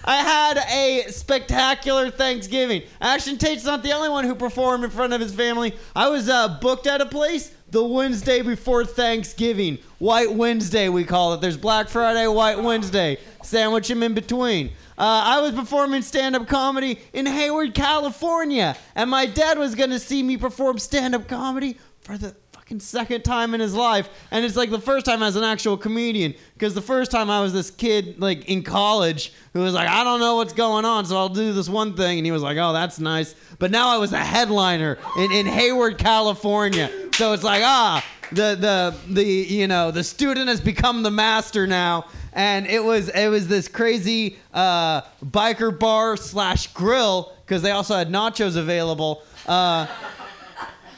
I 0.04 0.16
had 0.16 0.58
a 0.70 1.10
spectacular 1.10 2.10
Thanksgiving. 2.10 2.82
Ashton 3.00 3.38
Tate's 3.38 3.64
not 3.64 3.82
the 3.82 3.92
only 3.92 4.08
one 4.08 4.24
who 4.24 4.34
performed 4.34 4.84
in 4.84 4.90
front 4.90 5.12
of 5.12 5.20
his 5.20 5.34
family. 5.34 5.74
I 5.96 6.08
was 6.08 6.28
uh, 6.28 6.58
booked 6.60 6.86
at 6.86 7.00
a 7.00 7.06
place 7.06 7.50
the 7.70 7.82
Wednesday 7.82 8.42
before 8.42 8.84
Thanksgiving. 8.84 9.78
White 9.98 10.32
Wednesday, 10.32 10.88
we 10.88 11.04
call 11.04 11.34
it. 11.34 11.40
There's 11.40 11.56
Black 11.56 11.88
Friday, 11.88 12.26
White 12.26 12.62
Wednesday. 12.62 13.18
Sandwich 13.42 13.88
them 13.88 14.02
in 14.02 14.14
between. 14.14 14.68
Uh, 14.98 15.22
I 15.24 15.40
was 15.40 15.52
performing 15.52 16.02
stand 16.02 16.36
up 16.36 16.46
comedy 16.46 16.98
in 17.12 17.24
Hayward, 17.24 17.74
California. 17.74 18.76
And 18.94 19.10
my 19.10 19.26
dad 19.26 19.58
was 19.58 19.74
going 19.74 19.90
to 19.90 19.98
see 19.98 20.22
me 20.22 20.36
perform 20.36 20.78
stand 20.78 21.14
up 21.14 21.28
comedy 21.28 21.78
for 22.00 22.18
the 22.18 22.34
fucking 22.68 22.80
second 22.80 23.22
time 23.22 23.54
in 23.54 23.60
his 23.60 23.74
life. 23.74 24.10
And 24.30 24.44
it's 24.44 24.54
like 24.54 24.68
the 24.68 24.78
first 24.78 25.06
time 25.06 25.22
as 25.22 25.36
an 25.36 25.42
actual 25.42 25.78
comedian. 25.78 26.34
Because 26.52 26.74
the 26.74 26.82
first 26.82 27.10
time 27.10 27.30
I 27.30 27.40
was 27.40 27.54
this 27.54 27.70
kid, 27.70 28.20
like 28.20 28.46
in 28.46 28.62
college, 28.62 29.32
who 29.54 29.60
was 29.60 29.72
like, 29.72 29.88
I 29.88 30.04
don't 30.04 30.20
know 30.20 30.36
what's 30.36 30.52
going 30.52 30.84
on, 30.84 31.06
so 31.06 31.16
I'll 31.16 31.30
do 31.30 31.54
this 31.54 31.68
one 31.68 31.96
thing. 31.96 32.18
And 32.18 32.26
he 32.26 32.32
was 32.32 32.42
like, 32.42 32.58
oh, 32.58 32.74
that's 32.74 33.00
nice. 33.00 33.34
But 33.58 33.70
now 33.70 33.88
I 33.88 33.96
was 33.96 34.12
a 34.12 34.18
headliner 34.18 34.98
in, 35.16 35.32
in 35.32 35.46
Hayward, 35.46 35.96
California. 35.96 36.90
So 37.14 37.32
it's 37.32 37.42
like, 37.42 37.62
ah, 37.64 38.04
the, 38.32 38.54
the, 38.54 38.94
the, 39.14 39.24
you 39.24 39.66
know, 39.66 39.90
the 39.90 40.04
student 40.04 40.48
has 40.48 40.60
become 40.60 41.02
the 41.02 41.10
master 41.10 41.66
now. 41.66 42.04
And 42.34 42.66
it 42.66 42.84
was 42.84 43.08
it 43.08 43.28
was 43.28 43.48
this 43.48 43.66
crazy 43.66 44.36
uh, 44.52 45.00
biker 45.24 45.76
bar 45.76 46.16
slash 46.16 46.68
grill 46.68 47.32
because 47.44 47.62
they 47.62 47.72
also 47.72 47.96
had 47.96 48.10
nachos 48.10 48.56
available. 48.56 49.22
Uh, 49.46 49.86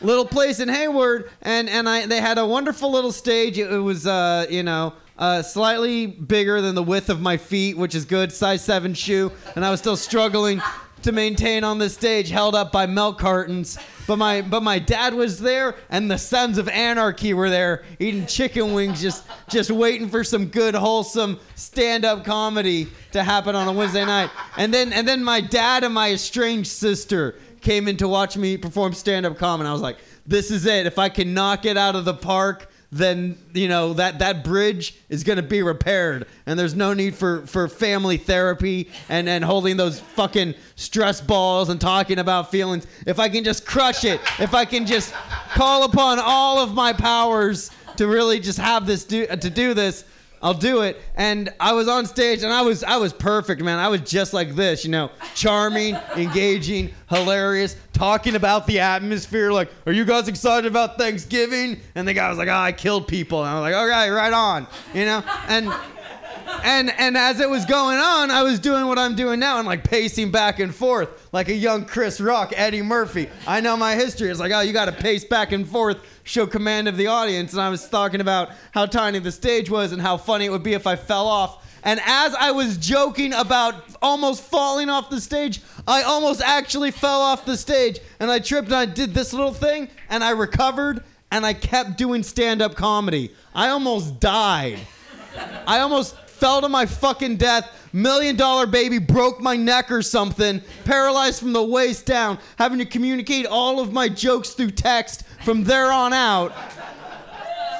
little 0.00 0.24
place 0.24 0.60
in 0.60 0.68
Hayward, 0.68 1.30
and 1.42 1.68
and 1.68 1.88
I 1.88 2.06
they 2.06 2.20
had 2.20 2.38
a 2.38 2.46
wonderful 2.46 2.90
little 2.90 3.12
stage. 3.12 3.58
It, 3.58 3.72
it 3.72 3.78
was 3.78 4.06
uh, 4.06 4.46
you 4.50 4.62
know. 4.62 4.94
Uh, 5.18 5.42
slightly 5.42 6.06
bigger 6.06 6.62
than 6.62 6.74
the 6.74 6.82
width 6.82 7.10
of 7.10 7.20
my 7.20 7.36
feet, 7.36 7.76
which 7.76 7.94
is 7.94 8.06
good, 8.06 8.32
size 8.32 8.64
seven 8.64 8.94
shoe, 8.94 9.30
and 9.54 9.66
I 9.66 9.70
was 9.70 9.78
still 9.78 9.98
struggling 9.98 10.62
to 11.02 11.12
maintain 11.12 11.62
on 11.62 11.78
the 11.78 11.90
stage, 11.90 12.30
held 12.30 12.54
up 12.54 12.72
by 12.72 12.86
milk 12.86 13.18
cartons. 13.18 13.78
But 14.06 14.16
my 14.16 14.40
but 14.40 14.62
my 14.62 14.78
dad 14.78 15.12
was 15.12 15.38
there, 15.38 15.76
and 15.90 16.10
the 16.10 16.16
Sons 16.16 16.56
of 16.56 16.68
Anarchy 16.70 17.34
were 17.34 17.50
there, 17.50 17.84
eating 17.98 18.24
chicken 18.24 18.72
wings, 18.72 19.02
just 19.02 19.24
just 19.50 19.70
waiting 19.70 20.08
for 20.08 20.24
some 20.24 20.46
good, 20.46 20.74
wholesome 20.74 21.38
stand-up 21.54 22.24
comedy 22.24 22.88
to 23.12 23.22
happen 23.22 23.54
on 23.54 23.68
a 23.68 23.72
Wednesday 23.72 24.06
night. 24.06 24.30
And 24.56 24.72
then 24.72 24.92
and 24.94 25.06
then 25.06 25.22
my 25.22 25.42
dad 25.42 25.84
and 25.84 25.92
my 25.92 26.12
estranged 26.12 26.70
sister 26.70 27.36
came 27.60 27.88
in 27.88 27.96
to 27.98 28.08
watch 28.08 28.36
me 28.36 28.56
perform 28.56 28.92
stand-up 28.92 29.36
comedy. 29.36 29.68
I 29.68 29.72
was 29.72 29.82
like, 29.82 29.98
this 30.26 30.50
is 30.50 30.66
it. 30.66 30.86
If 30.86 30.98
I 30.98 31.08
can 31.08 31.34
knock 31.34 31.64
it 31.64 31.76
out 31.76 31.96
of 31.96 32.04
the 32.04 32.14
park 32.14 32.70
then 32.92 33.38
you 33.54 33.68
know 33.68 33.92
that 33.92 34.18
that 34.18 34.42
bridge 34.42 34.96
is 35.08 35.22
going 35.22 35.36
to 35.36 35.42
be 35.42 35.62
repaired 35.62 36.26
and 36.46 36.58
there's 36.58 36.74
no 36.74 36.92
need 36.92 37.14
for 37.14 37.46
for 37.46 37.68
family 37.68 38.16
therapy 38.16 38.90
and 39.08 39.28
and 39.28 39.44
holding 39.44 39.76
those 39.76 40.00
fucking 40.00 40.54
stress 40.74 41.20
balls 41.20 41.68
and 41.68 41.80
talking 41.80 42.18
about 42.18 42.50
feelings 42.50 42.86
if 43.06 43.20
i 43.20 43.28
can 43.28 43.44
just 43.44 43.64
crush 43.64 44.04
it 44.04 44.20
if 44.40 44.54
i 44.54 44.64
can 44.64 44.86
just 44.86 45.14
call 45.54 45.84
upon 45.84 46.18
all 46.18 46.58
of 46.58 46.74
my 46.74 46.92
powers 46.92 47.70
to 47.96 48.08
really 48.08 48.40
just 48.40 48.58
have 48.58 48.86
this 48.86 49.04
do 49.04 49.24
to 49.26 49.50
do 49.50 49.72
this 49.72 50.04
I'll 50.42 50.54
do 50.54 50.82
it. 50.82 51.00
And 51.16 51.52
I 51.60 51.72
was 51.74 51.86
on 51.86 52.06
stage 52.06 52.42
and 52.42 52.52
I 52.52 52.62
was 52.62 52.82
I 52.82 52.96
was 52.96 53.12
perfect, 53.12 53.62
man. 53.62 53.78
I 53.78 53.88
was 53.88 54.00
just 54.00 54.32
like 54.32 54.54
this, 54.54 54.84
you 54.84 54.90
know, 54.90 55.10
charming, 55.34 55.96
engaging, 56.16 56.94
hilarious, 57.08 57.76
talking 57.92 58.36
about 58.36 58.66
the 58.66 58.80
atmosphere. 58.80 59.52
Like, 59.52 59.70
are 59.86 59.92
you 59.92 60.04
guys 60.04 60.28
excited 60.28 60.66
about 60.66 60.96
Thanksgiving? 60.96 61.80
And 61.94 62.08
the 62.08 62.14
guy 62.14 62.28
was 62.30 62.38
like, 62.38 62.48
oh, 62.48 62.52
I 62.52 62.72
killed 62.72 63.06
people. 63.06 63.40
And 63.40 63.50
I 63.50 63.54
was 63.54 63.62
like, 63.62 63.74
okay, 63.74 64.10
right 64.10 64.32
on, 64.32 64.66
you 64.94 65.04
know. 65.04 65.22
And 65.48 65.70
and 66.62 66.90
and 66.90 67.16
as 67.16 67.40
it 67.40 67.48
was 67.48 67.64
going 67.64 67.98
on, 67.98 68.30
I 68.30 68.42
was 68.42 68.58
doing 68.58 68.86
what 68.86 68.98
I'm 68.98 69.14
doing 69.14 69.40
now. 69.40 69.58
I'm 69.58 69.66
like 69.66 69.84
pacing 69.84 70.30
back 70.30 70.58
and 70.58 70.74
forth 70.74 71.28
like 71.32 71.48
a 71.48 71.54
young 71.54 71.84
Chris 71.84 72.20
Rock, 72.20 72.52
Eddie 72.54 72.82
Murphy. 72.82 73.28
I 73.46 73.60
know 73.60 73.76
my 73.76 73.94
history. 73.94 74.30
It's 74.30 74.40
like, 74.40 74.52
oh, 74.52 74.60
you 74.60 74.72
got 74.72 74.86
to 74.86 74.92
pace 74.92 75.24
back 75.24 75.52
and 75.52 75.66
forth, 75.66 75.98
show 76.24 76.46
command 76.46 76.88
of 76.88 76.96
the 76.96 77.06
audience. 77.06 77.52
And 77.52 77.62
I 77.62 77.68
was 77.68 77.88
talking 77.88 78.20
about 78.20 78.50
how 78.72 78.86
tiny 78.86 79.18
the 79.18 79.32
stage 79.32 79.70
was 79.70 79.92
and 79.92 80.02
how 80.02 80.16
funny 80.16 80.46
it 80.46 80.50
would 80.50 80.62
be 80.62 80.74
if 80.74 80.86
I 80.86 80.96
fell 80.96 81.26
off. 81.26 81.66
And 81.82 82.00
as 82.04 82.34
I 82.34 82.50
was 82.50 82.76
joking 82.76 83.32
about 83.32 83.74
almost 84.02 84.42
falling 84.42 84.90
off 84.90 85.08
the 85.08 85.20
stage, 85.20 85.62
I 85.86 86.02
almost 86.02 86.42
actually 86.42 86.90
fell 86.90 87.20
off 87.20 87.46
the 87.46 87.56
stage 87.56 88.00
and 88.18 88.30
I 88.30 88.38
tripped 88.38 88.66
and 88.66 88.76
I 88.76 88.84
did 88.84 89.14
this 89.14 89.32
little 89.32 89.54
thing 89.54 89.88
and 90.10 90.22
I 90.22 90.30
recovered 90.30 91.04
and 91.30 91.46
I 91.46 91.54
kept 91.54 91.96
doing 91.96 92.22
stand 92.22 92.60
up 92.60 92.74
comedy. 92.74 93.32
I 93.54 93.68
almost 93.68 94.20
died. 94.20 94.78
I 95.66 95.80
almost 95.80 96.16
fell 96.40 96.62
to 96.62 96.68
my 96.68 96.86
fucking 96.86 97.36
death. 97.36 97.70
Million 97.92 98.34
dollar 98.34 98.66
baby 98.66 98.98
broke 98.98 99.40
my 99.40 99.56
neck 99.56 99.90
or 99.92 100.02
something. 100.02 100.62
Paralyzed 100.84 101.38
from 101.38 101.52
the 101.52 101.62
waist 101.62 102.06
down. 102.06 102.38
Having 102.56 102.78
to 102.78 102.86
communicate 102.86 103.46
all 103.46 103.78
of 103.78 103.92
my 103.92 104.08
jokes 104.08 104.50
through 104.50 104.70
text 104.70 105.24
from 105.44 105.64
there 105.64 105.92
on 105.92 106.12
out. 106.12 106.52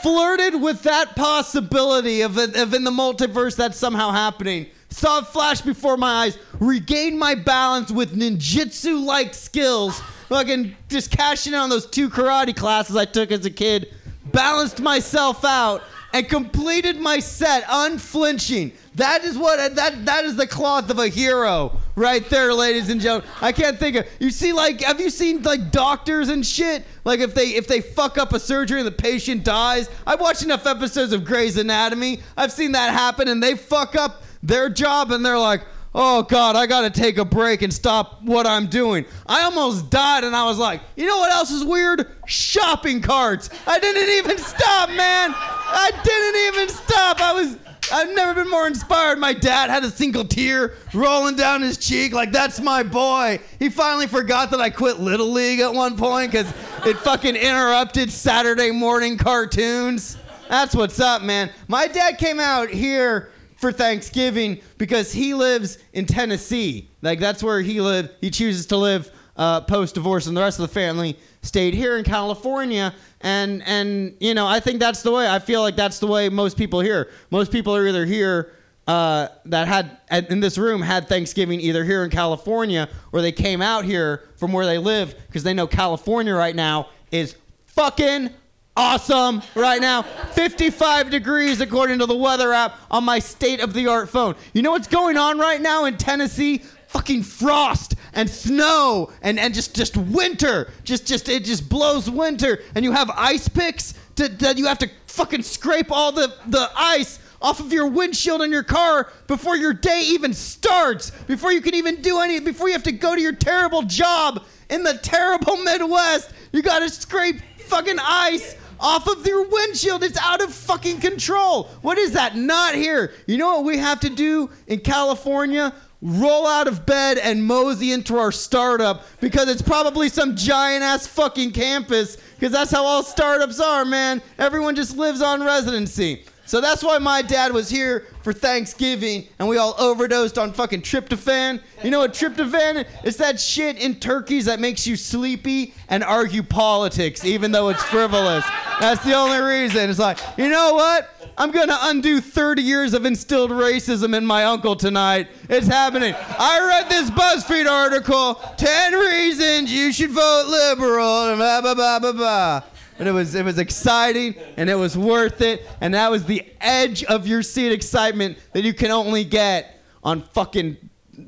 Flirted 0.03 0.61
with 0.61 0.83
that 0.83 1.17
possibility 1.17 2.23
of, 2.23 2.39
of 2.39 2.75
in 2.75 2.85
the 2.85 2.91
multiverse 2.91 3.57
that's 3.57 3.79
somehow 3.79 4.11
happening. 4.11 4.67
Saw 4.91 5.19
it 5.19 5.27
flash 5.27 5.61
before 5.61 5.97
my 5.97 6.25
eyes. 6.25 6.39
Regained 6.59 7.19
my 7.19 7.35
balance 7.35 7.91
with 7.91 8.15
ninjutsu 8.17 9.05
like 9.05 9.35
skills. 9.35 10.01
Fucking 10.29 10.77
just 10.89 11.11
cashing 11.11 11.55
in 11.55 11.59
on 11.59 11.71
those 11.71 11.87
two 11.87 12.09
karate 12.09 12.55
classes 12.55 12.97
I 12.97 13.05
took 13.05 13.31
as 13.31 13.45
a 13.47 13.51
kid. 13.51 13.95
Balanced 14.33 14.81
myself 14.81 15.45
out 15.45 15.83
and 16.13 16.29
completed 16.29 16.99
my 16.99 17.19
set 17.21 17.65
unflinching. 17.69 18.73
That 18.97 19.25
is 19.25 19.39
what 19.39 19.77
that 19.77 20.05
that 20.07 20.25
is 20.25 20.37
the 20.37 20.47
cloth 20.47 20.91
of 20.91 20.99
a 20.99 21.09
hero 21.09 21.79
right 21.95 22.29
there, 22.29 22.53
ladies 22.53 22.89
and 22.89 23.01
gentlemen. 23.01 23.29
I 23.41 23.53
can't 23.53 23.79
think 23.79 23.97
of 23.97 24.07
you 24.19 24.31
see 24.31 24.53
like 24.53 24.81
have 24.83 25.01
you 25.01 25.11
seen 25.11 25.43
like 25.43 25.71
doctors 25.71 26.29
and 26.29 26.45
shit? 26.45 26.85
Like 27.05 27.21
if 27.21 27.35
they 27.35 27.51
if 27.51 27.67
they 27.67 27.81
fuck 27.81 28.19
up 28.19 28.33
a 28.33 28.41
surgery 28.41 28.81
and 28.81 28.87
the 28.87 28.93
patient 28.93 29.45
dies. 29.45 29.89
I've 30.07 30.21
watched 30.21 30.43
enough 30.43 30.67
episodes 30.67 31.13
of 31.13 31.25
Grey's 31.25 31.57
Anatomy. 31.57 32.21
I've 32.37 32.53
seen 32.53 32.73
that 32.73 32.93
happen 32.93 33.29
and 33.29 33.43
they 33.43 33.55
fuck 33.55 33.95
up 33.95 34.23
their 34.43 34.69
job 34.69 35.13
and 35.13 35.25
they're 35.25 35.39
like, 35.39 35.63
oh 35.95 36.23
God, 36.23 36.57
I 36.57 36.67
gotta 36.67 36.91
take 36.91 37.19
a 37.19 37.25
break 37.25 37.63
and 37.63 37.73
stop 37.73 38.23
what 38.23 38.47
I'm 38.47 38.67
doing. 38.67 39.05
I 39.27 39.43
almost 39.43 39.91
died 39.91 40.25
and 40.25 40.35
I 40.35 40.45
was 40.45 40.59
like, 40.59 40.81
you 40.97 41.07
know 41.07 41.19
what 41.19 41.33
else 41.33 41.51
is 41.51 41.65
weird? 41.65 42.07
Shopping 42.27 43.01
carts. 43.01 43.51
I 43.67 43.79
didn't 43.79 44.09
even 44.19 44.39
stop, 44.39 44.91
man. 44.91 45.35
I 45.35 45.91
didn't 46.03 46.55
even 46.55 46.69
stop. 46.69 47.21
I 47.21 47.33
was. 47.33 47.57
I've 47.93 48.15
never 48.15 48.35
been 48.35 48.49
more 48.49 48.69
inspired. 48.69 49.19
My 49.19 49.33
dad 49.33 49.69
had 49.69 49.83
a 49.83 49.91
single 49.91 50.25
tear 50.25 50.75
rolling 50.95 51.35
down 51.35 51.61
his 51.61 51.77
cheek, 51.77 52.13
like, 52.13 52.31
that's 52.31 52.61
my 52.61 52.85
boy. 52.85 53.41
He 53.59 53.69
finally 53.69 54.07
forgot 54.07 54.53
that 54.53 54.61
I 54.61 54.71
quit 54.71 55.01
Little 55.01 55.33
League 55.33 55.59
at 55.59 55.73
one 55.75 55.97
point 55.97 56.31
because 56.31 56.49
it 56.87 56.97
fucking 56.99 57.35
interrupted 57.35 58.13
Saturday 58.13 58.71
morning 58.71 59.19
cartoons. 59.19 60.19
That's 60.49 60.73
what's 60.73 61.01
up, 61.01 61.23
man. 61.23 61.51
My 61.67 61.89
dad 61.89 62.19
came 62.19 62.39
out 62.39 62.69
here 62.69 63.31
for 63.61 63.71
Thanksgiving 63.71 64.61
because 64.79 65.13
he 65.13 65.35
lives 65.35 65.79
in 65.93 66.07
Tennessee. 66.07 66.89
Like, 67.03 67.21
that's 67.21 67.43
where 67.43 67.61
he 67.61 67.81
lived. 67.81 68.11
He 68.21 68.31
chooses 68.31 68.67
to 68.67 68.77
live 68.77 69.11
uh, 69.37 69.61
post 69.61 69.95
divorce, 69.95 70.27
and 70.27 70.37
the 70.37 70.41
rest 70.41 70.59
of 70.59 70.63
the 70.69 70.75
family 70.75 71.17
stayed 71.43 71.75
here 71.75 71.97
in 71.97 72.05
California. 72.05 72.95
And 73.21 73.63
and 73.67 74.17
you 74.19 74.35
know, 74.35 74.47
I 74.47 74.61
think 74.61 74.81
that's 74.81 75.03
the 75.03 75.11
way. 75.11 75.29
I 75.29 75.39
feel 75.39 75.61
like 75.61 75.77
that's 75.77 75.99
the 75.99 76.07
way 76.07 76.29
most 76.29 76.57
people 76.57 76.81
here. 76.81 77.11
Most 77.31 77.53
people 77.53 77.75
are 77.77 77.87
either 77.87 78.07
here 78.07 78.53
uh, 78.87 79.29
that 79.47 79.69
had 79.69 80.27
in 80.31 80.41
this 80.41 80.59
room 80.59 80.83
had 80.83 81.09
Thanksgiving 81.09 81.61
either 81.61 81.85
here 81.85 82.03
in 82.03 82.11
California 82.11 82.89
or 83.13 83.23
they 83.23 83.33
came 83.33 83.63
out 83.63 83.85
here 83.85 84.29
from 84.37 84.53
where 84.53 84.67
they 84.67 84.79
live 84.79 85.15
because 85.27 85.43
they 85.43 85.55
know 85.55 85.67
California 85.67 86.35
right 86.35 86.57
now 86.57 86.89
is 87.11 87.37
fucking 87.67 88.31
awesome 88.77 89.43
right 89.55 89.81
now. 89.81 90.03
55 90.03 91.11
degrees 91.11 91.61
according 91.61 91.99
to 91.99 92.07
the 92.07 92.17
weather 92.17 92.53
app 92.53 92.77
on 92.91 93.05
my 93.05 93.19
state 93.19 93.61
of 93.61 93.75
the 93.75 93.87
art 93.89 94.09
phone. 94.09 94.35
You 94.53 94.63
know 94.63 94.71
what's 94.73 94.89
going 94.89 95.17
on 95.17 95.39
right 95.39 95.61
now 95.61 95.85
in 95.85 95.97
Tennessee? 95.97 96.59
Fucking 96.89 97.23
frost 97.23 97.95
and 98.15 98.29
snow 98.29 99.13
and, 99.23 99.39
and 99.39 99.55
just, 99.55 99.77
just 99.77 99.97
winter. 99.97 100.73
Just 100.83 101.07
just 101.07 101.29
it 101.29 101.45
just 101.45 101.69
blows 101.69 102.11
winter. 102.11 102.61
And 102.75 102.85
you 102.85 102.93
have 102.93 103.11
ice 103.11 103.49
picks 103.49 103.95
to, 104.17 104.29
that 104.29 104.59
you 104.59 104.67
have 104.67 104.79
to 104.79 104.91
fucking 105.07 105.43
scrape 105.43 105.93
all 105.93 106.13
the, 106.13 106.35
the 106.49 106.71
ice 106.77 107.21
off 107.43 107.61
of 107.61 107.73
your 107.73 107.87
windshield 107.87 108.43
in 108.43 108.51
your 108.51 108.63
car 108.63 109.11
before 109.27 109.57
your 109.57 109.73
day 109.73 110.03
even 110.07 110.35
starts, 110.35 111.11
before 111.27 111.53
you 111.53 111.61
can 111.61 111.75
even 111.75 112.03
do 112.03 112.21
any, 112.21 112.39
before 112.41 112.69
you 112.69 112.75
have 112.75 112.83
to 112.83 112.93
go 112.93 113.15
to 113.15 113.21
your 113.21 113.33
terrible 113.33 113.83
job 113.83 114.45
in 114.69 114.83
the 114.83 114.95
terrible 114.95 115.57
Midwest. 115.65 116.31
You 116.53 116.63
gotta 116.63 116.89
scrape 116.91 117.41
fucking 117.59 117.99
ice 118.01 118.57
off 118.81 119.07
of 119.07 119.27
your 119.27 119.47
windshield. 119.47 120.03
It's 120.03 120.19
out 120.19 120.43
of 120.43 120.53
fucking 120.53 121.01
control. 121.01 121.65
What 121.83 121.99
is 121.99 122.13
that? 122.13 122.37
Not 122.37 122.75
here. 122.75 123.13
You 123.27 123.37
know 123.39 123.57
what 123.57 123.65
we 123.65 123.79
have 123.79 124.01
to 124.01 124.11
do 124.11 124.51
in 124.67 124.81
California? 124.81 125.73
Roll 126.03 126.47
out 126.47 126.67
of 126.67 126.87
bed 126.87 127.19
and 127.19 127.45
mosey 127.45 127.93
into 127.93 128.17
our 128.17 128.33
startup 128.33 129.05
because 129.21 129.49
it's 129.49 129.61
probably 129.61 130.09
some 130.09 130.35
giant 130.35 130.83
ass 130.83 131.07
fucking 131.07 131.53
campus 131.53 132.17
because 132.35 132.53
that's 132.53 132.71
how 132.71 132.85
all 132.85 133.03
startups 133.03 133.61
are, 133.61 133.85
man. 133.85 134.23
Everyone 134.39 134.75
just 134.75 134.97
lives 134.97 135.21
on 135.21 135.45
residency. 135.45 136.25
So 136.51 136.61
that's 136.61 136.83
why 136.83 136.99
my 136.99 137.23
dad 137.23 137.53
was 137.53 137.71
here 137.71 138.09
for 138.23 138.33
Thanksgiving 138.33 139.29
and 139.39 139.47
we 139.47 139.57
all 139.57 139.77
overdosed 139.79 140.37
on 140.37 140.53
fucking 140.53 140.83
tryptophan. 140.83 141.61
You 141.85 141.91
know 141.91 142.01
what 142.01 142.13
tryptophan 142.13 142.81
is? 142.81 142.87
It's 143.05 143.17
that 143.19 143.39
shit 143.39 143.79
in 143.79 144.01
turkeys 144.01 144.47
that 144.47 144.59
makes 144.59 144.85
you 144.85 144.97
sleepy 144.97 145.75
and 145.89 146.03
argue 146.03 146.43
politics, 146.43 147.25
even 147.25 147.53
though 147.53 147.69
it's 147.69 147.85
frivolous. 147.85 148.45
That's 148.81 149.05
the 149.05 149.15
only 149.15 149.39
reason. 149.39 149.89
It's 149.89 150.01
like, 150.01 150.19
you 150.37 150.49
know 150.49 150.75
what? 150.75 151.09
I'm 151.39 151.53
gonna 151.53 151.79
undo 151.83 152.21
30 152.21 152.63
years 152.63 152.95
of 152.95 153.07
instilled 153.07 153.53
racism 153.53 154.17
in 154.17 154.27
my 154.27 154.45
uncle 154.45 154.75
tonight. 154.75 155.29
It's 155.49 155.69
happening. 155.69 156.17
I 156.19 156.67
read 156.67 156.89
this 156.91 157.11
BuzzFeed 157.11 157.71
article 157.71 158.35
10 158.57 158.95
reasons 158.95 159.73
you 159.73 159.93
should 159.93 160.11
vote 160.11 160.47
liberal, 160.49 161.37
blah, 161.37 161.61
blah, 161.61 161.75
blah, 161.75 161.99
blah, 162.01 162.13
blah. 162.13 162.63
And 163.01 163.09
it 163.09 163.13
was 163.13 163.35
it 163.35 163.45
was 163.45 163.59
exciting 163.59 164.35
and 164.59 164.69
it 164.71 164.75
was 164.75 164.97
worth 164.97 165.41
it. 165.41 165.67
And 165.81 165.95
that 165.95 166.11
was 166.11 166.25
the 166.27 166.47
edge 166.61 167.03
of 167.05 167.27
your 167.27 167.43
seat 167.43 167.73
excitement 167.73 168.39
that 168.53 168.63
you 168.63 168.75
can 168.75 168.91
only 168.91 169.25
get 169.25 169.81
on 170.05 170.23
fucking 170.23 170.77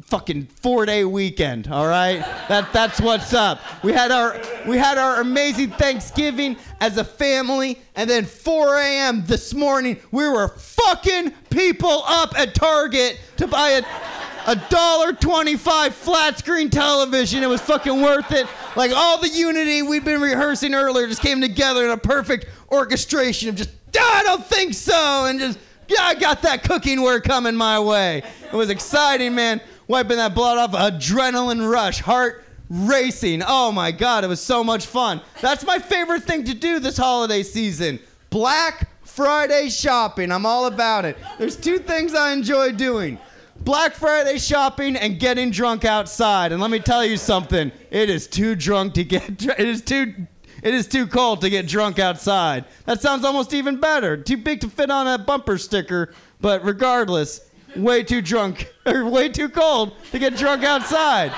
fucking 0.02 0.46
four 0.46 0.86
day 0.86 1.04
weekend. 1.04 1.68
All 1.68 1.86
right, 1.86 2.20
that 2.48 2.72
that's 2.72 3.00
what's 3.00 3.32
up. 3.32 3.60
We 3.82 3.92
had 3.92 4.10
our 4.10 4.40
we 4.66 4.76
had 4.76 4.98
our 4.98 5.20
amazing 5.20 5.70
Thanksgiving 5.70 6.56
as 6.80 6.98
a 6.98 7.04
family, 7.04 7.80
and 7.94 8.08
then 8.08 8.24
4 8.24 8.76
a.m. 8.76 9.24
this 9.26 9.54
morning 9.54 9.98
we 10.10 10.28
were 10.28 10.48
fucking 10.48 11.30
people 11.50 12.02
up 12.06 12.38
at 12.38 12.54
Target 12.54 13.18
to 13.38 13.46
buy 13.46 13.70
a 13.70 13.82
a 14.46 14.56
dollar 14.68 15.12
twenty-five 15.12 15.94
flat 15.94 16.38
screen 16.38 16.70
television. 16.70 17.42
It 17.42 17.48
was 17.48 17.60
fucking 17.60 18.00
worth 18.00 18.32
it. 18.32 18.46
Like 18.76 18.92
all 18.94 19.20
the 19.20 19.28
unity 19.28 19.82
we'd 19.82 20.04
been 20.04 20.20
rehearsing 20.20 20.74
earlier 20.74 21.06
just 21.06 21.22
came 21.22 21.40
together 21.40 21.84
in 21.84 21.90
a 21.90 21.96
perfect 21.96 22.46
orchestration 22.70 23.48
of 23.48 23.56
just, 23.56 23.70
"Ah, 23.98 24.20
I 24.20 24.22
don't 24.22 24.44
think 24.44 24.74
so, 24.74 25.26
and 25.26 25.38
just, 25.38 25.58
yeah, 25.88 26.02
I 26.02 26.14
got 26.14 26.42
that 26.42 26.64
cooking 26.64 27.02
ware 27.02 27.20
coming 27.20 27.54
my 27.54 27.78
way. 27.78 28.22
It 28.52 28.56
was 28.56 28.70
exciting, 28.70 29.34
man. 29.34 29.60
Wiping 29.88 30.16
that 30.16 30.34
blood 30.34 30.58
off, 30.58 30.72
adrenaline 30.72 31.70
rush, 31.70 32.00
heart 32.00 32.44
racing. 32.70 33.42
Oh 33.46 33.70
my 33.72 33.92
God, 33.92 34.24
it 34.24 34.28
was 34.28 34.40
so 34.40 34.64
much 34.64 34.86
fun. 34.86 35.20
That's 35.40 35.64
my 35.66 35.78
favorite 35.78 36.22
thing 36.22 36.44
to 36.44 36.54
do 36.54 36.78
this 36.78 36.96
holiday 36.96 37.42
season. 37.42 37.98
Black 38.30 38.88
Friday 39.04 39.68
shopping. 39.68 40.32
I'm 40.32 40.46
all 40.46 40.64
about 40.64 41.04
it. 41.04 41.18
There's 41.38 41.56
two 41.56 41.78
things 41.78 42.14
I 42.14 42.32
enjoy 42.32 42.72
doing. 42.72 43.18
Black 43.64 43.94
Friday 43.94 44.38
shopping 44.38 44.96
and 44.96 45.20
getting 45.20 45.52
drunk 45.52 45.84
outside. 45.84 46.50
And 46.50 46.60
let 46.60 46.70
me 46.70 46.80
tell 46.80 47.04
you 47.04 47.16
something. 47.16 47.70
It 47.90 48.10
is 48.10 48.26
too 48.26 48.56
drunk 48.56 48.94
to 48.94 49.04
get 49.04 49.42
it 49.44 49.60
is 49.60 49.82
too 49.82 50.26
it 50.62 50.74
is 50.74 50.88
too 50.88 51.06
cold 51.06 51.40
to 51.42 51.50
get 51.50 51.68
drunk 51.68 51.98
outside. 51.98 52.64
That 52.86 53.00
sounds 53.00 53.24
almost 53.24 53.54
even 53.54 53.78
better. 53.78 54.16
Too 54.16 54.36
big 54.36 54.60
to 54.62 54.68
fit 54.68 54.90
on 54.90 55.06
a 55.06 55.16
bumper 55.16 55.58
sticker, 55.58 56.12
but 56.40 56.64
regardless, 56.64 57.48
way 57.76 58.02
too 58.02 58.20
drunk 58.20 58.72
or 58.86 59.06
way 59.06 59.28
too 59.28 59.48
cold 59.48 59.92
to 60.10 60.18
get 60.18 60.36
drunk 60.36 60.64
outside. 60.64 61.32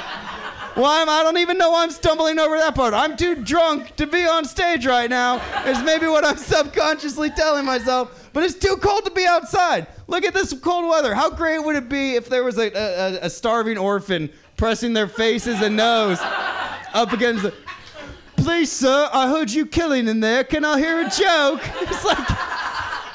Well, 0.76 0.86
I'm, 0.86 1.08
I 1.08 1.22
don't 1.22 1.38
even 1.38 1.56
know 1.56 1.70
why 1.70 1.84
I'm 1.84 1.90
stumbling 1.90 2.38
over 2.40 2.56
that 2.58 2.74
part. 2.74 2.94
I'm 2.94 3.16
too 3.16 3.36
drunk 3.36 3.94
to 3.96 4.08
be 4.08 4.26
on 4.26 4.44
stage 4.44 4.84
right 4.86 5.08
now. 5.08 5.36
Is 5.66 5.80
maybe 5.82 6.08
what 6.08 6.24
I'm 6.24 6.36
subconsciously 6.54 7.30
telling 7.30 7.64
myself. 7.64 8.28
But 8.32 8.42
it's 8.42 8.54
too 8.54 8.76
cold 8.78 9.04
to 9.04 9.12
be 9.12 9.24
outside. 9.24 9.86
Look 10.08 10.24
at 10.24 10.34
this 10.34 10.52
cold 10.52 10.88
weather. 10.88 11.14
How 11.14 11.30
great 11.30 11.60
would 11.60 11.76
it 11.76 11.88
be 11.88 12.16
if 12.16 12.28
there 12.28 12.42
was 12.42 12.58
a, 12.58 12.72
a, 12.72 13.26
a 13.26 13.30
starving 13.30 13.78
orphan 13.78 14.30
pressing 14.56 14.92
their 14.92 15.06
faces 15.06 15.60
and 15.62 15.76
nose 15.76 16.18
up 16.20 17.12
against 17.12 17.44
the. 17.44 17.54
Please, 18.36 18.70
sir, 18.70 19.08
I 19.12 19.28
heard 19.28 19.50
you 19.50 19.66
killing 19.66 20.08
in 20.08 20.18
there. 20.18 20.42
Can 20.42 20.64
I 20.64 20.78
hear 20.78 21.06
a 21.06 21.10
joke? 21.10 21.62
It's 21.82 22.04
like. 22.04 22.63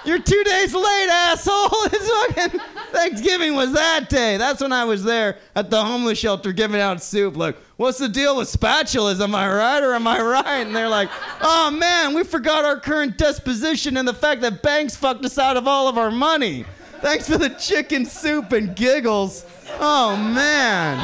You're 0.06 0.20
two 0.20 0.44
days 0.44 0.74
late, 0.74 1.10
asshole. 1.10 1.70
It's 1.92 2.36
fucking 2.36 2.60
Thanksgiving 2.92 3.56
was 3.56 3.74
that 3.74 4.10
day. 4.10 4.38
That's 4.38 4.62
when 4.62 4.72
I 4.72 4.86
was 4.86 5.04
there 5.04 5.38
at 5.56 5.70
the 5.70 5.84
homeless 5.84 6.18
shelter 6.18 6.52
giving 6.54 6.80
out 6.80 7.02
soup. 7.04 7.36
Like, 7.36 7.58
what's 7.78 7.98
the 7.98 8.10
deal 8.10 8.38
with 8.38 8.52
spatulas? 8.52 9.22
Am 9.22 9.36
I 9.36 9.48
right 9.48 9.84
or 9.84 9.94
am 9.94 10.08
I 10.08 10.22
right? 10.22 10.66
And 10.66 10.76
they're 10.76 10.90
like, 10.90 11.10
oh 11.42 11.72
man, 11.72 12.14
we 12.14 12.24
forgot 12.24 12.66
our 12.66 12.80
current 12.80 13.18
disposition 13.18 13.98
and 13.98 14.08
the 14.08 14.14
fact 14.14 14.42
that 14.42 14.62
banks 14.62 14.96
fucked 14.96 15.26
us 15.26 15.38
out 15.38 15.58
of 15.58 15.68
all 15.68 15.88
of 15.88 15.98
our 15.98 16.12
money. 16.12 16.66
Thanks 17.02 17.30
for 17.30 17.38
the 17.38 17.50
chicken 17.50 18.06
soup 18.06 18.52
and 18.52 18.76
giggles. 18.76 19.46
Oh 19.80 20.16
man. 20.16 20.98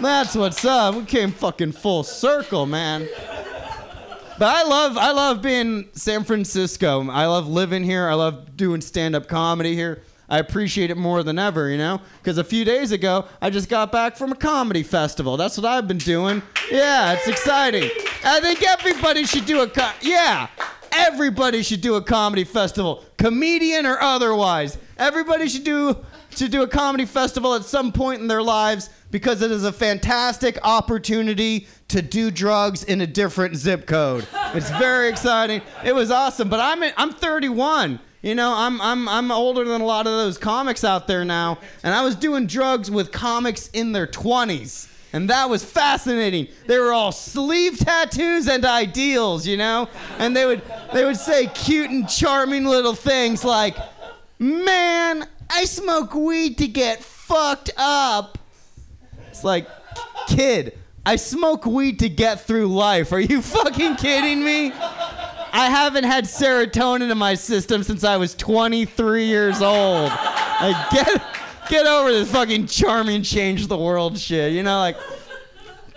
That's 0.00 0.34
what's 0.34 0.64
up. 0.64 0.94
We 0.96 1.04
came 1.04 1.30
fucking 1.30 1.72
full 1.72 2.02
circle, 2.02 2.66
man. 2.66 3.08
But 4.38 4.48
I 4.48 4.64
love 4.64 4.98
I 4.98 5.12
love 5.12 5.42
being 5.42 5.88
San 5.92 6.24
Francisco. 6.24 7.08
I 7.08 7.26
love 7.26 7.46
living 7.46 7.84
here. 7.84 8.08
I 8.08 8.14
love 8.14 8.56
doing 8.56 8.80
stand-up 8.80 9.28
comedy 9.28 9.74
here. 9.74 10.02
I 10.28 10.38
appreciate 10.38 10.90
it 10.90 10.96
more 10.96 11.22
than 11.22 11.38
ever, 11.38 11.68
you 11.70 11.76
know? 11.76 12.00
Because 12.18 12.38
a 12.38 12.44
few 12.44 12.64
days 12.64 12.92
ago, 12.92 13.26
I 13.42 13.50
just 13.50 13.68
got 13.68 13.92
back 13.92 14.16
from 14.16 14.32
a 14.32 14.34
comedy 14.34 14.82
festival. 14.82 15.36
That's 15.36 15.56
what 15.56 15.66
I've 15.66 15.86
been 15.86 15.98
doing. 15.98 16.42
Yeah, 16.70 17.12
it's 17.12 17.28
exciting. 17.28 17.90
I 18.24 18.40
think 18.40 18.62
everybody 18.66 19.24
should 19.24 19.44
do 19.44 19.60
a 19.62 19.68
co- 19.68 19.92
yeah. 20.00 20.48
Everybody 20.90 21.62
should 21.62 21.80
do 21.80 21.96
a 21.96 22.02
comedy 22.02 22.44
festival, 22.44 23.04
comedian 23.18 23.84
or 23.84 24.00
otherwise. 24.00 24.78
Everybody 24.96 25.48
should 25.48 25.64
do 25.64 26.04
should 26.30 26.50
do 26.50 26.62
a 26.62 26.68
comedy 26.68 27.04
festival 27.04 27.54
at 27.54 27.64
some 27.64 27.92
point 27.92 28.20
in 28.20 28.26
their 28.26 28.42
lives 28.42 28.90
because 29.12 29.42
it 29.42 29.52
is 29.52 29.62
a 29.64 29.72
fantastic 29.72 30.58
opportunity 30.64 31.68
to 31.94 32.02
do 32.02 32.32
drugs 32.32 32.82
in 32.82 33.00
a 33.00 33.06
different 33.06 33.54
zip 33.54 33.86
code. 33.86 34.26
It's 34.52 34.68
very 34.70 35.08
exciting. 35.08 35.62
It 35.84 35.94
was 35.94 36.10
awesome, 36.10 36.48
but 36.48 36.58
I'm 36.58 36.82
I'm 36.96 37.12
31. 37.12 38.00
You 38.20 38.34
know, 38.34 38.52
I'm 38.52 38.80
I'm 38.80 39.08
I'm 39.08 39.30
older 39.30 39.64
than 39.64 39.80
a 39.80 39.84
lot 39.84 40.08
of 40.08 40.12
those 40.12 40.36
comics 40.36 40.82
out 40.82 41.06
there 41.06 41.24
now, 41.24 41.58
and 41.84 41.94
I 41.94 42.02
was 42.02 42.16
doing 42.16 42.48
drugs 42.48 42.90
with 42.90 43.12
comics 43.12 43.68
in 43.68 43.92
their 43.92 44.08
20s. 44.08 44.90
And 45.12 45.30
that 45.30 45.48
was 45.48 45.64
fascinating. 45.64 46.48
They 46.66 46.80
were 46.80 46.92
all 46.92 47.12
sleeve 47.12 47.78
tattoos 47.78 48.48
and 48.48 48.64
ideals, 48.64 49.46
you 49.46 49.56
know? 49.56 49.88
And 50.18 50.34
they 50.34 50.46
would 50.46 50.62
they 50.92 51.04
would 51.04 51.16
say 51.16 51.46
cute 51.46 51.90
and 51.90 52.08
charming 52.08 52.64
little 52.64 52.96
things 52.96 53.44
like, 53.44 53.76
"Man, 54.40 55.28
I 55.48 55.64
smoke 55.66 56.12
weed 56.12 56.58
to 56.58 56.66
get 56.66 57.04
fucked 57.04 57.70
up. 57.76 58.36
It's 59.28 59.44
like, 59.44 59.68
kid, 60.26 60.76
I 61.06 61.16
smoke 61.16 61.66
weed 61.66 61.98
to 61.98 62.08
get 62.08 62.40
through 62.40 62.68
life. 62.68 63.12
Are 63.12 63.20
you 63.20 63.42
fucking 63.42 63.96
kidding 63.96 64.42
me? 64.42 64.72
I 64.72 65.68
haven't 65.68 66.04
had 66.04 66.24
serotonin 66.24 67.10
in 67.10 67.18
my 67.18 67.34
system 67.34 67.82
since 67.82 68.04
I 68.04 68.16
was 68.16 68.34
23 68.34 69.26
years 69.26 69.60
old. 69.62 70.10
Like, 70.60 70.90
get, 70.90 71.22
get 71.68 71.86
over 71.86 72.10
this 72.10 72.30
fucking 72.32 72.66
charming 72.66 73.22
change 73.22 73.66
the 73.66 73.76
world 73.76 74.18
shit. 74.18 74.52
You 74.52 74.62
know, 74.62 74.78
like, 74.78 74.96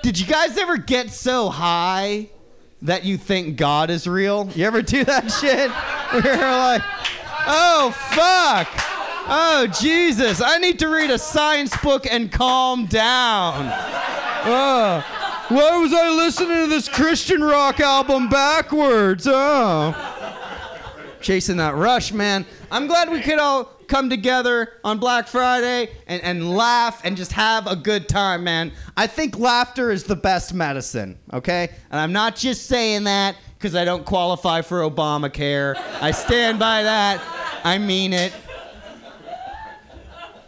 did 0.04 0.20
you 0.20 0.28
guys 0.28 0.58
ever 0.58 0.78
get 0.78 1.10
so 1.10 1.50
high 1.50 2.30
that 2.82 3.04
you 3.04 3.18
think 3.18 3.58
God 3.58 3.90
is 3.90 4.08
real? 4.08 4.50
You 4.56 4.66
ever 4.66 4.82
do 4.82 5.04
that 5.06 5.32
shit? 5.42 5.72
You're 6.24 6.38
like, 6.38 6.84
oh, 7.48 7.92
fuck. 8.10 8.68
Oh, 9.30 9.68
Jesus. 9.82 10.42
I 10.42 10.58
need 10.58 10.80
to 10.80 10.88
read 10.88 11.12
a 11.12 11.18
science 11.18 11.76
book 11.78 12.06
and 12.10 12.32
calm 12.32 12.86
down. 12.86 13.74
Oh. 14.46 15.04
Why 15.50 15.78
was 15.78 15.94
I 15.94 16.10
listening 16.10 16.64
to 16.64 16.68
this 16.68 16.90
Christian 16.90 17.42
rock 17.42 17.80
album 17.80 18.30
backwards? 18.30 19.28
Oh. 19.30 19.96
Chasing 21.22 21.58
that 21.58 21.76
rush, 21.76 22.12
man. 22.12 22.46
I'm 22.72 22.88
glad 22.88 23.10
we 23.10 23.22
could 23.22 23.40
all 23.40 23.66
come 23.88 24.10
together 24.10 24.74
on 24.84 25.00
Black 25.00 25.28
Friday 25.28 25.90
and, 26.06 26.22
and 26.22 26.56
laugh 26.56 27.02
and 27.04 27.16
just 27.16 27.32
have 27.32 27.66
a 27.68 27.76
good 27.76 28.08
time, 28.10 28.44
man. 28.44 28.72
I 28.96 29.08
think 29.08 29.40
laughter 29.40 29.92
is 29.92 30.04
the 30.04 30.16
best 30.16 30.54
medicine, 30.54 31.18
okay? 31.34 31.70
And 31.90 32.00
I'm 32.00 32.12
not 32.12 32.36
just 32.36 32.66
saying 32.66 33.06
that 33.06 33.38
because 33.58 33.76
I 33.76 33.86
don't 33.86 34.06
qualify 34.06 34.62
for 34.62 34.82
Obamacare. 34.82 35.76
I 36.02 36.12
stand 36.12 36.60
by 36.60 36.84
that. 36.84 37.22
I 37.64 37.78
mean 37.78 38.14
it. 38.14 38.34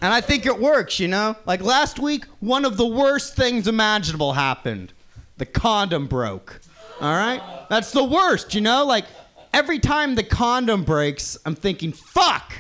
And 0.02 0.14
I 0.14 0.22
think 0.22 0.46
it 0.46 0.60
works, 0.60 1.00
you 1.00 1.08
know? 1.08 1.36
Like 1.46 1.62
last 1.62 2.00
week, 2.00 2.26
one 2.40 2.66
of 2.66 2.78
the 2.78 2.86
worst 2.86 3.36
things 3.36 3.68
imaginable 3.68 4.34
happened. 4.34 4.94
The 5.38 5.46
condom 5.46 6.08
broke. 6.08 6.62
All 7.02 7.14
right? 7.14 7.42
That's 7.70 7.92
the 7.92 8.04
worst, 8.04 8.54
you 8.56 8.62
know? 8.62 8.86
Like 8.86 9.06
every 9.54 9.80
time 9.80 10.16
the 10.16 10.24
condom 10.24 10.84
breaks, 10.84 11.38
I'm 11.46 11.56
thinking, 11.56 11.92
fuck! 11.92 12.54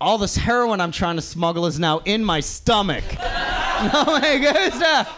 All 0.00 0.18
this 0.18 0.36
heroin 0.36 0.80
I'm 0.80 0.92
trying 0.92 1.16
to 1.16 1.22
smuggle 1.22 1.66
is 1.66 1.78
now 1.78 1.98
in 2.04 2.24
my 2.24 2.40
stomach. 2.40 3.04
no 3.12 3.20
oh 3.94 4.18
my 4.20 4.38
goodness. 4.38 5.08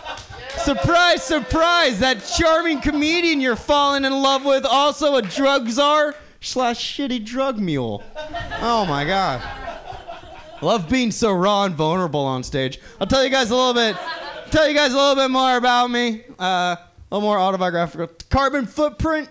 Surprise, 0.64 1.22
surprise! 1.22 1.98
That 2.00 2.24
charming 2.36 2.80
comedian 2.80 3.40
you're 3.40 3.56
falling 3.56 4.04
in 4.04 4.12
love 4.12 4.44
with, 4.44 4.64
also 4.64 5.16
a 5.16 5.22
drug 5.22 5.68
czar 5.68 6.14
slash 6.40 6.96
shitty 6.96 7.24
drug 7.24 7.58
mule. 7.58 8.02
Oh 8.60 8.84
my 8.86 9.04
god. 9.04 9.40
Love 10.62 10.88
being 10.88 11.10
so 11.10 11.32
raw 11.32 11.64
and 11.64 11.74
vulnerable 11.74 12.24
on 12.24 12.44
stage. 12.44 12.78
I'll 13.00 13.06
tell 13.06 13.24
you 13.24 13.30
guys 13.30 13.50
a 13.50 13.56
little 13.56 13.74
bit. 13.74 13.96
Tell 14.52 14.68
you 14.68 14.74
guys 14.74 14.92
a 14.92 14.96
little 14.96 15.16
bit 15.16 15.28
more 15.28 15.56
about 15.56 15.90
me. 15.90 16.22
Uh, 16.38 16.76
a 16.76 16.78
little 17.10 17.20
more 17.20 17.36
autobiographical. 17.36 18.08
Carbon 18.30 18.66
footprint, 18.66 19.28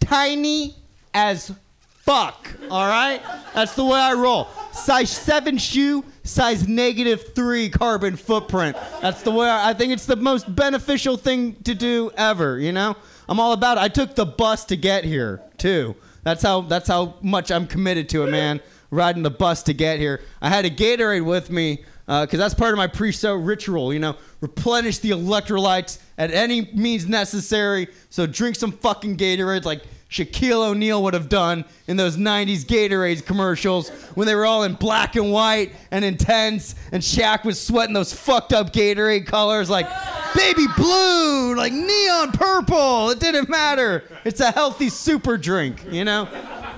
tiny 0.00 0.74
as 1.14 1.52
fuck. 2.00 2.50
All 2.68 2.88
right, 2.88 3.22
that's 3.54 3.76
the 3.76 3.84
way 3.84 3.98
I 3.98 4.14
roll. 4.14 4.48
Size 4.72 5.10
seven 5.10 5.56
shoe, 5.56 6.04
size 6.24 6.66
negative 6.66 7.34
three 7.36 7.68
carbon 7.68 8.16
footprint. 8.16 8.76
That's 9.00 9.22
the 9.22 9.30
way 9.30 9.48
I, 9.48 9.70
I 9.70 9.72
think 9.74 9.92
it's 9.92 10.06
the 10.06 10.16
most 10.16 10.52
beneficial 10.52 11.16
thing 11.16 11.54
to 11.62 11.76
do 11.76 12.10
ever. 12.16 12.58
You 12.58 12.72
know, 12.72 12.96
I'm 13.28 13.38
all 13.38 13.52
about 13.52 13.78
it. 13.78 13.82
I 13.82 13.88
took 13.88 14.16
the 14.16 14.26
bus 14.26 14.64
to 14.66 14.76
get 14.76 15.04
here 15.04 15.42
too. 15.58 15.94
That's 16.24 16.42
how. 16.42 16.62
That's 16.62 16.88
how 16.88 17.14
much 17.22 17.52
I'm 17.52 17.68
committed 17.68 18.08
to 18.08 18.24
it, 18.24 18.30
man 18.30 18.60
riding 18.96 19.22
the 19.22 19.30
bus 19.30 19.62
to 19.64 19.74
get 19.74 19.98
here. 19.98 20.22
I 20.40 20.48
had 20.48 20.64
a 20.64 20.70
Gatorade 20.70 21.24
with 21.24 21.50
me 21.50 21.84
uh, 22.08 22.24
because 22.24 22.38
that's 22.38 22.54
part 22.54 22.72
of 22.72 22.78
my 22.78 22.86
pre-show 22.86 23.34
ritual. 23.34 23.92
You 23.92 24.00
know, 24.00 24.16
replenish 24.40 24.98
the 24.98 25.10
electrolytes 25.10 25.98
at 26.18 26.30
any 26.30 26.70
means 26.72 27.06
necessary. 27.06 27.88
So 28.10 28.26
drink 28.26 28.56
some 28.56 28.72
fucking 28.72 29.16
Gatorades 29.16 29.64
like 29.64 29.82
Shaquille 30.10 30.68
O'Neal 30.68 31.02
would 31.02 31.14
have 31.14 31.28
done 31.28 31.64
in 31.88 31.96
those 31.96 32.16
90s 32.16 32.64
Gatorade 32.64 33.26
commercials 33.26 33.88
when 34.14 34.26
they 34.26 34.34
were 34.34 34.46
all 34.46 34.62
in 34.62 34.74
black 34.74 35.16
and 35.16 35.32
white 35.32 35.72
and 35.90 36.04
intense, 36.04 36.76
and 36.92 37.02
Shaq 37.02 37.44
was 37.44 37.60
sweating 37.60 37.92
those 37.92 38.12
fucked 38.12 38.52
up 38.52 38.72
Gatorade 38.72 39.26
colors 39.26 39.68
like 39.68 39.88
baby 40.34 40.66
blue, 40.76 41.56
like 41.56 41.72
neon 41.72 42.30
purple. 42.32 43.10
It 43.10 43.18
didn't 43.18 43.48
matter. 43.48 44.04
It's 44.24 44.40
a 44.40 44.52
healthy 44.52 44.90
super 44.90 45.36
drink, 45.36 45.84
you 45.90 46.04
know? 46.04 46.28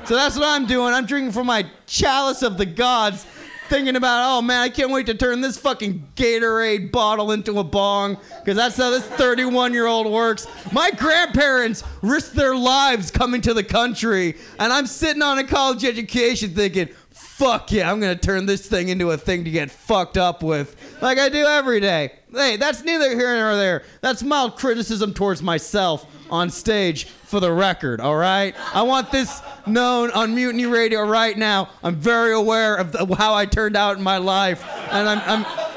So 0.09 0.15
that's 0.15 0.39
what 0.39 0.49
I'm 0.49 0.65
doing. 0.65 0.95
I'm 0.95 1.05
drinking 1.05 1.33
from 1.33 1.49
my 1.49 1.67
chalice 1.87 2.41
of 2.43 2.57
the 2.57 2.65
gods, 2.65 3.27
thinking 3.69 3.95
about, 3.95 4.39
oh 4.39 4.41
man, 4.41 4.63
I 4.63 4.71
can't 4.71 4.91
wait 4.91 5.05
to 5.05 5.15
turn 5.15 5.43
this 5.43 5.59
fucking 5.59 6.13
Gatorade 6.17 6.91
bottle 6.91 7.31
into 7.33 7.59
a 7.59 7.65
bong, 7.65 8.17
because 8.39 8.57
that's 8.57 8.79
how 8.79 8.89
this 8.89 9.05
31 9.05 9.75
year 9.75 9.85
old 9.85 10.11
works. 10.11 10.47
My 10.73 10.91
grandparents 10.93 11.85
risked 12.01 12.35
their 12.35 12.57
lives 12.57 13.11
coming 13.11 13.43
to 13.43 13.53
the 13.53 13.63
country, 13.63 14.37
and 14.59 14.73
I'm 14.73 14.87
sitting 14.87 15.21
on 15.21 15.37
a 15.41 15.45
college 15.45 15.85
education 15.85 16.55
thinking, 16.55 16.89
fuck 17.11 17.71
yeah, 17.71 17.93
I'm 17.93 18.01
gonna 18.01 18.17
turn 18.17 18.47
this 18.47 18.67
thing 18.67 18.89
into 18.89 19.11
a 19.11 19.19
thing 19.19 19.45
to 19.45 19.51
get 19.51 19.71
fucked 19.71 20.17
up 20.17 20.43
with, 20.43 20.75
like 21.03 21.19
I 21.19 21.29
do 21.29 21.45
every 21.45 21.81
day. 21.81 22.13
Hey, 22.33 22.57
that's 22.57 22.83
neither 22.83 23.11
here 23.11 23.37
nor 23.37 23.57
there. 23.57 23.83
That's 24.01 24.23
mild 24.23 24.57
criticism 24.57 25.13
towards 25.13 25.43
myself 25.43 26.07
on 26.31 26.51
stage 26.51 27.07
for 27.07 27.41
the 27.41 27.53
record, 27.53 28.01
all 28.01 28.17
right? 28.17 28.55
I 28.75 28.83
want 28.83 29.11
this 29.11 29.41
known 29.67 30.11
on 30.13 30.35
Mutiny 30.35 30.67
Radio 30.67 31.07
right 31.07 31.37
now. 31.37 31.69
I'm 31.83 31.97
very 31.97 32.33
aware 32.33 32.77
of 32.77 32.93
the, 32.93 33.15
how 33.15 33.35
I 33.35 33.47
turned 33.47 33.77
out 33.77 33.97
in 33.97 34.03
my 34.03 34.19
life, 34.19 34.65
and 34.91 35.09
I'm, 35.09 35.21
I'm 35.25 35.69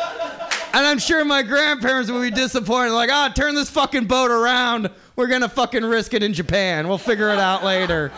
and 0.74 0.86
I'm 0.86 1.00
sure 1.00 1.26
my 1.26 1.44
grandparents 1.44 2.10
will 2.10 2.22
be 2.22 2.32
disappointed. 2.32 2.92
Like, 2.92 3.10
ah, 3.12 3.32
turn 3.36 3.56
this 3.56 3.70
fucking 3.70 4.06
boat 4.06 4.32
around. 4.32 4.90
We're 5.16 5.28
gonna 5.28 5.50
fucking 5.50 5.84
risk 5.84 6.14
it 6.14 6.24
in 6.24 6.34
Japan. 6.34 6.88
We'll 6.88 6.98
figure 6.98 7.30
it 7.30 7.40
out 7.40 7.64
later. 7.64 8.12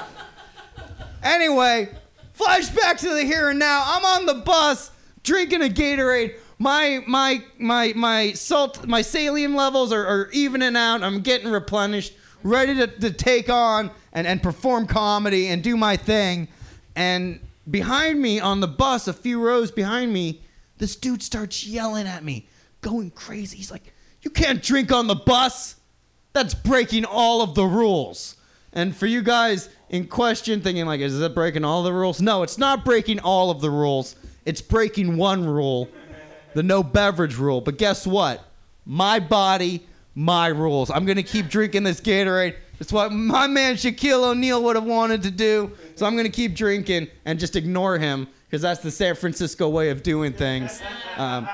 Anyway, 1.23 1.89
flashback 2.37 2.99
to 2.99 3.09
the 3.09 3.23
here 3.23 3.49
and 3.49 3.57
now. 3.59 3.83
I'm 3.85 4.05
on 4.05 4.25
the 4.25 4.43
bus 4.43 4.91
drinking 5.23 5.63
a 5.63 5.69
Gatorade. 5.69 6.35
My 6.59 7.03
my 7.07 7.43
my 7.57 7.93
my 7.95 8.33
salt 8.33 8.85
my 8.85 9.01
salium 9.01 9.55
levels 9.55 9.91
are, 9.91 10.05
are 10.05 10.29
evening 10.31 10.75
out. 10.75 11.01
I'm 11.01 11.21
getting 11.21 11.49
replenished, 11.49 12.13
ready 12.43 12.75
to, 12.75 12.87
to 12.87 13.11
take 13.11 13.49
on 13.49 13.91
and, 14.11 14.27
and 14.27 14.41
perform 14.43 14.87
comedy 14.87 15.47
and 15.47 15.63
do 15.63 15.75
my 15.75 15.97
thing. 15.97 16.47
And 16.95 17.39
behind 17.69 18.21
me 18.21 18.39
on 18.39 18.59
the 18.59 18.67
bus, 18.67 19.07
a 19.07 19.13
few 19.13 19.41
rows 19.41 19.71
behind 19.71 20.13
me, 20.13 20.41
this 20.77 20.95
dude 20.95 21.23
starts 21.23 21.65
yelling 21.65 22.07
at 22.07 22.23
me, 22.23 22.47
going 22.81 23.11
crazy. 23.11 23.57
He's 23.57 23.71
like, 23.71 23.93
You 24.21 24.31
can't 24.31 24.61
drink 24.61 24.91
on 24.91 25.07
the 25.07 25.15
bus. 25.15 25.75
That's 26.33 26.53
breaking 26.53 27.05
all 27.05 27.41
of 27.41 27.55
the 27.55 27.65
rules. 27.65 28.35
And 28.73 28.95
for 28.95 29.05
you 29.05 29.21
guys 29.21 29.69
in 29.89 30.07
question 30.07 30.61
thinking 30.61 30.85
like, 30.87 30.99
is 30.99 31.19
that 31.19 31.35
breaking 31.35 31.63
all 31.63 31.83
the 31.83 31.93
rules? 31.93 32.19
No, 32.19 32.41
it's 32.41 32.57
not 32.57 32.83
breaking 32.83 33.19
all 33.19 33.51
of 33.51 33.61
the 33.61 33.69
rules. 33.69 34.15
It's 34.45 34.61
breaking 34.61 35.15
one 35.15 35.45
rule, 35.45 35.87
the 36.55 36.63
no 36.63 36.81
beverage 36.81 37.37
rule. 37.37 37.61
But 37.61 37.77
guess 37.77 38.05
what? 38.07 38.43
My 38.85 39.19
body, 39.19 39.85
my 40.15 40.47
rules. 40.47 40.89
I'm 40.89 41.05
gonna 41.05 41.23
keep 41.23 41.49
drinking 41.49 41.83
this 41.83 41.99
Gatorade. 41.99 42.55
It's 42.79 42.91
what 42.91 43.11
my 43.11 43.47
man 43.47 43.75
Shaquille 43.75 44.23
O'Neal 44.31 44.63
would 44.63 44.75
have 44.75 44.85
wanted 44.85 45.23
to 45.23 45.31
do. 45.31 45.71
So 45.95 46.05
I'm 46.05 46.15
gonna 46.15 46.29
keep 46.29 46.55
drinking 46.55 47.07
and 47.25 47.39
just 47.39 47.55
ignore 47.55 47.97
him 47.97 48.27
because 48.45 48.61
that's 48.61 48.81
the 48.81 48.91
San 48.91 49.15
Francisco 49.15 49.69
way 49.69 49.89
of 49.89 50.03
doing 50.03 50.33
things. 50.33 50.81
Um, 51.17 51.47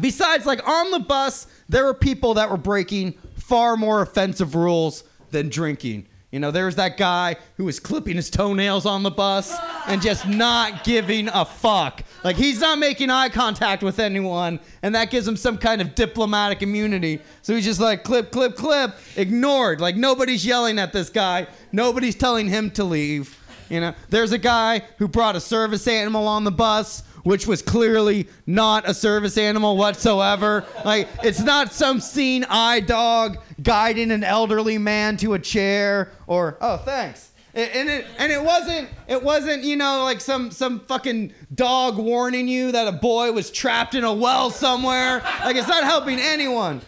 besides, 0.00 0.46
like 0.46 0.66
on 0.68 0.90
the 0.90 0.98
bus, 0.98 1.46
there 1.68 1.84
were 1.84 1.94
people 1.94 2.34
that 2.34 2.50
were 2.50 2.56
breaking 2.56 3.12
far 3.36 3.76
more 3.76 4.02
offensive 4.02 4.54
rules 4.54 5.04
than 5.30 5.48
drinking. 5.48 6.08
You 6.34 6.40
know, 6.40 6.50
there 6.50 6.66
was 6.66 6.74
that 6.74 6.96
guy 6.96 7.36
who 7.56 7.64
was 7.64 7.78
clipping 7.78 8.16
his 8.16 8.28
toenails 8.28 8.86
on 8.86 9.04
the 9.04 9.10
bus 9.12 9.56
and 9.86 10.02
just 10.02 10.26
not 10.26 10.82
giving 10.82 11.28
a 11.28 11.44
fuck. 11.44 12.02
Like, 12.24 12.34
he's 12.34 12.58
not 12.58 12.80
making 12.80 13.08
eye 13.08 13.28
contact 13.28 13.84
with 13.84 14.00
anyone, 14.00 14.58
and 14.82 14.96
that 14.96 15.12
gives 15.12 15.28
him 15.28 15.36
some 15.36 15.56
kind 15.56 15.80
of 15.80 15.94
diplomatic 15.94 16.60
immunity. 16.60 17.20
So 17.42 17.54
he's 17.54 17.64
just 17.64 17.78
like, 17.78 18.02
clip, 18.02 18.32
clip, 18.32 18.56
clip, 18.56 18.96
ignored. 19.14 19.80
Like, 19.80 19.94
nobody's 19.94 20.44
yelling 20.44 20.80
at 20.80 20.92
this 20.92 21.08
guy, 21.08 21.46
nobody's 21.70 22.16
telling 22.16 22.48
him 22.48 22.72
to 22.72 22.82
leave. 22.82 23.38
You 23.70 23.80
know, 23.80 23.94
there's 24.08 24.32
a 24.32 24.38
guy 24.38 24.82
who 24.98 25.06
brought 25.06 25.36
a 25.36 25.40
service 25.40 25.86
animal 25.86 26.26
on 26.26 26.42
the 26.42 26.50
bus, 26.50 27.04
which 27.22 27.46
was 27.46 27.62
clearly 27.62 28.28
not 28.44 28.88
a 28.88 28.92
service 28.92 29.38
animal 29.38 29.76
whatsoever. 29.76 30.64
Like, 30.84 31.08
it's 31.22 31.40
not 31.40 31.72
some 31.72 32.00
seen 32.00 32.44
eye 32.50 32.80
dog 32.80 33.38
guiding 33.62 34.10
an 34.10 34.24
elderly 34.24 34.78
man 34.78 35.16
to 35.18 35.34
a 35.34 35.38
chair 35.38 36.10
or, 36.26 36.56
oh, 36.60 36.76
thanks. 36.78 37.30
And 37.54 37.88
it, 37.88 38.04
and 38.18 38.32
it 38.32 38.42
wasn't 38.42 38.88
it 39.06 39.22
wasn't 39.22 39.62
you 39.62 39.76
know 39.76 40.02
like 40.02 40.20
some 40.20 40.50
some 40.50 40.80
fucking 40.80 41.32
dog 41.54 41.98
warning 41.98 42.48
you 42.48 42.72
that 42.72 42.88
a 42.88 42.92
boy 42.92 43.30
was 43.30 43.48
trapped 43.52 43.94
in 43.94 44.02
a 44.02 44.12
well 44.12 44.50
somewhere 44.50 45.22
like 45.44 45.54
it's 45.54 45.68
not 45.68 45.84
helping 45.84 46.18
anyone. 46.18 46.80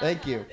Thank 0.00 0.26
you. 0.26 0.44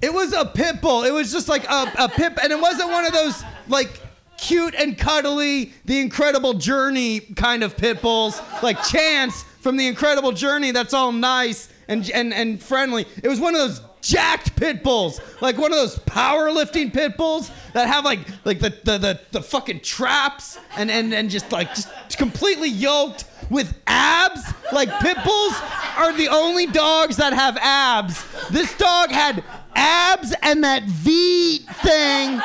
It 0.00 0.12
was 0.12 0.32
a 0.32 0.44
pit 0.44 0.80
bull. 0.80 1.02
It 1.02 1.10
was 1.10 1.32
just 1.32 1.48
like 1.48 1.68
a, 1.68 1.92
a 1.98 2.08
pit, 2.08 2.32
and 2.42 2.52
it 2.52 2.60
wasn't 2.60 2.90
one 2.90 3.04
of 3.04 3.12
those 3.12 3.42
like 3.68 4.00
cute 4.38 4.74
and 4.74 4.96
cuddly, 4.96 5.72
the 5.84 6.00
Incredible 6.00 6.54
Journey 6.54 7.20
kind 7.20 7.62
of 7.62 7.76
pit 7.76 8.00
bulls, 8.00 8.40
like 8.62 8.82
Chance 8.84 9.42
from 9.60 9.76
the 9.76 9.86
Incredible 9.86 10.32
Journey. 10.32 10.70
That's 10.70 10.94
all 10.94 11.12
nice 11.12 11.68
and 11.90 12.08
and 12.10 12.32
and 12.32 12.62
friendly. 12.62 13.04
It 13.22 13.28
was 13.28 13.38
one 13.38 13.54
of 13.54 13.60
those 13.60 13.82
jacked 14.00 14.56
pit 14.56 14.82
bulls, 14.82 15.20
like 15.42 15.58
one 15.58 15.72
of 15.72 15.78
those 15.78 15.98
powerlifting 15.98 16.92
pit 16.92 17.18
bulls 17.18 17.50
that 17.74 17.88
have 17.88 18.04
like 18.04 18.20
like 18.44 18.60
the 18.60 18.70
the 18.84 18.96
the, 18.96 19.20
the 19.32 19.42
fucking 19.42 19.80
traps 19.80 20.58
and 20.76 20.90
and 20.90 21.12
and 21.12 21.28
just 21.28 21.52
like 21.52 21.74
just 21.74 22.16
completely 22.16 22.68
yoked 22.68 23.24
with 23.50 23.76
abs. 23.86 24.40
Like 24.72 24.88
pit 25.00 25.18
bulls 25.24 25.54
are 25.96 26.16
the 26.16 26.28
only 26.28 26.66
dogs 26.66 27.16
that 27.16 27.32
have 27.32 27.58
abs. 27.58 28.24
This 28.50 28.76
dog 28.78 29.10
had 29.10 29.44
abs 29.74 30.32
and 30.42 30.64
that 30.64 30.84
V 30.84 31.58
thing 31.58 32.36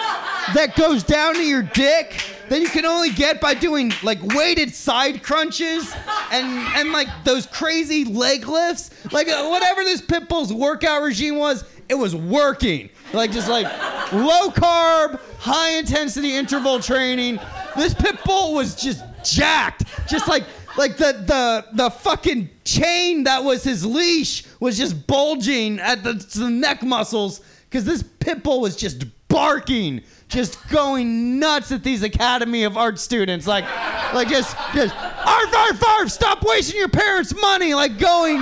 that 0.54 0.74
goes 0.76 1.04
down 1.04 1.36
to 1.36 1.44
your 1.44 1.62
dick 1.62 2.35
that 2.50 2.62
you 2.62 2.68
can 2.68 2.86
only 2.86 3.10
get 3.12 3.42
by 3.42 3.54
doing 3.54 3.92
like 4.04 4.22
weighted 4.36 4.74
side 4.74 5.24
crunches 5.24 5.94
and 6.32 6.46
and 6.76 6.92
like 6.92 7.08
those 7.24 7.46
crazy 7.48 8.06
leg 8.06 8.48
lifts. 8.48 8.92
Like 9.12 9.28
uh, 9.28 9.48
whatever 9.48 9.84
this 9.84 10.02
pit 10.02 10.30
bull's 10.30 10.54
workout 10.54 11.02
regime 11.02 11.38
was, 11.38 11.64
it 11.90 11.96
was 11.96 12.16
working. 12.16 12.90
Like 13.14 13.32
just 13.32 13.50
like 13.50 13.66
low 14.12 14.50
carb, 14.50 15.20
high 15.40 15.78
intensity 15.78 16.36
interval 16.36 16.80
training. 16.80 17.40
This 17.76 17.94
pit 17.94 18.18
bull 18.26 18.54
was 18.54 18.76
just 18.76 19.04
jacked. 19.24 19.84
Just 20.08 20.28
like 20.28 20.44
like 20.78 20.98
the 20.98 21.14
the 21.26 21.66
the 21.74 21.90
fucking 21.90 22.50
chain 22.64 23.24
that 23.24 23.44
was 23.44 23.64
his 23.64 23.86
leash 23.86 24.44
was 24.60 24.78
just 24.78 25.08
bulging 25.08 25.80
at 25.80 26.04
the, 26.04 26.14
the 26.14 26.50
neck 26.50 26.84
muscles 26.84 27.42
because 27.70 27.86
this 27.86 28.04
pit 28.04 28.44
bull 28.44 28.62
was 28.62 28.76
just 28.76 29.06
barking, 29.28 30.02
just 30.28 30.68
going 30.70 31.40
nuts 31.40 31.72
at 31.72 31.84
these 31.84 32.04
Academy 32.04 32.64
of 32.64 32.78
Art 32.78 33.00
students, 33.00 33.48
like 33.48 33.66
like 34.14 34.28
just 34.30 34.56
just 34.74 34.96
arf 34.96 35.56
arf 35.56 35.84
arf, 35.88 36.12
stop 36.12 36.44
wasting 36.44 36.80
your 36.80 36.90
parents' 36.90 37.34
money, 37.40 37.74
like 37.74 38.00
going 38.00 38.42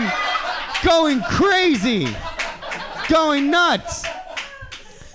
going 0.84 1.22
crazy, 1.24 2.08
going 3.10 3.50
nuts. 3.52 4.06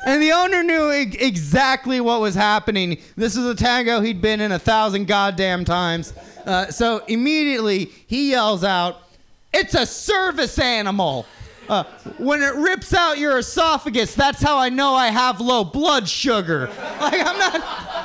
And 0.06 0.22
the 0.22 0.32
owner 0.32 0.62
knew 0.62 0.90
exactly 0.90 2.00
what 2.00 2.20
was 2.20 2.34
happening. 2.34 2.98
This 3.16 3.36
was 3.36 3.46
a 3.46 3.54
tango 3.54 4.00
he'd 4.00 4.22
been 4.22 4.40
in 4.40 4.52
a 4.52 4.58
thousand 4.58 5.06
goddamn 5.06 5.64
times. 5.64 6.14
Uh, 6.46 6.70
so 6.70 7.04
immediately 7.08 7.90
he 8.06 8.30
yells 8.30 8.64
out, 8.64 9.02
It's 9.52 9.74
a 9.74 9.84
service 9.84 10.58
animal. 10.58 11.26
Uh, 11.68 11.84
when 12.16 12.42
it 12.42 12.54
rips 12.54 12.94
out 12.94 13.18
your 13.18 13.38
esophagus, 13.38 14.14
that's 14.14 14.42
how 14.42 14.56
I 14.56 14.70
know 14.70 14.94
I 14.94 15.08
have 15.08 15.40
low 15.40 15.64
blood 15.64 16.08
sugar. 16.08 16.68
Like 17.00 17.20
I'm 17.26 17.38
not, 17.38 17.62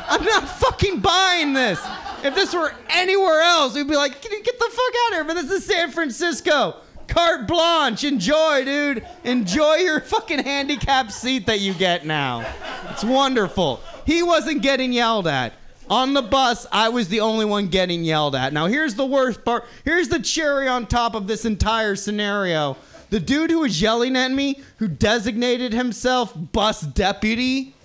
I'm 0.10 0.24
not 0.24 0.50
fucking 0.50 1.00
buying 1.00 1.54
this. 1.54 1.80
If 2.24 2.36
this 2.36 2.54
were 2.54 2.74
anywhere 2.90 3.42
else, 3.42 3.76
we'd 3.76 3.88
be 3.88 3.96
like, 3.96 4.22
get, 4.22 4.32
the 4.32 4.70
fuck 4.70 4.94
out 5.06 5.12
of 5.12 5.14
here. 5.14 5.24
But 5.24 5.34
this 5.36 5.52
is 5.52 5.66
San 5.66 5.92
Francisco. 5.92 6.78
Carte 7.08 7.48
blanche. 7.48 8.04
Enjoy, 8.04 8.64
dude. 8.64 9.06
Enjoy 9.24 9.76
your 9.76 10.00
fucking 10.00 10.40
handicapped 10.40 11.12
seat 11.12 11.46
that 11.48 11.60
you 11.60 11.74
get 11.74 12.06
now. 12.06 12.46
It's 12.90 13.04
wonderful. 13.04 13.82
He 14.06 14.24
wasn't 14.24 14.62
getting 14.62 14.94
yelled 14.94 15.28
at. 15.28 15.54
On 15.90 16.14
the 16.14 16.22
bus, 16.22 16.66
I 16.72 16.90
was 16.90 17.10
the 17.10 17.20
only 17.20 17.44
one 17.44 17.68
getting 17.68 18.06
yelled 18.06 18.36
at. 18.36 18.54
Now, 18.54 18.68
here's 18.68 18.96
the 18.96 19.06
worst 19.06 19.44
part. 19.44 19.66
Here's 19.84 20.08
the 20.08 20.20
cherry 20.20 20.68
on 20.68 20.88
top 20.88 21.14
of 21.14 21.28
this 21.28 21.44
entire 21.44 21.98
scenario. 21.98 22.78
The 23.14 23.20
dude 23.20 23.52
who 23.52 23.60
was 23.60 23.80
yelling 23.80 24.16
at 24.16 24.32
me, 24.32 24.60
who 24.78 24.88
designated 24.88 25.72
himself 25.72 26.34
bus 26.36 26.82
deputy, 26.82 27.76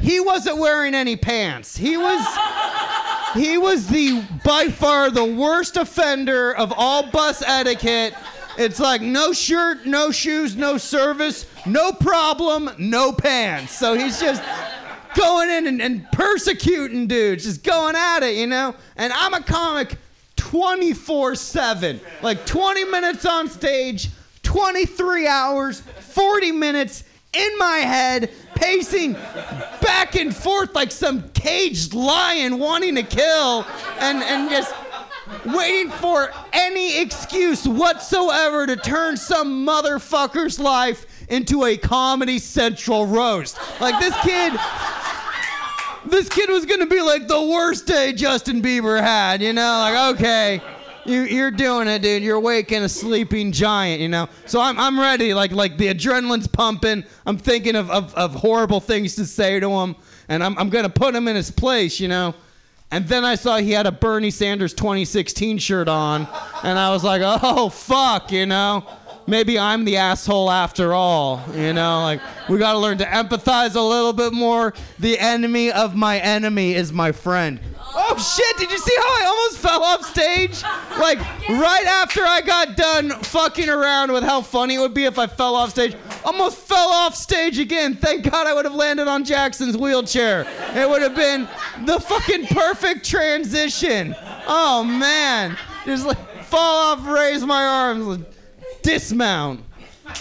he 0.00 0.20
wasn't 0.20 0.56
wearing 0.56 0.94
any 0.94 1.16
pants. 1.16 1.76
He 1.76 1.98
was 1.98 2.26
he 3.34 3.58
was 3.58 3.88
the 3.88 4.24
by 4.42 4.68
far 4.68 5.10
the 5.10 5.22
worst 5.22 5.76
offender 5.76 6.56
of 6.56 6.72
all 6.74 7.10
bus 7.10 7.42
etiquette. 7.46 8.14
It's 8.56 8.80
like 8.80 9.02
no 9.02 9.34
shirt, 9.34 9.84
no 9.84 10.12
shoes, 10.12 10.56
no 10.56 10.78
service, 10.78 11.44
no 11.66 11.92
problem, 11.92 12.70
no 12.78 13.12
pants. 13.12 13.78
So 13.78 13.92
he's 13.92 14.18
just 14.18 14.42
going 15.14 15.50
in 15.50 15.66
and, 15.66 15.82
and 15.82 16.10
persecuting 16.10 17.06
dudes, 17.06 17.44
just 17.44 17.64
going 17.64 17.96
at 17.96 18.22
it, 18.22 18.34
you 18.36 18.46
know? 18.46 18.74
And 18.96 19.12
I'm 19.12 19.34
a 19.34 19.42
comic 19.42 19.98
24 20.36 21.34
7. 21.34 22.00
Like 22.22 22.46
20 22.46 22.84
minutes 22.84 23.26
on 23.26 23.46
stage, 23.46 24.08
23 24.50 25.28
hours, 25.28 25.80
40 25.80 26.50
minutes 26.50 27.04
in 27.32 27.58
my 27.58 27.76
head, 27.76 28.32
pacing 28.56 29.12
back 29.80 30.16
and 30.16 30.34
forth 30.34 30.74
like 30.74 30.90
some 30.90 31.22
caged 31.30 31.94
lion 31.94 32.58
wanting 32.58 32.96
to 32.96 33.04
kill, 33.04 33.64
and, 34.00 34.20
and 34.24 34.50
just 34.50 34.74
waiting 35.46 35.92
for 35.92 36.32
any 36.52 37.00
excuse 37.00 37.68
whatsoever 37.68 38.66
to 38.66 38.74
turn 38.74 39.16
some 39.16 39.64
motherfucker's 39.64 40.58
life 40.58 41.06
into 41.30 41.64
a 41.64 41.76
Comedy 41.76 42.40
Central 42.40 43.06
roast. 43.06 43.56
Like 43.80 44.00
this 44.00 44.16
kid. 44.22 44.52
This 46.06 46.28
kid 46.28 46.50
was 46.50 46.66
gonna 46.66 46.86
be 46.86 47.00
like 47.00 47.28
the 47.28 47.40
worst 47.40 47.86
day 47.86 48.12
Justin 48.14 48.62
Bieber 48.62 49.00
had, 49.00 49.42
you 49.42 49.52
know? 49.52 49.62
Like, 49.62 50.16
okay, 50.16 50.60
you, 51.04 51.22
you're 51.22 51.50
doing 51.50 51.88
it, 51.88 52.02
dude. 52.02 52.22
You're 52.22 52.40
waking 52.40 52.82
a 52.82 52.88
sleeping 52.88 53.52
giant, 53.52 54.00
you 54.00 54.08
know? 54.08 54.28
So 54.46 54.60
I'm, 54.60 54.78
I'm 54.78 54.98
ready. 54.98 55.34
Like, 55.34 55.52
like 55.52 55.76
the 55.76 55.88
adrenaline's 55.88 56.46
pumping. 56.46 57.04
I'm 57.26 57.38
thinking 57.38 57.76
of, 57.76 57.90
of, 57.90 58.14
of 58.14 58.34
horrible 58.34 58.80
things 58.80 59.14
to 59.16 59.26
say 59.26 59.60
to 59.60 59.70
him, 59.70 59.96
and 60.28 60.42
I'm, 60.42 60.56
I'm 60.58 60.70
gonna 60.70 60.88
put 60.88 61.14
him 61.14 61.28
in 61.28 61.36
his 61.36 61.50
place, 61.50 62.00
you 62.00 62.08
know? 62.08 62.34
And 62.92 63.06
then 63.06 63.24
I 63.24 63.36
saw 63.36 63.58
he 63.58 63.70
had 63.70 63.86
a 63.86 63.92
Bernie 63.92 64.32
Sanders 64.32 64.74
2016 64.74 65.58
shirt 65.58 65.86
on, 65.86 66.26
and 66.64 66.78
I 66.78 66.90
was 66.90 67.04
like, 67.04 67.22
oh, 67.24 67.68
fuck, 67.68 68.32
you 68.32 68.46
know? 68.46 68.84
Maybe 69.26 69.58
I'm 69.58 69.84
the 69.84 69.96
asshole 69.96 70.50
after 70.50 70.92
all, 70.92 71.42
you 71.54 71.72
know? 71.72 72.02
Like, 72.02 72.20
we 72.48 72.58
gotta 72.58 72.78
learn 72.78 72.98
to 72.98 73.04
empathize 73.04 73.76
a 73.76 73.80
little 73.80 74.12
bit 74.12 74.32
more. 74.32 74.74
The 74.98 75.18
enemy 75.18 75.70
of 75.70 75.94
my 75.94 76.18
enemy 76.18 76.74
is 76.74 76.92
my 76.92 77.12
friend. 77.12 77.60
Oh 77.92 78.16
shit, 78.16 78.56
did 78.56 78.70
you 78.70 78.78
see 78.78 78.94
how 78.96 79.02
I 79.02 79.24
almost 79.26 79.58
fell 79.58 79.82
off 79.82 80.04
stage? 80.04 80.62
Like, 80.98 81.18
right 81.48 81.86
after 81.86 82.22
I 82.22 82.40
got 82.40 82.76
done 82.76 83.10
fucking 83.10 83.68
around 83.68 84.12
with 84.12 84.22
how 84.22 84.42
funny 84.42 84.76
it 84.76 84.78
would 84.78 84.94
be 84.94 85.04
if 85.04 85.18
I 85.18 85.26
fell 85.26 85.56
off 85.56 85.70
stage, 85.70 85.96
almost 86.24 86.58
fell 86.58 86.88
off 86.88 87.16
stage 87.16 87.58
again. 87.58 87.96
Thank 87.96 88.30
God 88.30 88.46
I 88.46 88.54
would 88.54 88.64
have 88.64 88.74
landed 88.74 89.08
on 89.08 89.24
Jackson's 89.24 89.76
wheelchair. 89.76 90.46
It 90.74 90.88
would 90.88 91.02
have 91.02 91.16
been 91.16 91.48
the 91.84 91.98
fucking 91.98 92.46
perfect 92.46 93.04
transition. 93.04 94.14
Oh 94.46 94.84
man. 94.84 95.56
Just 95.84 96.06
like 96.06 96.18
fall 96.44 96.92
off, 96.92 97.06
raise 97.06 97.44
my 97.44 97.64
arms, 97.64 98.24
dismount. 98.82 99.64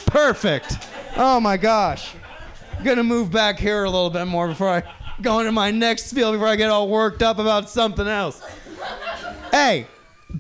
Perfect. 0.06 0.78
Oh 1.16 1.40
my 1.40 1.58
gosh. 1.58 2.14
I'm 2.78 2.84
gonna 2.84 3.04
move 3.04 3.32
back 3.32 3.60
here 3.60 3.84
a 3.84 3.90
little 3.90 4.10
bit 4.10 4.26
more 4.26 4.48
before 4.48 4.70
I 4.70 4.84
go 5.22 5.40
into 5.40 5.52
my 5.52 5.72
next 5.72 6.06
spiel 6.06 6.32
before 6.32 6.48
I 6.48 6.56
get 6.56 6.70
all 6.70 6.88
worked 6.88 7.22
up 7.22 7.40
about 7.40 7.70
something 7.70 8.08
else. 8.08 8.42
Hey, 9.52 9.88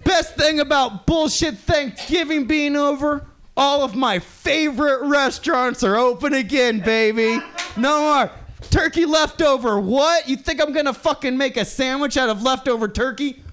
best 0.05 0.35
thing 0.35 0.59
about 0.59 1.05
bullshit 1.05 1.57
Thanksgiving 1.57 2.45
being 2.45 2.75
over, 2.75 3.27
all 3.57 3.83
of 3.83 3.95
my 3.95 4.19
favorite 4.19 5.07
restaurants 5.07 5.83
are 5.83 5.97
open 5.97 6.33
again, 6.33 6.79
baby. 6.79 7.39
No 7.75 8.01
more 8.01 8.31
turkey 8.69 9.05
leftover. 9.05 9.79
What? 9.79 10.29
You 10.29 10.37
think 10.37 10.61
I'm 10.61 10.71
gonna 10.71 10.93
fucking 10.93 11.37
make 11.37 11.57
a 11.57 11.65
sandwich 11.65 12.17
out 12.17 12.29
of 12.29 12.41
leftover 12.41 12.87
turkey? 12.87 13.43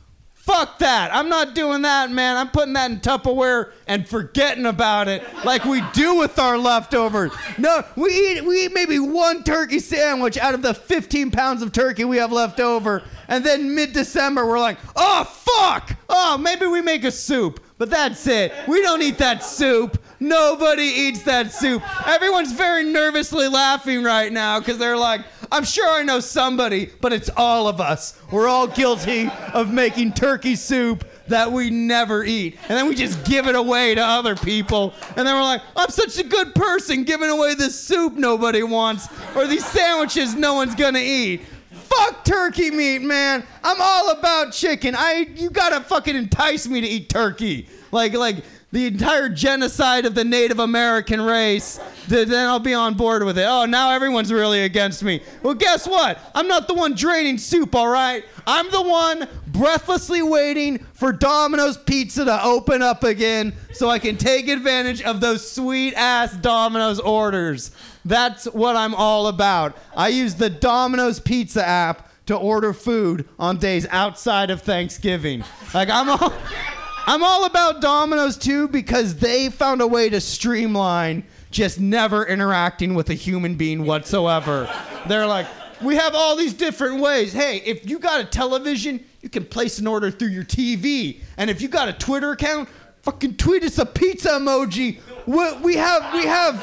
Fuck 0.46 0.78
that. 0.78 1.12
I'm 1.12 1.28
not 1.28 1.56
doing 1.56 1.82
that, 1.82 2.12
man. 2.12 2.36
I'm 2.36 2.50
putting 2.50 2.74
that 2.74 2.88
in 2.92 3.00
Tupperware 3.00 3.72
and 3.88 4.08
forgetting 4.08 4.66
about 4.66 5.08
it 5.08 5.24
like 5.44 5.64
we 5.64 5.82
do 5.92 6.14
with 6.14 6.38
our 6.38 6.56
leftovers. 6.56 7.32
No, 7.58 7.82
we 7.96 8.10
eat 8.10 8.44
we 8.44 8.66
eat 8.66 8.72
maybe 8.72 9.00
one 9.00 9.42
turkey 9.42 9.80
sandwich 9.80 10.38
out 10.38 10.54
of 10.54 10.62
the 10.62 10.72
15 10.72 11.32
pounds 11.32 11.62
of 11.62 11.72
turkey 11.72 12.04
we 12.04 12.18
have 12.18 12.30
left 12.30 12.60
over. 12.60 13.02
And 13.26 13.44
then 13.44 13.74
mid-December 13.74 14.46
we're 14.46 14.60
like, 14.60 14.78
"Oh 14.94 15.24
fuck. 15.24 15.96
Oh, 16.08 16.38
maybe 16.38 16.66
we 16.66 16.80
make 16.80 17.02
a 17.02 17.10
soup." 17.10 17.58
But 17.78 17.90
that's 17.90 18.24
it. 18.28 18.52
We 18.68 18.80
don't 18.82 19.02
eat 19.02 19.18
that 19.18 19.44
soup. 19.44 20.00
Nobody 20.18 20.84
eats 20.84 21.22
that 21.24 21.52
soup. 21.52 21.82
Everyone's 22.06 22.52
very 22.52 22.84
nervously 22.84 23.48
laughing 23.48 24.02
right 24.02 24.32
now 24.32 24.60
because 24.60 24.78
they're 24.78 24.96
like, 24.96 25.22
I'm 25.50 25.64
sure 25.64 25.88
I 25.88 26.02
know 26.02 26.20
somebody, 26.20 26.90
but 27.00 27.12
it's 27.12 27.30
all 27.36 27.68
of 27.68 27.80
us. 27.80 28.20
We're 28.30 28.48
all 28.48 28.66
guilty 28.66 29.30
of 29.52 29.72
making 29.72 30.12
turkey 30.12 30.56
soup 30.56 31.04
that 31.28 31.50
we 31.50 31.70
never 31.70 32.24
eat. 32.24 32.56
And 32.68 32.78
then 32.78 32.88
we 32.88 32.94
just 32.94 33.24
give 33.24 33.46
it 33.46 33.54
away 33.54 33.94
to 33.94 34.00
other 34.00 34.36
people. 34.36 34.94
And 35.16 35.26
then 35.26 35.34
we're 35.34 35.42
like, 35.42 35.62
I'm 35.74 35.90
such 35.90 36.18
a 36.18 36.24
good 36.24 36.54
person 36.54 37.04
giving 37.04 37.30
away 37.30 37.54
this 37.54 37.78
soup 37.78 38.14
nobody 38.14 38.62
wants 38.62 39.08
or 39.34 39.46
these 39.46 39.66
sandwiches 39.66 40.34
no 40.34 40.54
one's 40.54 40.74
gonna 40.74 41.00
eat. 41.00 41.42
Fuck 41.70 42.24
turkey 42.24 42.70
meat, 42.70 43.02
man. 43.02 43.44
I'm 43.62 43.80
all 43.80 44.10
about 44.10 44.52
chicken. 44.52 44.94
I 44.96 45.28
you 45.36 45.50
gotta 45.50 45.80
fucking 45.80 46.16
entice 46.16 46.66
me 46.66 46.80
to 46.80 46.86
eat 46.86 47.08
turkey. 47.08 47.68
Like 47.92 48.14
like 48.14 48.44
the 48.76 48.86
entire 48.86 49.30
genocide 49.30 50.04
of 50.04 50.14
the 50.14 50.22
Native 50.22 50.58
American 50.58 51.22
race. 51.22 51.80
Then 52.08 52.30
I'll 52.46 52.58
be 52.58 52.74
on 52.74 52.92
board 52.92 53.24
with 53.24 53.38
it. 53.38 53.46
Oh, 53.48 53.64
now 53.64 53.90
everyone's 53.90 54.30
really 54.30 54.64
against 54.64 55.02
me. 55.02 55.22
Well, 55.42 55.54
guess 55.54 55.88
what? 55.88 56.18
I'm 56.34 56.46
not 56.46 56.68
the 56.68 56.74
one 56.74 56.94
draining 56.94 57.38
soup, 57.38 57.74
all 57.74 57.88
right? 57.88 58.22
I'm 58.46 58.70
the 58.70 58.82
one 58.82 59.28
breathlessly 59.46 60.20
waiting 60.20 60.80
for 60.92 61.10
Domino's 61.10 61.78
Pizza 61.78 62.26
to 62.26 62.44
open 62.44 62.82
up 62.82 63.02
again 63.02 63.54
so 63.72 63.88
I 63.88 63.98
can 63.98 64.18
take 64.18 64.46
advantage 64.46 65.00
of 65.00 65.22
those 65.22 65.50
sweet 65.50 65.94
ass 65.94 66.36
Domino's 66.36 67.00
orders. 67.00 67.70
That's 68.04 68.44
what 68.44 68.76
I'm 68.76 68.94
all 68.94 69.28
about. 69.28 69.74
I 69.96 70.08
use 70.08 70.34
the 70.34 70.50
Domino's 70.50 71.18
Pizza 71.18 71.66
app 71.66 72.10
to 72.26 72.36
order 72.36 72.74
food 72.74 73.26
on 73.38 73.56
days 73.56 73.86
outside 73.88 74.50
of 74.50 74.60
Thanksgiving. 74.60 75.44
Like 75.72 75.88
I'm 75.88 76.10
all 76.10 76.34
I'm 77.08 77.22
all 77.22 77.44
about 77.44 77.80
Domino's 77.80 78.36
too 78.36 78.66
because 78.66 79.14
they 79.16 79.48
found 79.48 79.80
a 79.80 79.86
way 79.86 80.10
to 80.10 80.20
streamline 80.20 81.24
just 81.52 81.78
never 81.78 82.26
interacting 82.26 82.94
with 82.94 83.10
a 83.10 83.14
human 83.14 83.54
being 83.54 83.84
whatsoever. 83.84 84.68
They're 85.06 85.26
like, 85.26 85.46
we 85.80 85.94
have 85.94 86.16
all 86.16 86.34
these 86.34 86.52
different 86.52 87.00
ways. 87.00 87.32
Hey, 87.32 87.58
if 87.64 87.88
you 87.88 88.00
got 88.00 88.20
a 88.20 88.24
television, 88.24 89.04
you 89.22 89.28
can 89.28 89.44
place 89.44 89.78
an 89.78 89.86
order 89.86 90.10
through 90.10 90.28
your 90.28 90.44
TV. 90.44 91.20
And 91.36 91.48
if 91.48 91.62
you 91.62 91.68
got 91.68 91.88
a 91.88 91.92
Twitter 91.92 92.32
account, 92.32 92.68
fucking 93.02 93.36
tweet 93.36 93.62
us 93.62 93.78
a 93.78 93.86
pizza 93.86 94.30
emoji. 94.30 94.98
We, 95.26 95.52
we 95.62 95.76
have 95.76 96.12
we 96.12 96.24
have 96.24 96.60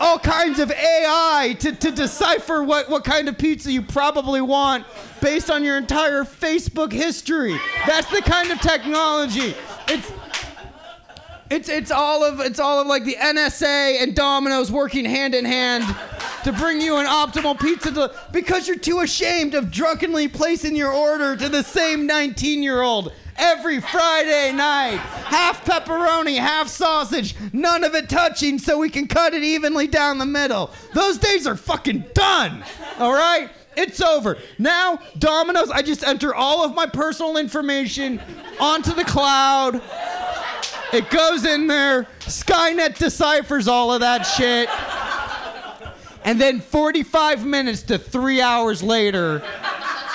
all 0.00 0.18
kinds 0.18 0.58
of 0.58 0.70
AI 0.70 1.56
to, 1.60 1.72
to 1.72 1.90
decipher 1.90 2.62
what, 2.62 2.88
what 2.88 3.04
kind 3.04 3.28
of 3.28 3.38
pizza 3.38 3.72
you 3.72 3.82
probably 3.82 4.40
want 4.40 4.86
based 5.20 5.50
on 5.50 5.64
your 5.64 5.76
entire 5.76 6.24
Facebook 6.24 6.92
history. 6.92 7.58
That's 7.86 8.10
the 8.10 8.22
kind 8.22 8.50
of 8.50 8.60
technology. 8.60 9.54
It's 9.88 10.12
it's 11.50 11.70
it's 11.70 11.90
all 11.90 12.22
of 12.24 12.40
it's 12.40 12.60
all 12.60 12.80
of 12.80 12.86
like 12.86 13.04
the 13.04 13.14
NSA 13.14 14.02
and 14.02 14.14
Domino's 14.14 14.70
working 14.70 15.06
hand 15.06 15.34
in 15.34 15.46
hand 15.46 15.84
to 16.44 16.52
bring 16.52 16.80
you 16.80 16.96
an 16.98 17.06
optimal 17.06 17.58
pizza 17.58 17.90
to, 17.92 18.14
because 18.32 18.68
you're 18.68 18.78
too 18.78 19.00
ashamed 19.00 19.54
of 19.54 19.70
drunkenly 19.70 20.28
placing 20.28 20.76
your 20.76 20.92
order 20.92 21.36
to 21.36 21.48
the 21.48 21.62
same 21.62 22.06
19-year-old 22.06 23.12
every 23.38 23.80
Friday 23.80 24.52
night. 24.52 24.98
Half 24.98 25.64
pepperoni, 25.64 26.36
half 26.38 26.68
sausage, 26.68 27.34
none 27.52 27.84
of 27.84 27.94
it 27.94 28.08
touching 28.08 28.58
so 28.58 28.78
we 28.78 28.90
can 28.90 29.06
cut 29.06 29.34
it 29.34 29.42
evenly 29.42 29.86
down 29.86 30.18
the 30.18 30.26
middle. 30.26 30.70
Those 30.94 31.18
days 31.18 31.46
are 31.46 31.56
fucking 31.56 32.04
done. 32.14 32.64
All 32.98 33.12
right? 33.12 33.50
It's 33.76 34.00
over. 34.00 34.38
Now, 34.58 34.98
Domino's, 35.18 35.70
I 35.70 35.82
just 35.82 36.02
enter 36.02 36.34
all 36.34 36.64
of 36.64 36.74
my 36.74 36.86
personal 36.86 37.36
information 37.36 38.20
onto 38.58 38.92
the 38.92 39.04
cloud. 39.04 39.80
It 40.92 41.10
goes 41.10 41.44
in 41.44 41.68
there. 41.68 42.08
Skynet 42.20 42.98
deciphers 42.98 43.68
all 43.68 43.92
of 43.92 44.00
that 44.00 44.22
shit. 44.22 44.68
And 46.24 46.40
then 46.40 46.60
45 46.60 47.46
minutes 47.46 47.82
to 47.84 47.98
three 47.98 48.40
hours 48.40 48.82
later, 48.82 49.42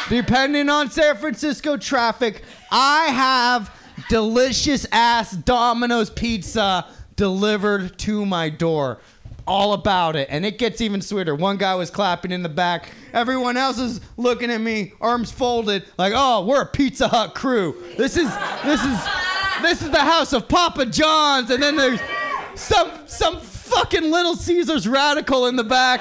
depending 0.09 0.69
on 0.69 0.91
San 0.91 1.15
Francisco 1.15 1.77
traffic, 1.77 2.43
I 2.75 3.05
have 3.05 3.71
delicious 4.09 4.87
ass 4.91 5.31
Domino's 5.31 6.09
pizza 6.09 6.87
delivered 7.15 7.99
to 7.99 8.25
my 8.25 8.49
door. 8.49 8.97
All 9.45 9.73
about 9.73 10.15
it. 10.15 10.27
And 10.31 10.43
it 10.43 10.57
gets 10.57 10.81
even 10.81 11.01
sweeter. 11.01 11.35
One 11.35 11.57
guy 11.57 11.75
was 11.75 11.91
clapping 11.91 12.31
in 12.31 12.41
the 12.41 12.49
back. 12.49 12.89
Everyone 13.13 13.57
else 13.57 13.77
is 13.77 14.01
looking 14.17 14.49
at 14.49 14.59
me, 14.59 14.93
arms 14.99 15.31
folded, 15.31 15.85
like, 15.99 16.13
oh, 16.15 16.45
we're 16.45 16.61
a 16.61 16.65
Pizza 16.65 17.07
Hut 17.09 17.35
crew. 17.35 17.75
This 17.95 18.17
is 18.17 18.33
this 18.63 18.83
is 18.83 18.99
this 19.61 19.81
is 19.83 19.91
the 19.91 19.99
house 19.99 20.33
of 20.33 20.47
Papa 20.47 20.87
John's, 20.87 21.51
and 21.51 21.61
then 21.61 21.75
there's 21.75 21.99
some 22.55 22.89
some 23.05 23.39
fucking 23.39 24.09
Little 24.09 24.35
Caesars 24.35 24.87
radical 24.87 25.45
in 25.45 25.57
the 25.57 25.63
back 25.63 25.99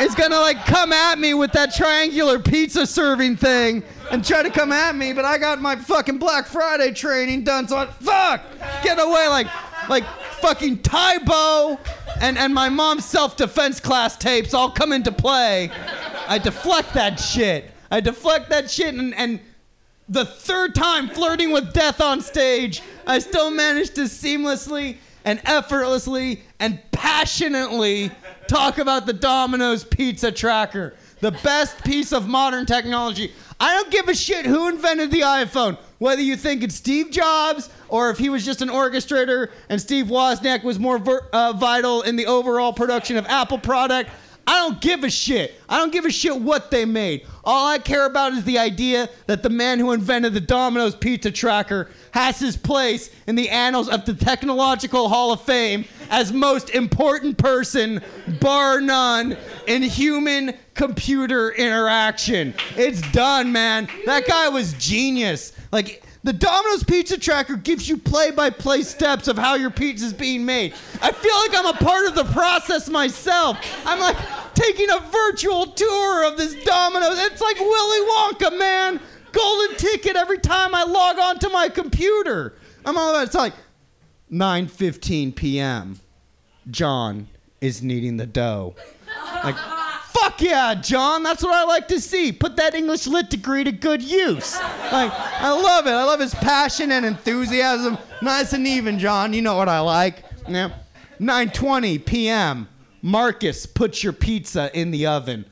is 0.00 0.14
gonna 0.14 0.40
like 0.40 0.64
come 0.64 0.92
at 0.92 1.18
me 1.18 1.34
with 1.34 1.52
that 1.52 1.74
triangular 1.74 2.38
pizza 2.38 2.86
serving 2.86 3.36
thing 3.36 3.82
and 4.10 4.24
try 4.24 4.42
to 4.42 4.50
come 4.50 4.72
at 4.72 4.94
me, 4.94 5.12
but 5.12 5.24
I 5.24 5.38
got 5.38 5.60
my 5.60 5.76
fucking 5.76 6.18
Black 6.18 6.46
Friday 6.46 6.92
training 6.92 7.44
done, 7.44 7.68
so 7.68 7.76
I 7.76 7.86
fuck 7.86 8.42
get 8.82 8.98
away 8.98 9.28
like 9.28 9.46
like 9.88 10.04
fucking 10.40 10.78
Tae 10.78 11.18
Bo 11.24 11.78
and 12.20 12.38
and 12.38 12.54
my 12.54 12.68
mom's 12.68 13.04
self-defense 13.04 13.80
class 13.80 14.16
tapes 14.16 14.54
all 14.54 14.70
come 14.70 14.92
into 14.92 15.12
play. 15.12 15.70
I 16.28 16.38
deflect 16.38 16.94
that 16.94 17.18
shit. 17.18 17.70
I 17.90 18.00
deflect 18.00 18.50
that 18.50 18.70
shit 18.70 18.94
and 18.94 19.14
and 19.14 19.40
the 20.08 20.24
third 20.24 20.74
time 20.74 21.08
flirting 21.08 21.52
with 21.52 21.72
death 21.72 22.00
on 22.00 22.20
stage, 22.20 22.82
I 23.06 23.18
still 23.18 23.50
managed 23.50 23.94
to 23.94 24.02
seamlessly 24.02 24.98
and 25.24 25.40
effortlessly 25.44 26.42
and 26.58 26.80
passionately 26.90 28.10
talk 28.52 28.76
about 28.76 29.06
the 29.06 29.14
Domino's 29.14 29.82
Pizza 29.82 30.30
Tracker, 30.30 30.92
the 31.20 31.30
best 31.30 31.82
piece 31.84 32.12
of 32.12 32.28
modern 32.28 32.66
technology. 32.66 33.32
I 33.58 33.72
don't 33.74 33.90
give 33.90 34.08
a 34.08 34.14
shit 34.14 34.44
who 34.44 34.68
invented 34.68 35.10
the 35.10 35.20
iPhone, 35.20 35.78
whether 35.98 36.20
you 36.20 36.36
think 36.36 36.62
it's 36.62 36.74
Steve 36.74 37.10
Jobs 37.10 37.70
or 37.88 38.10
if 38.10 38.18
he 38.18 38.28
was 38.28 38.44
just 38.44 38.60
an 38.60 38.68
orchestrator 38.68 39.48
and 39.70 39.80
Steve 39.80 40.06
Wozniak 40.06 40.64
was 40.64 40.78
more 40.78 40.98
ver- 40.98 41.26
uh, 41.32 41.54
vital 41.54 42.02
in 42.02 42.16
the 42.16 42.26
overall 42.26 42.74
production 42.74 43.16
of 43.16 43.24
Apple 43.24 43.56
product. 43.56 44.10
I 44.46 44.58
don't 44.58 44.80
give 44.80 45.04
a 45.04 45.10
shit. 45.10 45.54
I 45.68 45.78
don't 45.78 45.92
give 45.92 46.04
a 46.04 46.10
shit 46.10 46.34
what 46.36 46.70
they 46.70 46.84
made. 46.84 47.26
All 47.44 47.68
I 47.68 47.78
care 47.78 48.06
about 48.06 48.32
is 48.32 48.44
the 48.44 48.58
idea 48.58 49.08
that 49.26 49.42
the 49.42 49.50
man 49.50 49.78
who 49.78 49.92
invented 49.92 50.34
the 50.34 50.40
Domino's 50.40 50.94
Pizza 50.94 51.30
Tracker 51.30 51.90
has 52.12 52.38
his 52.38 52.56
place 52.56 53.10
in 53.26 53.34
the 53.34 53.48
annals 53.48 53.88
of 53.88 54.04
the 54.04 54.14
Technological 54.14 55.08
Hall 55.08 55.32
of 55.32 55.42
Fame 55.42 55.84
as 56.10 56.32
most 56.32 56.70
important 56.70 57.38
person, 57.38 58.02
bar 58.40 58.80
none, 58.80 59.36
in 59.66 59.82
human 59.82 60.56
computer 60.74 61.52
interaction. 61.52 62.54
It's 62.76 63.00
done, 63.12 63.52
man. 63.52 63.88
That 64.06 64.26
guy 64.26 64.48
was 64.48 64.72
genius. 64.74 65.52
Like, 65.70 66.02
the 66.24 66.32
Domino's 66.32 66.84
Pizza 66.84 67.18
Tracker 67.18 67.56
gives 67.56 67.88
you 67.88 67.96
play 67.96 68.30
by 68.30 68.50
play 68.50 68.82
steps 68.82 69.26
of 69.26 69.36
how 69.36 69.54
your 69.54 69.70
pizza 69.70 70.06
is 70.06 70.12
being 70.12 70.44
made. 70.44 70.72
I 71.00 71.10
feel 71.10 71.36
like 71.36 71.54
I'm 71.54 71.74
a 71.74 71.78
part 71.78 72.06
of 72.06 72.14
the 72.14 72.24
process 72.32 72.88
myself. 72.88 73.58
I'm 73.84 73.98
like 73.98 74.16
taking 74.54 74.88
a 74.90 75.00
virtual 75.00 75.66
tour 75.66 76.24
of 76.28 76.36
this 76.36 76.54
Domino's. 76.64 77.18
It's 77.18 77.40
like 77.40 77.58
Willy 77.58 78.10
Wonka, 78.10 78.58
man. 78.58 79.00
Golden 79.32 79.76
ticket 79.76 80.14
every 80.14 80.38
time 80.38 80.74
I 80.74 80.84
log 80.84 81.18
onto 81.18 81.48
my 81.48 81.68
computer. 81.68 82.54
I'm 82.84 82.96
all 82.96 83.10
about 83.10 83.22
it. 83.22 83.26
it's 83.26 83.34
like 83.34 83.54
9:15 84.30 85.34
p.m. 85.34 85.98
John 86.70 87.28
is 87.60 87.82
kneading 87.82 88.16
the 88.16 88.26
dough. 88.26 88.76
Like 89.42 89.56
Fuck 90.22 90.40
yeah, 90.40 90.74
John. 90.76 91.24
That's 91.24 91.42
what 91.42 91.52
I 91.52 91.64
like 91.64 91.88
to 91.88 92.00
see. 92.00 92.30
Put 92.30 92.54
that 92.54 92.76
English 92.76 93.08
lit 93.08 93.28
degree 93.28 93.64
to 93.64 93.72
good 93.72 94.00
use. 94.00 94.56
Like, 94.92 95.10
I 95.12 95.50
love 95.50 95.88
it. 95.88 95.90
I 95.90 96.04
love 96.04 96.20
his 96.20 96.32
passion 96.32 96.92
and 96.92 97.04
enthusiasm. 97.04 97.98
Nice 98.22 98.52
and 98.52 98.64
even, 98.64 99.00
John. 99.00 99.32
You 99.32 99.42
know 99.42 99.56
what 99.56 99.68
I 99.68 99.80
like. 99.80 100.22
Yeah. 100.48 100.70
9:20 101.20 102.06
p.m. 102.06 102.68
Marcus, 103.02 103.66
put 103.66 104.04
your 104.04 104.12
pizza 104.12 104.70
in 104.78 104.92
the 104.92 105.06
oven. 105.06 105.44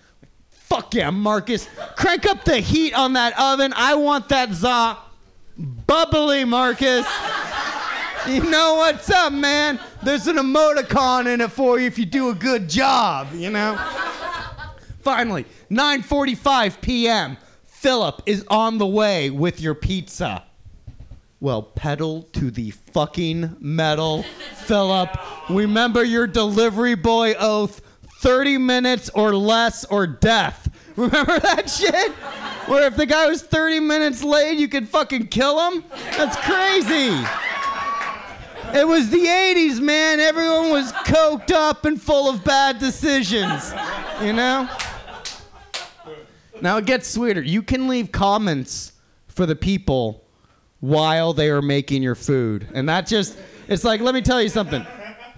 Fuck 0.51 0.95
yeah, 0.95 1.11
Marcus. 1.11 1.69
Crank 1.97 2.27
up 2.27 2.45
the 2.45 2.59
heat 2.59 2.95
on 2.95 3.15
that 3.15 3.37
oven. 3.41 3.73
I 3.75 3.97
want 3.97 4.29
that 4.29 4.53
za 4.53 4.99
bubbly, 5.59 6.45
Marcus. 6.45 7.09
You 8.29 8.49
know 8.49 8.75
what's 8.75 9.11
up, 9.11 9.33
man? 9.33 9.81
There's 10.05 10.29
an 10.29 10.37
emoticon 10.37 11.27
in 11.27 11.41
it 11.41 11.51
for 11.51 11.81
you 11.81 11.89
if 11.89 11.99
you 11.99 12.07
do 12.07 12.29
a 12.29 12.35
good 12.35 12.69
job, 12.69 13.35
you 13.35 13.51
know? 13.51 13.77
Finally, 15.01 15.47
9:45 15.71 16.81
p.m. 16.81 17.37
Philip 17.65 18.23
is 18.27 18.45
on 18.49 18.79
the 18.79 18.87
way 18.87 19.31
with 19.31 19.61
your 19.61 19.75
pizza. 19.75 20.45
Well, 21.41 21.63
pedal 21.63 22.25
to 22.35 22.51
the 22.51 22.71
fucking 22.71 23.57
metal, 23.61 24.25
Philip. 24.67 25.17
Remember 25.49 26.05
your 26.05 26.27
delivery 26.27 26.95
boy 26.95 27.33
oath 27.39 27.81
30 28.21 28.59
minutes 28.59 29.09
or 29.15 29.35
less 29.35 29.87
or 29.87 30.07
death. 30.07 30.69
Remember 30.97 31.39
that 31.39 31.71
shit? 31.71 32.13
Where 32.69 32.87
if 32.87 32.97
the 32.97 33.07
guy 33.07 33.27
was 33.27 33.43
30 33.43 33.81
minutes 33.81 34.23
late, 34.23 34.59
you 34.59 34.69
could 34.69 34.87
fucking 34.87 35.29
kill 35.29 35.71
him? 35.71 35.85
That's 36.19 36.37
crazy. 36.37 37.17
It 38.79 38.87
was 38.87 39.09
the 39.09 39.25
80s, 39.25 39.81
man. 39.81 40.21
Everyone 40.21 40.71
was 40.71 40.93
coked 40.93 41.51
up 41.51 41.87
and 41.87 42.01
full 42.01 42.29
of 42.29 42.45
bad 42.45 42.79
decisions. 42.79 43.73
You 44.23 44.35
know? 44.35 44.69
Now 46.63 46.77
it 46.77 46.87
gets 46.87 47.09
sweeter. 47.09 47.43
You 47.43 47.63
can 47.63 47.89
leave 47.89 48.13
comments 48.13 48.93
for 49.29 49.47
the 49.47 49.57
people 49.57 50.25
while 50.81 51.33
they 51.33 51.51
are 51.51 51.63
making 51.63 52.03
your 52.03 52.15
food. 52.15 52.69
And 52.75 52.89
that 52.89 53.07
just, 53.07 53.39
it's 53.69 53.85
like, 53.85 54.01
let 54.01 54.15
me 54.15 54.23
tell 54.23 54.43
you 54.43 54.49
something. 54.49 54.87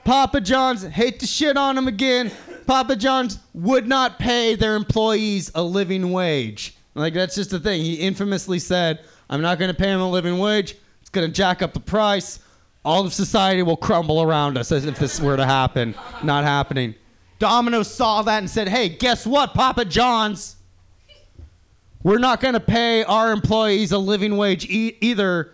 Papa 0.05 0.41
John's, 0.41 0.83
hate 0.83 1.21
to 1.21 1.27
shit 1.27 1.57
on 1.57 1.77
them 1.77 1.89
again. 1.89 2.31
Papa 2.67 2.97
John's 2.97 3.39
would 3.55 3.87
not 3.87 4.19
pay 4.19 4.55
their 4.55 4.77
employees 4.77 5.51
a 5.55 5.63
living 5.63 6.13
wage 6.13 6.77
Like 6.95 7.15
that's 7.15 7.35
just 7.35 7.51
the 7.51 7.59
thing. 7.61 7.83
He 7.83 7.95
infamously 7.95 8.59
said, 8.59 9.01
"I'm 9.29 9.43
not 9.43 9.59
going 9.59 9.71
to 9.71 9.77
pay 9.77 9.89
him 9.89 10.01
a 10.01 10.11
living 10.11 10.39
wage. 10.39 10.77
It's 11.01 11.11
going 11.11 11.27
to 11.27 11.33
jack 11.33 11.63
up 11.63 11.73
the 11.73 11.81
price. 11.81 12.39
All 12.85 13.05
of 13.05 13.13
society 13.13 13.63
will 13.63 13.77
crumble 13.77 14.23
around 14.23 14.59
us 14.59 14.73
if 14.73 14.99
this 14.99 15.21
were 15.21 15.37
to 15.37 15.47
happen. 15.47 15.95
Not 16.23 16.45
happening." 16.45 16.95
Domino 17.39 17.83
saw 17.83 18.23
that 18.23 18.39
and 18.39 18.49
said, 18.51 18.69
"Hey, 18.69 18.89
guess 18.89 19.27
what, 19.27 19.55
Papa 19.55 19.85
John's? 19.85 20.57
We're 22.03 22.19
not 22.19 22.41
going 22.41 22.55
to 22.55 22.61
pay 22.61 23.05
our 23.05 23.33
employees 23.33 23.93
a 23.93 23.99
living 23.99 24.37
wage 24.37 24.69
e- 24.69 24.97
either, 25.01 25.53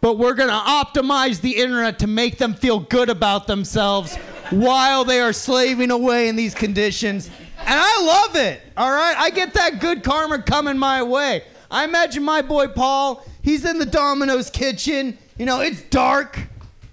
but 0.00 0.18
we're 0.18 0.34
going 0.34 0.48
to 0.48 0.54
optimize 0.54 1.40
the 1.40 1.56
internet 1.56 1.98
to 1.98 2.06
make 2.06 2.38
them 2.38 2.54
feel 2.54 2.80
good 2.80 3.10
about 3.10 3.46
themselves 3.46 4.16
while 4.50 5.04
they 5.04 5.20
are 5.20 5.32
slaving 5.32 5.90
away 5.90 6.28
in 6.28 6.36
these 6.36 6.54
conditions. 6.54 7.28
And 7.58 7.78
I 7.78 8.02
love 8.02 8.36
it. 8.36 8.62
All 8.76 8.90
right? 8.90 9.14
I 9.16 9.30
get 9.30 9.54
that 9.54 9.80
good 9.80 10.02
karma 10.02 10.42
coming 10.42 10.78
my 10.78 11.02
way. 11.02 11.44
I 11.70 11.84
imagine 11.84 12.24
my 12.24 12.42
boy 12.42 12.68
Paul, 12.68 13.24
he's 13.42 13.64
in 13.64 13.78
the 13.78 13.86
Domino's 13.86 14.50
kitchen. 14.50 15.18
You 15.36 15.46
know, 15.46 15.60
it's 15.60 15.82
dark, 15.82 16.38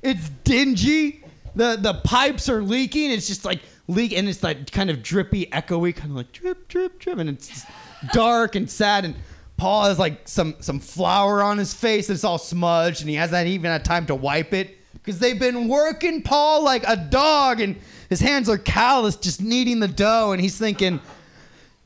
it's 0.01 0.29
dingy, 0.43 1.23
the, 1.55 1.77
the 1.79 1.95
pipes 1.95 2.49
are 2.49 2.61
leaking. 2.61 3.11
It's 3.11 3.27
just 3.27 3.43
like 3.43 3.61
leak, 3.87 4.13
and 4.13 4.29
it's 4.29 4.43
like 4.43 4.71
kind 4.71 4.89
of 4.89 5.01
drippy, 5.01 5.47
echoey, 5.47 5.95
kind 5.95 6.11
of 6.11 6.17
like 6.17 6.31
drip, 6.31 6.67
drip, 6.67 6.99
drip. 6.99 7.17
And 7.17 7.29
it's 7.29 7.47
just 7.47 7.65
dark 8.13 8.55
and 8.55 8.69
sad. 8.69 9.05
And 9.05 9.15
Paul 9.57 9.85
has 9.85 9.99
like 9.99 10.27
some, 10.27 10.55
some 10.59 10.79
flour 10.79 11.41
on 11.41 11.57
his 11.57 11.73
face 11.73 12.07
that's 12.07 12.23
all 12.23 12.37
smudged, 12.37 13.01
and 13.01 13.09
he 13.09 13.15
hasn't 13.15 13.47
even 13.47 13.71
had 13.71 13.83
time 13.83 14.05
to 14.07 14.15
wipe 14.15 14.53
it 14.53 14.77
because 14.93 15.19
they've 15.19 15.39
been 15.39 15.67
working 15.67 16.21
Paul 16.21 16.63
like 16.63 16.83
a 16.87 16.95
dog, 16.95 17.61
and 17.61 17.77
his 18.09 18.19
hands 18.19 18.49
are 18.49 18.57
calloused, 18.57 19.23
just 19.23 19.41
kneading 19.41 19.79
the 19.79 19.87
dough. 19.87 20.31
And 20.31 20.41
he's 20.41 20.57
thinking, 20.57 20.99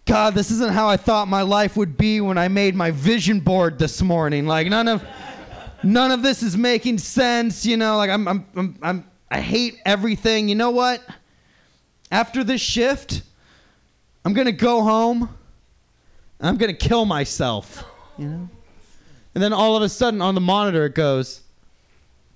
God, 0.05 0.33
this 0.33 0.51
isn't 0.51 0.73
how 0.73 0.87
I 0.87 0.97
thought 0.97 1.27
my 1.27 1.43
life 1.43 1.77
would 1.77 1.97
be 1.97 2.19
when 2.21 2.37
I 2.37 2.47
made 2.47 2.75
my 2.75 2.91
vision 2.91 3.39
board 3.39 3.79
this 3.79 4.01
morning. 4.01 4.47
Like 4.47 4.67
none 4.67 4.87
of 4.87 5.05
none 5.83 6.11
of 6.11 6.23
this 6.23 6.43
is 6.43 6.57
making 6.57 6.97
sense, 6.97 7.65
you 7.65 7.77
know, 7.77 7.97
like 7.97 8.09
I'm 8.09 8.27
I'm 8.27 8.45
I'm, 8.55 8.77
I'm 8.81 9.11
I 9.29 9.39
hate 9.39 9.79
everything. 9.85 10.49
You 10.49 10.55
know 10.55 10.71
what? 10.71 11.01
After 12.11 12.43
this 12.43 12.59
shift, 12.59 13.21
I'm 14.25 14.33
going 14.33 14.45
to 14.45 14.51
go 14.51 14.83
home. 14.83 15.29
I'm 16.41 16.57
going 16.57 16.75
to 16.75 16.87
kill 16.87 17.05
myself, 17.05 17.85
you 18.17 18.27
know? 18.27 18.49
And 19.33 19.43
then 19.43 19.53
all 19.53 19.77
of 19.77 19.83
a 19.83 19.89
sudden 19.89 20.21
on 20.21 20.35
the 20.35 20.41
monitor 20.41 20.85
it 20.85 20.95
goes, 20.95 21.41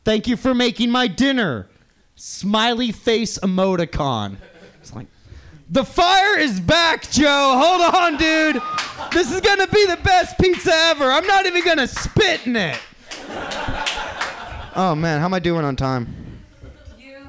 "Thank 0.05 0.27
you 0.27 0.37
for 0.37 0.53
making 0.53 0.91
my 0.91 1.07
dinner." 1.07 1.67
Smiley 2.15 2.93
face 2.93 3.37
emoticon. 3.39 4.37
It's 4.79 4.93
like 4.93 5.07
the 5.69 5.83
fire 5.83 6.37
is 6.37 6.61
back, 6.61 7.11
Joe. 7.11 7.57
Hold 7.57 7.93
on, 7.93 8.15
dude. 8.17 8.61
This 9.11 9.29
is 9.33 9.41
gonna 9.41 9.67
be 9.67 9.85
the 9.87 9.97
best 9.97 10.37
pizza 10.39 10.71
ever. 10.73 11.11
I'm 11.11 11.27
not 11.27 11.45
even 11.45 11.65
gonna 11.65 11.87
spit 11.87 12.47
in 12.47 12.55
it. 12.55 12.79
Oh 14.77 14.95
man, 14.95 15.19
how 15.19 15.25
am 15.25 15.33
I 15.33 15.39
doing 15.39 15.65
on 15.65 15.75
time? 15.75 16.07
You 16.97 17.15
have 17.15 17.25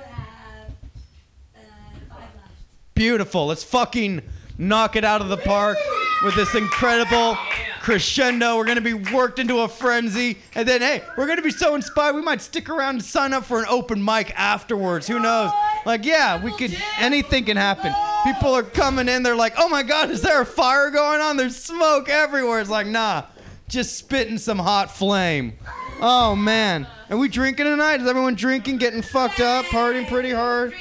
uh, 1.56 1.60
the 1.98 2.06
fire 2.08 2.20
left. 2.20 2.94
Beautiful. 2.94 3.46
Let's 3.46 3.64
fucking 3.64 4.22
knock 4.58 4.94
it 4.94 5.04
out 5.04 5.20
of 5.20 5.28
the 5.28 5.38
park 5.38 5.78
with 6.22 6.34
this 6.34 6.54
incredible 6.54 7.36
crescendo. 7.80 8.56
We're 8.56 8.64
gonna 8.64 8.80
be 8.80 8.94
worked 8.94 9.38
into 9.38 9.60
a 9.60 9.68
frenzy, 9.68 10.38
and 10.54 10.66
then 10.66 10.80
hey, 10.80 11.02
we're 11.16 11.26
gonna 11.26 11.42
be 11.42 11.50
so 11.50 11.74
inspired 11.74 12.14
we 12.14 12.22
might 12.22 12.40
stick 12.40 12.68
around 12.68 12.96
and 12.96 13.04
sign 13.04 13.32
up 13.32 13.44
for 13.44 13.60
an 13.60 13.66
open 13.68 14.04
mic 14.04 14.32
afterwards. 14.38 15.06
Who 15.06 15.18
knows? 15.20 15.50
Like, 15.84 16.04
yeah, 16.04 16.42
we 16.42 16.50
could. 16.52 16.76
Anything 16.98 17.44
can 17.44 17.56
happen. 17.56 17.94
People 18.24 18.54
are 18.54 18.62
coming 18.62 19.08
in. 19.08 19.22
They're 19.22 19.36
like, 19.36 19.54
"Oh 19.56 19.68
my 19.68 19.82
God, 19.82 20.10
is 20.10 20.20
there 20.22 20.40
a 20.40 20.46
fire 20.46 20.90
going 20.90 21.20
on? 21.20 21.36
There's 21.36 21.56
smoke 21.56 22.08
everywhere." 22.08 22.60
It's 22.60 22.70
like, 22.70 22.88
nah, 22.88 23.24
just 23.68 23.96
spitting 23.96 24.38
some 24.38 24.58
hot 24.58 24.90
flame. 24.90 25.52
Oh 26.00 26.34
man, 26.34 26.86
are 27.08 27.16
we 27.16 27.28
drinking 27.28 27.66
tonight? 27.66 28.00
Is 28.00 28.08
everyone 28.08 28.34
drinking, 28.34 28.78
getting 28.78 29.00
fucked 29.02 29.40
up, 29.40 29.64
partying 29.66 30.08
pretty 30.08 30.32
hard? 30.32 30.74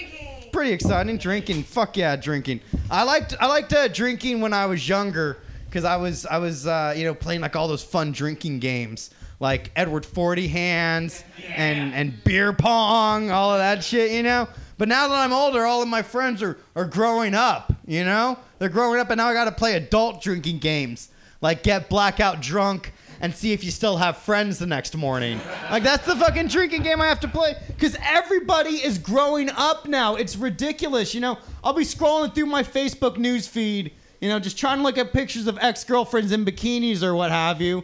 Pretty 0.56 0.72
exciting. 0.72 1.18
Drinking, 1.18 1.64
fuck 1.64 1.98
yeah, 1.98 2.16
drinking. 2.16 2.62
I 2.90 3.04
liked 3.04 3.36
I 3.42 3.48
liked 3.48 3.74
uh, 3.74 3.90
drinking 3.90 4.40
when 4.40 4.54
I 4.54 4.68
was 4.68 4.88
younger 4.88 5.38
because 5.66 5.84
I 5.84 5.98
was 5.98 6.26
I 6.26 6.38
was 6.38 6.66
uh, 6.66 6.94
you 6.96 7.04
know 7.04 7.14
playing 7.14 7.42
like 7.42 7.58
all 7.58 7.68
those 7.68 7.84
fun 7.84 8.14
drinking 8.14 8.60
games 8.60 9.10
like 9.42 9.70
Edward 9.76 10.06
Forty 10.06 10.48
Hands 10.48 11.24
and 11.54 11.94
and 11.94 12.24
beer 12.24 12.54
pong, 12.54 13.32
all 13.32 13.52
of 13.52 13.60
that 13.60 13.84
shit, 13.84 14.14
you 14.14 14.24
know. 14.24 14.48
But 14.78 14.88
now 14.88 15.10
that 15.10 15.16
I'm 15.16 15.34
older, 15.34 15.66
all 15.66 15.82
of 15.82 15.90
my 15.90 16.02
friends 16.02 16.42
are 16.42 16.58
are 16.74 16.86
growing 16.86 17.36
up, 17.36 17.74
you 17.86 18.06
know. 18.06 18.40
They're 18.58 18.70
growing 18.70 19.02
up, 19.02 19.10
and 19.10 19.18
now 19.18 19.28
I 19.28 19.34
got 19.34 19.46
to 19.46 19.52
play 19.52 19.76
adult 19.76 20.22
drinking 20.22 20.60
games 20.60 21.10
like 21.42 21.64
get 21.64 21.90
blackout 21.90 22.42
drunk 22.42 22.94
and 23.22 23.34
see 23.34 23.54
if 23.54 23.64
you 23.64 23.72
still 23.72 23.98
have 23.98 24.18
friends 24.18 24.60
the 24.60 24.66
next 24.66 24.96
morning. 24.96 25.40
Like 25.72 25.84
that's 25.84 26.06
the 26.06 26.16
fucking 26.16 26.48
drinking 26.48 26.84
game 26.84 27.02
I 27.02 27.08
have 27.08 27.20
to 27.22 27.28
play 27.28 27.56
cuz 27.78 27.98
everybody 28.02 28.84
is 28.84 28.98
growing 28.98 29.50
up 29.50 29.88
now. 29.88 30.16
It's 30.16 30.36
ridiculous, 30.36 31.14
you 31.14 31.22
know. 31.22 31.38
I'll 31.64 31.74
be 31.74 31.84
scrolling 31.84 32.34
through 32.34 32.48
my 32.48 32.64
Facebook 32.64 33.18
news 33.18 33.48
feed, 33.48 33.92
you 34.22 34.30
know, 34.30 34.40
just 34.40 34.58
trying 34.58 34.78
to 34.78 34.84
look 34.84 34.98
at 34.98 35.14
pictures 35.14 35.48
of 35.48 35.58
ex-girlfriends 35.62 36.32
in 36.32 36.46
bikinis 36.46 37.04
or 37.04 37.16
what 37.16 37.32
have 37.32 37.62
you. 37.62 37.84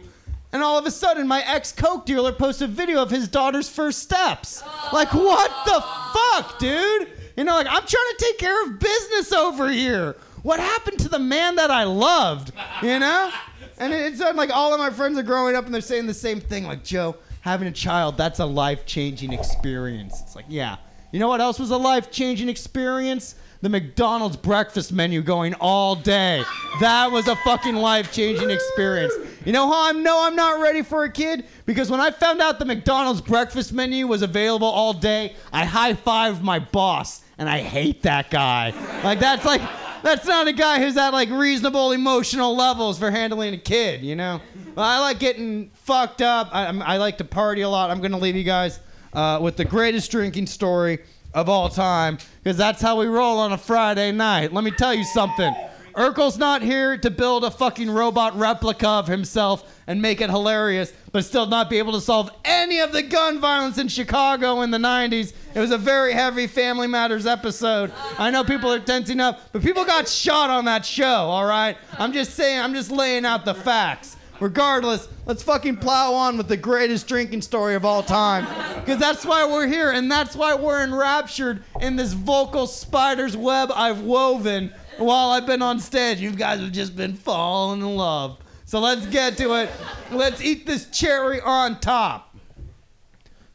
And 0.52 0.62
all 0.62 0.76
of 0.76 0.84
a 0.84 0.90
sudden, 0.90 1.26
my 1.26 1.42
ex 1.46 1.72
Coke 1.72 2.04
dealer 2.04 2.30
posts 2.30 2.60
a 2.60 2.66
video 2.66 3.00
of 3.00 3.10
his 3.10 3.26
daughter's 3.26 3.70
first 3.70 4.00
steps. 4.00 4.62
Like, 4.92 5.14
what 5.14 5.50
the 5.64 5.82
fuck, 6.12 6.58
dude? 6.58 7.08
You 7.38 7.44
know, 7.44 7.54
like, 7.54 7.66
I'm 7.66 7.86
trying 7.86 7.88
to 7.88 8.16
take 8.18 8.38
care 8.38 8.62
of 8.64 8.78
business 8.78 9.32
over 9.32 9.70
here. 9.70 10.14
What 10.42 10.60
happened 10.60 10.98
to 11.00 11.08
the 11.08 11.18
man 11.18 11.56
that 11.56 11.70
I 11.70 11.84
loved? 11.84 12.52
You 12.82 12.98
know? 12.98 13.30
And 13.78 13.92
it's 13.92 14.20
uh, 14.20 14.32
like 14.34 14.50
all 14.50 14.72
of 14.72 14.78
my 14.78 14.90
friends 14.90 15.18
are 15.18 15.22
growing 15.22 15.56
up 15.56 15.66
and 15.66 15.74
they're 15.74 15.80
saying 15.80 16.06
the 16.06 16.14
same 16.14 16.40
thing. 16.40 16.64
Like, 16.64 16.84
Joe, 16.84 17.16
having 17.40 17.68
a 17.68 17.72
child, 17.72 18.16
that's 18.16 18.38
a 18.38 18.46
life 18.46 18.86
changing 18.86 19.32
experience. 19.32 20.20
It's 20.22 20.36
like, 20.36 20.46
yeah. 20.48 20.76
You 21.12 21.18
know 21.18 21.28
what 21.28 21.40
else 21.40 21.58
was 21.58 21.70
a 21.70 21.76
life 21.76 22.10
changing 22.10 22.48
experience? 22.48 23.34
The 23.60 23.68
McDonald's 23.68 24.36
breakfast 24.36 24.92
menu 24.92 25.22
going 25.22 25.54
all 25.54 25.94
day. 25.94 26.42
That 26.80 27.12
was 27.12 27.28
a 27.28 27.36
fucking 27.36 27.76
life 27.76 28.12
changing 28.12 28.50
experience. 28.50 29.12
You 29.44 29.52
know 29.52 29.70
how 29.70 29.88
I 29.88 29.92
know 29.92 30.24
I'm 30.24 30.34
not 30.34 30.60
ready 30.60 30.82
for 30.82 31.04
a 31.04 31.12
kid? 31.12 31.44
Because 31.66 31.90
when 31.90 32.00
I 32.00 32.10
found 32.10 32.40
out 32.40 32.58
the 32.58 32.64
McDonald's 32.64 33.20
breakfast 33.20 33.72
menu 33.72 34.06
was 34.06 34.22
available 34.22 34.66
all 34.66 34.94
day, 34.94 35.36
I 35.52 35.64
high 35.64 35.92
fived 35.92 36.42
my 36.42 36.58
boss, 36.58 37.20
and 37.38 37.48
I 37.48 37.60
hate 37.60 38.02
that 38.02 38.30
guy. 38.30 38.72
Like, 39.04 39.20
that's 39.20 39.44
like, 39.44 39.60
that's 40.02 40.26
not 40.26 40.48
a 40.48 40.52
guy 40.52 40.80
who's 40.80 40.96
at 40.96 41.10
like 41.12 41.30
reasonable 41.30 41.92
emotional 41.92 42.56
levels 42.56 42.98
for 42.98 43.10
handling 43.10 43.54
a 43.54 43.58
kid, 43.58 44.02
you 44.02 44.16
know? 44.16 44.40
I 44.76 45.00
like 45.00 45.18
getting 45.18 45.70
fucked 45.74 46.22
up. 46.22 46.48
I, 46.52 46.66
I'm- 46.66 46.78
like 46.78 47.18
to 47.18 47.24
party 47.24 47.62
a 47.62 47.68
lot. 47.68 47.90
I'm 47.90 47.98
going 48.00 48.12
to 48.12 48.18
leave 48.18 48.36
you 48.36 48.44
guys 48.44 48.80
uh, 49.12 49.38
with 49.42 49.56
the 49.56 49.64
greatest 49.64 50.10
drinking 50.10 50.46
story 50.46 50.98
of 51.34 51.48
all 51.48 51.68
time 51.68 52.18
because 52.42 52.56
that's 52.56 52.80
how 52.80 52.98
we 52.98 53.06
roll 53.06 53.38
on 53.38 53.52
a 53.52 53.58
Friday 53.58 54.12
night. 54.12 54.52
Let 54.52 54.64
me 54.64 54.70
tell 54.70 54.94
you 54.94 55.04
something. 55.04 55.54
Urkel's 55.94 56.38
not 56.38 56.62
here 56.62 56.96
to 56.96 57.10
build 57.10 57.44
a 57.44 57.50
fucking 57.50 57.90
robot 57.90 58.36
replica 58.36 58.88
of 58.88 59.06
himself 59.06 59.80
and 59.86 60.00
make 60.00 60.20
it 60.20 60.30
hilarious, 60.30 60.92
but 61.12 61.24
still 61.24 61.46
not 61.46 61.68
be 61.68 61.78
able 61.78 61.92
to 61.92 62.00
solve 62.00 62.30
any 62.44 62.80
of 62.80 62.92
the 62.92 63.02
gun 63.02 63.40
violence 63.40 63.78
in 63.78 63.88
Chicago 63.88 64.62
in 64.62 64.70
the 64.70 64.78
90s. 64.78 65.32
It 65.54 65.60
was 65.60 65.70
a 65.70 65.78
very 65.78 66.12
heavy 66.12 66.46
Family 66.46 66.86
Matters 66.86 67.26
episode. 67.26 67.92
I 68.18 68.30
know 68.30 68.44
people 68.44 68.72
are 68.72 68.80
tensing 68.80 69.20
up, 69.20 69.40
but 69.52 69.62
people 69.62 69.84
got 69.84 70.08
shot 70.08 70.50
on 70.50 70.64
that 70.64 70.86
show, 70.86 71.04
all 71.06 71.44
right? 71.44 71.76
I'm 71.98 72.12
just 72.12 72.34
saying, 72.34 72.60
I'm 72.60 72.74
just 72.74 72.90
laying 72.90 73.26
out 73.26 73.44
the 73.44 73.54
facts. 73.54 74.16
Regardless, 74.40 75.08
let's 75.26 75.42
fucking 75.42 75.76
plow 75.76 76.14
on 76.14 76.36
with 76.36 76.48
the 76.48 76.56
greatest 76.56 77.06
drinking 77.06 77.42
story 77.42 77.76
of 77.76 77.84
all 77.84 78.02
time. 78.02 78.44
Because 78.80 78.98
that's 78.98 79.24
why 79.24 79.46
we're 79.46 79.68
here, 79.68 79.92
and 79.92 80.10
that's 80.10 80.34
why 80.34 80.54
we're 80.54 80.82
enraptured 80.82 81.62
in 81.80 81.94
this 81.94 82.12
vocal 82.12 82.66
spider's 82.66 83.36
web 83.36 83.70
I've 83.72 84.00
woven 84.00 84.72
while 84.98 85.30
I've 85.30 85.46
been 85.46 85.62
on 85.62 85.80
stage. 85.80 86.20
You 86.20 86.30
guys 86.32 86.60
have 86.60 86.72
just 86.72 86.96
been 86.96 87.14
falling 87.14 87.80
in 87.80 87.96
love. 87.96 88.38
So 88.64 88.80
let's 88.80 89.06
get 89.06 89.36
to 89.38 89.54
it. 89.54 89.70
Let's 90.10 90.42
eat 90.42 90.66
this 90.66 90.88
cherry 90.90 91.40
on 91.40 91.80
top. 91.80 92.36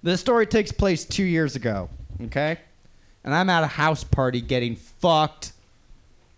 The 0.04 0.18
story 0.18 0.46
takes 0.46 0.72
place 0.72 1.06
two 1.06 1.24
years 1.24 1.56
ago, 1.56 1.90
okay? 2.26 2.60
And 3.24 3.34
I'm 3.34 3.50
at 3.50 3.64
a 3.64 3.68
house 3.68 4.04
party 4.04 4.42
getting 4.42 4.76
fucked 4.76 5.54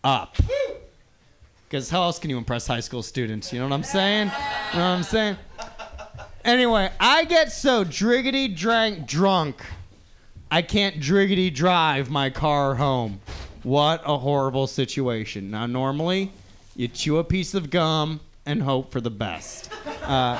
up. 0.03 0.37
Because 1.67 1.89
how 1.89 2.03
else 2.03 2.17
can 2.17 2.29
you 2.29 2.37
impress 2.37 2.65
high 2.65 2.79
school 2.79 3.03
students? 3.03 3.53
You 3.53 3.59
know 3.59 3.65
what 3.65 3.75
I'm 3.75 3.83
saying? 3.83 4.27
You 4.73 4.79
know 4.79 4.89
what 4.89 4.97
I'm 4.97 5.03
saying? 5.03 5.37
Anyway, 6.45 6.89
I 6.99 7.25
get 7.25 7.51
so 7.51 7.83
driggity 7.83 8.55
drank 8.55 9.05
drunk, 9.05 9.61
I 10.49 10.61
can't 10.61 10.99
driggity 10.99 11.53
drive 11.53 12.09
my 12.09 12.29
car 12.29 12.75
home. 12.75 13.19
What 13.63 14.01
a 14.05 14.17
horrible 14.17 14.67
situation. 14.67 15.51
Now, 15.51 15.65
normally, 15.65 16.31
you 16.75 16.87
chew 16.87 17.17
a 17.17 17.23
piece 17.23 17.53
of 17.53 17.69
gum 17.69 18.21
and 18.45 18.63
hope 18.63 18.91
for 18.91 19.01
the 19.01 19.09
best. 19.09 19.69
Uh, 20.03 20.39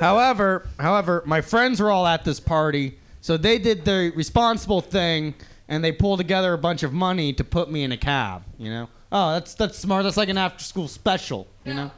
however, 0.00 0.66
however, 0.78 1.22
my 1.24 1.40
friends 1.40 1.80
were 1.80 1.90
all 1.90 2.06
at 2.06 2.24
this 2.24 2.40
party, 2.40 2.98
so 3.20 3.36
they 3.36 3.58
did 3.58 3.84
the 3.84 4.12
responsible 4.16 4.80
thing 4.80 5.34
and 5.68 5.84
they 5.84 5.92
pulled 5.92 6.18
together 6.18 6.52
a 6.52 6.58
bunch 6.58 6.82
of 6.82 6.92
money 6.92 7.32
to 7.32 7.44
put 7.44 7.70
me 7.70 7.84
in 7.84 7.92
a 7.92 7.96
cab. 7.96 8.42
You 8.58 8.70
know, 8.70 8.88
oh, 9.12 9.34
that's 9.34 9.54
that's 9.54 9.78
smart. 9.78 10.02
That's 10.02 10.16
like 10.16 10.28
an 10.28 10.36
after-school 10.36 10.88
special, 10.88 11.46
you 11.64 11.74
know. 11.74 11.92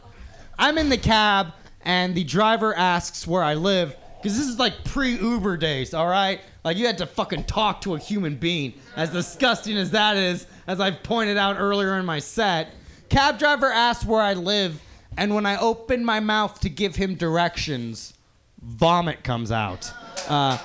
I'm 0.58 0.76
in 0.76 0.90
the 0.90 0.98
cab, 0.98 1.54
and 1.80 2.14
the 2.14 2.22
driver 2.22 2.74
asks 2.74 3.26
where 3.26 3.42
I 3.42 3.54
live, 3.54 3.96
because 4.18 4.36
this 4.36 4.46
is 4.46 4.58
like 4.58 4.84
pre-Uber 4.84 5.56
days, 5.56 5.94
all 5.94 6.06
right? 6.06 6.40
Like 6.64 6.76
you 6.76 6.86
had 6.86 6.98
to 6.98 7.06
fucking 7.06 7.44
talk 7.44 7.80
to 7.82 7.94
a 7.94 7.98
human 7.98 8.36
being, 8.36 8.74
as 8.96 9.10
disgusting 9.10 9.76
as 9.76 9.90
that 9.90 10.16
is, 10.16 10.46
as 10.66 10.80
I've 10.80 11.02
pointed 11.02 11.36
out 11.36 11.56
earlier 11.58 11.98
in 11.98 12.04
my 12.04 12.20
set. 12.20 12.74
Cab 13.08 13.38
driver 13.38 13.70
asked 13.70 14.04
where 14.04 14.22
I 14.22 14.34
live, 14.34 14.80
and 15.16 15.34
when 15.34 15.44
I 15.44 15.58
open 15.58 16.04
my 16.04 16.20
mouth 16.20 16.60
to 16.60 16.68
give 16.68 16.96
him 16.96 17.14
directions, 17.14 18.14
vomit 18.62 19.24
comes 19.24 19.50
out. 19.50 19.92
Uh, 20.28 20.56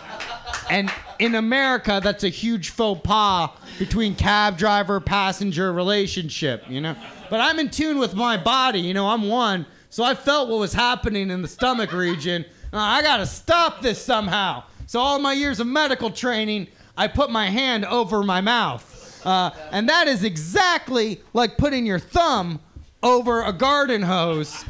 and 0.69 0.91
in 1.19 1.35
America, 1.35 1.99
that's 2.03 2.23
a 2.23 2.29
huge 2.29 2.69
faux 2.69 3.01
pas 3.03 3.49
between 3.79 4.15
cab 4.15 4.57
driver 4.57 4.99
passenger 4.99 5.73
relationship, 5.73 6.63
you 6.69 6.79
know? 6.79 6.95
But 7.29 7.39
I'm 7.39 7.59
in 7.59 7.69
tune 7.69 7.97
with 7.97 8.13
my 8.13 8.37
body, 8.37 8.79
you 8.79 8.93
know, 8.93 9.07
I'm 9.07 9.27
one. 9.27 9.65
So 9.89 10.03
I 10.03 10.13
felt 10.13 10.49
what 10.49 10.59
was 10.59 10.73
happening 10.73 11.31
in 11.31 11.41
the 11.41 11.47
stomach 11.47 11.91
region. 11.91 12.45
Uh, 12.71 12.77
I 12.77 13.01
gotta 13.01 13.25
stop 13.25 13.81
this 13.81 14.01
somehow. 14.01 14.63
So, 14.87 15.01
all 15.01 15.19
my 15.19 15.33
years 15.33 15.59
of 15.59 15.67
medical 15.67 16.09
training, 16.09 16.67
I 16.95 17.09
put 17.09 17.29
my 17.29 17.49
hand 17.49 17.83
over 17.83 18.23
my 18.23 18.39
mouth. 18.39 19.21
Uh, 19.25 19.51
and 19.71 19.89
that 19.89 20.07
is 20.07 20.23
exactly 20.23 21.21
like 21.33 21.57
putting 21.57 21.85
your 21.85 21.99
thumb 21.99 22.61
over 23.03 23.43
a 23.43 23.51
garden 23.51 24.01
hose. 24.01 24.63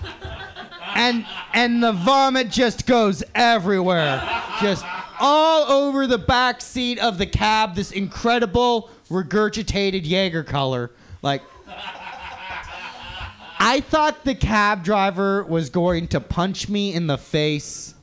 And 0.95 1.23
and 1.53 1.83
the 1.83 1.91
vomit 1.91 2.49
just 2.49 2.87
goes 2.87 3.23
everywhere. 3.35 4.19
Just 4.59 4.83
all 5.19 5.71
over 5.71 6.07
the 6.07 6.17
back 6.17 6.61
seat 6.61 6.97
of 6.97 7.19
the 7.19 7.27
cab 7.27 7.75
this 7.75 7.91
incredible 7.91 8.89
regurgitated 9.11 10.03
jaeger 10.03 10.43
color. 10.43 10.89
Like 11.21 11.43
i 13.59 13.81
thought 13.81 14.23
the 14.23 14.35
cab 14.35 14.83
driver 14.83 15.43
was 15.43 15.69
going 15.69 16.07
to 16.07 16.19
punch 16.19 16.69
me 16.69 16.93
in 16.93 17.07
the 17.07 17.17
face 17.17 17.95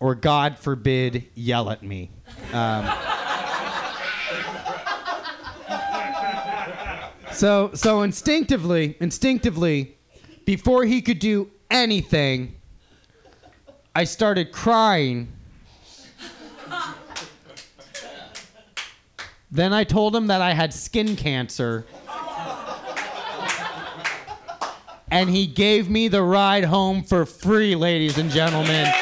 or 0.00 0.14
god 0.14 0.58
forbid 0.58 1.26
yell 1.34 1.70
at 1.70 1.82
me 1.82 2.10
um, 2.52 2.90
so 7.32 7.70
so 7.74 8.02
instinctively 8.02 8.96
instinctively 9.00 9.96
before 10.44 10.84
he 10.84 11.00
could 11.00 11.20
do 11.20 11.48
anything, 11.70 12.56
I 13.94 14.02
started 14.02 14.50
crying. 14.50 15.28
Then 19.48 19.72
I 19.72 19.84
told 19.84 20.14
him 20.14 20.28
that 20.28 20.40
I 20.40 20.54
had 20.54 20.74
skin 20.74 21.14
cancer. 21.14 21.86
And 25.12 25.30
he 25.30 25.46
gave 25.46 25.90
me 25.90 26.08
the 26.08 26.22
ride 26.22 26.64
home 26.64 27.02
for 27.02 27.26
free, 27.26 27.74
ladies 27.76 28.18
and 28.18 28.30
gentlemen. 28.30 28.92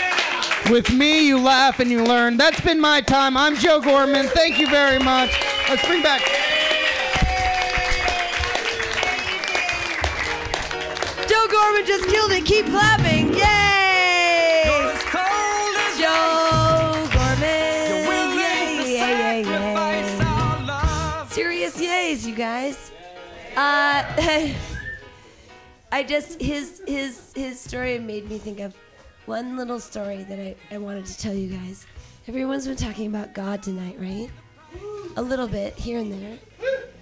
With 0.70 0.92
me, 0.92 1.26
you 1.26 1.40
laugh 1.40 1.80
and 1.80 1.90
you 1.90 2.04
learn. 2.04 2.36
That's 2.36 2.60
been 2.60 2.78
my 2.78 3.00
time. 3.00 3.38
I'm 3.38 3.56
Joe 3.56 3.80
Gorman. 3.80 4.26
Thank 4.26 4.58
you 4.58 4.68
very 4.68 4.98
much. 4.98 5.30
Let's 5.66 5.86
bring 5.86 6.02
back. 6.02 6.20
Joe 11.26 11.46
Gorman 11.50 11.86
just 11.86 12.06
killed 12.10 12.32
it. 12.32 12.44
Keep 12.44 12.66
clapping. 12.66 13.32
Yay! 13.32 14.64
Joe 15.98 17.08
Gorman. 17.14 18.36
Yay, 18.36 18.84
yay, 18.84 19.42
yay, 19.42 19.44
yay. 19.44 21.26
Serious 21.30 21.80
yays, 21.80 22.26
you 22.26 22.34
guys. 22.34 22.92
Uh, 23.56 24.04
I 25.92 26.04
just 26.06 26.38
his 26.42 26.82
his 26.86 27.32
his 27.34 27.58
story 27.58 27.98
made 27.98 28.28
me 28.28 28.36
think 28.36 28.60
of 28.60 28.74
one 29.28 29.58
little 29.58 29.78
story 29.78 30.24
that 30.24 30.38
I, 30.38 30.56
I 30.74 30.78
wanted 30.78 31.04
to 31.04 31.18
tell 31.18 31.34
you 31.34 31.48
guys. 31.48 31.86
Everyone's 32.26 32.66
been 32.66 32.76
talking 32.76 33.08
about 33.08 33.34
God 33.34 33.62
tonight, 33.62 33.96
right? 33.98 34.30
A 35.18 35.22
little 35.22 35.46
bit 35.46 35.74
here 35.74 35.98
and 35.98 36.10
there. 36.10 36.38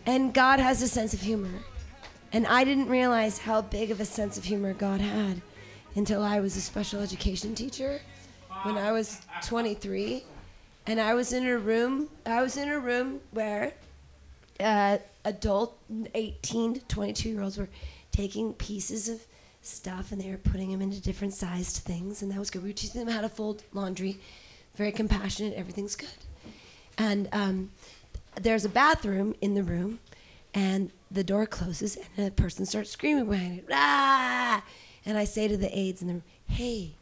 And 0.06 0.34
God 0.34 0.58
has 0.58 0.82
a 0.82 0.88
sense 0.88 1.14
of 1.14 1.20
humor. 1.20 1.62
And 2.32 2.44
I 2.48 2.64
didn't 2.64 2.88
realize 2.88 3.38
how 3.38 3.62
big 3.62 3.92
of 3.92 4.00
a 4.00 4.04
sense 4.04 4.36
of 4.36 4.42
humor 4.42 4.74
God 4.74 5.00
had 5.00 5.40
until 5.94 6.20
I 6.20 6.40
was 6.40 6.56
a 6.56 6.60
special 6.60 7.00
education 7.00 7.54
teacher 7.54 8.00
when 8.64 8.76
I 8.76 8.90
was 8.90 9.20
23. 9.44 10.24
And 10.88 11.00
I 11.00 11.14
was 11.14 11.32
in 11.32 11.46
a 11.46 11.56
room, 11.56 12.08
I 12.26 12.42
was 12.42 12.56
in 12.56 12.68
a 12.68 12.80
room 12.80 13.20
where 13.30 13.72
uh, 14.58 14.98
adult 15.24 15.78
18 16.12 16.74
to 16.74 16.80
22 16.86 17.28
year 17.28 17.42
olds 17.42 17.56
were 17.56 17.68
taking 18.10 18.52
pieces 18.52 19.08
of 19.08 19.24
stuff 19.66 20.12
and 20.12 20.20
they 20.20 20.30
were 20.30 20.36
putting 20.36 20.70
them 20.70 20.82
into 20.82 21.01
different 21.01 21.34
sized 21.34 21.78
things. 21.78 22.22
And 22.22 22.30
that 22.32 22.38
was 22.38 22.51
good. 22.51 22.62
We 22.62 22.70
were 22.70 22.74
teaching 22.74 23.05
them 23.05 23.12
how 23.12 23.20
to 23.20 23.28
fold 23.28 23.62
laundry. 23.72 24.18
Very 24.74 24.93
compassionate, 24.93 25.55
everything's 25.55 25.97
good. 25.97 26.09
And 26.98 27.28
um, 27.32 27.70
there's 28.40 28.64
a 28.64 28.68
bathroom 28.68 29.34
in 29.40 29.55
the 29.55 29.62
room 29.62 30.01
and 30.55 30.90
the 31.10 31.24
door 31.24 31.47
closes 31.47 31.98
and 32.16 32.28
a 32.28 32.30
person 32.30 32.66
starts 32.66 32.90
screaming 32.90 33.28
behind 33.28 33.59
it. 33.59 33.66
Ah! 33.72 34.62
And 35.05 35.16
I 35.16 35.24
say 35.24 35.48
to 35.48 35.56
the 35.56 35.76
aides 35.76 36.02
in 36.02 36.09
the 36.09 36.14
room, 36.14 36.22
hey, 36.48 36.94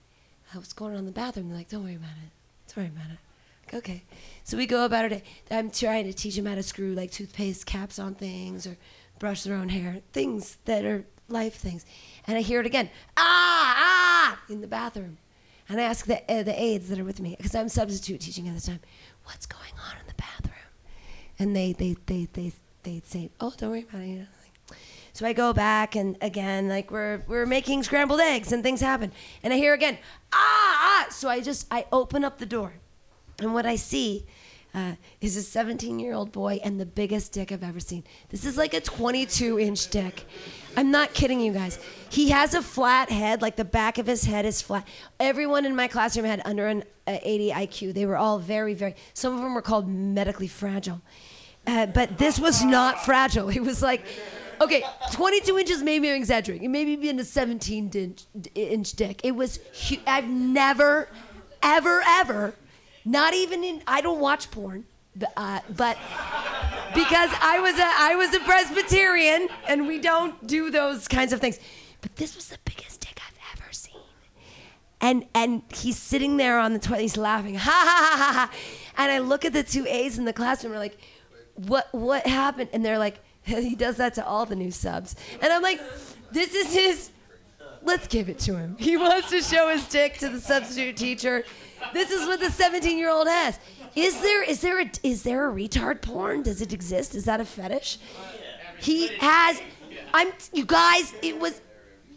uh, 0.53 0.59
what's 0.59 0.73
going 0.73 0.93
on 0.93 1.01
in 1.01 1.07
the 1.07 1.13
bathroom? 1.13 1.49
They're 1.49 1.59
like, 1.59 1.69
don't 1.69 1.85
worry 1.85 1.95
about 1.95 2.11
it. 2.11 2.75
Don't 2.75 2.85
worry 2.85 2.93
about 2.95 3.13
it. 3.13 3.77
Okay. 3.77 4.03
So 4.45 4.57
we 4.57 4.67
go 4.67 4.85
about 4.85 5.09
day. 5.09 5.23
I'm 5.51 5.71
trying 5.71 6.05
to 6.05 6.13
teach 6.13 6.37
them 6.37 6.47
how 6.47 6.55
to 6.55 6.63
screw 6.63 6.95
like 6.95 7.11
toothpaste 7.11 7.67
caps 7.67 7.99
on 7.99 8.15
things 8.15 8.67
or 8.67 8.77
brush 9.19 9.43
their 9.43 9.57
own 9.57 9.71
hair, 9.71 10.01
things 10.13 10.59
that 10.67 10.85
are 10.85 11.05
life 11.29 11.55
things. 11.55 11.87
And 12.27 12.37
I 12.39 12.41
hear 12.41 12.61
it 12.61 12.67
again, 12.67 12.91
ah, 13.17 13.75
ah, 13.77 14.43
in 14.49 14.61
the 14.61 14.67
bathroom. 14.67 15.19
And 15.69 15.81
I 15.81 15.85
ask 15.85 16.07
the, 16.07 16.21
uh, 16.31 16.43
the 16.43 16.61
aides 16.61 16.89
that 16.89 16.99
are 16.99 17.05
with 17.05 17.21
me, 17.21 17.35
because 17.37 17.55
I'm 17.55 17.69
substitute 17.69 18.21
teaching 18.21 18.49
at 18.49 18.55
the 18.55 18.61
time, 18.61 18.81
what's 19.25 19.47
going 19.47 19.73
on 19.87 19.99
in 20.01 20.07
the 20.07 20.15
bathroom? 20.15 20.55
And 21.39 21.57
they, 21.57 21.73
they, 21.73 21.97
they, 22.07 22.29
they, 22.33 22.53
they'd 22.85 23.07
say, 23.07 23.31
"Oh, 23.41 23.53
don't 23.57 23.71
worry 23.71 23.87
about 23.89 24.03
it." 24.03 24.07
You 24.07 24.19
know, 24.21 24.27
so 25.13 25.27
I 25.27 25.33
go 25.33 25.53
back 25.53 25.97
and 25.97 26.17
again, 26.21 26.69
like 26.69 26.91
we're 26.91 27.23
we're 27.27 27.47
making 27.47 27.83
scrambled 27.83 28.21
eggs 28.21 28.53
and 28.53 28.63
things 28.63 28.81
happen, 28.81 29.13
and 29.43 29.53
I 29.53 29.57
hear 29.57 29.75
again, 29.75 29.99
"Ah, 30.33 31.07
ah!" 31.07 31.07
So 31.11 31.29
I 31.29 31.41
just 31.41 31.67
I 31.71 31.87
open 31.93 32.25
up 32.25 32.39
the 32.39 32.47
door, 32.47 32.75
and 33.41 33.55
what 33.55 33.67
I 33.67 33.77
see 33.77 34.27
uh, 34.75 34.95
is 35.21 35.37
a 35.37 35.59
17-year-old 35.65 36.33
boy 36.33 36.61
and 36.65 36.81
the 36.81 36.87
biggest 36.87 37.33
dick 37.33 37.53
I've 37.53 37.63
ever 37.63 37.81
seen. 37.81 38.03
This 38.31 38.45
is 38.45 38.57
like 38.57 38.75
a 38.75 38.81
22-inch 38.81 39.89
dick. 39.91 40.27
I'm 40.77 40.91
not 40.91 41.15
kidding 41.15 41.41
you 41.41 41.53
guys. 41.53 41.79
He 42.11 42.31
has 42.31 42.55
a 42.55 42.63
flat 42.63 43.11
head, 43.11 43.41
like 43.41 43.55
the 43.57 43.65
back 43.65 43.99
of 43.99 44.07
his 44.07 44.25
head 44.25 44.45
is 44.45 44.61
flat. 44.61 44.87
Everyone 45.21 45.65
in 45.65 45.77
my 45.77 45.87
classroom 45.87 46.27
had 46.27 46.43
under 46.45 46.67
an 46.67 46.83
uh, 47.07 47.19
80 47.23 47.51
IQ. 47.51 47.95
They 47.95 48.07
were 48.07 48.17
all 48.17 48.39
very, 48.39 48.75
very. 48.75 48.97
Some 49.15 49.35
of 49.35 49.41
them 49.41 49.55
were 49.55 49.63
called 49.63 49.89
medically 49.89 50.49
fragile. 50.49 51.01
Uh, 51.67 51.87
but 51.87 52.19
this 52.19 52.39
was 52.39 52.65
not 52.65 53.05
fragile. 53.05 53.49
It 53.49 53.61
was 53.61 53.81
like, 53.81 54.05
okay, 54.61 54.83
22 55.13 55.59
inches, 55.59 55.83
maybe 55.83 56.11
I'm 56.11 56.17
exaggerating. 56.17 56.65
It 56.65 56.69
maybe 56.69 56.97
been 56.97 57.19
a 57.21 57.25
17 57.25 57.91
inch, 57.95 58.25
inch 58.55 58.93
dick. 58.93 59.21
It 59.25 59.33
was, 59.37 59.61
hu- 59.89 60.01
I've 60.07 60.29
never, 60.29 61.09
ever, 61.63 62.03
ever, 62.07 62.55
not 63.05 63.35
even 63.35 63.65
in, 63.65 63.83
I 63.87 64.01
don't 64.01 64.21
watch 64.21 64.51
porn, 64.51 64.85
but, 65.17 65.33
uh, 65.37 65.61
but 65.77 65.97
because 66.95 67.31
I 67.41 67.61
was 67.61 67.79
a, 67.79 67.85
I 67.85 68.15
was 68.17 68.35
a 68.35 68.41
Presbyterian 68.41 69.49
and 69.69 69.87
we 69.87 70.01
don't 70.01 70.47
do 70.47 70.71
those 70.71 71.07
kinds 71.09 71.33
of 71.33 71.41
things. 71.41 71.59
But 72.01 72.17
this 72.17 72.35
was 72.35 72.49
the 72.49 72.59
biggest 72.65 73.01
dick 73.01 73.19
I've 73.27 73.59
ever 73.59 73.73
seen. 73.73 74.01
And, 75.01 75.27
and 75.35 75.63
he's 75.73 75.99
sitting 75.99 76.37
there 76.37 76.59
on 76.59 76.73
the 76.73 76.79
toilet, 76.79 77.03
he's 77.03 77.17
laughing, 77.17 77.55
ha 77.59 77.71
ha 77.71 78.17
ha 78.17 78.17
ha 78.17 78.33
ha. 78.33 78.51
And 78.97 79.11
I 79.11 79.19
look 79.19 79.45
at 79.45 79.53
the 79.53 79.63
two 79.63 79.87
A's 79.87 80.19
in 80.19 80.25
the 80.25 80.33
classroom, 80.33 80.73
and 80.73 80.79
we're 80.79 80.85
like, 80.85 80.99
what 81.57 81.89
what 81.93 82.27
happened? 82.27 82.71
And 82.73 82.85
they're 82.85 82.99
like, 82.99 83.21
he 83.43 83.75
does 83.75 83.97
that 83.97 84.15
to 84.15 84.27
all 84.27 84.47
the 84.47 84.57
new 84.57 84.71
subs. 84.71 85.17
And 85.41 85.53
I'm 85.53 85.63
like, 85.63 85.81
this 86.33 86.55
is 86.55 86.73
his. 86.73 87.11
Let's 87.85 88.07
give 88.07 88.29
it 88.29 88.39
to 88.41 88.57
him. 88.57 88.77
He 88.79 88.97
wants 88.97 89.31
to 89.31 89.43
show 89.43 89.69
his 89.69 89.87
dick 89.87 90.19
to 90.19 90.29
the 90.29 90.41
substitute 90.41 90.97
teacher. 90.97 91.45
This 91.93 92.11
is 92.11 92.27
what 92.27 92.41
the 92.41 92.51
17 92.51 92.99
year 92.99 93.11
old 93.11 93.29
has. 93.29 93.59
Is 93.95 94.21
there 94.23 94.43
is 94.43 94.61
there 94.61 94.81
a 94.81 94.91
is 95.03 95.23
there 95.23 95.49
a 95.49 95.53
retard 95.53 96.03
porn? 96.03 96.43
Does 96.43 96.61
it 96.61 96.73
exist? 96.73 97.15
Is 97.15 97.27
that 97.27 97.41
a 97.41 97.45
fetish? 97.45 97.99
He 98.81 99.09
has. 99.19 99.61
I'm 100.13 100.33
you 100.53 100.65
guys. 100.65 101.15
It 101.23 101.39
was. 101.39 101.61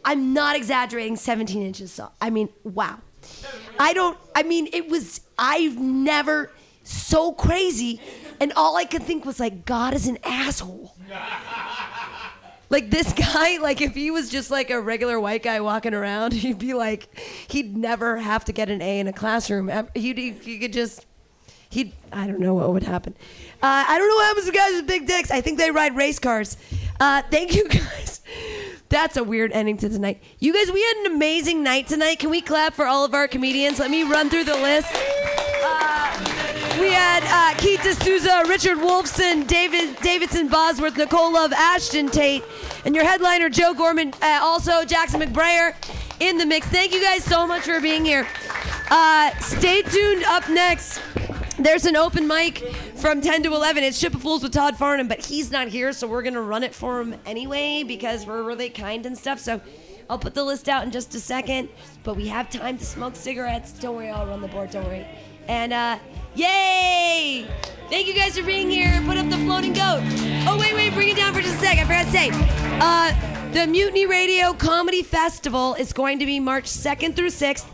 I'm 0.03 0.33
not 0.33 0.55
exaggerating. 0.55 1.17
17 1.17 1.61
inches. 1.61 1.91
So 1.91 2.09
I 2.21 2.29
mean, 2.29 2.49
wow. 2.63 2.99
I 3.79 3.93
don't. 3.93 4.17
I 4.35 4.43
mean, 4.43 4.69
it 4.73 4.89
was. 4.89 5.21
I've 5.37 5.77
never 5.77 6.51
so 6.83 7.33
crazy, 7.33 8.01
and 8.39 8.53
all 8.55 8.77
I 8.77 8.85
could 8.85 9.03
think 9.03 9.25
was 9.25 9.39
like, 9.39 9.65
God 9.65 9.93
is 9.93 10.07
an 10.07 10.17
asshole. 10.23 10.95
Like 12.69 12.89
this 12.89 13.13
guy, 13.33 13.57
like 13.57 13.81
if 13.81 13.93
he 13.95 14.11
was 14.11 14.29
just 14.29 14.51
like 14.51 14.69
a 14.69 14.79
regular 14.81 15.19
white 15.19 15.43
guy 15.43 15.59
walking 15.61 15.93
around, 15.93 16.33
he'd 16.43 16.59
be 16.59 16.73
like, 16.73 17.17
he'd 17.49 17.75
never 17.75 18.17
have 18.17 18.45
to 18.45 18.51
get 18.51 18.69
an 18.69 18.81
A 18.81 18.99
in 18.99 19.07
a 19.07 19.13
classroom. 19.13 19.71
He'd, 19.95 20.17
he 20.17 20.59
could 20.59 20.73
just, 20.73 21.05
he'd, 21.69 21.93
I 22.11 22.27
don't 22.27 22.39
know 22.39 22.53
what 22.53 22.71
would 22.73 22.83
happen. 22.83 23.15
Uh, 23.61 23.85
I 23.87 23.97
don't 23.97 24.07
know 24.07 24.15
what 24.15 24.25
happens 24.27 24.45
to 24.45 24.51
guys 24.51 24.73
with 24.73 24.87
big 24.87 25.07
dicks. 25.07 25.31
I 25.31 25.41
think 25.41 25.57
they 25.57 25.71
ride 25.71 25.95
race 25.95 26.19
cars. 26.19 26.57
Uh, 26.99 27.21
thank 27.31 27.55
you 27.55 27.67
guys. 27.69 28.21
That's 28.89 29.17
a 29.17 29.23
weird 29.23 29.51
ending 29.51 29.77
to 29.77 29.89
tonight. 29.89 30.21
You 30.39 30.53
guys, 30.53 30.71
we 30.71 30.81
had 30.81 30.97
an 31.05 31.15
amazing 31.15 31.61
night 31.63 31.87
tonight. 31.87 32.19
Can 32.19 32.29
we 32.29 32.39
clap 32.41 32.73
for 32.73 32.85
all 32.85 33.03
of 33.03 33.13
our 33.13 33.27
comedians? 33.27 33.79
Let 33.79 33.91
me 33.91 34.03
run 34.03 34.29
through 34.29 34.45
the 34.45 34.55
list. 34.55 34.87
Uh, 34.93 35.96
we 36.79 36.91
had 36.91 37.23
uh, 37.25 37.57
Keith 37.57 37.81
D'Souza, 37.81 38.43
Richard 38.47 38.77
Wolfson, 38.77 39.47
David 39.47 39.95
Davidson 40.01 40.47
Bosworth, 40.47 40.97
Nicole 40.97 41.33
Love, 41.33 41.51
Ashton 41.53 42.09
Tate, 42.09 42.43
and 42.85 42.93
your 42.93 43.03
headliner 43.03 43.49
Joe 43.49 43.73
Gorman. 43.73 44.13
Uh, 44.21 44.39
also 44.41 44.85
Jackson 44.85 45.21
McBrayer 45.21 45.73
in 46.19 46.37
the 46.37 46.45
mix. 46.45 46.67
Thank 46.67 46.93
you 46.93 47.01
guys 47.01 47.23
so 47.23 47.47
much 47.47 47.63
for 47.63 47.81
being 47.81 48.05
here. 48.05 48.27
Uh, 48.89 49.31
stay 49.39 49.81
tuned. 49.81 50.23
Up 50.25 50.47
next, 50.49 51.01
there's 51.57 51.85
an 51.85 51.95
open 51.95 52.27
mic 52.27 52.59
from 52.95 53.21
10 53.21 53.43
to 53.43 53.53
11. 53.53 53.83
It's 53.83 53.97
Ship 53.97 54.13
of 54.13 54.21
Fools 54.21 54.43
with 54.43 54.53
Todd 54.53 54.77
Farnham, 54.77 55.07
but 55.07 55.25
he's 55.25 55.49
not 55.51 55.69
here, 55.69 55.93
so 55.93 56.07
we're 56.07 56.23
gonna 56.23 56.41
run 56.41 56.63
it 56.63 56.75
for 56.75 57.01
him 57.01 57.15
anyway 57.25 57.83
because 57.83 58.25
we're 58.25 58.43
really 58.43 58.69
kind 58.69 59.05
and 59.05 59.17
stuff. 59.17 59.39
So. 59.39 59.61
I'll 60.09 60.17
put 60.17 60.33
the 60.33 60.43
list 60.45 60.69
out 60.69 60.85
in 60.85 60.91
just 60.91 61.13
a 61.15 61.19
second, 61.19 61.67
but 62.05 62.15
we 62.15 62.29
have 62.29 62.49
time 62.49 62.77
to 62.77 62.85
smoke 62.85 63.13
cigarettes. 63.13 63.73
Don't 63.73 63.93
worry, 63.93 64.09
I'll 64.09 64.25
run 64.25 64.39
the 64.39 64.47
board. 64.47 64.71
Don't 64.71 64.85
worry. 64.85 65.05
And 65.49 65.73
uh, 65.73 65.99
yay! 66.37 67.47
Thank 67.89 68.07
you 68.07 68.13
guys 68.13 68.37
for 68.37 68.45
being 68.45 68.69
here. 68.69 69.01
Put 69.05 69.17
up 69.17 69.29
the 69.29 69.37
floating 69.37 69.73
goat. 69.73 70.01
Oh 70.47 70.57
wait, 70.59 70.73
wait, 70.73 70.93
bring 70.93 71.09
it 71.09 71.17
down 71.17 71.33
for 71.33 71.41
just 71.41 71.55
a 71.55 71.59
sec. 71.59 71.77
I 71.79 71.83
forgot 71.83 72.05
to 72.05 72.11
say. 72.11 72.29
Uh, 72.79 73.51
the 73.53 73.65
Mutiny 73.65 74.05
Radio 74.05 74.53
Comedy 74.53 75.01
Festival 75.01 75.73
is 75.75 75.93
going 75.93 76.19
to 76.19 76.25
be 76.25 76.39
March 76.39 76.65
2nd 76.65 77.15
through 77.15 77.29
6th. 77.29 77.65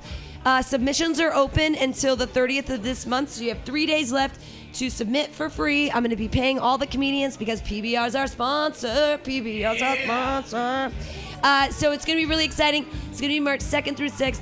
Uh, 0.45 0.61
submissions 0.61 1.19
are 1.19 1.33
open 1.33 1.75
until 1.75 2.15
the 2.15 2.27
30th 2.27 2.69
of 2.69 2.83
this 2.83 3.05
month, 3.05 3.31
so 3.31 3.43
you 3.43 3.49
have 3.49 3.63
three 3.63 3.85
days 3.85 4.11
left 4.11 4.39
to 4.73 4.89
submit 4.89 5.31
for 5.31 5.49
free. 5.49 5.89
I'm 5.91 6.03
going 6.03 6.11
to 6.11 6.15
be 6.15 6.27
paying 6.27 6.59
all 6.59 6.77
the 6.77 6.87
comedians 6.87 7.37
because 7.37 7.61
PBR 7.61 8.07
is 8.07 8.15
our 8.15 8.27
sponsor. 8.27 9.19
PBR 9.23 9.75
is 9.75 9.81
our 9.81 9.97
sponsor. 9.97 10.95
Uh, 11.43 11.69
so 11.69 11.91
it's 11.91 12.05
going 12.05 12.17
to 12.17 12.25
be 12.25 12.29
really 12.29 12.45
exciting. 12.45 12.85
It's 13.09 13.19
going 13.19 13.29
to 13.31 13.35
be 13.35 13.39
March 13.39 13.61
2nd 13.61 13.97
through 13.97 14.09
6th. 14.09 14.41